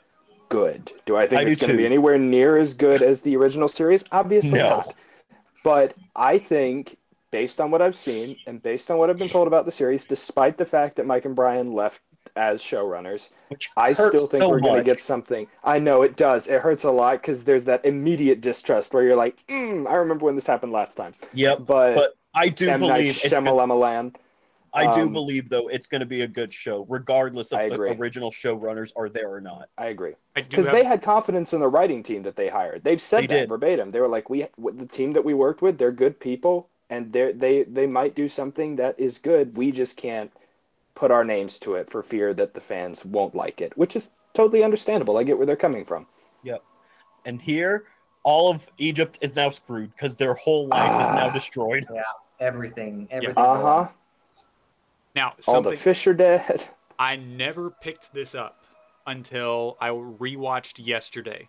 good. 0.49 0.93
Do 1.05 1.17
I 1.17 1.27
think 1.27 1.41
I 1.41 1.45
it's 1.45 1.61
going 1.61 1.73
to 1.73 1.77
be 1.77 1.87
anywhere 1.87 2.19
near 2.19 2.57
as 2.57 2.75
good 2.75 3.03
as 3.03 3.21
the 3.21 3.37
original 3.37 3.69
series? 3.69 4.05
Obviously 4.13 4.59
No. 4.59 4.69
not. 4.69 4.95
But 5.65 5.95
I 6.15 6.39
think, 6.39 6.97
based 7.33 7.61
on 7.61 7.73
what 7.73 7.83
I've 7.83 7.97
seen 7.97 8.37
and 8.47 8.63
based 8.63 8.91
on 8.91 8.99
what 8.99 9.11
I've 9.11 9.19
been 9.19 9.29
told 9.29 9.49
about 9.49 9.65
the 9.65 9.73
series, 9.73 10.05
despite 10.05 10.57
the 10.57 10.65
fact 10.65 10.97
that 10.97 11.07
Mike 11.07 11.25
and 11.25 11.35
Brian 11.35 11.73
left 11.73 12.01
as 12.37 12.61
showrunners, 12.63 13.33
which 13.49 13.71
I 13.77 13.93
still 13.93 14.27
think 14.27 14.43
so 14.43 14.49
we're 14.49 14.61
going 14.61 14.83
to 14.83 14.89
get 14.89 15.01
something. 15.01 15.47
I 15.65 15.79
know 15.79 16.03
it 16.03 16.17
does. 16.17 16.49
It 16.49 16.61
hurts 16.61 16.85
a 16.85 16.91
lot 16.91 17.23
because 17.23 17.45
there's 17.45 17.65
that 17.65 17.85
immediate 17.85 18.41
distrust 18.41 18.95
where 18.95 19.03
you're 19.03 19.17
like, 19.17 19.45
mm, 19.49 19.87
I 19.89 19.95
remember 19.97 20.25
when 20.27 20.35
this 20.35 20.47
happened 20.47 20.73
last 20.73 20.97
time. 20.97 21.15
Yep, 21.35 21.61
But, 21.67 21.95
but 21.95 22.15
I 22.35 22.49
do 22.49 22.69
M. 22.69 22.81
Night 22.81 22.87
believe 22.99 23.21
it's 23.25 23.29
gonna- 23.31 23.51
Shyamalan. 23.51 24.15
I 24.75 24.93
do 24.93 25.03
um, 25.07 25.13
believe 25.15 25.49
though 25.49 25.69
it's 25.69 25.87
going 25.87 26.01
to 26.01 26.07
be 26.07 26.21
a 26.21 26.27
good 26.29 26.53
show, 26.53 26.85
regardless 26.91 27.51
of 27.51 27.67
the 27.71 27.75
agree. 27.77 27.93
original 27.93 28.31
showrunners 28.31 28.93
are 28.95 29.09
there 29.09 29.33
or 29.33 29.41
not. 29.41 29.71
I 29.79 29.87
agree. 29.87 30.13
I 30.37 30.43
do 30.43 30.49
Because 30.51 30.67
have, 30.67 30.75
they 30.75 30.85
had 30.85 31.01
confidence 31.01 31.55
in 31.55 31.61
the 31.61 31.69
writing 31.69 32.03
team 32.03 32.23
that 32.25 32.37
they 32.37 32.49
hired. 32.49 32.85
They've 32.85 33.01
said 33.01 33.23
They 33.23 33.27
that 33.29 33.35
did. 33.41 33.49
verbatim. 33.49 33.91
They 33.91 34.01
were 34.01 34.09
like, 34.09 34.29
"We, 34.29 34.47
the 34.59 34.85
team 34.85 35.15
that 35.15 35.25
we 35.25 35.33
worked 35.33 35.63
with, 35.63 35.79
they're 35.79 35.93
good 35.93 36.21
people, 36.21 36.69
and 36.91 37.11
they 37.11 37.33
they 37.33 37.63
they 37.63 37.87
might 37.87 38.15
do 38.15 38.29
something 38.29 38.77
that 38.77 39.01
is 39.01 39.19
good. 39.19 39.57
We 39.57 39.73
just 39.73 39.97
can't 39.97 40.31
put 40.97 41.13
our 41.13 41.23
names 41.23 41.61
to 41.61 41.75
it 41.75 41.89
for 41.89 42.03
fear 42.03 42.35
that 42.35 42.55
the 42.55 42.61
fans 42.61 43.05
won't 43.05 43.35
like 43.37 43.61
it, 43.61 43.77
which 43.79 43.95
is 43.95 44.11
totally 44.35 44.65
understandable. 44.65 45.17
I 45.19 45.23
get 45.23 45.37
where 45.37 45.47
they're 45.47 45.55
coming 45.55 45.85
from. 45.85 46.07
Yep. 46.43 46.63
And 47.27 47.41
here, 47.41 47.85
all 48.25 48.51
of 48.51 48.67
Egypt 48.79 49.19
is 49.21 49.37
now 49.37 49.51
screwed 49.51 49.91
because 49.93 50.17
their 50.17 50.35
whole 50.35 50.67
life 50.67 51.03
is 51.05 51.11
now 51.13 51.29
destroyed. 51.33 51.87
Yeah, 51.95 52.03
everything, 52.41 53.07
everything. 53.11 53.37
Uh 53.45 53.85
huh. 53.85 53.89
now 55.15 55.35
All 55.47 55.63
the 55.63 55.77
fish 55.77 56.07
are 56.07 56.15
dead. 56.15 56.65
I 56.99 57.17
never 57.17 57.71
picked 57.71 58.13
this 58.13 58.35
up 58.35 58.65
until 59.07 59.77
I 59.81 59.91
rewatched 59.91 60.85
yesterday. 60.85 61.49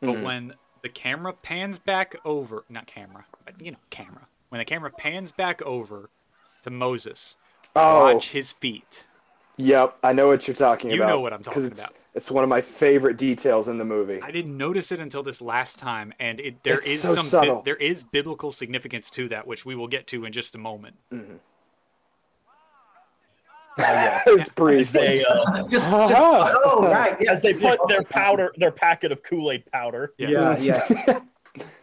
But 0.00 0.16
Mhm. 0.16 0.22
when 0.22 0.54
the 0.82 0.88
camera 0.88 1.32
pans 1.32 1.78
back 1.78 2.14
over, 2.24 2.64
not 2.68 2.86
camera, 2.86 3.26
but 3.44 3.60
you 3.60 3.72
know, 3.72 3.78
camera. 3.90 4.28
When 4.48 4.60
the 4.60 4.64
camera 4.64 4.90
pans 4.96 5.32
back 5.32 5.60
over 5.62 6.10
to 6.62 6.70
Moses, 6.70 7.36
Oh, 7.76 8.14
watch 8.14 8.30
his 8.30 8.52
feet. 8.52 9.04
yep. 9.56 9.96
I 10.02 10.12
know 10.12 10.26
what 10.28 10.48
you're 10.48 10.54
talking 10.54 10.90
You 10.90 10.96
about. 10.96 11.06
You 11.08 11.12
know 11.14 11.20
what 11.20 11.32
I'm 11.32 11.42
talking 11.42 11.66
it's, 11.66 11.80
about. 11.84 11.92
It's 12.14 12.30
one 12.30 12.42
of 12.42 12.48
my 12.48 12.62
favorite 12.62 13.18
details 13.18 13.68
in 13.68 13.76
the 13.76 13.84
movie. 13.84 14.20
I 14.22 14.30
didn't 14.30 14.56
notice 14.56 14.90
it 14.92 15.00
until 15.00 15.22
this 15.22 15.42
last 15.42 15.78
time, 15.78 16.14
and 16.18 16.40
it 16.40 16.62
there 16.64 16.78
It's 16.78 16.86
is 16.88 17.02
so 17.02 17.14
some 17.14 17.24
bi- 17.40 17.46
subtle. 17.46 17.62
there 17.62 17.76
is 17.76 18.02
biblical 18.02 18.50
significance 18.52 19.10
to 19.10 19.28
that, 19.28 19.46
which 19.46 19.66
we 19.66 19.74
will 19.74 19.88
get 19.88 20.06
to 20.08 20.24
in 20.24 20.32
just 20.32 20.54
a 20.54 20.58
moment. 20.58 20.96
Mhm. 21.12 21.38
yes. 23.78 24.24
His 24.24 24.40
As 24.42 24.48
priest. 24.50 24.92
they 24.94 25.22
uh, 25.26 25.62
just, 25.68 25.90
just 25.90 26.14
Ah. 26.14 26.54
oh 26.64 26.82
right, 26.90 27.16
yes. 27.20 27.28
as 27.32 27.42
they 27.42 27.52
put 27.52 27.78
their 27.88 28.02
powder, 28.02 28.50
their 28.56 28.70
packet 28.72 29.12
of 29.12 29.22
Kool 29.22 29.50
Aid 29.52 29.70
powder. 29.70 30.14
Yeah. 30.16 30.56
Yeah, 30.58 30.84
yeah. 31.06 31.20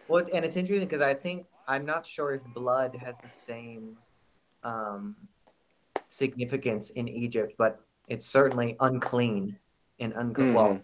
Well, 0.09 0.25
and 0.33 0.43
it's 0.43 0.57
interesting 0.57 0.85
because 0.87 1.01
I 1.01 1.13
think 1.13 1.45
I'm 1.67 1.85
not 1.85 2.05
sure 2.05 2.33
if 2.33 2.41
blood 2.53 2.93
has 2.95 3.17
the 3.19 3.29
same 3.29 3.95
um, 4.63 5.15
significance 6.17 6.91
in 6.91 7.07
Egypt, 7.07 7.55
but 7.57 7.81
it's 8.07 8.25
certainly 8.25 8.75
unclean 8.79 9.57
and 9.99 10.13
unclean. 10.13 10.53
Well, 10.53 10.69
Mhm. 10.75 10.81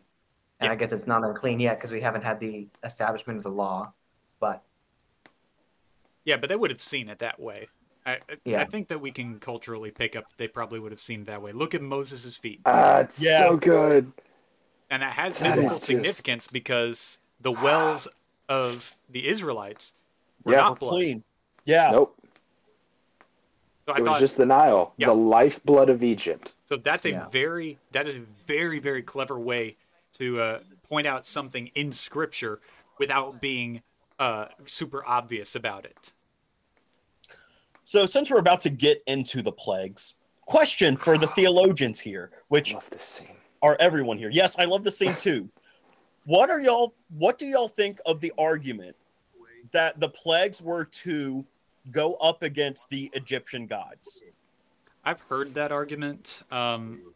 and 0.60 0.72
I 0.72 0.76
guess 0.76 0.92
it's 0.92 1.06
not 1.08 1.24
unclean 1.24 1.60
yet 1.60 1.78
because 1.78 1.92
we 1.92 2.02
haven't 2.02 2.24
had 2.24 2.40
the 2.40 2.68
establishment 2.84 3.38
of 3.38 3.44
the 3.44 3.52
law. 3.52 3.94
But 4.40 4.64
Yeah, 6.26 6.38
but 6.38 6.50
they 6.50 6.56
would 6.56 6.70
have 6.72 6.82
seen 6.82 7.10
it 7.10 7.20
that 7.20 7.40
way. 7.40 7.68
I, 8.06 8.20
I- 8.46 8.56
I 8.56 8.66
think 8.66 8.88
that 8.90 9.00
we 9.02 9.12
can 9.12 9.40
culturally 9.40 9.92
pick 9.92 10.16
up 10.16 10.28
that 10.28 10.38
they 10.38 10.48
probably 10.48 10.80
would 10.80 10.92
have 10.92 11.00
seen 11.02 11.22
it 11.22 11.26
that 11.28 11.42
way. 11.42 11.52
Look 11.52 11.74
at 11.76 11.82
Moses' 11.82 12.36
feet. 12.38 12.62
Ah, 12.66 13.00
it's 13.00 13.22
Yeah. 13.22 13.40
so 13.40 13.58
good. 13.58 14.12
And 14.90 15.02
that 15.04 15.14
has 15.14 15.38
That 15.38 15.56
biblical 15.56 15.66
is 15.66 15.72
just- 15.74 15.86
significance 15.86 16.48
because 16.48 17.20
the 17.40 17.52
wells 17.52 18.08
of 18.48 18.96
the 19.10 19.28
Israelites 19.28 19.94
were 20.44 20.54
Yeah. 20.54 20.62
not 20.62 20.80
blood. 20.80 20.92
Clean. 20.92 21.24
Yeah. 21.66 21.92
Nope. 21.92 22.16
So 23.90 23.96
I 23.96 23.98
It 23.98 24.04
was 24.04 24.20
just 24.20 24.38
the 24.38 24.46
Nile, 24.46 24.94
Yeah. 24.98 25.08
the 25.08 25.16
lifeblood 25.16 25.90
of 25.90 26.04
Egypt. 26.04 26.54
so 26.66 26.76
that's 26.78 27.08
a 27.08 27.10
Yeah. 27.10 27.28
very 27.30 27.80
that 27.92 28.06
is 28.06 28.18
a 28.18 28.20
very 28.20 28.78
very 28.78 29.02
clever 29.02 29.40
way 29.40 29.78
to 30.14 30.40
uh, 30.40 30.60
point 30.88 31.08
out 31.08 31.26
something 31.26 31.68
in 31.74 31.92
scripture 31.92 32.62
without 33.00 33.42
being 33.42 33.82
uh, 34.20 34.50
super 34.66 35.04
obvious 35.08 35.56
about 35.56 35.86
it. 35.86 36.14
So 37.84 38.06
since 38.06 38.30
we're 38.30 38.38
about 38.40 38.62
to 38.62 38.70
get 38.70 39.02
into 39.08 39.42
the 39.42 39.52
plagues, 39.52 40.14
question 40.46 40.96
for 40.98 41.18
the 41.18 41.26
theologians 41.28 42.00
here, 42.02 42.30
which 42.50 42.74
Love 42.76 42.88
this 42.92 43.04
scene. 43.04 43.38
are 43.64 43.76
everyone 43.80 44.18
here. 44.18 44.30
Yes, 44.30 44.56
I 44.60 44.66
love 44.66 44.84
the 44.84 44.92
scene 44.92 45.16
too. 45.16 45.50
What 46.26 46.52
are 46.52 46.60
y'all 46.60 46.94
what 47.10 47.40
do 47.40 47.48
y'all 47.48 47.70
think 47.70 48.00
of 48.06 48.20
the 48.22 48.34
argument 48.38 48.96
that 49.72 50.00
the 50.00 50.10
plagues 50.10 50.62
were 50.62 50.86
to 50.86 51.44
go 51.92 52.16
up 52.16 52.44
against 52.44 52.90
the 52.90 53.10
Egyptian 53.14 53.68
gods? 53.68 54.22
I've 55.04 55.22
heard 55.22 55.54
that 55.54 55.72
argument. 55.72 56.44
Um, 56.52 57.14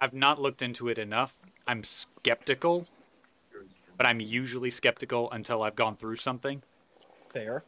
I've 0.00 0.14
not 0.14 0.40
looked 0.40 0.62
into 0.62 0.88
it 0.88 0.98
enough. 0.98 1.36
I'm 1.66 1.84
skeptical, 1.84 2.86
but 3.96 4.06
I'm 4.06 4.20
usually 4.20 4.70
skeptical 4.70 5.30
until 5.30 5.62
I've 5.62 5.76
gone 5.76 5.94
through 5.94 6.16
something. 6.16 6.62
Fair. 7.28 7.64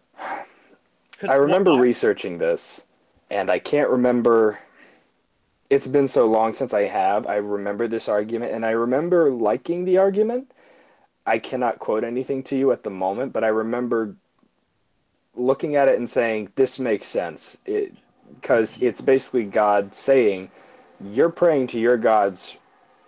I 1.28 1.34
remember 1.34 1.70
what 1.72 1.80
researching 1.80 2.38
this, 2.38 2.86
and 3.30 3.50
I 3.50 3.58
can't 3.58 3.88
remember. 3.88 4.58
It's 5.70 5.86
been 5.86 6.08
so 6.08 6.26
long 6.26 6.52
since 6.52 6.74
I 6.74 6.82
have. 6.82 7.26
I 7.26 7.36
remember 7.36 7.88
this 7.88 8.08
argument, 8.08 8.52
and 8.52 8.66
I 8.66 8.70
remember 8.70 9.30
liking 9.30 9.84
the 9.84 9.98
argument. 9.98 10.50
I 11.26 11.38
cannot 11.38 11.78
quote 11.78 12.04
anything 12.04 12.42
to 12.44 12.56
you 12.56 12.72
at 12.72 12.82
the 12.82 12.90
moment, 12.90 13.32
but 13.32 13.44
I 13.44 13.48
remember 13.48 14.16
looking 15.36 15.76
at 15.76 15.88
it 15.88 15.96
and 15.98 16.08
saying, 16.08 16.50
"This 16.56 16.78
makes 16.78 17.06
sense," 17.06 17.58
because 18.40 18.80
it's 18.80 19.00
basically 19.00 19.44
God 19.44 19.94
saying, 19.94 20.50
"You're 21.00 21.30
praying 21.30 21.68
to 21.68 21.80
your 21.80 21.96
gods, 21.96 22.58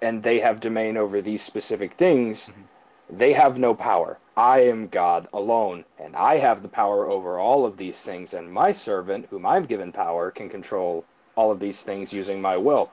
and 0.03 0.23
they 0.23 0.39
have 0.41 0.61
domain 0.61 0.97
over 0.97 1.21
these 1.21 1.43
specific 1.43 1.93
things." 1.95 2.49
Mm-hmm. 2.49 3.17
They 3.19 3.33
have 3.33 3.59
no 3.59 3.75
power. 3.75 4.19
I 4.37 4.61
am 4.63 4.89
God 4.89 5.29
alone, 5.33 5.85
and 5.99 6.15
I 6.17 6.37
have 6.39 6.61
the 6.61 6.69
power 6.69 7.09
over 7.09 7.39
all 7.39 7.65
of 7.65 7.77
these 7.77 8.03
things, 8.03 8.35
and 8.35 8.53
my 8.53 8.73
servant, 8.73 9.27
whom 9.31 9.47
I've 9.47 9.69
given 9.69 9.93
power, 9.93 10.31
can 10.31 10.49
control 10.49 11.05
all 11.37 11.51
of 11.51 11.61
these 11.61 11.83
things 11.83 12.13
using 12.13 12.41
my 12.41 12.57
will. 12.57 12.91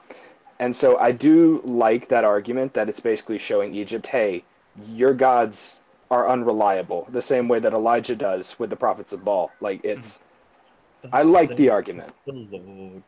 And 0.60 0.74
so 0.74 0.96
I 0.98 1.10
do 1.10 1.60
like 1.64 2.08
that 2.08 2.24
argument 2.24 2.72
that 2.74 2.88
it's 2.88 3.00
basically 3.00 3.38
showing 3.38 3.74
Egypt, 3.74 4.06
hey, 4.06 4.44
your 4.88 5.12
gods 5.12 5.80
are 6.14 6.28
unreliable, 6.28 7.06
the 7.10 7.20
same 7.20 7.48
way 7.48 7.58
that 7.58 7.72
Elijah 7.72 8.14
does 8.14 8.56
with 8.58 8.70
the 8.70 8.76
prophets 8.76 9.12
of 9.12 9.24
Baal. 9.24 9.50
Like 9.60 9.80
it's 9.84 10.20
I 11.12 11.22
like 11.22 11.56
the 11.56 11.68
argument. 11.70 12.12
The 12.26 12.32
Lord 12.32 13.02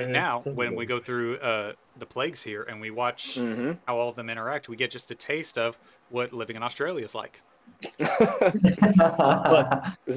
And 0.00 0.12
now, 0.12 0.40
the 0.40 0.50
when 0.52 0.74
we 0.74 0.84
go 0.84 0.98
through 0.98 1.36
uh, 1.38 1.72
the 1.96 2.06
plagues 2.06 2.42
here 2.42 2.62
and 2.64 2.80
we 2.80 2.90
watch 2.90 3.34
hmm 3.34 3.72
how 3.86 3.98
all 3.98 4.08
of 4.10 4.16
them 4.16 4.28
interact, 4.28 4.68
we 4.68 4.76
get 4.76 4.90
just 4.90 5.10
a 5.10 5.14
taste 5.14 5.56
of 5.56 5.78
what 6.10 6.32
living 6.32 6.56
in 6.56 6.62
Australia 6.62 7.04
is 7.04 7.14
like. 7.14 7.40
There's 7.98 8.18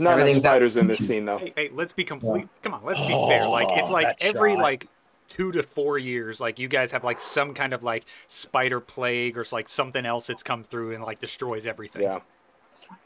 not 0.02 0.18
enough 0.18 0.20
Everything's 0.20 0.46
out- 0.46 0.52
spiders 0.52 0.78
in 0.78 0.88
this 0.88 1.06
scene 1.08 1.26
though. 1.26 1.38
Hey, 1.38 1.54
hey, 1.56 1.70
let's 1.72 1.94
be 1.94 2.04
complete. 2.04 2.48
Come 2.64 2.74
on, 2.74 2.84
let's 2.84 3.00
be 3.00 3.14
fair. 3.30 3.48
Like 3.48 3.68
it's 3.78 3.90
Oh, 3.90 3.94
like 3.94 4.18
every 4.22 4.54
shot. 4.56 4.60
like 4.62 4.88
two 5.32 5.52
to 5.54 5.64
four 5.64 5.98
years, 5.98 6.42
like 6.42 6.60
you 6.60 6.68
guys 6.68 6.92
have 6.92 7.04
like 7.06 7.20
some 7.20 7.54
kind 7.54 7.74
of 7.74 7.84
like 7.84 8.04
spider 8.28 8.82
plague 8.82 9.38
or 9.38 9.46
like 9.52 9.70
something 9.70 10.06
else 10.06 10.28
that's 10.28 10.44
come 10.44 10.64
through 10.64 10.94
and 10.94 11.04
like 11.04 11.20
destroys 11.20 11.66
everything. 11.66 12.02
Yeah. 12.02 12.20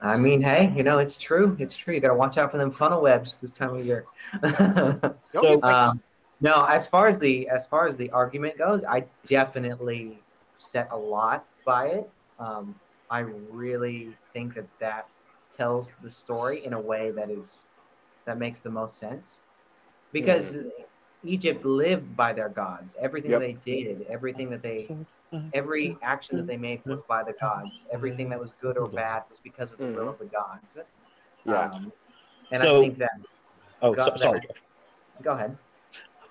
I 0.01 0.17
mean, 0.17 0.41
hey, 0.41 0.73
you 0.75 0.81
know, 0.81 0.97
it's 0.97 1.15
true. 1.17 1.55
It's 1.59 1.77
true. 1.77 1.93
You 1.93 1.99
got 1.99 2.07
to 2.07 2.15
watch 2.15 2.39
out 2.39 2.49
for 2.49 2.57
them 2.57 2.71
funnel 2.71 3.03
webs 3.03 3.35
this 3.35 3.53
time 3.53 3.75
of 3.75 3.85
year. 3.85 4.05
So- 5.33 5.61
um, 5.61 6.01
no, 6.41 6.65
as 6.65 6.85
far 6.85 7.07
as 7.07 7.17
the 7.17 7.47
as 7.47 7.65
far 7.65 7.87
as 7.87 7.95
the 7.95 8.09
argument 8.09 8.57
goes, 8.57 8.83
I 8.83 9.05
definitely 9.25 10.19
set 10.57 10.89
a 10.91 10.97
lot 10.97 11.45
by 11.65 11.87
it. 11.87 12.09
Um, 12.39 12.75
I 13.09 13.19
really 13.19 14.15
think 14.33 14.55
that 14.55 14.67
that 14.79 15.07
tells 15.55 15.95
the 15.95 16.09
story 16.09 16.65
in 16.65 16.73
a 16.73 16.79
way 16.79 17.11
that 17.11 17.29
is 17.29 17.67
that 18.25 18.37
makes 18.37 18.59
the 18.59 18.69
most 18.69 18.97
sense 18.97 19.41
because 20.11 20.57
Egypt 21.25 21.65
lived 21.65 22.15
by 22.15 22.33
their 22.33 22.49
gods. 22.49 22.95
Everything 22.99 23.31
Yep. 23.31 23.39
they 23.41 23.53
did, 23.65 24.05
everything 24.09 24.49
that 24.49 24.61
they 24.61 24.87
every 25.53 25.97
action 26.01 26.37
that 26.37 26.47
they 26.47 26.55
made 26.55 26.81
was 26.85 26.99
by 27.09 27.21
the 27.21 27.33
gods. 27.33 27.83
Everything 27.91 28.29
that 28.29 28.39
was 28.39 28.51
good 28.61 28.77
or 28.77 28.87
bad 28.87 29.23
was 29.29 29.37
because 29.43 29.69
of 29.71 29.77
the 29.77 29.87
will 29.87 30.07
of 30.07 30.17
the 30.19 30.25
gods. 30.25 30.77
Yeah. 31.43 31.69
Um, 31.69 31.91
and 32.51 32.61
So- 32.61 32.77
I 32.77 32.81
think 32.85 32.97
that. 32.99 33.11
Oh, 33.81 33.93
Got 33.93 34.11
so, 34.11 34.15
sorry, 34.15 34.39
Josh. 34.39 34.61
Go 35.21 35.33
ahead. 35.33 35.57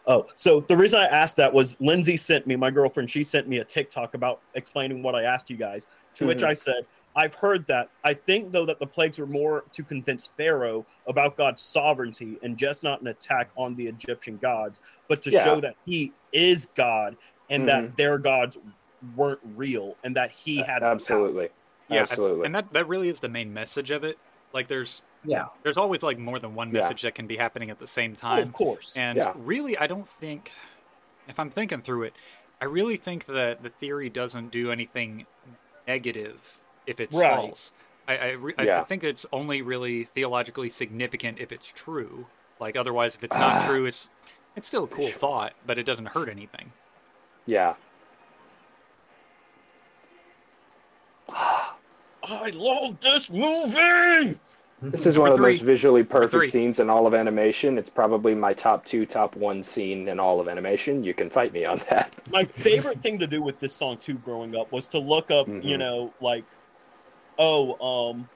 Oh, 0.06 0.26
so 0.36 0.60
the 0.60 0.76
reason 0.76 1.00
I 1.00 1.06
asked 1.06 1.36
that 1.36 1.52
was 1.52 1.78
Lindsay 1.80 2.16
sent 2.16 2.46
me, 2.46 2.56
my 2.56 2.70
girlfriend, 2.70 3.10
she 3.10 3.22
sent 3.24 3.48
me 3.48 3.58
a 3.58 3.64
TikTok 3.64 4.14
about 4.14 4.40
explaining 4.54 5.02
what 5.02 5.14
I 5.14 5.22
asked 5.24 5.48
you 5.50 5.56
guys, 5.56 5.86
to 6.14 6.26
which 6.26 6.38
Mhm. 6.38 6.46
I 6.48 6.54
said, 6.54 6.86
I've 7.16 7.34
heard 7.34 7.66
that. 7.68 7.90
I 8.02 8.14
think, 8.14 8.50
though, 8.52 8.66
that 8.66 8.78
the 8.80 8.86
plagues 8.86 9.18
were 9.18 9.26
more 9.26 9.64
to 9.72 9.82
convince 9.82 10.26
Pharaoh 10.26 10.84
about 11.06 11.36
God's 11.36 11.62
sovereignty 11.62 12.38
and 12.42 12.56
just 12.56 12.82
not 12.82 13.00
an 13.00 13.06
attack 13.06 13.50
on 13.56 13.76
the 13.76 13.86
Egyptian 13.86 14.36
gods, 14.38 14.80
but 15.08 15.22
to 15.22 15.30
Yeah. 15.30 15.44
show 15.44 15.60
that 15.60 15.76
he 15.86 16.12
is 16.32 16.66
God 16.74 17.16
and 17.50 17.68
Mm-hmm. 17.68 17.86
that 17.86 17.96
their 17.96 18.18
gods 18.18 18.58
weren't 19.14 19.40
real 19.54 19.96
and 20.02 20.16
that 20.16 20.30
he 20.30 20.56
had 20.56 20.76
the 20.76 20.86
power. 20.86 20.92
Absolutely. 20.92 21.48
Yeah, 21.88 22.00
Absolutely. 22.00 22.46
And 22.46 22.54
that 22.54 22.72
that 22.72 22.88
really 22.88 23.08
is 23.10 23.20
the 23.20 23.28
main 23.28 23.52
message 23.52 23.90
of 23.90 24.02
it. 24.02 24.18
Like 24.54 24.66
there's 24.66 25.02
Yeah. 25.24 25.46
there's 25.62 25.76
always 25.76 26.02
like 26.02 26.18
more 26.18 26.38
than 26.38 26.54
one 26.54 26.68
Yeah. 26.68 26.80
message 26.80 27.02
that 27.02 27.14
can 27.14 27.26
be 27.26 27.36
happening 27.36 27.68
at 27.70 27.78
the 27.78 27.86
same 27.86 28.12
Oh, 28.12 28.20
time. 28.20 28.42
of 28.42 28.52
course. 28.54 28.96
And 28.96 29.18
Yeah. 29.18 29.32
really, 29.36 29.76
I 29.76 29.86
don't 29.86 30.08
think, 30.08 30.50
if 31.28 31.38
I'm 31.38 31.50
thinking 31.50 31.82
through 31.82 32.04
it, 32.04 32.14
I 32.62 32.64
really 32.64 32.96
think 32.96 33.26
that 33.26 33.62
the 33.62 33.68
theory 33.68 34.08
doesn't 34.08 34.48
do 34.50 34.72
anything 34.72 35.26
negative 35.86 36.62
if 36.86 37.00
it's 37.00 37.16
Right. 37.16 37.34
false. 37.36 37.72
I 38.06 38.16
I, 38.18 38.30
re- 38.32 38.54
I- 38.58 38.70
I 38.80 38.84
think 38.84 39.02
it's 39.04 39.24
only 39.32 39.62
really 39.62 40.04
theologically 40.04 40.68
significant 40.68 41.38
if 41.40 41.52
it's 41.52 41.70
true. 41.72 42.26
Like 42.60 42.76
otherwise, 42.76 43.14
if 43.14 43.24
it's 43.24 43.36
not 43.36 43.62
Ah. 43.62 43.66
true, 43.66 43.86
it's 43.86 44.08
it's 44.56 44.66
still 44.66 44.84
a 44.84 44.88
cool 44.88 45.08
thought, 45.08 45.54
but 45.66 45.78
it 45.78 45.84
doesn't 45.84 46.06
hurt 46.06 46.28
anything. 46.28 46.72
Yeah. 47.46 47.74
I 52.26 52.50
love 52.54 53.00
this 53.00 53.28
movie. 53.30 54.38
This 54.82 55.06
is 55.06 55.18
one 55.18 55.30
of 55.30 55.36
the 55.36 55.42
three. 55.42 55.52
most 55.52 55.62
visually 55.62 56.02
perfect 56.04 56.50
scenes 56.52 56.78
in 56.78 56.90
all 56.90 57.06
of 57.06 57.14
animation. 57.14 57.78
It's 57.78 57.88
probably 57.90 58.34
my 58.34 58.52
top 58.52 58.84
two, 58.84 59.06
top 59.06 59.34
one 59.36 59.62
scene 59.62 60.08
in 60.08 60.20
all 60.20 60.40
of 60.40 60.48
animation. 60.48 61.02
You 61.04 61.14
can 61.14 61.30
fight 61.30 61.52
me 61.52 61.64
on 61.64 61.78
that. 61.90 62.14
my 62.30 62.44
favorite 62.44 63.00
thing 63.02 63.18
to 63.18 63.26
do 63.26 63.42
with 63.42 63.60
this 63.60 63.74
song 63.74 63.96
too 63.98 64.14
growing 64.14 64.54
up 64.56 64.72
was 64.72 64.86
to 64.88 64.98
look 64.98 65.30
up 65.30 65.48
you 65.48 65.54
Mhm. 65.54 65.78
know 65.78 66.14
like 66.20 66.44
oh 67.38 68.10
um 68.12 68.28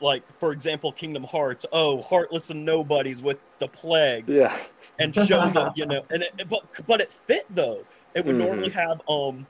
like 0.00 0.22
for 0.38 0.52
example 0.52 0.90
kingdom 0.92 1.24
hearts 1.24 1.66
oh 1.72 2.00
heartless 2.02 2.50
and 2.50 2.64
nobodies 2.64 3.20
with 3.22 3.38
the 3.58 3.68
plagues 3.68 4.36
Yeah. 4.36 4.56
and 4.98 5.14
show 5.14 5.48
them 5.50 5.72
you 5.76 5.86
know 5.86 6.04
and 6.10 6.22
it, 6.22 6.48
but 6.48 6.64
but 6.86 7.00
it 7.00 7.12
fit 7.12 7.44
though 7.50 7.84
it 8.14 8.24
would 8.24 8.36
Mhm. 8.36 8.38
normally 8.38 8.70
have 8.70 9.00
um 9.08 9.46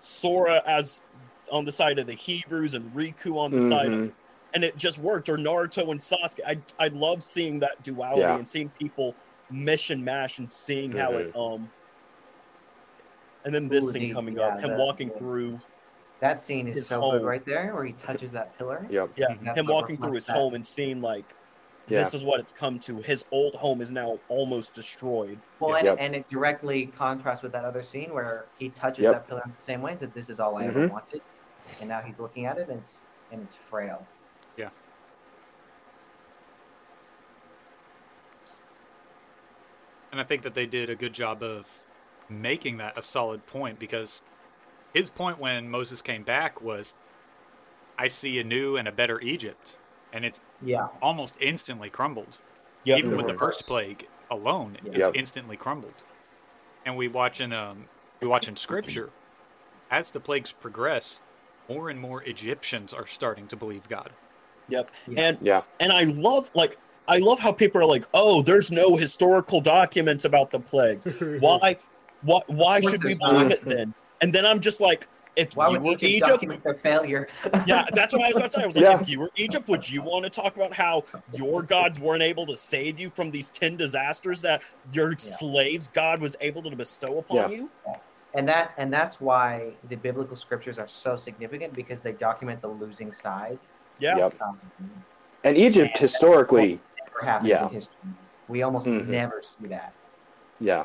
sora 0.00 0.62
as 0.66 1.00
on 1.50 1.64
the 1.64 1.72
side 1.72 1.98
of 1.98 2.06
the 2.06 2.14
Hebrews 2.14 2.74
and 2.74 2.92
Riku 2.94 3.36
on 3.36 3.50
the 3.50 3.60
side, 3.68 3.86
of, 3.86 3.92
Mhm. 3.92 4.12
and 4.54 4.64
it 4.64 4.76
just 4.78 4.98
worked. 4.98 5.28
Or 5.28 5.36
Naruto 5.36 5.90
and 5.90 6.00
Sasuke. 6.00 6.40
I 6.46 6.58
I 6.78 6.88
love 6.88 7.22
seeing 7.22 7.58
that 7.60 7.82
duality 7.82 8.20
Yeah. 8.22 8.36
and 8.38 8.48
seeing 8.48 8.70
people 8.70 9.14
mesh 9.50 9.90
and 9.90 10.02
mash 10.04 10.38
and 10.38 10.50
seeing 10.50 10.92
how 10.92 11.12
it 11.12 11.34
um. 11.36 11.70
And 13.44 13.54
then 13.54 13.68
this 13.68 13.84
Ooh, 13.84 13.90
scene 13.92 14.08
the- 14.08 14.14
coming 14.14 14.36
yeah, 14.38 14.48
up, 14.48 14.60
him 14.60 14.70
the- 14.70 14.76
walking 14.76 15.08
the- 15.10 15.18
through, 15.18 15.60
That 16.20 16.40
scene 16.40 16.68
is 16.68 16.76
His 16.76 16.86
so 16.86 17.00
home. 17.00 17.18
good 17.18 17.24
right 17.26 17.44
there, 17.44 17.74
where 17.74 17.84
he 17.84 17.92
touches 17.92 18.32
that 18.32 18.56
pillar. 18.56 18.86
Yep. 18.88 19.10
yeah. 19.16 19.34
Him 19.54 19.66
walking 19.66 19.96
through 19.96 20.12
his 20.12 20.26
that. 20.26 20.36
home 20.36 20.54
and 20.54 20.66
seeing 20.66 21.00
like 21.02 21.34
Yeah. 21.86 21.98
this 21.98 22.14
is 22.14 22.24
what 22.24 22.40
it's 22.40 22.52
come 22.52 22.78
to. 22.80 22.98
His 23.02 23.24
old 23.30 23.54
home 23.56 23.82
is 23.82 23.90
now 23.90 24.18
almost 24.28 24.72
destroyed. 24.74 25.38
Well, 25.60 25.74
and, 25.74 25.84
Yep. 25.84 25.96
and 26.00 26.14
it 26.16 26.28
directly 26.30 26.86
contrasts 26.86 27.42
with 27.42 27.52
that 27.52 27.64
other 27.64 27.82
scene 27.82 28.14
where 28.14 28.46
he 28.58 28.70
touches 28.70 29.04
Yep. 29.04 29.12
that 29.12 29.28
pillar 29.28 29.42
in 29.44 29.52
the 29.54 29.60
same 29.60 29.82
way 29.82 29.90
and 29.92 30.00
said, 30.00 30.14
"This 30.14 30.30
is 30.30 30.40
all 30.40 30.56
I 30.56 30.64
ever 30.66 30.86
Mhm. 30.88 30.92
wanted," 30.92 31.20
and 31.80 31.88
now 31.88 32.00
he's 32.00 32.18
looking 32.18 32.46
at 32.46 32.56
it 32.58 32.68
and 32.68 32.78
it's 32.80 33.00
and 33.32 33.42
it's 33.42 33.54
frail. 33.56 34.06
Yeah. 34.56 34.70
And 40.12 40.20
I 40.20 40.24
think 40.24 40.42
that 40.42 40.54
they 40.54 40.66
did 40.66 40.90
a 40.90 40.94
good 40.94 41.12
job 41.12 41.42
of 41.42 41.82
making 42.28 42.76
that 42.78 42.96
a 42.96 43.02
solid 43.02 43.44
point 43.46 43.78
because 43.78 44.22
his 44.94 45.10
point 45.10 45.38
when 45.38 45.68
Moses 45.68 46.02
came 46.02 46.24
back 46.24 46.60
was, 46.60 46.94
I 47.98 48.08
see 48.08 48.38
a 48.38 48.44
new 48.44 48.76
and 48.76 48.88
a 48.88 48.92
better 48.92 49.20
Egypt. 49.20 49.78
And 50.12 50.24
it's 50.24 50.40
Yeah, 50.60 50.86
almost 51.02 51.36
instantly 51.40 51.90
crumbled. 51.90 52.38
Yep. 52.84 52.98
Even 52.98 53.16
with 53.16 53.26
the 53.26 53.34
first 53.34 53.66
plague 53.66 54.06
alone, 54.30 54.76
it's 54.84 54.96
Yep. 54.98 55.12
instantly 55.14 55.56
crumbled. 55.56 56.04
And 56.84 56.96
we 56.96 57.08
watch 57.08 57.40
in 57.40 57.52
um 57.52 57.88
we 58.20 58.28
watch 58.28 58.48
in 58.48 58.56
scripture, 58.56 59.12
as 59.90 60.10
the 60.10 60.20
plagues 60.20 60.52
progress, 60.52 61.20
more 61.68 61.88
and 61.90 62.00
more 62.00 62.22
Egyptians 62.24 62.92
are 62.94 63.06
starting 63.06 63.48
to 63.48 63.56
believe 63.56 63.88
God. 63.88 64.16
Yep. 64.68 64.90
Yeah. 65.06 65.28
And 65.28 65.38
Yeah. 65.42 65.62
and 65.80 65.92
I 65.92 66.04
love 66.04 66.50
like 66.54 66.76
I 67.08 67.18
love 67.18 67.40
how 67.40 67.52
people 67.52 67.80
are 67.80 67.86
like, 67.86 68.06
oh, 68.14 68.42
there's 68.42 68.70
no 68.70 68.96
historical 68.96 69.60
documents 69.60 70.24
about 70.24 70.50
the 70.52 70.60
plague. 70.60 71.02
Why? 71.40 71.78
Why? 72.20 72.40
Why 72.46 72.80
should 72.80 73.02
we 73.04 73.14
believe 73.14 73.50
it 73.50 73.64
then? 73.64 73.94
And 74.24 74.32
then 74.32 74.46
I'm 74.46 74.58
just 74.60 74.80
like, 74.80 75.06
if 75.36 75.54
why 75.54 75.68
you 75.68 75.80
were 75.80 75.96
Egypt, 76.00 76.42
Egypt, 76.42 76.64
their 76.64 76.74
failure? 76.76 77.28
yeah, 77.66 77.84
that's 77.92 78.14
what 78.14 78.22
I 78.22 78.28
was 78.28 78.36
about 78.38 78.52
to 78.52 78.56
say. 78.56 78.62
I 78.62 78.66
was 78.66 78.74
like, 78.76 78.84
Yeah. 78.86 79.00
if 79.02 79.06
you 79.06 79.20
were 79.20 79.30
Egypt, 79.36 79.68
would 79.68 79.86
you 79.90 80.00
want 80.00 80.24
to 80.24 80.30
talk 80.30 80.56
about 80.56 80.72
how 80.72 81.04
your 81.34 81.62
gods 81.62 82.00
weren't 82.00 82.22
able 82.22 82.46
to 82.46 82.56
save 82.56 82.98
you 82.98 83.10
from 83.10 83.30
these 83.30 83.50
ten 83.50 83.76
disasters 83.76 84.40
that 84.40 84.62
your 84.92 85.14
slaves' 85.18 85.88
God 85.88 86.22
was 86.22 86.36
able 86.40 86.62
to 86.62 86.74
bestow 86.74 87.18
upon 87.18 87.36
Yeah. 87.36 87.48
you? 87.48 87.70
and 88.36 88.48
that 88.48 88.72
and 88.78 88.90
that's 88.92 89.20
why 89.20 89.72
the 89.90 89.94
biblical 89.96 90.36
scriptures 90.36 90.78
are 90.78 90.88
so 90.88 91.14
significant 91.16 91.74
because 91.74 92.00
they 92.00 92.12
document 92.12 92.62
the 92.62 92.68
losing 92.68 93.12
side. 93.12 93.58
Yeah. 93.98 94.16
Yep. 94.16 94.40
Um, 94.40 94.58
And 95.44 95.56
Egypt 95.58 95.98
historically, 95.98 96.80
never 97.06 97.24
happens 97.30 97.50
Yeah. 97.50 97.66
in 97.66 97.68
history. 97.74 98.00
We 98.48 98.62
almost 98.62 98.86
Mhm. 98.86 99.06
never 99.08 99.42
see 99.42 99.66
that. 99.66 99.92
yeah. 100.60 100.84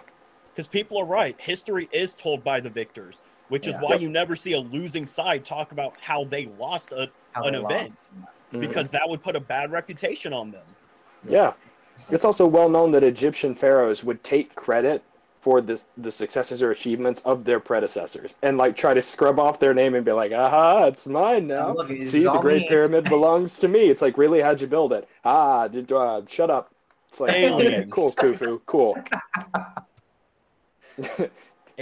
Because 0.60 0.68
people 0.68 0.98
are 0.98 1.06
right. 1.06 1.40
History 1.40 1.88
is 1.94 2.12
told 2.12 2.44
by 2.44 2.60
the 2.60 2.70
victors, 2.70 3.22
which 3.48 3.66
is 3.66 3.76
why 3.76 3.92
Yep. 3.92 4.02
you 4.02 4.10
never 4.10 4.36
see 4.36 4.52
a 4.52 4.60
losing 4.60 5.06
side 5.06 5.46
talk 5.46 5.72
about 5.72 5.94
how 6.02 6.26
they 6.26 6.48
lost 6.60 6.92
a, 6.92 7.10
How 7.32 7.44
An 7.44 7.54
they 7.54 7.60
lost. 7.60 7.74
event. 7.76 8.10
Mhm. 8.52 8.60
because 8.60 8.92
that 8.92 9.08
would 9.08 9.24
put 9.24 9.38
a 9.38 9.40
bad 9.40 9.72
reputation 9.72 10.34
on 10.34 10.52
them. 10.52 10.66
Yeah. 11.26 11.54
It's 12.10 12.26
also 12.26 12.46
well 12.46 12.68
known 12.68 12.92
that 12.92 13.04
Egyptian 13.06 13.56
pharaohs 13.56 14.04
would 14.04 14.22
take 14.26 14.54
credit 14.56 15.02
for 15.40 15.62
the, 15.62 15.82
the 15.96 16.12
successes 16.12 16.62
or 16.62 16.72
achievements 16.72 17.22
of 17.22 17.46
their 17.46 17.62
predecessors 17.62 18.36
and 18.42 18.58
like 18.58 18.76
try 18.76 18.94
to 18.94 19.02
scrub 19.02 19.40
off 19.40 19.60
their 19.60 19.74
name 19.74 19.96
and 19.96 20.04
be 20.04 20.12
like, 20.12 20.34
aha, 20.34 20.86
it's 20.88 21.08
mine 21.08 21.48
now. 21.48 21.72
look, 21.74 21.90
it's 21.90 22.10
See, 22.10 22.24
the 22.24 22.38
Great 22.40 22.64
me." 22.64 22.68
Pyramid 22.68 23.04
belongs 23.10 23.58
to 23.60 23.70
me. 23.70 23.88
It's 23.90 24.02
like, 24.02 24.18
really, 24.18 24.42
how'd 24.42 24.60
you 24.60 24.68
build 24.68 24.92
it? 24.92 25.08
Ah, 25.24 25.70
did, 25.70 25.90
uh, 25.90 26.24
shut 26.28 26.50
up. 26.50 26.70
It's 27.08 27.22
like, 27.22 27.30
okay, 27.30 27.46
Aliens. 27.48 27.92
cool, 27.94 28.12
Khufu, 28.12 28.60
cool. 28.66 28.98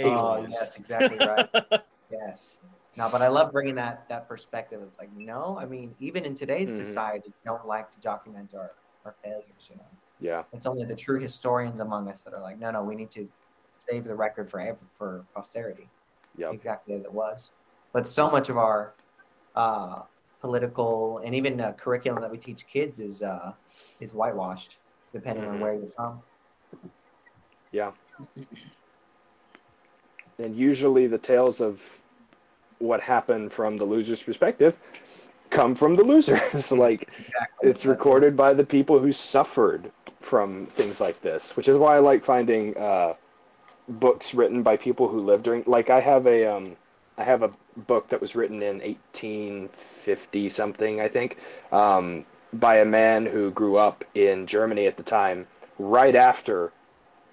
Oh, 0.04 0.46
yes, 0.48 0.78
exactly 0.78 1.18
right. 1.18 1.46
yes. 2.10 2.58
No, 2.96 3.08
but 3.10 3.20
I 3.20 3.28
love 3.28 3.50
bringing 3.52 3.74
that 3.76 4.08
that 4.08 4.28
perspective. 4.28 4.80
It's 4.86 4.96
like, 4.98 5.10
no, 5.12 5.58
I 5.58 5.66
mean, 5.66 5.94
even 5.98 6.24
in 6.24 6.34
today's 6.36 6.70
Mhm. 6.70 6.84
society, 6.84 7.22
we 7.26 7.34
don't 7.44 7.66
like 7.66 7.90
to 7.92 8.00
document 8.00 8.54
our, 8.54 8.70
our 9.04 9.16
failures, 9.24 9.66
you 9.68 9.76
know. 9.76 9.90
yeah, 10.20 10.44
It's 10.52 10.66
only 10.66 10.84
the 10.84 10.94
true 10.94 11.18
historians 11.18 11.80
among 11.80 12.08
us 12.08 12.22
that 12.22 12.32
are 12.32 12.40
like, 12.40 12.58
no, 12.58 12.70
no, 12.70 12.82
we 12.84 12.94
need 12.94 13.10
to 13.12 13.28
save 13.76 14.04
the 14.04 14.14
record 14.14 14.50
forever 14.50 14.78
for 14.96 15.26
posterity, 15.34 15.88
yep. 16.36 16.54
exactly 16.54 16.94
as 16.94 17.04
it 17.04 17.12
was. 17.12 17.50
But 17.92 18.06
so 18.06 18.30
much 18.30 18.50
of 18.50 18.56
our 18.56 18.94
uh, 19.54 20.02
political 20.40 21.18
and 21.24 21.34
even 21.34 21.60
uh, 21.60 21.72
curriculum 21.72 22.22
that 22.22 22.30
we 22.30 22.38
teach 22.38 22.66
kids 22.68 23.00
is 23.00 23.22
uh, 23.22 23.52
is 24.00 24.12
whitewashed, 24.12 24.78
depending 25.12 25.44
on 25.44 25.56
Mhm. 25.56 25.60
where 25.60 25.74
you're 25.74 25.88
from. 25.96 26.22
Yeah. 27.72 27.92
And 30.38 30.54
usually 30.54 31.06
the 31.06 31.18
tales 31.18 31.60
of 31.60 31.82
what 32.78 33.00
happened 33.00 33.52
from 33.52 33.76
the 33.76 33.84
loser's 33.84 34.22
perspective 34.22 34.78
come 35.50 35.74
from 35.74 35.96
the 35.96 36.04
losers. 36.04 36.72
like 36.72 37.02
Exactly. 37.18 37.68
it's 37.70 37.84
recorded 37.86 38.36
by 38.36 38.52
the 38.52 38.64
people 38.64 38.98
who 38.98 39.12
suffered 39.12 39.90
from 40.20 40.66
things 40.66 41.00
like 41.00 41.20
this, 41.20 41.56
which 41.56 41.68
is 41.68 41.76
why 41.76 41.96
I 41.96 41.98
like 42.00 42.22
finding 42.24 42.76
uh, 42.76 43.14
books 43.88 44.34
written 44.34 44.62
by 44.62 44.76
people 44.76 45.08
who 45.08 45.20
lived 45.20 45.44
during. 45.44 45.64
Like 45.66 45.90
I 45.90 46.00
have 46.00 46.26
a 46.26 46.46
um, 46.46 46.76
I 47.16 47.24
have 47.24 47.42
a 47.42 47.50
book 47.86 48.08
that 48.08 48.20
was 48.20 48.36
written 48.36 48.62
in 48.62 48.78
1850 48.78 50.48
something, 50.48 51.00
I 51.00 51.08
think, 51.08 51.38
um, 51.72 52.24
by 52.52 52.76
a 52.78 52.84
man 52.84 53.26
who 53.26 53.50
grew 53.50 53.76
up 53.76 54.04
in 54.14 54.46
Germany 54.46 54.86
at 54.86 54.96
the 54.96 55.02
time, 55.02 55.46
right 55.78 56.14
after 56.14 56.72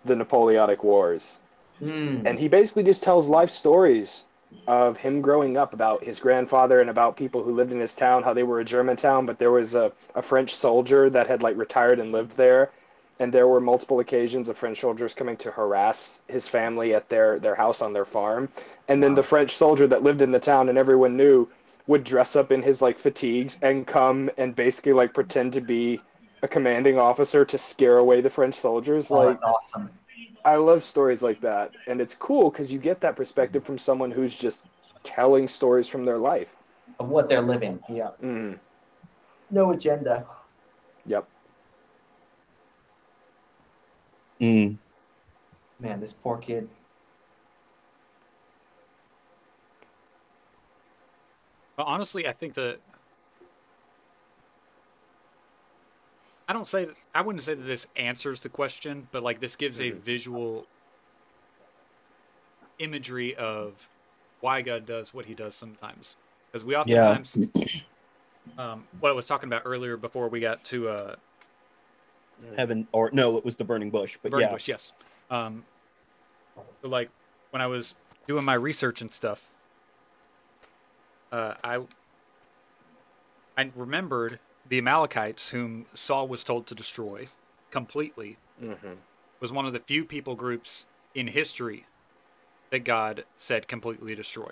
the 0.06 0.16
Napoleonic 0.16 0.84
Wars, 0.84 1.40
Mm. 1.82 2.26
and 2.26 2.40
he 2.40 2.48
basically 2.48 2.84
just 2.84 3.04
tells 3.04 3.28
life 3.30 3.50
stories 3.50 4.26
of 4.68 4.98
him 4.98 5.22
growing 5.22 5.58
up 5.58 5.74
about 5.74 6.04
his 6.04 6.20
grandfather 6.20 6.80
and 6.82 6.90
about 6.90 7.18
people 7.18 7.44
who 7.44 7.54
lived 7.54 7.72
in 7.72 7.80
his 7.80 7.96
town 7.96 8.24
how 8.24 8.34
they 8.34 8.44
were 8.44 8.60
a 8.60 8.66
german 8.66 8.96
town 8.98 9.26
but 9.26 9.38
there 9.40 9.52
was 9.52 9.76
a, 9.76 9.92
a 10.16 10.22
french 10.22 10.54
soldier 10.56 11.10
that 11.10 11.28
had 11.28 11.44
like 11.44 11.56
retired 11.58 12.00
and 12.00 12.12
lived 12.12 12.36
there 12.38 12.72
and 13.20 13.34
there 13.34 13.48
were 13.48 13.62
multiple 13.62 14.00
occasions 14.00 14.50
of 14.50 14.58
french 14.58 14.80
soldiers 14.82 15.14
coming 15.14 15.38
to 15.38 15.52
harass 15.52 16.24
his 16.28 16.48
family 16.48 16.94
at 16.94 17.10
their 17.10 17.40
their 17.40 17.56
house 17.56 17.82
on 17.82 17.94
their 17.94 18.06
farm 18.06 18.50
and 18.88 19.02
then 19.04 19.14
the 19.14 19.24
french 19.24 19.56
soldier 19.56 19.88
that 19.88 20.04
lived 20.04 20.22
in 20.22 20.32
the 20.32 20.40
town 20.40 20.70
and 20.70 20.78
everyone 20.78 21.16
knew 21.18 21.48
would 21.88 22.04
dress 22.04 22.36
up 22.36 22.52
in 22.52 22.62
his 22.64 22.82
like 22.82 22.98
fatigues 22.98 23.58
and 23.62 23.86
come 23.88 24.30
and 24.38 24.56
basically 24.56 24.94
like 24.94 25.14
pretend 25.14 25.54
to 25.54 25.62
be 25.62 26.04
a 26.42 26.48
commanding 26.48 26.98
officer 26.98 27.46
to 27.46 27.58
scare 27.58 27.98
away 27.98 28.22
the 28.22 28.30
french 28.30 28.56
soldiers 28.56 29.12
Oh, 29.12 29.22
like 29.22 29.40
that's 29.40 29.44
awesome. 29.44 29.90
I 30.46 30.58
love 30.58 30.84
stories 30.84 31.24
like 31.24 31.42
that, 31.42 31.72
and 31.88 32.00
it's 32.00 32.14
cool 32.14 32.52
because 32.52 32.72
you 32.72 32.78
get 32.78 33.02
that 33.02 33.16
perspective 33.16 33.64
from 33.64 33.80
someone 33.80 34.12
who's 34.12 34.38
just 34.38 34.68
telling 35.04 35.48
stories 35.48 35.88
from 35.88 36.06
their 36.06 36.20
life. 36.20 36.56
Of 37.00 37.10
what 37.10 37.28
they're 37.28 37.42
living. 37.42 37.80
Yeah. 37.90 38.12
Mm, 38.24 38.60
No 39.50 39.72
agenda. 39.72 40.26
yep. 41.08 41.28
Mm. 44.40 44.78
Man, 45.80 46.00
this 46.00 46.14
poor 46.14 46.38
kid. 46.38 46.70
But 51.76 51.88
honestly, 51.88 52.28
I 52.28 52.34
think 52.34 52.54
that 52.54 52.78
I 56.48 56.54
don't 56.54 56.68
say 56.68 56.86
that, 56.86 56.96
I 57.16 57.22
wouldn't 57.22 57.44
say 57.44 57.54
that 57.54 57.64
this 57.64 57.88
answers 57.96 58.42
the 58.42 58.50
question, 58.50 59.08
but 59.12 59.24
like 59.24 59.40
this 59.40 59.56
gives 59.56 59.80
a 59.80 59.92
Mhm. 59.92 60.02
visual 60.02 60.68
imagery 62.78 63.34
of 63.36 63.90
why 64.42 64.62
God 64.62 64.86
does 64.86 65.14
what 65.14 65.26
He 65.26 65.34
does 65.34 65.56
sometimes. 65.56 66.18
Because 66.52 66.66
we 66.66 66.76
oftentimes, 66.76 67.38
um, 68.58 68.86
what 69.00 69.10
I 69.10 69.14
was 69.14 69.28
talking 69.28 69.48
about 69.48 69.62
earlier 69.64 69.96
before 69.96 70.28
we 70.28 70.42
got 70.42 70.62
to 70.66 70.90
uh, 70.90 71.16
Heaven 72.58 72.88
or 72.92 73.10
no, 73.12 73.38
it 73.38 73.46
was 73.46 73.56
the 73.56 73.64
burning 73.64 73.90
bush. 73.90 74.18
But 74.22 74.32
burning 74.32 74.48
yeah, 74.48 74.52
bush, 74.52 74.68
yes. 74.68 74.92
Um, 75.30 75.64
so 76.82 76.90
like 76.90 77.10
when 77.52 77.62
I 77.62 77.68
was 77.68 77.96
doing 78.28 78.44
my 78.44 78.54
research 78.56 79.02
and 79.02 79.12
stuff, 79.12 79.52
uh, 81.32 81.56
I 81.64 81.80
I 83.58 83.72
remembered 83.76 84.40
the 84.68 84.78
Amalekites, 84.78 85.50
whom 85.50 85.86
Saul 85.94 86.28
was 86.28 86.44
told 86.44 86.68
to 86.68 86.76
destroy 86.76 87.28
completely, 87.72 88.38
Mm-hmm. 88.64 88.94
was 89.42 89.52
one 89.52 89.66
of 89.66 89.74
the 89.74 89.82
few 89.82 90.06
people 90.06 90.34
groups 90.36 90.86
in 91.14 91.28
history 91.28 91.86
that 92.70 92.80
God 92.86 93.26
said 93.36 93.68
completely 93.68 94.16
destroy. 94.16 94.50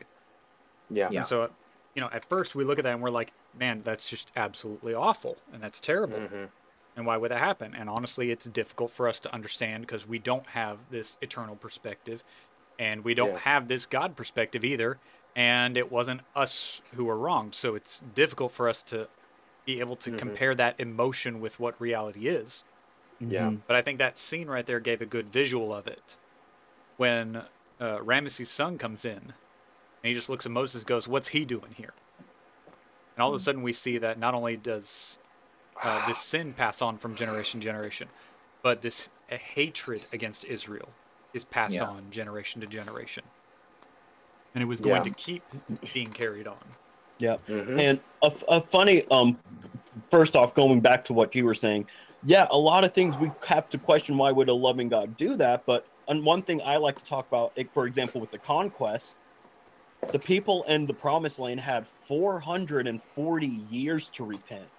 Yeah. 0.90 1.08
Yeah. 1.10 1.20
And 1.20 1.26
so, 1.26 1.52
you 1.96 2.02
know, 2.02 2.10
at 2.12 2.26
first 2.26 2.54
we 2.54 2.66
look 2.66 2.78
at 2.80 2.84
that 2.84 2.94
and 2.94 3.02
we're 3.02 3.10
like, 3.10 3.32
man, 3.58 3.82
that's 3.84 4.10
just 4.10 4.30
absolutely 4.36 4.94
awful 4.94 5.38
and 5.54 5.64
that's 5.64 5.80
terrible. 5.80 6.18
Mhm. 6.18 6.50
And 6.98 7.06
why 7.06 7.16
would 7.16 7.32
that 7.32 7.40
happen? 7.40 7.74
And 7.74 7.90
honestly, 7.90 8.30
it's 8.30 8.46
difficult 8.46 8.92
for 8.92 9.08
us 9.08 9.20
to 9.22 9.34
understand 9.34 9.84
because 9.88 10.06
we 10.06 10.20
don't 10.20 10.48
have 10.50 10.78
this 10.92 11.18
eternal 11.22 11.56
perspective 11.56 12.24
and 12.78 13.04
we 13.06 13.14
don't 13.14 13.32
Yeah. 13.32 13.40
have 13.40 13.68
this 13.70 13.86
God 13.86 14.16
perspective 14.18 14.64
either. 14.66 15.00
and 15.36 15.78
it 15.78 15.92
wasn't 15.92 16.22
us 16.36 16.82
who 16.94 17.06
were 17.06 17.18
wrong. 17.18 17.52
So 17.54 17.74
it's 17.74 18.02
difficult 18.14 18.52
for 18.52 18.70
us 18.70 18.84
to 18.84 19.08
be 19.66 19.80
able 19.80 19.96
to 19.98 20.12
Mhm. 20.12 20.18
compare 20.18 20.56
that 20.56 20.80
emotion 20.80 21.40
with 21.40 21.60
what 21.60 21.80
reality 21.80 22.28
is. 22.28 22.64
Yeah. 23.20 23.50
Mhm. 23.52 23.62
But 23.68 23.76
I 23.76 23.82
think 23.82 24.00
that 24.00 24.18
scene 24.18 24.48
right 24.50 24.66
there 24.66 24.80
gave 24.80 25.02
a 25.02 25.06
good 25.06 25.30
visual 25.30 25.74
of 25.74 25.88
it. 25.88 26.18
When 26.98 27.48
uh, 27.80 27.98
Ramesses' 28.00 28.48
son 28.48 28.78
comes 28.78 29.04
in, 29.04 29.18
and 29.18 29.34
he 30.04 30.14
just 30.14 30.30
looks 30.30 30.46
at 30.46 30.52
Moses, 30.52 30.82
and 30.84 30.88
goes, 30.88 31.08
"What's 31.08 31.30
he 31.30 31.44
doing 31.44 31.72
here?" 31.74 31.94
And 33.16 33.24
all 33.24 33.30
of 33.30 33.36
a 33.36 33.40
sudden, 33.40 33.62
we 33.62 33.74
see 33.74 33.98
that 33.98 34.18
not 34.20 34.34
only 34.34 34.58
does 34.58 35.20
uh, 35.82 36.06
this 36.08 36.20
sin 36.20 36.54
pass 36.54 36.82
on 36.82 36.98
from 36.98 37.16
generation 37.16 37.60
to 37.60 37.66
generation, 37.66 38.08
but 38.62 38.82
this 38.82 39.10
uh, 39.30 39.38
hatred 39.38 40.06
against 40.14 40.46
Israel 40.46 40.90
is 41.34 41.44
passed 41.44 41.76
Yeah. 41.76 41.86
on 41.86 42.10
generation 42.12 42.62
to 42.62 42.68
generation, 42.68 43.24
and 44.54 44.62
it 44.62 44.68
was 44.68 44.80
going 44.80 45.04
Yeah. 45.04 45.12
to 45.12 45.12
keep 45.12 45.44
being 45.94 46.12
carried 46.14 46.48
on. 46.48 46.76
Yeah. 47.20 47.38
Mhm. 47.48 47.78
And 47.78 48.02
a 48.22 48.62
funny, 48.62 49.06
um, 49.12 49.42
first 50.10 50.36
off, 50.36 50.54
going 50.54 50.82
back 50.82 51.04
to 51.06 51.14
what 51.14 51.36
you 51.36 51.46
were 51.46 51.54
saying, 51.54 51.90
yeah, 52.22 52.48
a 52.50 52.58
lot 52.58 52.84
of 52.86 52.94
things 52.94 53.18
we 53.18 53.32
have 53.48 53.68
to 53.70 53.78
question 53.80 54.18
why 54.18 54.32
would 54.32 54.48
a 54.50 54.54
loving 54.54 54.90
God 54.90 55.18
do 55.18 55.36
that. 55.38 55.66
But 55.66 55.88
and 56.08 56.26
one 56.26 56.44
thing 56.44 56.62
I 56.64 56.78
like 56.78 56.98
to 57.00 57.06
talk 57.06 57.28
about, 57.28 57.58
for 57.74 57.86
example, 57.86 58.22
with 58.22 58.32
the 58.32 58.40
conquest, 58.40 59.20
the 60.12 60.20
people 60.20 60.64
in 60.68 60.88
the 60.88 60.94
promised 60.94 61.40
land 61.40 61.62
had 61.62 61.88
440 61.88 63.48
years 63.48 64.10
to 64.12 64.26
repent, 64.26 64.72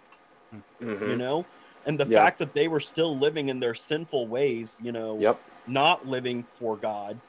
you 1.03 1.17
Mhm. 1.17 1.17
know? 1.17 1.49
And 1.85 1.99
the 2.01 2.07
Yeah. 2.07 2.07
fact 2.07 2.39
that 2.39 2.55
they 2.55 2.69
were 2.69 2.81
still 2.81 3.19
living 3.19 3.49
in 3.49 3.61
their 3.61 3.75
sinful 3.75 4.29
ways, 4.29 4.79
you 4.83 4.93
know, 4.93 5.27
Yep. 5.27 5.45
not 5.67 6.07
living 6.07 6.45
for 6.45 6.77
God, 6.79 7.23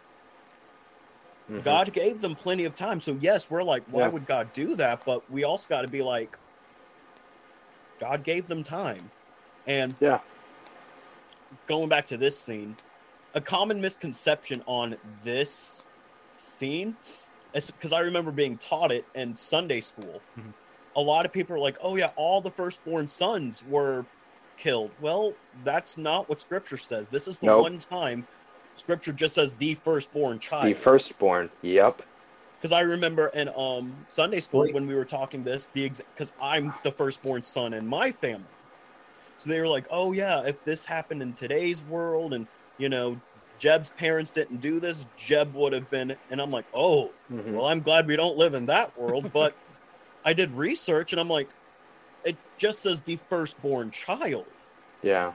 Mhm. 1.49 1.63
God 1.63 1.93
gave 1.93 2.21
them 2.21 2.35
plenty 2.35 2.65
of 2.65 2.75
time. 2.75 2.99
So 3.01 3.17
yes, 3.19 3.49
we're 3.49 3.63
like, 3.63 3.83
why 3.87 4.01
Yeah. 4.03 4.07
would 4.09 4.25
God 4.25 4.53
do 4.53 4.75
that? 4.75 5.05
But 5.05 5.29
we 5.29 5.43
also 5.43 5.67
got 5.69 5.81
to 5.81 5.87
be 5.87 6.01
like, 6.01 6.37
God 7.99 8.23
gave 8.23 8.47
them 8.47 8.63
time. 8.63 9.11
And 9.67 9.95
Yeah. 9.99 10.19
going 11.67 11.89
back 11.89 12.07
to 12.07 12.17
this 12.17 12.39
scene, 12.39 12.75
a 13.33 13.41
common 13.41 13.79
misconception 13.81 14.63
on 14.65 14.97
this 15.23 15.83
scene 16.37 16.97
is 17.53 17.67
because 17.71 17.93
I 17.93 17.99
remember 18.01 18.31
being 18.31 18.57
taught 18.57 18.91
it 18.91 19.05
in 19.13 19.37
Sunday 19.37 19.81
school. 19.81 20.21
Mhm. 20.37 20.53
A 20.95 21.01
lot 21.01 21.25
of 21.25 21.31
people 21.31 21.55
are 21.55 21.59
like, 21.59 21.77
oh 21.81 21.95
yeah, 21.95 22.11
all 22.15 22.41
the 22.41 22.51
firstborn 22.51 23.07
sons 23.07 23.63
were 23.63 24.05
killed. 24.57 24.91
Well, 24.99 25.33
that's 25.63 25.97
not 25.97 26.27
what 26.29 26.41
scripture 26.41 26.77
says. 26.77 27.09
This 27.09 27.27
is 27.27 27.39
the 27.39 27.47
Nope. 27.47 27.61
one 27.63 27.79
time 27.79 28.27
scripture 28.75 29.13
just 29.13 29.35
says 29.35 29.55
the 29.55 29.75
firstborn 29.75 30.39
child 30.39 30.67
The 30.67 30.73
firstborn. 30.73 31.49
Yep. 31.61 32.01
because 32.57 32.71
I 32.71 32.81
remember 32.81 33.27
in 33.27 33.49
um 33.57 33.93
Sunday 34.09 34.39
school 34.39 34.61
Wait. 34.61 34.73
when 34.73 34.87
we 34.87 34.95
were 34.95 35.05
talking 35.05 35.43
this 35.43 35.67
the 35.67 35.89
because 35.89 36.33
I'm 36.41 36.73
the 36.83 36.91
firstborn 36.91 37.43
son 37.43 37.73
in 37.73 37.85
my 37.87 38.11
family, 38.11 38.45
so 39.37 39.49
they 39.49 39.59
were 39.59 39.67
like, 39.67 39.85
oh 39.91 40.11
yeah, 40.11 40.43
if 40.45 40.63
this 40.63 40.85
happened 40.85 41.21
in 41.21 41.33
today's 41.33 41.81
world 41.83 42.33
and 42.33 42.47
you 42.77 42.89
know 42.89 43.19
Jeb's 43.57 43.91
parents 43.91 44.31
didn't 44.31 44.59
do 44.59 44.79
this, 44.81 45.05
Jeb 45.15 45.53
would 45.53 45.71
have 45.71 45.89
been, 45.89 46.15
and 46.29 46.41
I'm 46.41 46.51
like, 46.51 46.65
oh 46.73 47.11
Mhm. 47.31 47.53
well, 47.53 47.65
I'm 47.67 47.79
glad 47.81 48.05
we 48.07 48.15
don't 48.17 48.35
live 48.37 48.53
in 48.53 48.65
that 48.65 48.97
world, 48.99 49.31
but 49.33 49.55
I 50.25 50.33
did 50.33 50.51
research 50.51 51.13
and 51.13 51.19
I'm 51.21 51.29
like, 51.29 51.49
it 52.25 52.35
just 52.57 52.81
says 52.81 53.03
the 53.03 53.17
firstborn 53.29 53.91
child. 53.91 54.45
Yeah. 55.03 55.33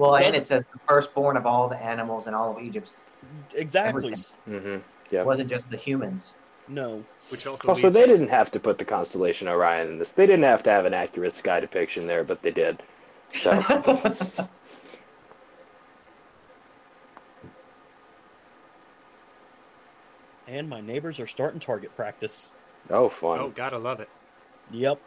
Well, 0.00 0.16
and 0.16 0.34
it 0.34 0.46
says 0.46 0.64
the 0.72 0.78
firstborn 0.88 1.36
of 1.36 1.44
all 1.44 1.68
the 1.68 1.76
animals 1.76 2.26
in 2.26 2.32
all 2.32 2.56
of 2.56 2.62
Egypt. 2.62 2.96
Exactly. 3.54 4.12
Everything. 4.12 4.24
hmm 4.46 5.14
It 5.14 5.26
wasn't 5.26 5.50
just 5.50 5.70
the 5.70 5.76
humans. 5.76 6.34
No. 6.68 7.04
Which 7.28 7.46
also, 7.46 7.68
Also, 7.68 7.88
leads- 7.88 7.94
they 8.00 8.06
didn't 8.10 8.28
have 8.28 8.50
to 8.52 8.60
put 8.60 8.78
the 8.78 8.84
constellation 8.86 9.46
Orion 9.46 9.88
in 9.88 9.98
this. 9.98 10.12
They 10.12 10.24
didn't 10.26 10.44
have 10.44 10.62
to 10.62 10.70
have 10.70 10.86
an 10.86 10.94
accurate 10.94 11.34
sky 11.36 11.60
depiction 11.60 12.06
there, 12.06 12.24
but 12.24 12.40
they 12.40 12.50
did. 12.50 12.82
So, 13.38 13.50
And 20.46 20.68
my 20.68 20.80
neighbors 20.80 21.20
are 21.20 21.26
starting 21.26 21.60
target 21.60 21.94
practice. 21.94 22.52
oh, 22.88 23.08
fun. 23.08 23.38
Oh, 23.40 23.50
gotta 23.50 23.78
love 23.78 24.00
it. 24.00 24.08
Yep. 24.72 25.00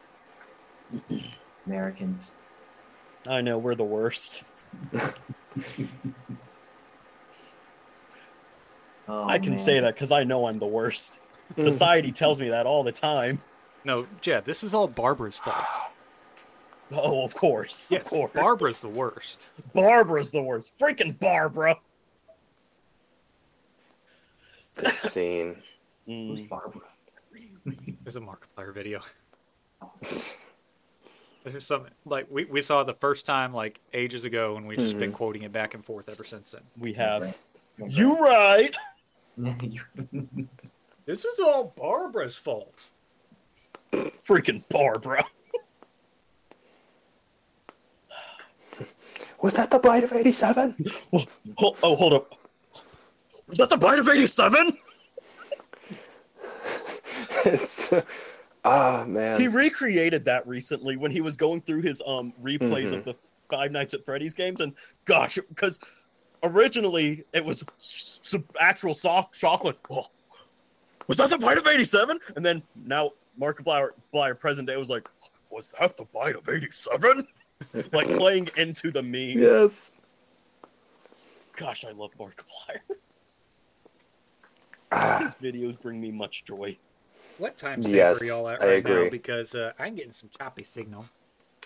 Americans. 1.66 2.32
I 3.28 3.42
know 3.42 3.58
we're 3.58 3.76
the 3.76 3.84
worst. 3.84 4.44
Oh, 9.08 9.28
I 9.28 9.38
can 9.38 9.50
man. 9.50 9.58
say 9.58 9.80
that 9.82 9.96
because 9.96 10.12
I 10.12 10.24
know 10.24 10.48
I'm 10.48 10.60
the 10.60 10.66
worst. 10.66 11.20
Society 11.58 12.12
tells 12.12 12.40
me 12.40 12.50
that 12.50 12.66
all 12.66 12.84
the 12.84 12.92
time. 12.92 13.40
No, 13.84 14.08
Jeb, 14.22 14.46
this 14.46 14.64
is 14.64 14.74
all 14.74 14.88
Barbara's 14.88 15.38
fault. 15.38 15.58
Oh, 16.94 17.26
of 17.26 17.36
course. 17.36 17.92
Yes, 17.92 18.04
of 18.04 18.08
course. 18.10 18.32
Barbara's 18.34 18.80
the 18.80 18.88
worst. 18.88 19.48
Barbara's 19.74 20.32
the 20.32 20.42
worst. 20.42 20.78
Freaking 20.80 21.20
Barbara. 21.20 21.78
This 24.76 25.00
scene. 25.00 25.56
Who's 26.06 26.40
Mm, 26.42 26.50
Barbara? 26.50 26.82
It's 28.06 28.16
a 28.16 28.20
Markiplier 28.20 28.74
video. 28.74 29.02
There's 31.52 31.66
some 31.66 31.88
like 32.06 32.28
we, 32.30 32.46
we 32.46 32.62
saw 32.62 32.84
the 32.84 32.94
first 32.94 33.26
time 33.26 33.54
like 33.54 33.80
ages 33.94 34.24
ago, 34.24 34.56
and 34.56 34.66
we've 34.66 34.78
just 34.78 34.98
been 34.98 35.10
mm-hmm. 35.10 35.18
quoting 35.18 35.44
it 35.44 35.52
back 35.52 35.74
and 35.74 35.84
forth 35.84 36.08
ever 36.10 36.24
since 36.24 36.52
then. 36.52 36.62
we 36.78 36.94
have. 36.94 37.22
Right. 37.78 37.92
You 37.92 38.18
right. 38.18 38.76
This 41.06 41.26
is 41.26 41.38
all 41.40 41.74
Barbara's 41.76 42.38
fault. 42.38 42.86
Freaking 43.92 44.64
Barbara. 44.70 45.26
Was 49.42 49.56
that 49.56 49.70
the 49.70 49.80
bite 49.80 50.06
of 50.06 50.14
87? 50.14 50.76
Oh, 51.60 51.76
oh, 51.84 51.96
hold 51.98 52.14
up. 52.14 52.36
Was 53.48 53.58
that 53.58 53.70
the 53.70 53.76
bite 53.76 54.00
of 54.00 54.08
87? 54.08 54.78
it's. 57.46 57.92
Uh, 57.92 58.02
Ah, 58.66 59.04
man. 59.06 59.40
He 59.40 59.48
recreated 59.48 60.26
that 60.26 60.48
recently 60.48 60.96
when 60.98 61.12
he 61.12 61.22
was 61.22 61.36
going 61.36 61.62
through 61.62 61.82
his 61.82 62.02
um 62.06 62.34
replays 62.42 62.90
Mhm. 62.90 62.98
of 63.00 63.06
the 63.06 63.16
Five 63.50 63.72
Nights 63.72 63.94
at 63.94 64.04
Freddy's 64.06 64.34
games, 64.34 64.62
and 64.62 64.74
gosh, 65.06 65.38
because 65.50 65.80
originally 66.44 67.24
it 67.34 67.44
was 67.46 67.64
s- 67.78 68.20
s- 68.34 68.42
actual 68.60 68.94
so- 68.94 69.30
chocolate. 69.34 69.78
Oh, 69.90 70.08
was 71.08 71.18
that 71.18 71.30
the 71.30 71.38
bite 71.38 71.58
of 71.58 71.68
'87? 71.68 72.20
And 72.36 72.46
then 72.46 72.64
now 72.76 73.12
Markiplier, 73.40 73.90
Blier 74.14 74.40
present 74.40 74.68
day 74.68 74.78
was 74.78 74.90
like, 74.90 75.08
was 75.52 75.70
that 75.80 75.98
the 75.98 76.06
bite 76.06 76.36
of 76.36 76.48
'87? 76.48 77.28
like 77.92 78.08
playing 78.18 78.50
into 78.58 78.92
the 78.92 79.04
meme. 79.04 79.38
yes. 79.44 79.92
Gosh, 81.56 81.86
I 81.86 81.92
love 81.92 82.12
Markiplier. 82.18 82.80
Ah, 84.92 85.20
His 85.20 85.36
videos 85.36 85.80
bring 85.80 86.00
me 86.02 86.12
much 86.12 86.46
joy. 86.46 86.78
What 87.38 87.58
time 87.58 87.82
Yes, 87.82 88.22
are 88.22 88.26
y'all 88.26 88.48
at 88.50 88.62
I 88.62 88.66
right 88.66 88.78
agree. 88.78 89.06
now? 89.06 89.10
Because 89.10 89.56
uh, 89.56 89.74
I'm 89.80 89.96
getting 89.96 90.12
some 90.12 90.30
choppy 90.38 90.64
signal. 90.64 91.06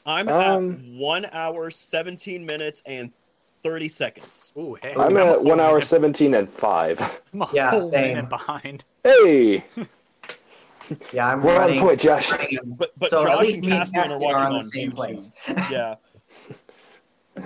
I'm 0.06 0.30
Um, 0.30 0.72
at 0.72 0.80
one 1.00 1.26
hour, 1.32 1.70
17 1.70 2.46
minutes, 2.46 2.82
and 2.86 3.12
30 3.64 3.90
seconds. 3.90 4.54
Ooh, 4.58 4.78
hey, 4.82 4.94
I'm 4.98 5.18
a 5.18 5.20
at 5.20 5.28
whole 5.28 5.44
1 5.44 5.60
hour 5.60 5.74
minute- 5.76 5.88
17 5.88 6.34
and 6.36 6.50
5. 6.50 7.22
I'm 7.34 7.42
a 7.42 7.46
Yeah, 7.48 7.72
whole 7.72 7.82
same. 7.82 8.16
minute 8.16 8.30
behind. 8.30 8.84
Hey! 9.04 9.66
yeah, 11.12 11.28
I'm 11.28 11.44
We're 11.44 11.60
on 11.62 11.78
point, 11.80 12.00
Josh. 12.00 12.32
But 12.64 12.92
but 12.98 13.10
so 13.10 13.24
Josh 13.24 13.42
least 13.42 13.58
and 13.60 13.66
me 13.68 13.72
and 13.74 13.82
Caspian 13.82 14.04
are 14.12 14.20
Caspian 14.20 14.22
watching 14.22 14.46
on 14.48 14.54
on, 14.54 14.60
the 14.60 14.64
same 14.66 14.92
YouTube. 14.92 14.96
place. 14.96 15.32
Yeah. 15.72 15.96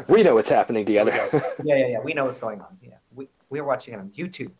We 0.07 0.23
know 0.23 0.35
what's 0.35 0.49
happening 0.49 0.85
together. 0.85 1.11
Yeah, 1.63 1.75
yeah, 1.75 1.87
yeah. 1.87 1.99
We 1.99 2.13
know 2.13 2.25
what's 2.25 2.37
going 2.37 2.61
on. 2.61 2.77
Yeah, 2.81 2.95
we 3.13 3.27
we're 3.49 3.63
watching 3.63 3.93
it 3.93 3.97
on 3.97 4.09
YouTube. 4.11 4.51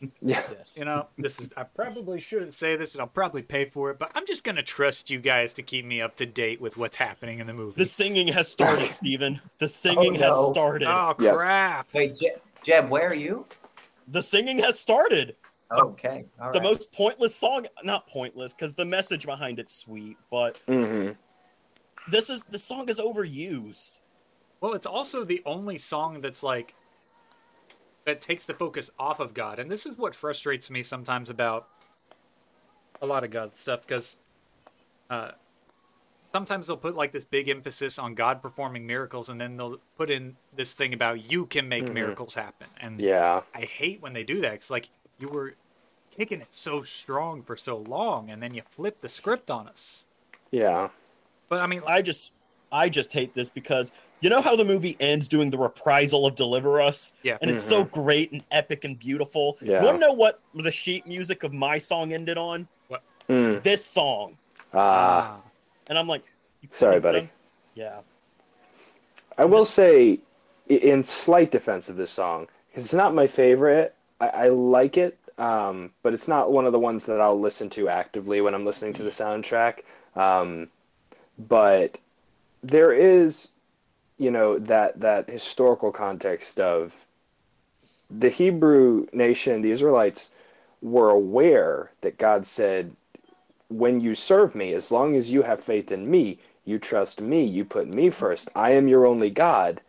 yeah. 0.22 0.42
Yes. 0.50 0.74
You 0.76 0.84
know, 0.84 1.08
this 1.18 1.40
is 1.40 1.48
I 1.56 1.64
probably 1.64 2.20
shouldn't 2.20 2.54
say 2.54 2.76
this, 2.76 2.94
and 2.94 3.00
I'll 3.00 3.08
probably 3.08 3.42
pay 3.42 3.66
for 3.66 3.90
it, 3.90 3.98
but 3.98 4.10
I'm 4.14 4.26
just 4.26 4.44
gonna 4.44 4.62
trust 4.62 5.10
you 5.10 5.18
guys 5.18 5.52
to 5.54 5.62
keep 5.62 5.84
me 5.84 6.00
up 6.00 6.16
to 6.16 6.26
date 6.26 6.60
with 6.60 6.76
what's 6.76 6.96
happening 6.96 7.38
in 7.38 7.46
the 7.46 7.54
movie. 7.54 7.74
The 7.82 7.86
singing 7.86 8.28
has 8.28 8.48
started, 8.48 8.86
Stephen. 8.90 9.40
The 9.58 9.68
singing 9.68 10.14
Oh, 10.14 10.18
has 10.18 10.52
started. 10.52 10.88
oh 10.88 11.14
Yep. 11.18 11.32
crap! 11.34 11.88
Wait, 11.94 12.16
Je- 12.16 12.36
Jeb, 12.62 12.88
where 12.88 13.08
are 13.08 13.14
you? 13.14 13.44
The 14.06 14.22
singing 14.22 14.58
has 14.60 14.78
started. 14.78 15.36
Okay, 15.70 16.24
all 16.40 16.50
The 16.50 16.58
right. 16.60 16.62
most 16.62 16.92
pointless 16.92 17.36
song, 17.36 17.66
not 17.84 18.06
pointless, 18.08 18.54
because 18.54 18.74
the 18.74 18.86
message 18.86 19.26
behind 19.26 19.58
it's 19.58 19.74
sweet, 19.74 20.16
but 20.30 20.58
hmm 20.66 21.10
this 22.10 22.30
is 22.30 22.44
the 22.44 22.58
song 22.58 22.88
is 22.88 22.98
overused. 22.98 23.98
Well, 24.60 24.72
it's 24.72 24.86
also 24.86 25.24
the 25.24 25.42
only 25.44 25.76
song 25.76 26.20
that's 26.20 26.42
like 26.42 26.74
that 28.08 28.22
takes 28.22 28.46
the 28.46 28.54
focus 28.54 28.90
off 28.98 29.20
of 29.20 29.34
God, 29.34 29.58
and 29.58 29.70
this 29.70 29.84
is 29.84 29.98
what 29.98 30.14
frustrates 30.14 30.70
me 30.70 30.82
sometimes 30.82 31.28
about 31.28 31.68
a 33.02 33.06
lot 33.06 33.22
of 33.22 33.30
God 33.30 33.56
stuff 33.58 33.86
because 33.86 34.16
uh, 35.10 35.32
sometimes 36.32 36.66
they'll 36.66 36.78
put 36.78 36.96
like 36.96 37.12
this 37.12 37.24
big 37.24 37.50
emphasis 37.50 37.98
on 37.98 38.14
God 38.14 38.40
performing 38.40 38.86
miracles, 38.86 39.28
and 39.28 39.38
then 39.38 39.58
they'll 39.58 39.78
put 39.98 40.10
in 40.10 40.36
this 40.56 40.72
thing 40.72 40.94
about 40.94 41.30
you 41.30 41.44
can 41.44 41.68
make 41.68 41.84
Mhm. 41.84 41.92
miracles 41.92 42.34
happen, 42.34 42.68
and 42.80 42.98
Yeah. 42.98 43.42
I 43.54 43.66
hate 43.66 44.00
when 44.00 44.14
they 44.14 44.24
do 44.24 44.40
that. 44.40 44.54
It's 44.54 44.70
like 44.70 44.88
you 45.18 45.28
were 45.28 45.56
kicking 46.10 46.40
it 46.40 46.54
so 46.54 46.82
strong 46.82 47.42
for 47.42 47.58
so 47.58 47.76
long, 47.76 48.30
and 48.30 48.42
then 48.42 48.54
you 48.54 48.62
flip 48.70 49.02
the 49.02 49.10
script 49.10 49.50
on 49.50 49.68
us. 49.68 50.06
Yeah. 50.50 50.88
But 51.50 51.60
I 51.60 51.66
mean, 51.66 51.82
I 51.86 52.00
just 52.00 52.32
I 52.72 52.88
just 52.88 53.12
hate 53.12 53.34
this 53.34 53.50
because 53.50 53.92
you 54.20 54.30
know 54.30 54.40
how 54.40 54.56
the 54.56 54.64
movie 54.64 54.96
ends 55.00 55.28
doing 55.28 55.50
the 55.50 55.58
reprisal 55.58 56.26
of 56.26 56.34
Deliver 56.34 56.80
Us? 56.80 57.12
Yeah. 57.22 57.38
And 57.40 57.50
it's 57.50 57.64
so 57.64 57.84
great 57.84 58.32
and 58.32 58.42
epic 58.50 58.84
and 58.84 58.98
beautiful. 58.98 59.58
Yeah. 59.60 59.80
You 59.80 59.86
want 59.86 60.00
to 60.00 60.06
know 60.06 60.12
what 60.12 60.40
the 60.54 60.70
sheet 60.70 61.06
music 61.06 61.42
of 61.44 61.52
my 61.52 61.78
song 61.78 62.12
ended 62.12 62.38
on? 62.38 62.66
Mm. 63.28 63.62
This 63.62 63.84
song. 63.84 64.36
Ah, 64.72 65.36
And 65.86 65.98
I'm 65.98 66.06
like, 66.08 66.24
Sorry, 66.70 66.98
buddy. 67.00 67.20
done- 67.20 67.30
Yeah. 67.74 68.00
I 69.36 69.44
will 69.44 69.64
say, 69.64 70.18
in 70.68 71.02
slight 71.04 71.50
defense 71.50 71.88
of 71.88 71.96
this 71.96 72.10
song, 72.10 72.48
because 72.70 72.84
it's 72.84 72.94
not 72.94 73.14
my 73.14 73.26
favorite. 73.26 73.94
I, 74.20 74.28
I 74.28 74.48
like 74.48 74.96
it, 74.96 75.16
um, 75.38 75.90
but 76.02 76.12
it's 76.14 76.26
not 76.26 76.50
one 76.52 76.66
of 76.66 76.72
the 76.72 76.78
ones 76.78 77.06
that 77.06 77.20
I'll 77.20 77.38
listen 77.38 77.70
to 77.70 77.88
actively 77.88 78.40
when 78.40 78.54
I'm 78.54 78.64
listening 78.66 78.92
to 78.94 79.02
the 79.02 79.10
soundtrack. 79.10 79.80
Um, 80.16 80.68
but 81.48 81.98
there 82.62 82.92
is, 82.92 83.52
you 84.18 84.30
know, 84.30 84.58
that 84.58 85.00
that 85.00 85.30
historical 85.30 85.92
context 85.92 86.58
of 86.60 86.94
the 88.10 88.30
Hebrew 88.30 89.06
nation, 89.12 89.62
the 89.62 89.70
Israelites, 89.70 90.32
were 90.82 91.10
aware 91.10 91.90
that 92.00 92.18
God 92.18 92.46
said, 92.46 92.94
"When 93.68 94.00
you 94.00 94.14
serve 94.14 94.54
me, 94.54 94.72
as 94.74 94.90
long 94.90 95.14
as 95.14 95.30
you 95.30 95.42
have 95.42 95.62
faith 95.62 95.92
in 95.92 96.10
me, 96.10 96.38
you 96.64 96.78
trust 96.78 97.20
me, 97.20 97.44
you 97.44 97.64
put 97.64 97.86
me 97.86 98.10
first. 98.10 98.48
I 98.54 98.72
am 98.72 98.88
your 98.88 99.06
only 99.06 99.30
God. 99.30 99.80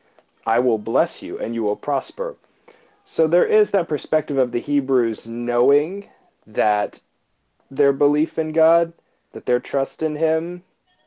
I 0.45 0.59
will 0.59 0.77
bless 0.77 1.21
you, 1.23 1.37
and 1.39 1.55
you 1.55 1.63
will 1.63 1.75
prosper." 1.75 2.35
So 3.05 3.27
there 3.27 3.45
is 3.45 3.71
that 3.71 3.87
perspective 3.87 4.37
of 4.37 4.51
the 4.51 4.59
Hebrews 4.59 5.27
knowing 5.27 6.09
that 6.45 7.01
their 7.71 7.93
belief 7.93 8.37
in 8.37 8.51
God, 8.51 8.93
that 9.31 9.45
their 9.45 9.59
trust 9.59 10.03
in 10.03 10.15
Him, 10.15 10.63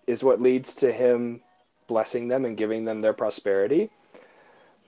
is 0.07 0.25
what 0.25 0.41
leads 0.41 0.75
to 0.77 0.93
Him 0.93 1.41
blessing 1.93 2.27
them 2.27 2.45
and 2.47 2.57
giving 2.57 2.85
them 2.87 3.01
their 3.01 3.13
prosperity. 3.13 3.91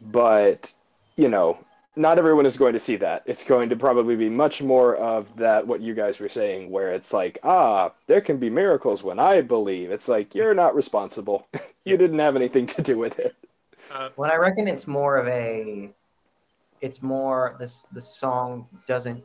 But, 0.01 0.72
you 1.16 1.28
know, 1.28 1.59
not 1.97 2.18
everyone 2.18 2.47
is 2.47 2.56
going 2.56 2.72
to 2.72 2.78
see 2.78 2.97
that. 2.97 3.22
It's 3.26 3.44
going 3.44 3.68
to 3.68 3.76
probably 3.76 4.16
be 4.16 4.31
much 4.31 4.62
more 4.62 4.97
of 4.97 5.35
that, 5.36 5.66
what 5.66 5.82
you 5.82 5.94
guys 5.94 6.18
were 6.18 6.31
saying, 6.31 6.70
where 6.70 6.93
it's 6.93 7.12
like, 7.12 7.39
ah, 7.44 7.93
there 8.06 8.22
can 8.22 8.39
be 8.39 8.51
miracles 8.51 9.02
when 9.02 9.18
I 9.18 9.43
believe. 9.43 9.90
It's 9.90 10.09
like, 10.09 10.35
you're 10.35 10.55
not 10.55 10.74
responsible. 10.74 11.47
you 11.85 11.97
didn't 11.97 12.18
have 12.18 12.36
anything 12.36 12.66
to 12.66 12.82
do 12.82 12.97
with 12.98 13.18
it. 13.18 13.36
uh, 13.93 14.09
Well, 14.16 14.32
I 14.32 14.36
reckon 14.36 14.66
it's 14.66 14.86
more 14.86 15.16
of 15.16 15.28
a. 15.28 15.90
It's 16.81 17.02
more 17.02 17.56
this. 17.59 17.86
The 17.93 18.01
song 18.01 18.66
doesn't 18.89 19.22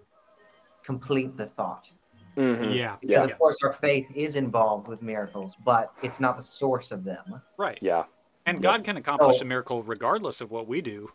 complete 0.86 1.36
the 1.38 1.48
thought 1.48 1.90
Mhm. 2.40 2.74
yeah, 2.74 2.96
because, 3.02 3.26
Yeah. 3.28 3.32
of 3.34 3.38
course, 3.38 3.58
our 3.64 3.74
faith 3.74 4.08
is 4.16 4.36
involved 4.38 4.88
with 4.88 5.02
miracles, 5.02 5.58
but 5.66 5.92
it's 6.02 6.20
not 6.20 6.38
the 6.38 6.44
source 6.44 6.92
of 6.92 7.04
them. 7.04 7.42
right. 7.58 7.78
Yeah. 7.82 8.06
And 8.46 8.62
God 8.64 8.84
can 8.84 8.98
accomplish 8.98 9.38
So- 9.38 9.44
a 9.44 9.46
miracle 9.46 9.84
regardless 9.84 10.42
of 10.42 10.50
what 10.50 10.66
we 10.66 10.82
do. 10.82 11.12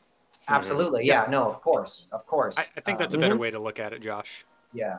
Absolutely, 0.48 1.06
yeah. 1.06 1.26
No, 1.28 1.48
of 1.48 1.60
course, 1.62 2.06
of 2.12 2.26
course. 2.26 2.56
I, 2.58 2.66
I 2.76 2.80
think 2.80 2.98
that's 2.98 3.14
Um, 3.14 3.20
a 3.20 3.22
better 3.24 3.34
Mhm. 3.36 3.40
way 3.40 3.50
to 3.50 3.58
look 3.58 3.80
at 3.80 3.92
it, 3.92 4.00
Josh. 4.02 4.44
Yeah, 4.72 4.98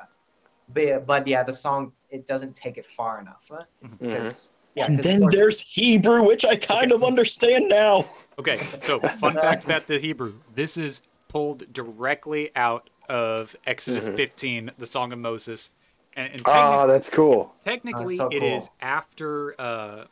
but 0.73 1.05
but 1.05 1.27
yeah, 1.27 1.43
the 1.43 1.53
song 1.53 1.93
it 2.09 2.25
doesn't 2.25 2.55
take 2.55 2.77
it 2.77 2.85
far 2.85 3.19
enough. 3.19 3.47
huh? 3.51 3.63
Mhm. 3.83 4.49
Yeah, 4.73 4.85
and 4.87 4.97
'cause 4.97 5.05
of 5.05 5.11
then 5.11 5.21
course- 5.21 5.35
there's 5.35 5.61
Hebrew, 5.61 6.25
which 6.25 6.43
I 6.45 6.55
kind 6.55 6.91
of 6.91 7.03
understand 7.03 7.69
now. 7.69 8.05
Okay, 8.39 8.57
so 8.79 8.99
fun 8.99 9.33
fact 9.59 9.63
about 9.63 9.85
the 9.87 9.99
Hebrew. 9.99 10.39
This 10.55 10.75
is 10.77 11.01
pulled 11.27 11.71
directly 11.71 12.49
out 12.55 12.89
of 13.07 13.55
Exodus 13.65 14.09
Mhm. 14.09 14.15
15, 14.15 14.71
the 14.77 14.87
Song 14.87 15.13
of 15.13 15.19
Moses. 15.19 15.69
And, 16.15 16.31
and 16.33 16.41
Ah, 16.45 16.85
techni- 16.85 16.87
that's 16.87 17.09
cool. 17.09 17.53
technically, 17.59 18.15
Oh, 18.19 18.29
so 18.29 18.35
it 18.35 18.41
is 18.43 18.63
cool. 18.69 18.75
after 18.81 19.61
uh, 19.61 20.05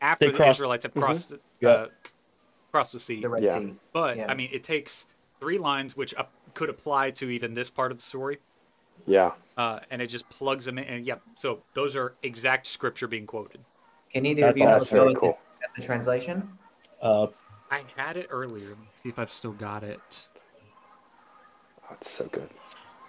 after 0.00 0.24
They 0.26 0.30
the 0.32 0.36
crossed- 0.36 0.58
Israelites 0.58 0.84
have 0.84 0.94
Mhm. 0.94 1.02
crossed 1.02 1.32
uh, 1.32 1.36
Yeah. 1.60 1.86
crossed 2.72 2.92
the 2.92 2.98
sea. 2.98 3.20
the 3.20 3.28
Red 3.28 3.44
Yeah. 3.44 3.58
Sea. 3.58 3.74
But 3.92 4.16
yeah. 4.16 4.26
I 4.30 4.34
mean, 4.34 4.50
it 4.52 4.64
takes 4.64 5.06
three 5.38 5.58
lines, 5.58 5.96
which 5.96 6.12
uh, 6.16 6.24
could 6.54 6.68
apply 6.68 7.12
to 7.12 7.30
even 7.30 7.54
this 7.54 7.70
part 7.70 7.92
of 7.92 7.98
the 7.98 8.02
story, 8.02 8.38
Yeah. 9.06 9.32
uh, 9.56 9.80
and 9.90 10.02
it 10.02 10.08
just 10.08 10.28
plugs 10.28 10.64
them 10.64 10.78
in. 10.78 10.84
And 10.84 11.06
yeah, 11.06 11.16
so 11.36 11.62
those 11.74 11.94
are 11.94 12.14
exact 12.22 12.66
scripture 12.66 13.06
being 13.06 13.26
quoted. 13.26 13.64
Can 14.12 14.26
either 14.26 14.40
That's 14.42 14.52
of 14.52 14.58
you 14.60 14.66
That's 14.66 14.90
go 14.90 15.02
very 15.04 15.14
cool. 15.14 15.38
the, 15.76 15.82
translation? 15.82 16.58
Uh, 17.00 17.28
I 17.70 17.84
had 17.96 18.16
it 18.16 18.26
earlier. 18.30 18.68
Let 18.70 18.78
me 18.80 18.88
see 18.94 19.08
if 19.08 19.18
I've 19.18 19.30
still 19.30 19.52
got 19.52 19.82
it. 19.84 20.26
That's 21.88 22.10
so 22.10 22.26
good. 22.26 22.50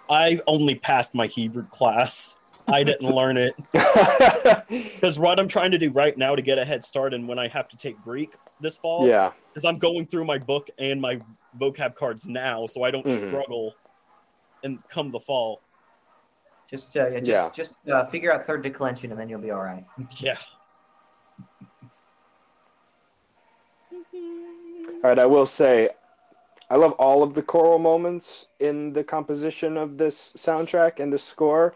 I 0.08 0.40
only 0.46 0.74
passed 0.74 1.14
my 1.14 1.26
Hebrew 1.26 1.66
class. 1.66 2.36
I 2.66 2.82
didn't 2.84 3.02
learn 3.14 3.36
it 3.36 3.54
because 3.72 5.18
what 5.18 5.38
I'm 5.38 5.48
trying 5.48 5.70
to 5.72 5.78
do 5.78 5.90
right 5.90 6.16
now 6.16 6.34
to 6.34 6.42
get 6.42 6.58
a 6.58 6.64
head 6.64 6.84
start, 6.84 7.14
and 7.14 7.28
when 7.28 7.38
I 7.38 7.48
have 7.48 7.68
to 7.68 7.76
take 7.76 8.00
Greek 8.00 8.36
this 8.60 8.78
fall, 8.78 9.06
yeah. 9.06 9.32
because 9.52 9.64
I'm 9.64 9.78
going 9.78 10.06
through 10.06 10.24
my 10.24 10.38
book 10.38 10.68
and 10.78 11.00
my 11.00 11.20
vocab 11.58 11.94
cards 11.94 12.26
now, 12.26 12.66
so 12.66 12.82
I 12.82 12.90
don't 12.90 13.06
Mhm. 13.06 13.26
struggle. 13.28 13.74
And 14.62 14.82
come 14.88 15.10
the 15.10 15.20
fall, 15.20 15.60
Just 16.70 16.96
uh, 16.96 17.08
yeah, 17.08 17.20
just 17.20 17.28
Yeah. 17.28 17.50
just 17.54 17.88
uh, 17.88 18.06
figure 18.06 18.32
out 18.32 18.46
third 18.46 18.62
declension, 18.62 19.10
and 19.10 19.20
then 19.20 19.28
you'll 19.28 19.42
be 19.42 19.50
all 19.50 19.60
right. 19.60 19.84
yeah. 20.16 20.38
All 23.92 25.00
right, 25.02 25.18
I 25.18 25.26
will 25.26 25.44
say, 25.44 25.90
I 26.70 26.76
love 26.76 26.92
all 26.92 27.22
of 27.22 27.34
the 27.34 27.42
choral 27.42 27.78
moments 27.78 28.46
in 28.60 28.92
the 28.92 29.04
composition 29.04 29.76
of 29.76 29.98
this 29.98 30.32
soundtrack 30.36 30.98
and 30.98 31.12
the 31.12 31.18
score, 31.18 31.74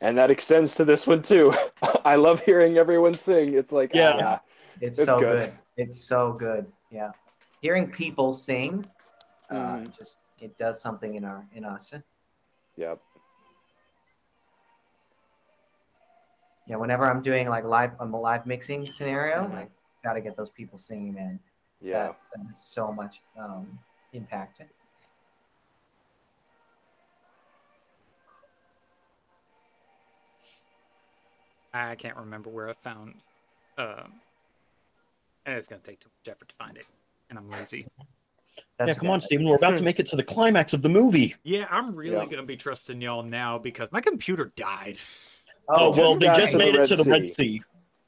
and 0.00 0.18
that 0.18 0.30
extends 0.30 0.74
to 0.76 0.84
this 0.84 1.06
one 1.06 1.22
too. 1.22 1.52
I 2.04 2.16
love 2.16 2.40
hearing 2.40 2.76
everyone 2.78 3.14
sing. 3.14 3.54
It's 3.54 3.72
like, 3.72 3.92
Yeah. 3.94 4.16
ah, 4.18 4.40
It's, 4.80 4.98
It's 4.98 5.06
so 5.06 5.18
good. 5.20 5.50
good. 5.50 5.58
It's 5.76 6.00
so 6.04 6.32
good. 6.32 6.66
Yeah, 6.90 7.10
hearing 7.60 7.90
people 7.90 8.34
sing, 8.34 8.84
uh, 9.50 9.54
Mhm. 9.54 9.96
just 9.96 10.22
it 10.40 10.56
does 10.58 10.80
something 10.80 11.14
in 11.14 11.24
our 11.24 11.46
in 11.54 11.64
us. 11.64 11.94
yep. 12.76 13.00
Yeah, 16.66 16.76
whenever 16.76 17.06
I'm 17.06 17.22
doing 17.22 17.48
like 17.48 17.64
live 17.64 17.92
I'm 17.98 18.12
a 18.14 18.20
live 18.20 18.46
mixing 18.46 18.90
scenario, 18.90 19.48
like 19.48 19.70
gotta 20.04 20.20
get 20.20 20.36
those 20.36 20.50
people 20.50 20.78
singing, 20.78 21.16
in. 21.16 21.40
Yeah. 21.80 22.08
That, 22.08 22.46
that 22.46 22.56
so 22.56 22.92
much 22.92 23.22
um, 23.38 23.78
impact. 24.12 24.62
I 31.74 31.94
can't 31.94 32.16
remember 32.16 32.50
where 32.50 32.68
I 32.68 32.72
found. 32.72 33.14
Um, 33.76 34.14
and 35.46 35.56
it's 35.56 35.68
gonna 35.68 35.80
take 35.82 36.00
too 36.00 36.08
much 36.20 36.32
effort 36.34 36.48
to 36.48 36.54
find 36.56 36.76
it, 36.76 36.86
and 37.30 37.38
I'm 37.38 37.50
lazy. 37.50 37.86
That's 38.78 38.88
yeah, 38.88 38.94
come 38.94 39.10
on, 39.10 39.20
Stephen. 39.20 39.46
We're 39.46 39.56
about 39.56 39.76
to 39.76 39.82
make 39.82 39.98
it 40.00 40.06
to 40.06 40.16
the 40.16 40.22
climax 40.22 40.72
of 40.72 40.82
the 40.82 40.88
movie. 40.88 41.34
Yeah, 41.42 41.66
I'm 41.70 41.94
really 41.94 42.12
Yeah. 42.12 42.26
gonna 42.26 42.46
be 42.46 42.56
trusting 42.56 43.00
y'all 43.00 43.22
now 43.22 43.58
because 43.58 43.90
my 43.92 44.00
computer 44.00 44.52
died. 44.56 44.98
Oh, 45.68 45.88
just 45.90 45.98
well, 45.98 46.14
they 46.18 46.26
just 46.26 46.52
to 46.52 46.58
the 46.58 46.64
made 46.64 46.74
it 46.74 46.78
Red 46.78 46.88
to 46.88 46.96
the 46.96 47.10
Red 47.10 47.26
Sea. 47.26 47.34
Sea. 47.34 47.62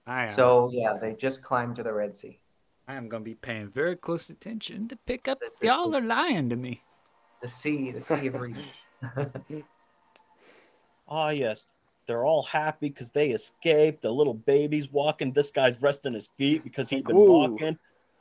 I 0.07 0.25
am. 0.25 0.31
So 0.31 0.71
yeah, 0.73 0.95
they 1.01 1.15
just 1.15 1.43
climbed 1.43 1.77
to 1.77 1.83
the 1.83 1.93
Red 1.93 2.17
Sea. 2.17 2.41
I 2.91 2.95
am 2.95 3.09
gonna 3.09 3.23
be 3.23 3.37
paying 3.37 3.69
very 3.69 3.95
close 3.95 4.31
attention 4.31 4.89
to 4.89 4.97
pick 4.97 5.29
up 5.29 5.39
if 5.43 5.53
y'all 5.63 5.95
are 5.95 6.01
lying 6.01 6.49
to 6.49 6.57
me. 6.57 6.83
The 7.41 7.49
sea, 7.49 7.93
the 7.93 8.01
sea 8.01 8.27
of 8.27 8.35
reeds. 8.35 8.85
Ah, 11.13 11.31
yes. 11.31 11.67
They're 12.07 12.25
all 12.25 12.45
happy 12.45 12.89
because 12.89 13.11
they 13.11 13.31
escaped. 13.31 14.03
The 14.03 14.13
little 14.13 14.35
baby's 14.35 14.93
walking. 14.93 15.33
This 15.33 15.51
guy's 15.51 15.83
resting 15.83 16.15
his 16.15 16.29
feet 16.29 16.63
because 16.63 16.89
he's 16.89 17.03
been 17.03 17.17
Ooh. 17.17 17.49
walking. 17.49 17.77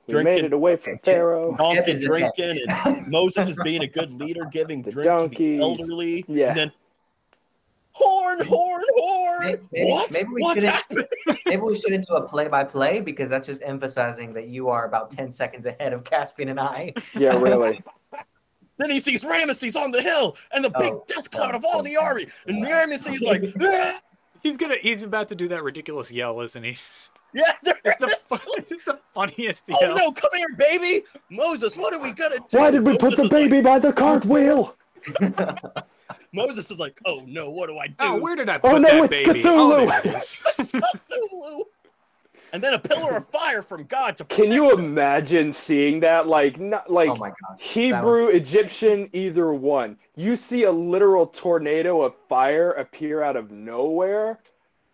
We 0.08 0.24
made 0.24 0.44
it 0.44 0.54
away 0.54 0.76
from 0.76 0.98
Pharaoh. 1.04 1.56
Donkey 1.56 2.04
drinking, 2.04 2.66
and 2.68 3.08
Moses 3.08 3.50
is 3.50 3.60
being 3.64 3.84
a 3.84 3.88
good 3.88 4.12
leader, 4.12 4.46
giving 4.52 4.82
The 4.84 4.90
drink 4.90 5.34
to 5.34 5.38
the 5.38 5.60
elderly. 5.60 6.26
Yeah. 6.28 6.48
And 6.48 6.58
then 6.58 6.72
horn, 7.92 8.46
horn, 8.46 8.84
horn. 8.96 9.40
Maybe- 9.48 9.62
maybe- 9.72 9.92
what? 9.92 10.12
maybe 10.12 10.30
we 10.34 10.42
What's 10.42 10.56
shouldn't- 10.62 10.74
happening? 10.76 11.06
Maybe 11.46 11.62
we 11.62 11.78
should 11.78 12.06
do 12.06 12.14
a 12.16 12.28
play-by-play 12.28 13.02
because 13.02 13.30
that's 13.30 13.48
just 13.48 13.62
emphasizing 13.64 14.34
that 14.34 14.48
you 14.48 14.70
are 14.70 14.86
about 14.86 15.10
ten 15.12 15.32
seconds 15.32 15.66
ahead 15.66 15.94
of 15.94 16.04
Caspian 16.04 16.50
and 16.50 16.60
I. 16.60 16.94
Yeah, 17.16 17.36
really. 17.42 17.82
Then 18.78 18.90
he 18.92 19.00
sees 19.00 19.24
Ramesses 19.24 19.76
on 19.76 19.92
the 19.92 20.02
hill 20.02 20.38
and 20.52 20.64
the 20.64 20.70
big 20.80 20.94
Oh, 20.94 21.04
dust 21.08 21.32
cloud 21.32 21.54
oh, 21.54 21.58
of 21.58 21.66
all 21.66 21.80
oh, 21.80 21.82
the 21.82 21.98
army. 21.98 22.28
And 22.48 22.64
oh. 22.66 22.70
Ramesses 22.70 23.16
is 23.16 23.22
like, 23.24 23.44
"Ah!" 23.62 24.00
He's 24.44 24.56
gonna. 24.58 24.76
He's 24.82 25.04
about 25.04 25.28
to 25.30 25.36
do 25.36 25.48
that 25.50 25.64
ridiculous 25.64 26.12
yell, 26.12 26.40
isn't 26.42 26.64
he? 26.64 26.78
yeah, 27.34 27.52
they're 27.64 27.76
It's 27.84 27.98
the, 28.00 28.08
just- 28.08 28.28
fun- 28.28 28.40
it's 28.58 28.86
the 28.86 29.00
funniest 29.14 29.64
Oh 29.72 29.78
yell. 29.82 29.96
no, 29.96 30.12
come 30.14 30.32
here, 30.36 30.56
baby. 30.58 31.04
Moses, 31.30 31.76
what 31.76 31.94
are 31.94 32.00
we 32.00 32.14
gonna 32.14 32.38
do? 32.50 32.58
Why 32.58 32.72
did 32.72 32.86
we 32.86 32.98
put 32.98 33.16
the 33.18 33.24
is 33.24 33.32
like- 33.32 33.50
baby 33.50 33.60
by 33.62 33.80
the 33.80 33.92
cartwheel? 33.92 34.76
Moses 36.34 36.70
is 36.72 36.80
like, 36.80 37.00
oh 37.06 37.24
no, 37.26 37.50
what 37.50 37.68
do 37.68 37.78
I 37.78 37.88
do? 37.88 37.96
Oh, 38.00 38.20
where 38.20 38.36
did 38.36 38.50
I 38.50 38.58
oh, 38.58 38.60
put 38.60 38.72
Oh, 38.74 38.78
no, 38.78 38.88
that 38.88 39.14
it's 39.14 39.26
baby? 39.28 39.42
Oh, 39.46 39.88
Cthulhu. 39.88 40.04
there 40.04 40.14
it 40.14 40.18
is. 40.18 40.42
Cthulhu. 41.12 41.64
and 42.54 42.64
then 42.64 42.74
a 42.74 42.80
pillar 42.80 43.18
of 43.18 43.28
fire 43.30 43.62
from 43.62 43.84
God 43.86 44.18
to 44.18 44.26
Can 44.26 44.52
you 44.52 44.62
protect 44.64 44.78
them. 44.78 44.86
imagine 44.86 45.54
seeing 45.54 46.00
that? 46.02 46.28
Like, 46.28 46.60
not 46.60 46.92
like 46.92 47.10
oh 47.10 47.16
my 47.16 47.30
gosh. 47.30 47.60
Hebrew, 47.60 48.28
Egyptian, 48.28 49.10
either 49.14 49.54
one. 49.54 49.98
You 50.16 50.36
see 50.36 50.64
a 50.64 50.72
literal 50.72 51.28
tornado 51.28 52.02
of 52.02 52.14
fire 52.28 52.72
appear 52.72 53.24
out 53.24 53.36
of 53.36 53.52
nowhere. 53.52 54.40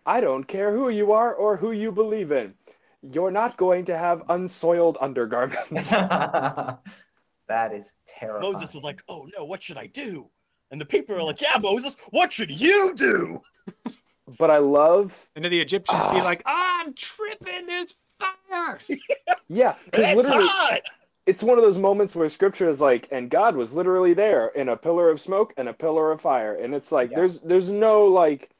I 0.06 0.20
don't 0.20 0.44
care 0.44 0.70
who 0.72 0.88
you 0.88 1.12
are 1.12 1.34
or 1.34 1.56
who 1.56 1.72
you 1.72 1.90
believe 1.92 2.30
in. 2.32 2.54
You're 3.02 3.30
not 3.30 3.56
going 3.56 3.84
to 3.86 3.98
have 3.98 4.22
unsoiled 4.28 4.98
undergarments. 5.00 5.92
that 7.48 7.72
is 7.72 7.94
terrible. 8.06 8.52
Moses 8.52 8.74
is 8.74 8.82
like, 8.82 9.02
"Oh 9.08 9.28
no, 9.36 9.44
what 9.44 9.62
should 9.62 9.76
I 9.76 9.86
do?" 9.86 10.30
And 10.70 10.80
the 10.80 10.86
people 10.86 11.14
are 11.16 11.22
like, 11.22 11.40
"Yeah, 11.40 11.58
Moses, 11.60 11.96
what 12.10 12.32
should 12.32 12.50
you 12.50 12.94
do?" 12.96 13.42
but 14.38 14.50
I 14.50 14.58
love, 14.58 15.28
And 15.36 15.44
then 15.44 15.52
the 15.52 15.60
Egyptians 15.60 16.02
be 16.06 16.18
Ah. 16.20 16.24
like, 16.24 16.42
oh, 16.46 16.80
I'm 16.84 16.94
tripping, 16.94 17.66
there's 17.66 17.94
fire. 18.18 18.78
yeah, 19.48 19.76
It's 19.92 20.16
literally, 20.16 20.46
hot. 20.48 20.80
it's 21.26 21.42
one 21.44 21.58
of 21.58 21.64
those 21.64 21.78
moments 21.78 22.16
where 22.16 22.28
scripture 22.28 22.68
is 22.68 22.80
like, 22.80 23.06
and 23.12 23.30
God 23.30 23.54
was 23.54 23.74
literally 23.74 24.14
there 24.14 24.48
in 24.48 24.68
a 24.70 24.76
pillar 24.76 25.10
of 25.10 25.20
smoke 25.20 25.52
and 25.56 25.68
a 25.68 25.72
pillar 25.72 26.10
of 26.10 26.20
fire, 26.20 26.54
and 26.56 26.74
it's 26.74 26.90
like 26.90 27.10
Yeah. 27.10 27.16
there's 27.18 27.40
there's 27.40 27.70
no 27.70 28.04
like 28.04 28.50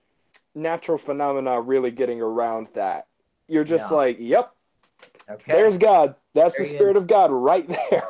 natural 0.54 0.98
phenomena 0.98 1.60
really 1.60 1.90
getting 1.90 2.20
around 2.22 2.68
that. 2.74 3.06
You're 3.48 3.64
just 3.64 3.90
No. 3.90 3.96
like, 3.96 4.16
yep, 4.20 4.52
okay. 5.30 5.52
there's 5.52 5.78
God. 5.78 6.14
That's 6.34 6.54
There 6.56 6.64
the 6.64 6.70
he 6.70 6.74
spirit 6.76 6.96
is. 6.96 7.02
of 7.02 7.08
God 7.08 7.30
right 7.32 7.66
there. 7.90 8.06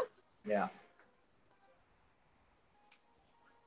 Yeah. 0.47 0.68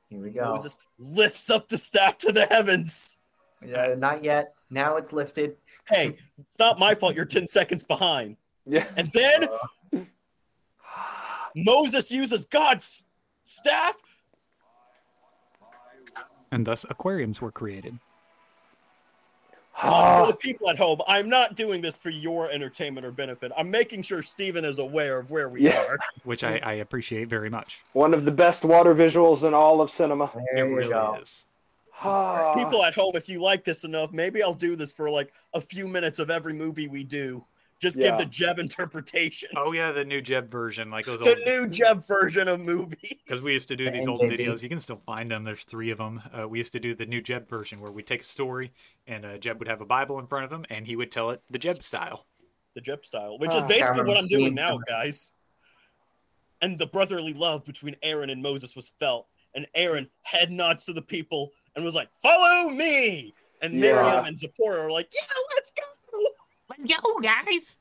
Here 0.09 0.19
we 0.19 0.31
go. 0.31 0.53
Moses 0.53 0.79
lifts 0.97 1.49
up 1.49 1.67
the 1.69 1.77
staff 1.77 2.17
to 2.19 2.31
the 2.31 2.45
heavens. 2.45 3.17
Yeah, 3.65 3.93
not 3.95 4.23
yet. 4.23 4.55
Now 4.69 4.97
it's 4.97 5.13
lifted. 5.13 5.57
Hey, 5.87 6.17
it's 6.39 6.57
not 6.57 6.79
my 6.79 6.95
fault. 6.95 7.15
You're 7.15 7.25
ten 7.25 7.47
seconds 7.47 7.83
behind. 7.83 8.37
Yeah. 8.65 8.85
And 8.95 9.11
then 9.11 9.47
Uh, 9.93 9.99
Moses 11.55 12.11
uses 12.11 12.45
God's 12.45 13.05
staff. 13.43 13.95
And 16.51 16.65
thus 16.65 16.85
aquariums 16.89 17.41
were 17.41 17.51
created. 17.51 17.99
Ah. 19.81 20.25
for 20.25 20.31
the 20.31 20.37
people 20.37 20.69
at 20.69 20.77
home, 20.77 20.99
I'm 21.07 21.29
not 21.29 21.55
doing 21.55 21.81
this 21.81 21.97
for 21.97 22.09
your 22.09 22.49
entertainment 22.51 23.05
or 23.05 23.11
benefit. 23.11 23.51
I'm 23.57 23.71
making 23.71 24.01
sure 24.03 24.21
Stephen 24.23 24.65
is 24.65 24.79
aware 24.79 25.19
of 25.19 25.31
where 25.31 25.47
we 25.49 25.61
Yeah. 25.61 25.79
are. 25.79 25.99
Which 26.23 26.43
I, 26.43 26.59
I 26.63 26.73
appreciate 26.73 27.29
very 27.29 27.49
much. 27.49 27.83
One 27.93 28.13
of 28.13 28.25
the 28.25 28.31
best 28.31 28.65
water 28.65 28.93
visuals 28.93 29.47
in 29.47 29.53
all 29.53 29.81
of 29.81 29.89
cinema. 29.89 30.31
there 30.53 30.65
it 30.67 30.69
really 30.73 30.89
go. 30.89 31.17
is. 31.21 31.45
Ah. 32.01 32.53
People 32.55 32.83
at 32.83 32.93
home, 32.95 33.11
if 33.15 33.27
you 33.29 33.41
like 33.41 33.63
this 33.63 33.83
enough, 33.83 34.11
maybe 34.11 34.41
I'll 34.41 34.53
do 34.53 34.75
this 34.75 34.93
for 34.93 35.09
like 35.09 35.33
a 35.53 35.61
few 35.61 35.87
minutes 35.87 36.19
of 36.19 36.29
every 36.29 36.53
movie 36.53 36.87
we 36.87 37.03
do. 37.03 37.45
Just 37.79 37.97
Yeah. 37.97 38.09
give 38.11 38.17
the 38.19 38.25
Jeb 38.25 38.59
interpretation. 38.59 39.49
Oh 39.55 39.71
yeah, 39.71 39.91
the 39.93 40.03
new 40.03 40.19
Jeb 40.21 40.51
version, 40.51 40.91
like 40.91 41.05
those 41.05 41.19
the 41.19 41.29
old. 41.29 41.39
new 41.45 41.67
Jeb 41.67 42.05
version 42.05 42.47
of 42.49 42.59
movies. 42.59 43.13
Because 43.25 43.41
we 43.41 43.53
used 43.53 43.69
to 43.69 43.75
do 43.77 43.85
The 43.85 43.91
these 43.91 44.07
old 44.07 44.21
videos. 44.21 44.61
You 44.63 44.69
can 44.69 44.79
still 44.81 44.97
find 44.97 45.31
them. 45.31 45.45
There's 45.45 45.63
three 45.63 45.89
of 45.91 45.97
them. 45.97 46.21
Uh, 46.37 46.47
we 46.47 46.57
used 46.57 46.73
to 46.73 46.79
do 46.79 46.93
the 46.93 47.05
new 47.05 47.21
Jeb 47.21 47.47
version 47.49 47.79
where 47.79 47.91
we 47.91 48.03
take 48.03 48.21
a 48.21 48.25
story 48.25 48.71
and 49.07 49.25
uh, 49.25 49.37
Jeb 49.37 49.59
would 49.59 49.67
have 49.69 49.79
a 49.81 49.85
Bible 49.85 50.19
in 50.19 50.27
front 50.27 50.43
of 50.45 50.51
him 50.51 50.65
and 50.69 50.85
he 50.85 50.95
would 50.97 51.09
tell 51.11 51.29
it 51.29 51.41
the 51.49 51.57
Jeb 51.59 51.81
style. 51.81 52.25
the 52.75 52.81
Jeb 52.81 53.05
style, 53.05 53.39
which 53.39 53.51
Oh, 53.53 53.57
is 53.57 53.63
basically 53.63 53.89
remember 54.01 54.09
what 54.09 54.17
I'm 54.17 54.27
doing 54.27 54.53
now, 54.53 54.71
some- 54.71 54.83
guys. 54.87 55.31
And 56.61 56.77
the 56.77 56.87
brotherly 56.87 57.33
love 57.33 57.63
between 57.63 57.95
Aaron 58.03 58.29
and 58.29 58.41
Moses 58.43 58.75
was 58.75 58.89
felt, 58.99 59.27
and 59.55 59.65
Aaron 59.73 60.09
head 60.23 60.51
nods 60.51 60.83
to 60.85 60.93
the 60.93 61.01
people 61.01 61.51
and 61.75 61.85
was 61.85 61.95
like, 61.95 62.09
"Follow 62.21 62.69
me." 62.69 63.33
And 63.61 63.75
Yeah. 63.75 63.79
Miriam 63.79 64.25
and 64.25 64.37
Zipporah 64.37 64.81
are 64.85 64.91
like, 64.91 65.09
"Yeah, 65.13 65.25
let's 65.55 65.71
go." 65.71 65.83
Let's 66.69 66.85
go, 66.85 67.19
guys. 67.19 67.77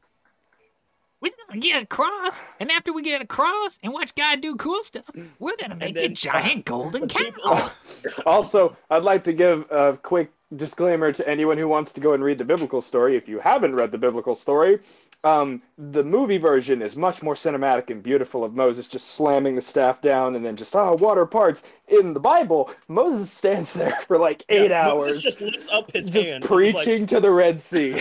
We're 1.20 1.32
gonna 1.48 1.58
get 1.60 1.82
across, 1.82 2.44
and 2.60 2.70
after 2.70 2.92
we 2.92 3.02
get 3.02 3.20
across 3.20 3.80
and 3.82 3.92
watch 3.92 4.14
God 4.14 4.40
do 4.40 4.54
cool 4.54 4.80
stuff, 4.84 5.10
we're 5.40 5.56
gonna 5.56 5.74
make 5.74 5.94
then- 5.96 6.12
a 6.12 6.14
giant 6.14 6.64
golden 6.64 7.02
the 7.02 7.08
cow. 7.08 7.70
Also, 8.26 8.76
I'd 8.90 9.02
like 9.02 9.24
to 9.24 9.32
give 9.32 9.66
a 9.72 9.96
quick 10.00 10.30
disclaimer 10.54 11.10
to 11.12 11.28
anyone 11.28 11.58
who 11.58 11.66
wants 11.66 11.92
to 11.94 12.00
go 12.00 12.12
and 12.12 12.22
read 12.22 12.38
the 12.38 12.44
biblical 12.44 12.80
story. 12.80 13.16
If 13.16 13.28
you 13.28 13.40
haven't 13.40 13.74
read 13.74 13.90
the 13.90 13.98
biblical 13.98 14.36
story, 14.36 14.78
um, 15.24 15.60
the 15.76 16.04
movie 16.04 16.38
version 16.38 16.80
is 16.80 16.94
much 16.96 17.24
more 17.24 17.34
cinematic 17.34 17.90
and 17.90 18.00
beautiful 18.00 18.44
of 18.44 18.54
Moses 18.54 18.86
just 18.86 19.08
slamming 19.08 19.56
the 19.56 19.60
staff 19.60 20.00
down 20.00 20.36
and 20.36 20.46
then 20.46 20.54
just, 20.54 20.76
oh, 20.76 20.94
water 20.94 21.26
parts. 21.26 21.64
In 21.88 22.12
the 22.14 22.20
Bible, 22.20 22.70
Moses 22.86 23.28
stands 23.32 23.72
there 23.74 23.96
for 24.06 24.16
like 24.18 24.44
eight 24.48 24.70
Yeah, 24.70 24.88
hours 24.88 25.06
Moses 25.06 25.22
just 25.24 25.40
lifts 25.40 25.68
up 25.72 25.90
his 25.90 26.08
just 26.08 26.28
hand. 26.28 26.44
and 26.48 26.60
he's 26.62 26.74
like, 26.74 26.84
preaching 26.84 27.06
to 27.08 27.18
the 27.20 27.30
Red 27.32 27.60
Sea. 27.60 28.00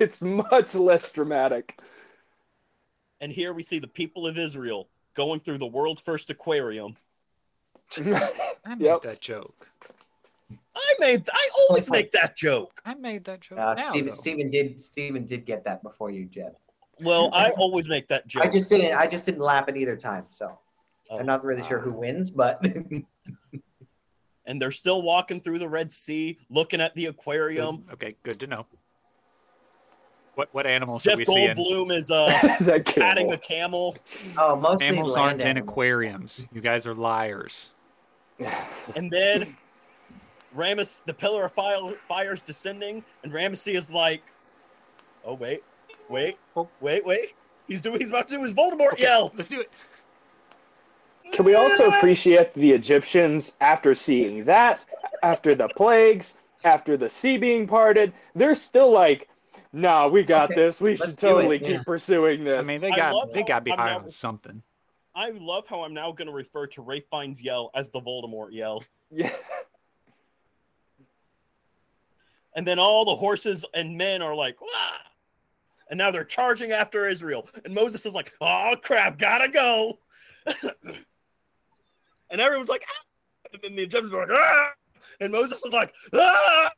It's 0.00 0.22
much 0.22 0.74
less 0.74 1.10
dramatic. 1.12 1.78
and 3.20 3.32
here 3.32 3.52
we 3.52 3.62
see 3.62 3.78
the 3.78 3.88
people 3.88 4.26
of 4.26 4.38
Israel 4.38 4.88
going 5.14 5.40
through 5.40 5.58
the 5.58 5.66
world's 5.66 6.00
first 6.02 6.30
aquarium. 6.30 6.96
I 7.98 8.74
made 8.76 8.80
Yep. 8.82 9.02
that 9.02 9.20
joke. 9.20 9.66
I 10.74 10.94
made. 11.00 11.28
I 11.32 11.48
always 11.68 11.90
make 11.90 12.12
that 12.12 12.36
joke. 12.36 12.80
I 12.84 12.94
made 12.94 13.24
that 13.24 13.40
joke. 13.40 13.58
Uh, 13.58 13.74
now, 13.74 13.90
Stephen. 13.90 14.12
Stephen 14.12 14.48
did 14.48 14.80
Stephen 14.80 15.26
did 15.26 15.44
get 15.44 15.64
that 15.64 15.82
before 15.82 16.10
you, 16.10 16.26
Jeb. 16.26 16.54
Well, 17.00 17.30
I 17.32 17.50
always 17.58 17.88
make 17.88 18.08
that 18.08 18.26
joke. 18.26 18.44
I 18.44 18.48
just 18.48 18.68
didn't 18.68 18.94
I 18.96 19.06
just 19.06 19.26
didn't 19.26 19.40
laugh 19.40 19.68
at 19.68 19.76
either 19.76 19.96
time, 19.96 20.26
so 20.28 20.58
Oh. 21.10 21.18
I'm 21.18 21.26
not 21.26 21.44
really 21.44 21.62
sure 21.64 21.80
who 21.80 21.90
wins, 21.90 22.30
but 22.30 22.64
and 24.46 24.62
they're 24.62 24.70
still 24.70 25.02
walking 25.02 25.40
through 25.40 25.58
the 25.58 25.68
Red 25.68 25.92
Sea, 25.92 26.38
looking 26.48 26.80
at 26.80 26.94
the 26.94 27.06
aquarium. 27.06 27.84
Okay, 27.92 28.14
good 28.22 28.38
to 28.40 28.46
know. 28.46 28.66
What 30.40 30.48
what 30.54 30.66
animals 30.66 31.02
should 31.02 31.10
Jeff 31.10 31.18
we 31.18 31.24
see 31.26 31.44
in? 31.44 31.54
Goldblum 31.54 31.94
is 31.94 32.10
uh, 32.10 32.30
that 32.62 32.86
patting 32.86 33.26
camel. 33.26 33.30
the 33.30 33.36
camel, 33.36 33.96
oh 34.38 34.56
mostly 34.56 34.86
Animals 34.86 35.14
land 35.14 35.42
aren't 35.42 35.44
in 35.44 35.58
aquariums. 35.58 36.46
You 36.50 36.62
guys 36.62 36.86
are 36.86 36.94
liars. 36.94 37.72
and 38.96 39.10
then 39.10 39.54
Ramus, 40.54 41.00
the 41.04 41.12
pillar 41.12 41.44
of 41.44 41.52
fire, 41.52 41.92
fire's 42.08 42.40
descending, 42.40 43.04
and 43.22 43.30
Ramesses 43.34 43.74
is 43.74 43.90
like, 43.90 44.22
"Oh 45.26 45.34
wait, 45.34 45.62
wait, 46.08 46.38
Oh. 46.56 46.70
wait, 46.80 47.04
wait." 47.04 47.34
He's 47.68 47.82
doing. 47.82 48.00
He's 48.00 48.08
about 48.08 48.26
to 48.28 48.36
do 48.36 48.42
his 48.42 48.54
Voldemort 48.54 48.98
yell. 48.98 49.32
Let's 49.36 49.50
do 49.50 49.60
it. 49.60 49.70
Can 51.32 51.44
we 51.44 51.54
also 51.54 51.88
appreciate 51.98 52.54
the 52.54 52.70
Egyptians 52.70 53.58
after 53.60 53.94
seeing 53.94 54.46
that, 54.46 54.82
after 55.22 55.54
the 55.54 55.68
plagues, 55.76 56.38
after 56.64 56.96
the 56.96 57.10
sea 57.10 57.36
being 57.36 57.66
parted? 57.66 58.14
They're 58.34 58.54
still 58.54 58.90
like, 58.90 59.28
nah, 59.72 60.06
we 60.08 60.22
got 60.22 60.50
Okay, 60.50 60.60
this. 60.60 60.80
We 60.80 60.90
let's 60.96 61.02
should 61.02 61.16
do 61.16 61.26
it, 61.28 61.30
totally 61.32 61.58
yeah. 61.62 61.68
keep 61.78 61.86
pursuing 61.86 62.44
this. 62.44 62.58
I 62.64 62.66
mean, 62.66 62.80
they 62.80 62.90
got 62.90 63.32
they 63.32 63.42
got 63.42 63.60
to 63.60 63.64
be 63.64 63.72
I'm 63.72 63.78
high 63.78 63.90
now- 63.92 63.98
on 64.00 64.08
something. 64.08 64.62
I 65.14 65.30
love 65.30 65.66
how 65.66 65.82
I'm 65.82 65.92
now 65.92 66.12
going 66.12 66.28
to 66.28 66.32
refer 66.32 66.68
to 66.68 66.82
Ralph 66.82 67.02
Fiennes' 67.10 67.42
yell 67.42 67.70
as 67.74 67.90
the 67.90 68.00
Voldemort 68.00 68.52
yell. 68.52 68.82
yeah. 69.10 69.30
And 72.56 72.66
then 72.66 72.80
all 72.80 73.04
the 73.04 73.14
horses 73.14 73.64
and 73.74 73.96
men 73.96 74.22
are 74.22 74.34
like, 74.34 74.60
Wah! 74.60 74.66
and 75.88 75.98
now 75.98 76.10
they're 76.10 76.24
charging 76.24 76.72
after 76.72 77.08
Israel. 77.08 77.48
And 77.64 77.74
Moses 77.74 78.04
is 78.06 78.14
like, 78.14 78.32
oh 78.40 78.74
crap, 78.82 79.18
gotta 79.18 79.48
go. 79.48 79.98
and 82.30 82.40
everyone's 82.40 82.68
like, 82.68 82.84
ah! 82.88 83.48
and 83.52 83.62
then 83.62 83.76
the 83.76 83.82
Egyptians 83.82 84.14
are 84.14 84.26
like, 84.26 84.30
ah! 84.32 84.70
and 85.20 85.32
Moses 85.32 85.64
is 85.64 85.72
like, 85.72 85.92
ah! 86.12 86.70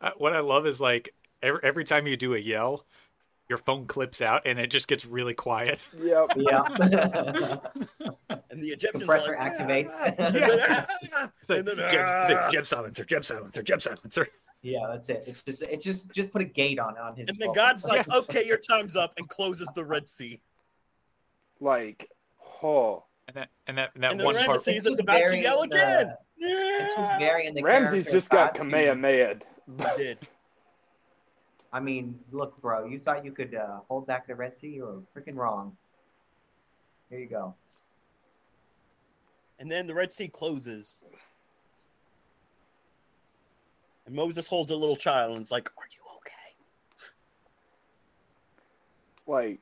Uh, 0.00 0.10
what 0.18 0.34
I 0.34 0.40
love 0.40 0.66
is 0.66 0.80
like 0.80 1.14
every, 1.42 1.60
every 1.62 1.84
time 1.84 2.06
you 2.06 2.16
do 2.16 2.34
a 2.34 2.38
yell, 2.38 2.84
your 3.48 3.58
phone 3.58 3.86
clips 3.86 4.20
out 4.20 4.42
and 4.44 4.58
it 4.58 4.68
just 4.68 4.88
gets 4.88 5.06
really 5.06 5.34
quiet. 5.34 5.86
Yep. 5.98 6.32
Yeah. 6.36 6.62
and 8.50 8.62
the 8.62 8.68
Egyptians 8.70 9.02
Compressor 9.02 9.36
like, 9.38 9.52
activates. 9.52 9.92
"Ah!" 9.92 10.14
And 10.18 10.34
then, 10.34 10.60
ah! 10.62 11.30
It's 11.40 11.50
like, 11.50 11.64
then, 11.64 11.76
Jeb, 11.76 11.86
it's 11.86 12.30
like, 12.30 12.38
ah! 12.38 12.48
Jeb 12.50 12.66
silencer, 12.66 13.04
Jeb 13.04 13.24
silencer, 13.24 13.62
Jeb 13.62 13.82
silencer. 13.82 14.28
yeah, 14.62 14.86
that's 14.90 15.08
it. 15.08 15.24
It's 15.26 15.42
just 15.42 15.62
it's 15.62 15.84
just 15.84 16.12
just 16.12 16.30
put 16.32 16.42
a 16.42 16.46
gate 16.46 16.78
on 16.78 16.96
on 16.98 17.16
his 17.16 17.28
and 17.28 17.38
then 17.38 17.48
phone. 17.48 17.54
God's 17.54 17.84
like, 17.84 18.08
okay, 18.08 18.44
your 18.44 18.58
time's 18.58 18.96
up, 18.96 19.14
and 19.16 19.28
closes 19.28 19.68
the 19.74 19.84
Red 19.84 20.08
Sea. 20.08 20.40
Like, 21.60 22.10
oh. 22.62 23.04
And 23.28 23.36
that 23.36 23.48
and 23.66 23.78
that 23.78 23.90
and 23.94 24.04
that 24.04 24.12
And 24.12 24.22
one 24.22 24.34
part. 24.36 24.60
Ramesses 24.60 24.68
It's 24.76 24.86
is 24.86 24.98
about 24.98 25.18
to 25.18 25.26
very, 25.28 25.42
yell 25.42 25.62
again. 25.62 26.14
It's 26.38 26.94
just 26.94 27.10
Yeah. 27.10 27.18
very 27.18 27.46
in 27.46 27.54
the 27.54 27.62
Ramses 27.62 28.06
just 28.06 28.30
got 28.30 28.54
God 28.54 28.64
to- 28.64 28.70
Kamehameha. 28.70 29.38
He 29.78 29.84
did. 30.04 30.18
I 31.72 31.80
mean, 31.80 32.18
look, 32.30 32.60
bro, 32.62 32.86
you 32.86 33.00
thought 33.00 33.24
you 33.24 33.32
could 33.32 33.54
uh, 33.54 33.80
hold 33.88 34.06
back 34.06 34.28
the 34.28 34.34
Red 34.34 34.56
Sea? 34.56 34.68
You 34.68 34.84
were 34.84 35.20
freaking 35.20 35.34
wrong. 35.34 35.76
Here 37.10 37.18
you 37.18 37.26
go. 37.26 37.54
And 39.58 39.70
then 39.70 39.86
the 39.88 39.94
Red 39.94 40.12
Sea 40.12 40.28
closes. 40.28 41.02
And 44.06 44.14
Moses 44.14 44.46
holds 44.46 44.70
a 44.70 44.76
little 44.76 44.94
child 44.96 45.32
and 45.32 45.40
it's 45.40 45.50
like, 45.50 45.68
Are 45.76 45.88
you 45.90 45.98
okay? 46.18 46.32
like 49.26 49.58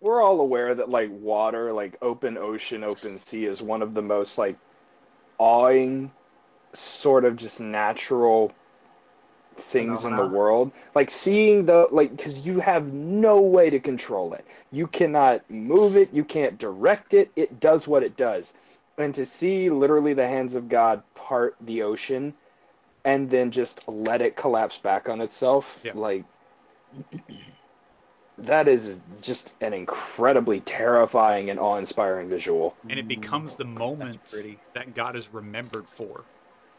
we're 0.00 0.22
all 0.22 0.40
aware 0.40 0.74
that 0.74 0.88
like 0.88 1.10
water 1.10 1.72
like 1.72 1.96
open 2.02 2.36
ocean 2.36 2.84
open 2.84 3.18
sea 3.18 3.46
is 3.46 3.62
one 3.62 3.82
of 3.82 3.94
the 3.94 4.02
most 4.02 4.38
like 4.38 4.56
awing 5.38 6.10
sort 6.72 7.24
of 7.24 7.36
just 7.36 7.60
natural 7.60 8.52
things 9.56 10.04
in 10.04 10.14
the 10.16 10.26
world. 10.26 10.70
Like 10.94 11.10
seeing 11.10 11.64
the 11.64 11.88
like 11.90 12.14
because 12.16 12.46
you 12.46 12.60
have 12.60 12.92
no 12.92 13.40
way 13.40 13.70
to 13.70 13.78
control 13.78 14.34
it. 14.34 14.44
You 14.72 14.86
cannot 14.86 15.48
move 15.50 15.96
it. 15.96 16.12
You 16.12 16.24
can't 16.24 16.58
direct 16.58 17.14
it. 17.14 17.30
It 17.36 17.60
does 17.60 17.88
what 17.88 18.02
it 18.02 18.16
does. 18.16 18.54
And 18.98 19.14
to 19.14 19.26
see 19.26 19.70
literally 19.70 20.14
the 20.14 20.26
hands 20.26 20.54
of 20.54 20.68
God 20.68 21.02
part 21.14 21.56
the 21.60 21.82
ocean, 21.82 22.34
and 23.04 23.28
then 23.28 23.50
just 23.50 23.86
let 23.88 24.22
it 24.22 24.36
collapse 24.36 24.78
back 24.78 25.08
on 25.08 25.20
itself, 25.20 25.78
Yeah. 25.82 25.92
like 25.94 26.24
that 28.38 28.68
is 28.68 29.00
just 29.22 29.54
an 29.62 29.72
incredibly 29.72 30.60
terrifying 30.60 31.50
and 31.50 31.58
awe-inspiring 31.58 32.28
visual. 32.28 32.76
and 32.90 32.98
it 32.98 33.08
becomes 33.08 33.56
the 33.56 33.64
moment 33.64 34.18
that 34.74 34.94
God 34.94 35.16
is 35.16 35.32
remembered 35.32 35.88
for. 35.88 36.22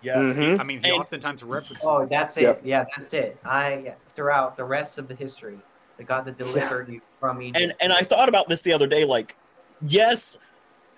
Yeah. 0.01 0.17
Mhm. 0.17 0.59
I 0.59 0.63
mean, 0.63 0.83
he 0.83 0.91
And- 0.91 0.99
oftentimes 0.99 1.41
references. 1.43 1.83
Oh, 1.87 2.05
that's 2.05 2.37
it. 2.37 2.43
Yep. 2.43 2.61
Yeah, 2.63 2.85
that's 2.95 3.13
it. 3.13 3.37
I 3.43 3.95
throughout 4.13 4.55
the 4.55 4.63
rest 4.63 4.99
of 4.99 5.07
the 5.07 5.15
history, 5.15 5.59
the 5.97 6.03
God 6.03 6.25
that 6.25 6.37
delivered 6.37 6.89
you 6.89 7.01
from 7.19 7.41
Egypt. 7.41 7.57
and 7.63 7.73
and 7.81 7.91
I 7.91 8.01
thought 8.01 8.29
about 8.29 8.47
this 8.47 8.61
the 8.61 8.73
other 8.73 8.85
day. 8.85 9.03
Like, 9.05 9.35
yes, 9.81 10.37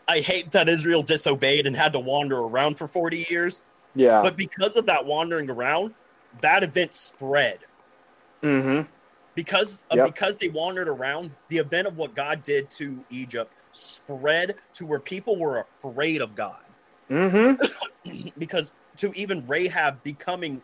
I 0.09 0.19
hate 0.19 0.51
that 0.51 0.67
Israel 0.67 1.01
disobeyed 1.01 1.65
and 1.65 1.77
had 1.77 1.93
to 1.93 1.99
wander 1.99 2.37
around 2.39 2.77
for 2.77 2.87
forty 2.89 3.25
years, 3.29 3.61
Yeah. 3.95 4.21
but 4.21 4.35
because 4.35 4.75
of 4.75 4.85
that 4.87 5.05
wandering 5.05 5.49
around, 5.49 5.93
that 6.41 6.63
event 6.63 6.93
spread. 6.93 7.59
mm-hmm. 8.43 8.81
Because 9.39 9.85
uh, 9.89 9.95
Yep. 9.95 10.05
because 10.07 10.35
they 10.35 10.49
wandered 10.49 10.89
around, 10.89 11.31
the 11.47 11.59
event 11.59 11.87
of 11.87 11.95
what 11.97 12.13
God 12.13 12.43
did 12.43 12.69
to 12.71 13.01
Egypt 13.09 13.53
spread 13.71 14.55
to 14.73 14.85
where 14.85 14.99
people 14.99 15.37
were 15.37 15.59
afraid 15.59 16.21
of 16.21 16.35
God. 16.35 16.61
Mm-hmm. 17.09 18.27
because 18.37 18.73
to 18.97 19.13
even 19.13 19.47
Rahab 19.47 20.03
becoming 20.03 20.61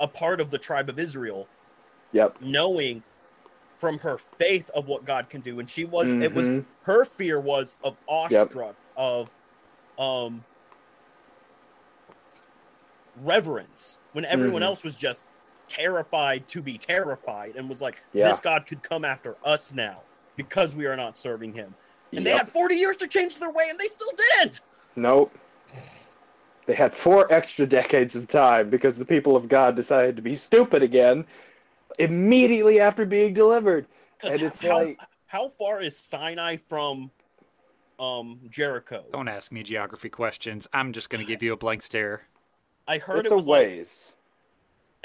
a 0.00 0.08
part 0.08 0.40
of 0.40 0.50
the 0.50 0.56
tribe 0.56 0.88
of 0.88 0.98
Israel, 0.98 1.46
Yep. 2.12 2.40
knowing 2.40 3.02
from 3.76 3.98
her 3.98 4.16
faith 4.38 4.70
of 4.70 4.88
what 4.88 5.04
God 5.04 5.28
can 5.28 5.42
do, 5.42 5.60
and 5.60 5.68
she 5.68 5.84
was 5.84 6.08
it 6.22 6.32
was 6.32 6.48
Mhm. 6.48 6.64
her 6.84 7.04
fear 7.04 7.38
was 7.40 7.74
of 7.84 7.98
awestruck 8.08 8.74
of 8.96 9.28
um 9.98 10.42
reverence 13.22 14.00
when 14.14 14.24
everyone 14.24 14.62
Mhm. 14.62 14.66
else 14.66 14.82
was 14.82 14.96
just 14.96 15.24
terrified 15.68 16.48
to 16.48 16.62
be 16.62 16.78
terrified 16.78 17.54
and 17.56 17.68
was 17.68 17.80
like 17.80 18.02
Yeah. 18.12 18.28
this 18.30 18.40
god 18.40 18.66
could 18.66 18.82
come 18.82 19.04
after 19.04 19.36
us 19.44 19.72
now 19.72 20.02
because 20.36 20.74
we 20.74 20.86
are 20.86 20.96
not 20.96 21.18
serving 21.18 21.52
him 21.54 21.74
and 22.12 22.26
they 22.26 22.30
had 22.30 22.48
40 22.48 22.74
years 22.74 22.96
to 22.96 23.06
change 23.06 23.38
their 23.38 23.50
way 23.50 23.66
and 23.70 23.78
they 23.78 23.86
still 23.86 24.08
didn't 24.38 24.60
Nope. 24.96 25.32
They 26.66 26.74
had 26.74 26.92
four 26.92 27.32
extra 27.32 27.64
decades 27.66 28.16
of 28.16 28.26
time 28.28 28.68
because 28.68 28.98
the 28.98 29.04
people 29.04 29.36
of 29.36 29.48
God 29.48 29.74
decided 29.76 30.16
to 30.16 30.22
be 30.22 30.34
stupid 30.34 30.82
again 30.82 31.24
immediately 31.98 32.80
after 32.80 33.06
being 33.06 33.32
delivered. 33.32 33.86
And 34.22 34.42
it's 34.42 34.62
how, 34.62 34.84
like- 34.84 34.98
how 35.26 35.48
far 35.48 35.80
is 35.80 35.96
sinai 35.96 36.56
from 36.56 37.10
um 38.00 38.38
jericho 38.48 39.04
Don't 39.12 39.28
ask 39.28 39.50
me 39.50 39.62
geography 39.62 40.08
questions. 40.08 40.66
I'm 40.72 40.92
just 40.92 41.10
going 41.10 41.24
to 41.24 41.26
give 41.30 41.42
you 41.42 41.52
a 41.52 41.56
blank 41.56 41.82
stare. 41.82 42.22
i 42.86 42.98
heard 42.98 43.20
it's 43.20 43.30
it 43.30 43.32
a 43.32 43.36
was 43.36 43.46
like 43.46 43.66
ways. 43.66 44.14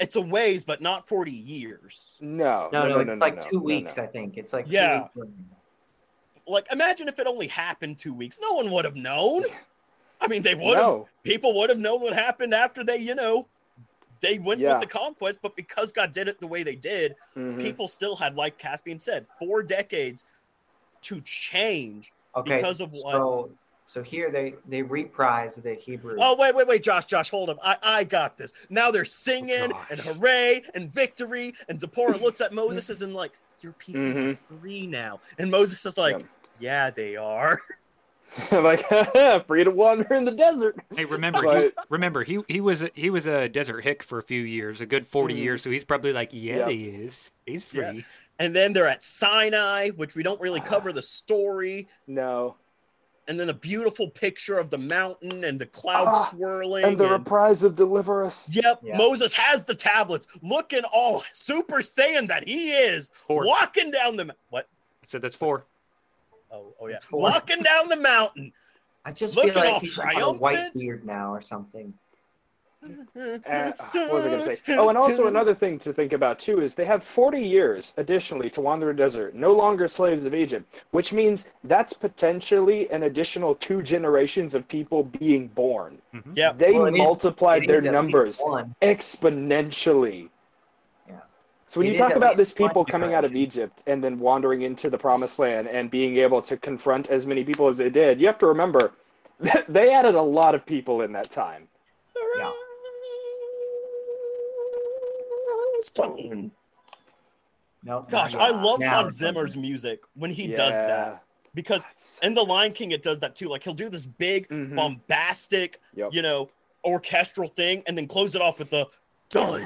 It's 0.00 0.16
a 0.16 0.20
ways 0.20 0.64
but 0.64 0.80
not 0.82 1.06
40 1.08 1.30
years 1.30 2.16
No, 2.20 2.68
no, 2.72 2.88
no, 2.88 2.94
no. 2.96 3.00
it's 3.00 3.10
no, 3.16 3.20
like 3.20 3.36
no, 3.36 3.42
two 3.42 3.56
no, 3.58 3.62
weeks. 3.62 3.96
no. 3.96 4.02
I 4.02 4.06
think 4.06 4.36
it's 4.36 4.52
like 4.52 4.66
Yeah. 4.68 5.06
like 6.46 6.66
imagine 6.72 7.08
if 7.08 7.18
it 7.18 7.26
only 7.26 7.46
happened 7.46 7.98
two 7.98 8.12
weeks 8.12 8.38
no 8.40 8.52
one 8.54 8.70
would 8.70 8.84
have 8.84 8.96
known 8.96 9.44
i 10.20 10.26
mean 10.26 10.42
they 10.42 10.54
would 10.54 10.76
have 10.76 10.86
No. 10.86 11.08
people 11.22 11.54
would 11.58 11.70
have 11.70 11.78
known 11.78 12.00
what 12.00 12.12
happened 12.14 12.52
after 12.54 12.84
they 12.84 12.96
you 12.98 13.14
know 13.14 13.46
they 14.20 14.38
went 14.38 14.60
Yeah. 14.60 14.72
with 14.78 14.80
the 14.80 14.86
conquest 14.98 15.38
but 15.42 15.54
because 15.56 15.92
god 15.92 16.12
did 16.12 16.28
it 16.28 16.40
the 16.40 16.46
way 16.46 16.62
they 16.62 16.76
did 16.76 17.14
Mhm. 17.36 17.60
people 17.60 17.88
still 17.88 18.16
had 18.16 18.34
like 18.36 18.58
caspian 18.58 18.98
said 18.98 19.26
four 19.38 19.62
decades 19.62 20.24
to 21.02 21.20
change 21.22 22.12
Okay, 22.36 22.56
Because 22.56 22.80
of 22.80 22.90
what? 22.90 23.12
So, 23.12 23.50
so 23.94 24.02
here 24.02 24.28
they 24.28 24.54
they 24.68 24.82
reprise 24.82 25.54
the 25.54 25.74
Hebrew. 25.74 26.16
oh 26.18 26.34
wait 26.36 26.52
wait 26.52 26.66
wait 26.66 26.82
josh 26.82 27.04
josh 27.04 27.30
hold 27.30 27.48
up 27.48 27.58
i 27.62 27.76
i 27.82 28.02
got 28.02 28.36
this 28.36 28.52
now 28.68 28.90
they're 28.90 29.04
singing 29.04 29.70
gosh. 29.70 29.86
and 29.92 30.00
hooray 30.00 30.62
and 30.74 30.92
victory 30.92 31.54
and 31.68 31.78
zipporah 31.80 32.16
looks 32.16 32.40
at 32.40 32.52
moses 32.62 33.00
and 33.02 33.14
like 33.14 33.30
your 33.60 33.70
people 33.74 34.00
are 34.02 34.12
Mhm. 34.14 34.38
free 34.60 34.88
now 34.88 35.20
and 35.38 35.48
moses 35.48 35.86
is 35.86 35.96
like 35.96 36.18
Yep. 36.18 36.26
yeah 36.58 36.90
they 36.90 37.14
are 37.16 37.60
like 38.50 38.84
free 39.46 39.62
to 39.62 39.70
wander 39.70 40.12
in 40.12 40.24
the 40.24 40.32
desert. 40.32 40.74
Hey, 40.96 41.04
remember, 41.04 41.56
he, 41.60 41.70
remember, 41.88 42.24
he 42.24 42.40
he 42.48 42.60
was 42.60 42.82
a, 42.82 42.90
he 42.92 43.08
was 43.08 43.26
a 43.28 43.48
desert 43.48 43.82
hick 43.82 44.02
for 44.02 44.18
a 44.18 44.22
few 44.24 44.40
years, 44.42 44.80
a 44.80 44.86
good 44.86 45.06
40 45.06 45.34
Mhm. 45.34 45.38
years. 45.38 45.62
So 45.62 45.70
he's 45.70 45.84
probably 45.84 46.12
like, 46.12 46.30
yeah, 46.32 46.56
Yep. 46.56 46.68
he 46.70 46.86
is. 46.88 47.30
He's 47.46 47.64
free. 47.64 47.80
Yeah. 47.82 47.92
and 48.40 48.56
then 48.56 48.72
they're 48.72 48.88
at 48.88 49.04
sinai 49.04 49.90
which 49.90 50.16
we 50.16 50.24
don't 50.24 50.40
really 50.40 50.58
cover 50.60 50.92
the 50.92 51.00
story 51.02 51.86
No. 52.08 52.56
And 53.28 53.38
then 53.40 53.48
a 53.48 53.54
beautiful 53.54 54.08
picture 54.10 54.58
of 54.58 54.70
the 54.70 54.78
mountain 54.78 55.44
and 55.44 55.58
the 55.58 55.66
clouds 55.66 56.10
Ah, 56.12 56.24
swirling. 56.30 56.84
And 56.84 56.98
the 56.98 57.04
and- 57.04 57.12
reprise 57.12 57.62
of 57.62 57.74
Deliver 57.74 58.24
Us. 58.24 58.48
yep, 58.50 58.80
Yeah. 58.82 58.96
Moses 58.96 59.32
has 59.34 59.64
the 59.64 59.74
tablets, 59.74 60.26
looking 60.42 60.82
all 60.92 61.22
Super 61.32 61.78
Saiyan 61.78 62.28
that 62.28 62.46
he 62.46 62.70
is, 62.72 63.10
Four. 63.14 63.46
walking 63.46 63.90
down 63.90 64.16
the 64.16 64.34
what? 64.50 64.66
I 65.02 65.06
said 65.06 65.22
that's 65.22 65.36
four. 65.36 65.66
Oh, 66.50 66.72
oh 66.80 66.86
yeah, 66.88 66.98
four. 67.00 67.20
walking 67.20 67.62
down 67.62 67.88
the 67.88 67.96
mountain. 67.96 68.52
I 69.04 69.12
just 69.12 69.36
looking 69.36 69.52
feel 69.52 69.62
all 69.64 69.72
like 69.72 69.82
he's 69.82 69.96
got 69.96 70.22
a 70.22 70.32
white 70.32 70.72
beard 70.74 71.04
now 71.04 71.34
or 71.34 71.42
something. 71.42 71.92
Uh, 73.16 73.72
what 73.92 74.12
was 74.12 74.26
I 74.26 74.28
going 74.28 74.40
to 74.42 74.56
say? 74.56 74.58
Oh, 74.76 74.88
and 74.88 74.98
also 74.98 75.26
another 75.26 75.54
thing 75.54 75.78
to 75.80 75.92
think 75.92 76.12
about 76.12 76.38
too 76.38 76.60
is 76.60 76.74
they 76.74 76.84
have 76.84 77.02
40 77.04 77.40
years 77.40 77.94
additionally 77.96 78.50
to 78.50 78.60
wander 78.60 78.90
a 78.90 78.96
desert, 78.96 79.34
no 79.34 79.52
longer 79.52 79.88
slaves 79.88 80.24
of 80.24 80.34
Egypt, 80.34 80.82
which 80.90 81.12
means 81.12 81.46
that's 81.64 81.92
potentially 81.92 82.90
an 82.90 83.04
additional 83.04 83.54
two 83.54 83.82
generations 83.82 84.54
of 84.54 84.66
people 84.68 85.04
being 85.04 85.48
born. 85.48 85.98
Yep. 86.34 86.58
They 86.58 86.72
Well, 86.72 86.90
multiplied 86.92 87.64
it 87.64 87.68
their 87.68 87.76
is 87.76 87.84
at 87.86 87.92
least 87.92 87.94
numbers 87.94 88.40
exponentially. 88.82 90.28
Yeah. 91.08 91.14
So 91.68 91.80
when 91.80 91.88
It 91.88 91.92
you 91.92 91.98
talk 91.98 92.14
about 92.16 92.36
this 92.36 92.52
people 92.52 92.82
one 92.82 92.86
coming 92.86 93.14
out 93.14 93.24
of. 93.24 93.34
Egypt 93.34 93.82
and 93.86 94.02
then 94.02 94.18
wandering 94.18 94.62
into 94.62 94.90
the 94.90 94.98
promised 94.98 95.38
land 95.38 95.68
and 95.68 95.90
being 95.90 96.18
able 96.18 96.42
to 96.42 96.56
confront 96.56 97.08
as 97.08 97.26
many 97.26 97.44
people 97.44 97.68
as 97.68 97.76
they 97.76 97.90
did, 97.90 98.20
you 98.20 98.26
have 98.26 98.38
to 98.38 98.46
remember 98.46 98.92
that 99.40 99.64
they 99.72 99.92
added 99.92 100.14
a 100.14 100.22
lot 100.22 100.54
of 100.54 100.64
people 100.66 101.00
in 101.02 101.12
that 101.12 101.30
time. 101.30 101.66
Yeah. 102.36 102.52
Stone. 105.86 106.50
Nope. 107.82 108.10
Gosh, 108.10 108.34
I 108.34 108.50
love 108.50 108.80
Now 108.80 109.02
Hans 109.02 109.16
Zimmer's 109.16 109.56
music 109.56 110.04
when 110.14 110.30
he 110.30 110.48
does 110.48 110.72
that 110.72 111.22
because 111.54 111.84
in 112.22 112.32
The 112.34 112.42
Lion 112.42 112.72
King 112.72 112.92
it 112.92 113.02
does 113.02 113.20
that 113.20 113.36
too. 113.36 113.48
Like 113.48 113.62
he'll 113.62 113.74
do 113.74 113.90
this 113.90 114.06
big 114.06 114.48
Mhm. 114.48 114.74
bombastic, 114.74 115.78
Yep. 115.94 116.10
you 116.14 116.22
know, 116.22 116.48
orchestral 116.84 117.48
thing 117.48 117.82
and 117.86 117.96
then 117.96 118.06
close 118.06 118.34
it 118.34 118.40
off 118.42 118.58
with 118.58 118.70
the 118.70 118.86
done. 119.28 119.64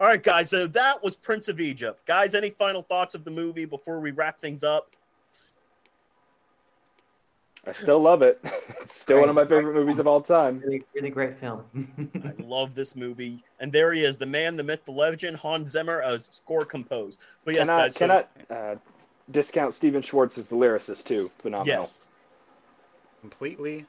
All 0.00 0.08
right, 0.08 0.22
guys. 0.22 0.50
So 0.50 0.66
that 0.66 1.02
was 1.02 1.14
Prince 1.14 1.48
of 1.48 1.60
Egypt. 1.60 2.04
Guys, 2.06 2.34
any 2.34 2.50
final 2.50 2.82
thoughts 2.82 3.14
of 3.14 3.24
the 3.24 3.30
movie 3.30 3.64
before 3.64 4.00
we 4.00 4.10
wrap 4.10 4.40
things 4.40 4.64
up? 4.64 4.90
I 7.66 7.72
still 7.72 8.00
love 8.00 8.22
it. 8.22 8.40
It's 8.84 8.96
still 9.00 9.20
one 9.20 9.30
of 9.30 9.34
my 9.34 9.46
favorite 9.46 9.72
movies 9.74 9.98
of 9.98 10.06
all 10.06 10.20
time. 10.20 10.58
Really, 10.60 10.84
really 10.94 11.08
great 11.08 11.38
film. 11.40 11.64
I 12.22 12.34
love 12.42 12.74
this 12.74 12.94
movie. 12.94 13.42
And 13.58 13.72
there 13.72 13.94
he 13.94 14.02
is, 14.02 14.18
the 14.18 14.26
man, 14.26 14.56
the 14.56 14.62
myth, 14.62 14.84
the 14.84 14.92
legend, 14.92 15.38
Hans 15.38 15.70
Zimmer, 15.70 16.00
a 16.00 16.20
score 16.20 16.66
composed. 16.66 17.18
But 17.46 17.54
yes, 17.54 17.66
cannot 17.66 17.78
guys. 17.82 17.94
so- 17.96 18.06
cannot 18.06 18.30
uh, 18.50 18.74
discount 19.30 19.72
Stephen 19.72 20.02
Schwartz 20.02 20.36
as 20.36 20.48
the 20.48 20.56
lyricist 20.56 21.06
too. 21.06 21.30
Phenomenal. 21.38 21.66
yes. 21.80 22.06
Completely 23.22 23.86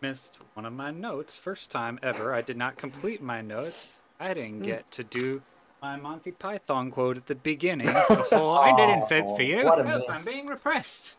missed 0.00 0.38
one 0.54 0.66
of 0.66 0.72
my 0.72 0.90
notes. 0.90 1.36
First 1.36 1.70
time 1.70 2.00
ever. 2.02 2.34
I 2.34 2.42
did 2.42 2.56
not 2.56 2.76
complete 2.76 3.22
my 3.22 3.40
notes. 3.42 4.00
I 4.18 4.34
didn't 4.34 4.62
get 4.62 4.90
to 4.92 5.04
do 5.04 5.42
my 5.80 5.96
Monty 5.96 6.32
Python 6.32 6.90
quote 6.90 7.16
at 7.16 7.26
the 7.26 7.36
beginning. 7.36 7.86
The 7.86 8.26
whole 8.30 8.58
I 8.58 8.74
didn't 8.76 9.08
fit 9.08 9.24
for 9.36 9.42
you. 9.42 9.64
What 9.64 9.78
a 9.80 9.84
Help. 9.84 10.04
I'm 10.10 10.24
being 10.24 10.46
repressed. 10.48 11.16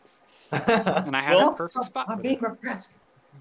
And 0.52 0.62
And 1.08 1.16
I 1.16 1.20
had 1.20 1.36
Well, 1.36 1.50
a 1.52 1.56
perfect 1.56 1.84
spot. 1.86 2.06
I'm 2.08 2.20
being 2.22 2.40
repressed. 2.40 2.90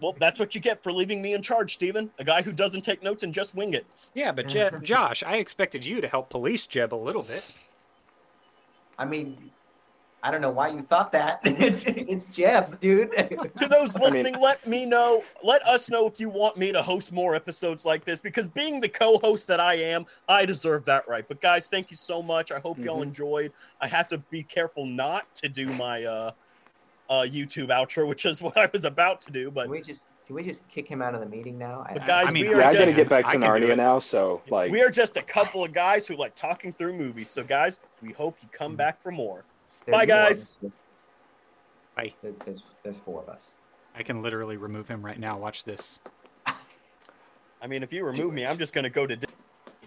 Well, 0.01 0.15
that's 0.19 0.39
what 0.39 0.53
you 0.55 0.59
get 0.61 0.81
for 0.83 0.91
leaving 0.91 1.21
me 1.21 1.33
in 1.33 1.41
charge, 1.41 1.75
Stephen. 1.75 2.09
A 2.19 2.23
guy 2.23 2.41
who 2.41 2.51
doesn't 2.51 2.81
take 2.81 3.03
notes 3.03 3.23
and 3.23 3.33
just 3.33 3.55
wing 3.55 3.73
it. 3.73 3.85
Yeah, 4.15 4.31
but 4.31 4.47
Je- 4.47 4.69
Josh, 4.81 5.23
I 5.23 5.37
expected 5.37 5.85
you 5.85 6.01
to 6.01 6.07
help 6.07 6.29
police 6.29 6.65
Jeb 6.67 6.93
a 6.93 6.95
little 6.95 7.21
bit. 7.23 7.49
I 8.97 9.05
mean, 9.05 9.51
I 10.23 10.31
don't 10.31 10.41
know 10.41 10.49
why 10.51 10.69
you 10.69 10.81
thought 10.81 11.11
that. 11.13 11.41
it's, 11.43 11.83
it's 11.87 12.25
Jeb, 12.25 12.79
dude. 12.81 13.11
To 13.61 13.67
those 13.67 13.95
I 13.95 13.99
mean- 13.99 14.09
listening, 14.09 14.41
let 14.41 14.65
me 14.65 14.85
know. 14.85 15.23
Let 15.43 15.61
us 15.67 15.89
know 15.89 16.07
if 16.07 16.19
you 16.19 16.29
want 16.29 16.57
me 16.57 16.71
to 16.71 16.81
host 16.81 17.11
more 17.11 17.35
episodes 17.35 17.85
like 17.85 18.03
this 18.03 18.19
because 18.19 18.47
being 18.47 18.79
the 18.81 18.89
co-host 18.89 19.47
that 19.47 19.59
I 19.59 19.75
am, 19.75 20.05
I 20.27 20.45
deserve 20.45 20.85
that 20.85 21.07
right. 21.07 21.25
But 21.27 21.39
guys, 21.39 21.67
thank 21.67 21.91
you 21.91 21.97
so 21.97 22.21
much. 22.23 22.51
I 22.51 22.59
hope 22.59 22.77
y'all 22.79 22.99
Mhm. 22.99 23.03
enjoyed. 23.03 23.51
I 23.79 23.87
have 23.87 24.07
to 24.09 24.17
be 24.17 24.43
careful 24.43 24.85
not 24.85 25.33
to 25.35 25.47
do 25.49 25.67
my 25.73 26.03
uh 26.03 26.31
uh 27.13 27.25
YouTube 27.25 27.67
outro, 27.67 28.07
which 28.11 28.25
is 28.25 28.41
what 28.41 28.57
I 28.57 28.69
was 28.71 28.85
about 28.85 29.21
to 29.21 29.31
do, 29.31 29.51
but 29.51 29.63
Can 29.63 29.71
we 29.71 29.81
just 29.81 30.03
can 30.25 30.27
Can 30.27 30.35
we 30.37 30.43
just 30.43 30.67
kick 30.69 30.87
him 30.87 31.01
out 31.01 31.13
of 31.13 31.19
the 31.19 31.27
meeting 31.27 31.57
now? 31.57 31.85
But 31.91 32.05
guys, 32.05 32.27
I 32.27 32.31
mean, 32.31 32.47
we 32.47 32.53
are 32.53 32.61
Yeah, 32.61 32.69
I 32.69 32.73
gotta 32.73 32.93
get 32.93 33.09
back 33.09 33.27
to 33.29 33.37
Narnia 33.37 33.75
now. 33.75 33.99
So 33.99 34.41
like, 34.49 34.71
we 34.71 34.81
are 34.81 34.89
just 34.89 35.17
a 35.17 35.21
couple 35.21 35.63
of 35.63 35.73
guys 35.73 36.07
who 36.07 36.15
like 36.15 36.35
talking 36.35 36.71
through 36.71 36.93
movies. 36.93 37.29
So 37.29 37.43
guys, 37.43 37.79
we 38.01 38.11
hope 38.11 38.37
you 38.41 38.47
come 38.51 38.75
back 38.75 39.01
for 39.01 39.11
more. 39.11 39.43
There's 39.85 39.97
Bye, 39.97 40.05
guys. 40.05 40.31
us. 40.31 40.71
Bye. 41.95 42.13
There's 42.21 42.63
there's 42.83 42.97
four 42.99 43.21
of 43.21 43.29
us. 43.29 43.53
I 43.95 44.03
can 44.03 44.21
literally 44.21 44.57
remove 44.57 44.87
him 44.87 45.05
right 45.05 45.19
now. 45.19 45.37
Watch 45.37 45.63
this. 45.63 45.99
I 46.45 47.67
mean, 47.67 47.83
if 47.83 47.93
you 47.93 48.05
remove 48.05 48.33
me, 48.33 48.45
I'm 48.45 48.57
just 48.57 48.73
gonna 48.73 48.89
go 48.89 49.05
to. 49.05 49.17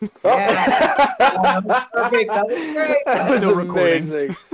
Di- 0.00 0.08
Yeah. 0.24 1.14
Perfect. 1.92 2.30
That 2.32 2.46
was 2.46 2.72
great. 2.74 2.98
that 3.06 3.28
was 3.28 3.36
Still 3.38 3.54
recording. 3.54 4.02
amazing. 4.08 4.36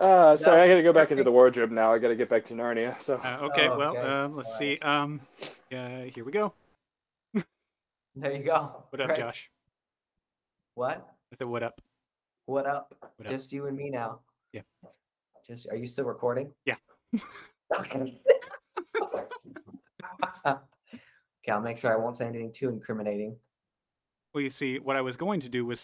Uh, 0.00 0.36
sorry, 0.36 0.60
I 0.62 0.66
gotta 0.68 0.82
go 0.82 0.92
back 0.92 1.12
into 1.12 1.22
the 1.22 1.30
wardrobe 1.30 1.70
now. 1.70 1.92
I 1.92 1.98
gotta 2.00 2.16
get 2.16 2.28
back 2.28 2.44
to 2.46 2.54
Narnia. 2.54 3.00
So 3.00 3.18
Uh, 3.22 3.38
okay, 3.52 3.68
Oh, 3.68 3.78
well, 3.78 3.90
okay. 3.96 4.00
um, 4.00 4.34
let's 4.36 4.48
All 4.48 4.54
see. 4.58 4.76
Um, 4.78 5.20
uh, 5.70 6.00
here 6.12 6.24
we 6.24 6.32
go. 6.32 6.52
There 8.16 8.32
you 8.32 8.42
go. 8.42 8.84
What 8.90 9.00
up, 9.00 9.06
Great. 9.08 9.18
Josh? 9.18 9.48
What? 10.74 11.06
I 11.32 11.36
said, 11.36 11.46
what 11.46 11.62
up? 11.62 11.80
What 12.46 12.66
up? 12.66 12.92
What 13.16 13.26
up? 13.28 13.32
Just 13.32 13.52
you 13.52 13.66
and 13.68 13.76
me 13.76 13.90
now. 13.90 14.20
Yeah. 14.52 14.62
Just 15.46 15.68
are 15.68 15.76
you 15.76 15.86
still 15.86 16.04
recording? 16.06 16.50
Yeah. 16.66 16.76
okay. 17.78 18.20
okay, 20.44 20.58
I'll 21.48 21.60
make 21.60 21.78
sure 21.78 21.92
I 21.92 21.96
won't 21.96 22.16
say 22.16 22.26
anything 22.26 22.52
too 22.52 22.70
incriminating. 22.70 23.36
Well, 24.32 24.42
you 24.42 24.50
see, 24.50 24.78
what 24.78 24.96
I 24.96 25.02
was 25.02 25.16
going 25.16 25.40
to 25.40 25.48
do 25.48 25.66
was 25.66 25.80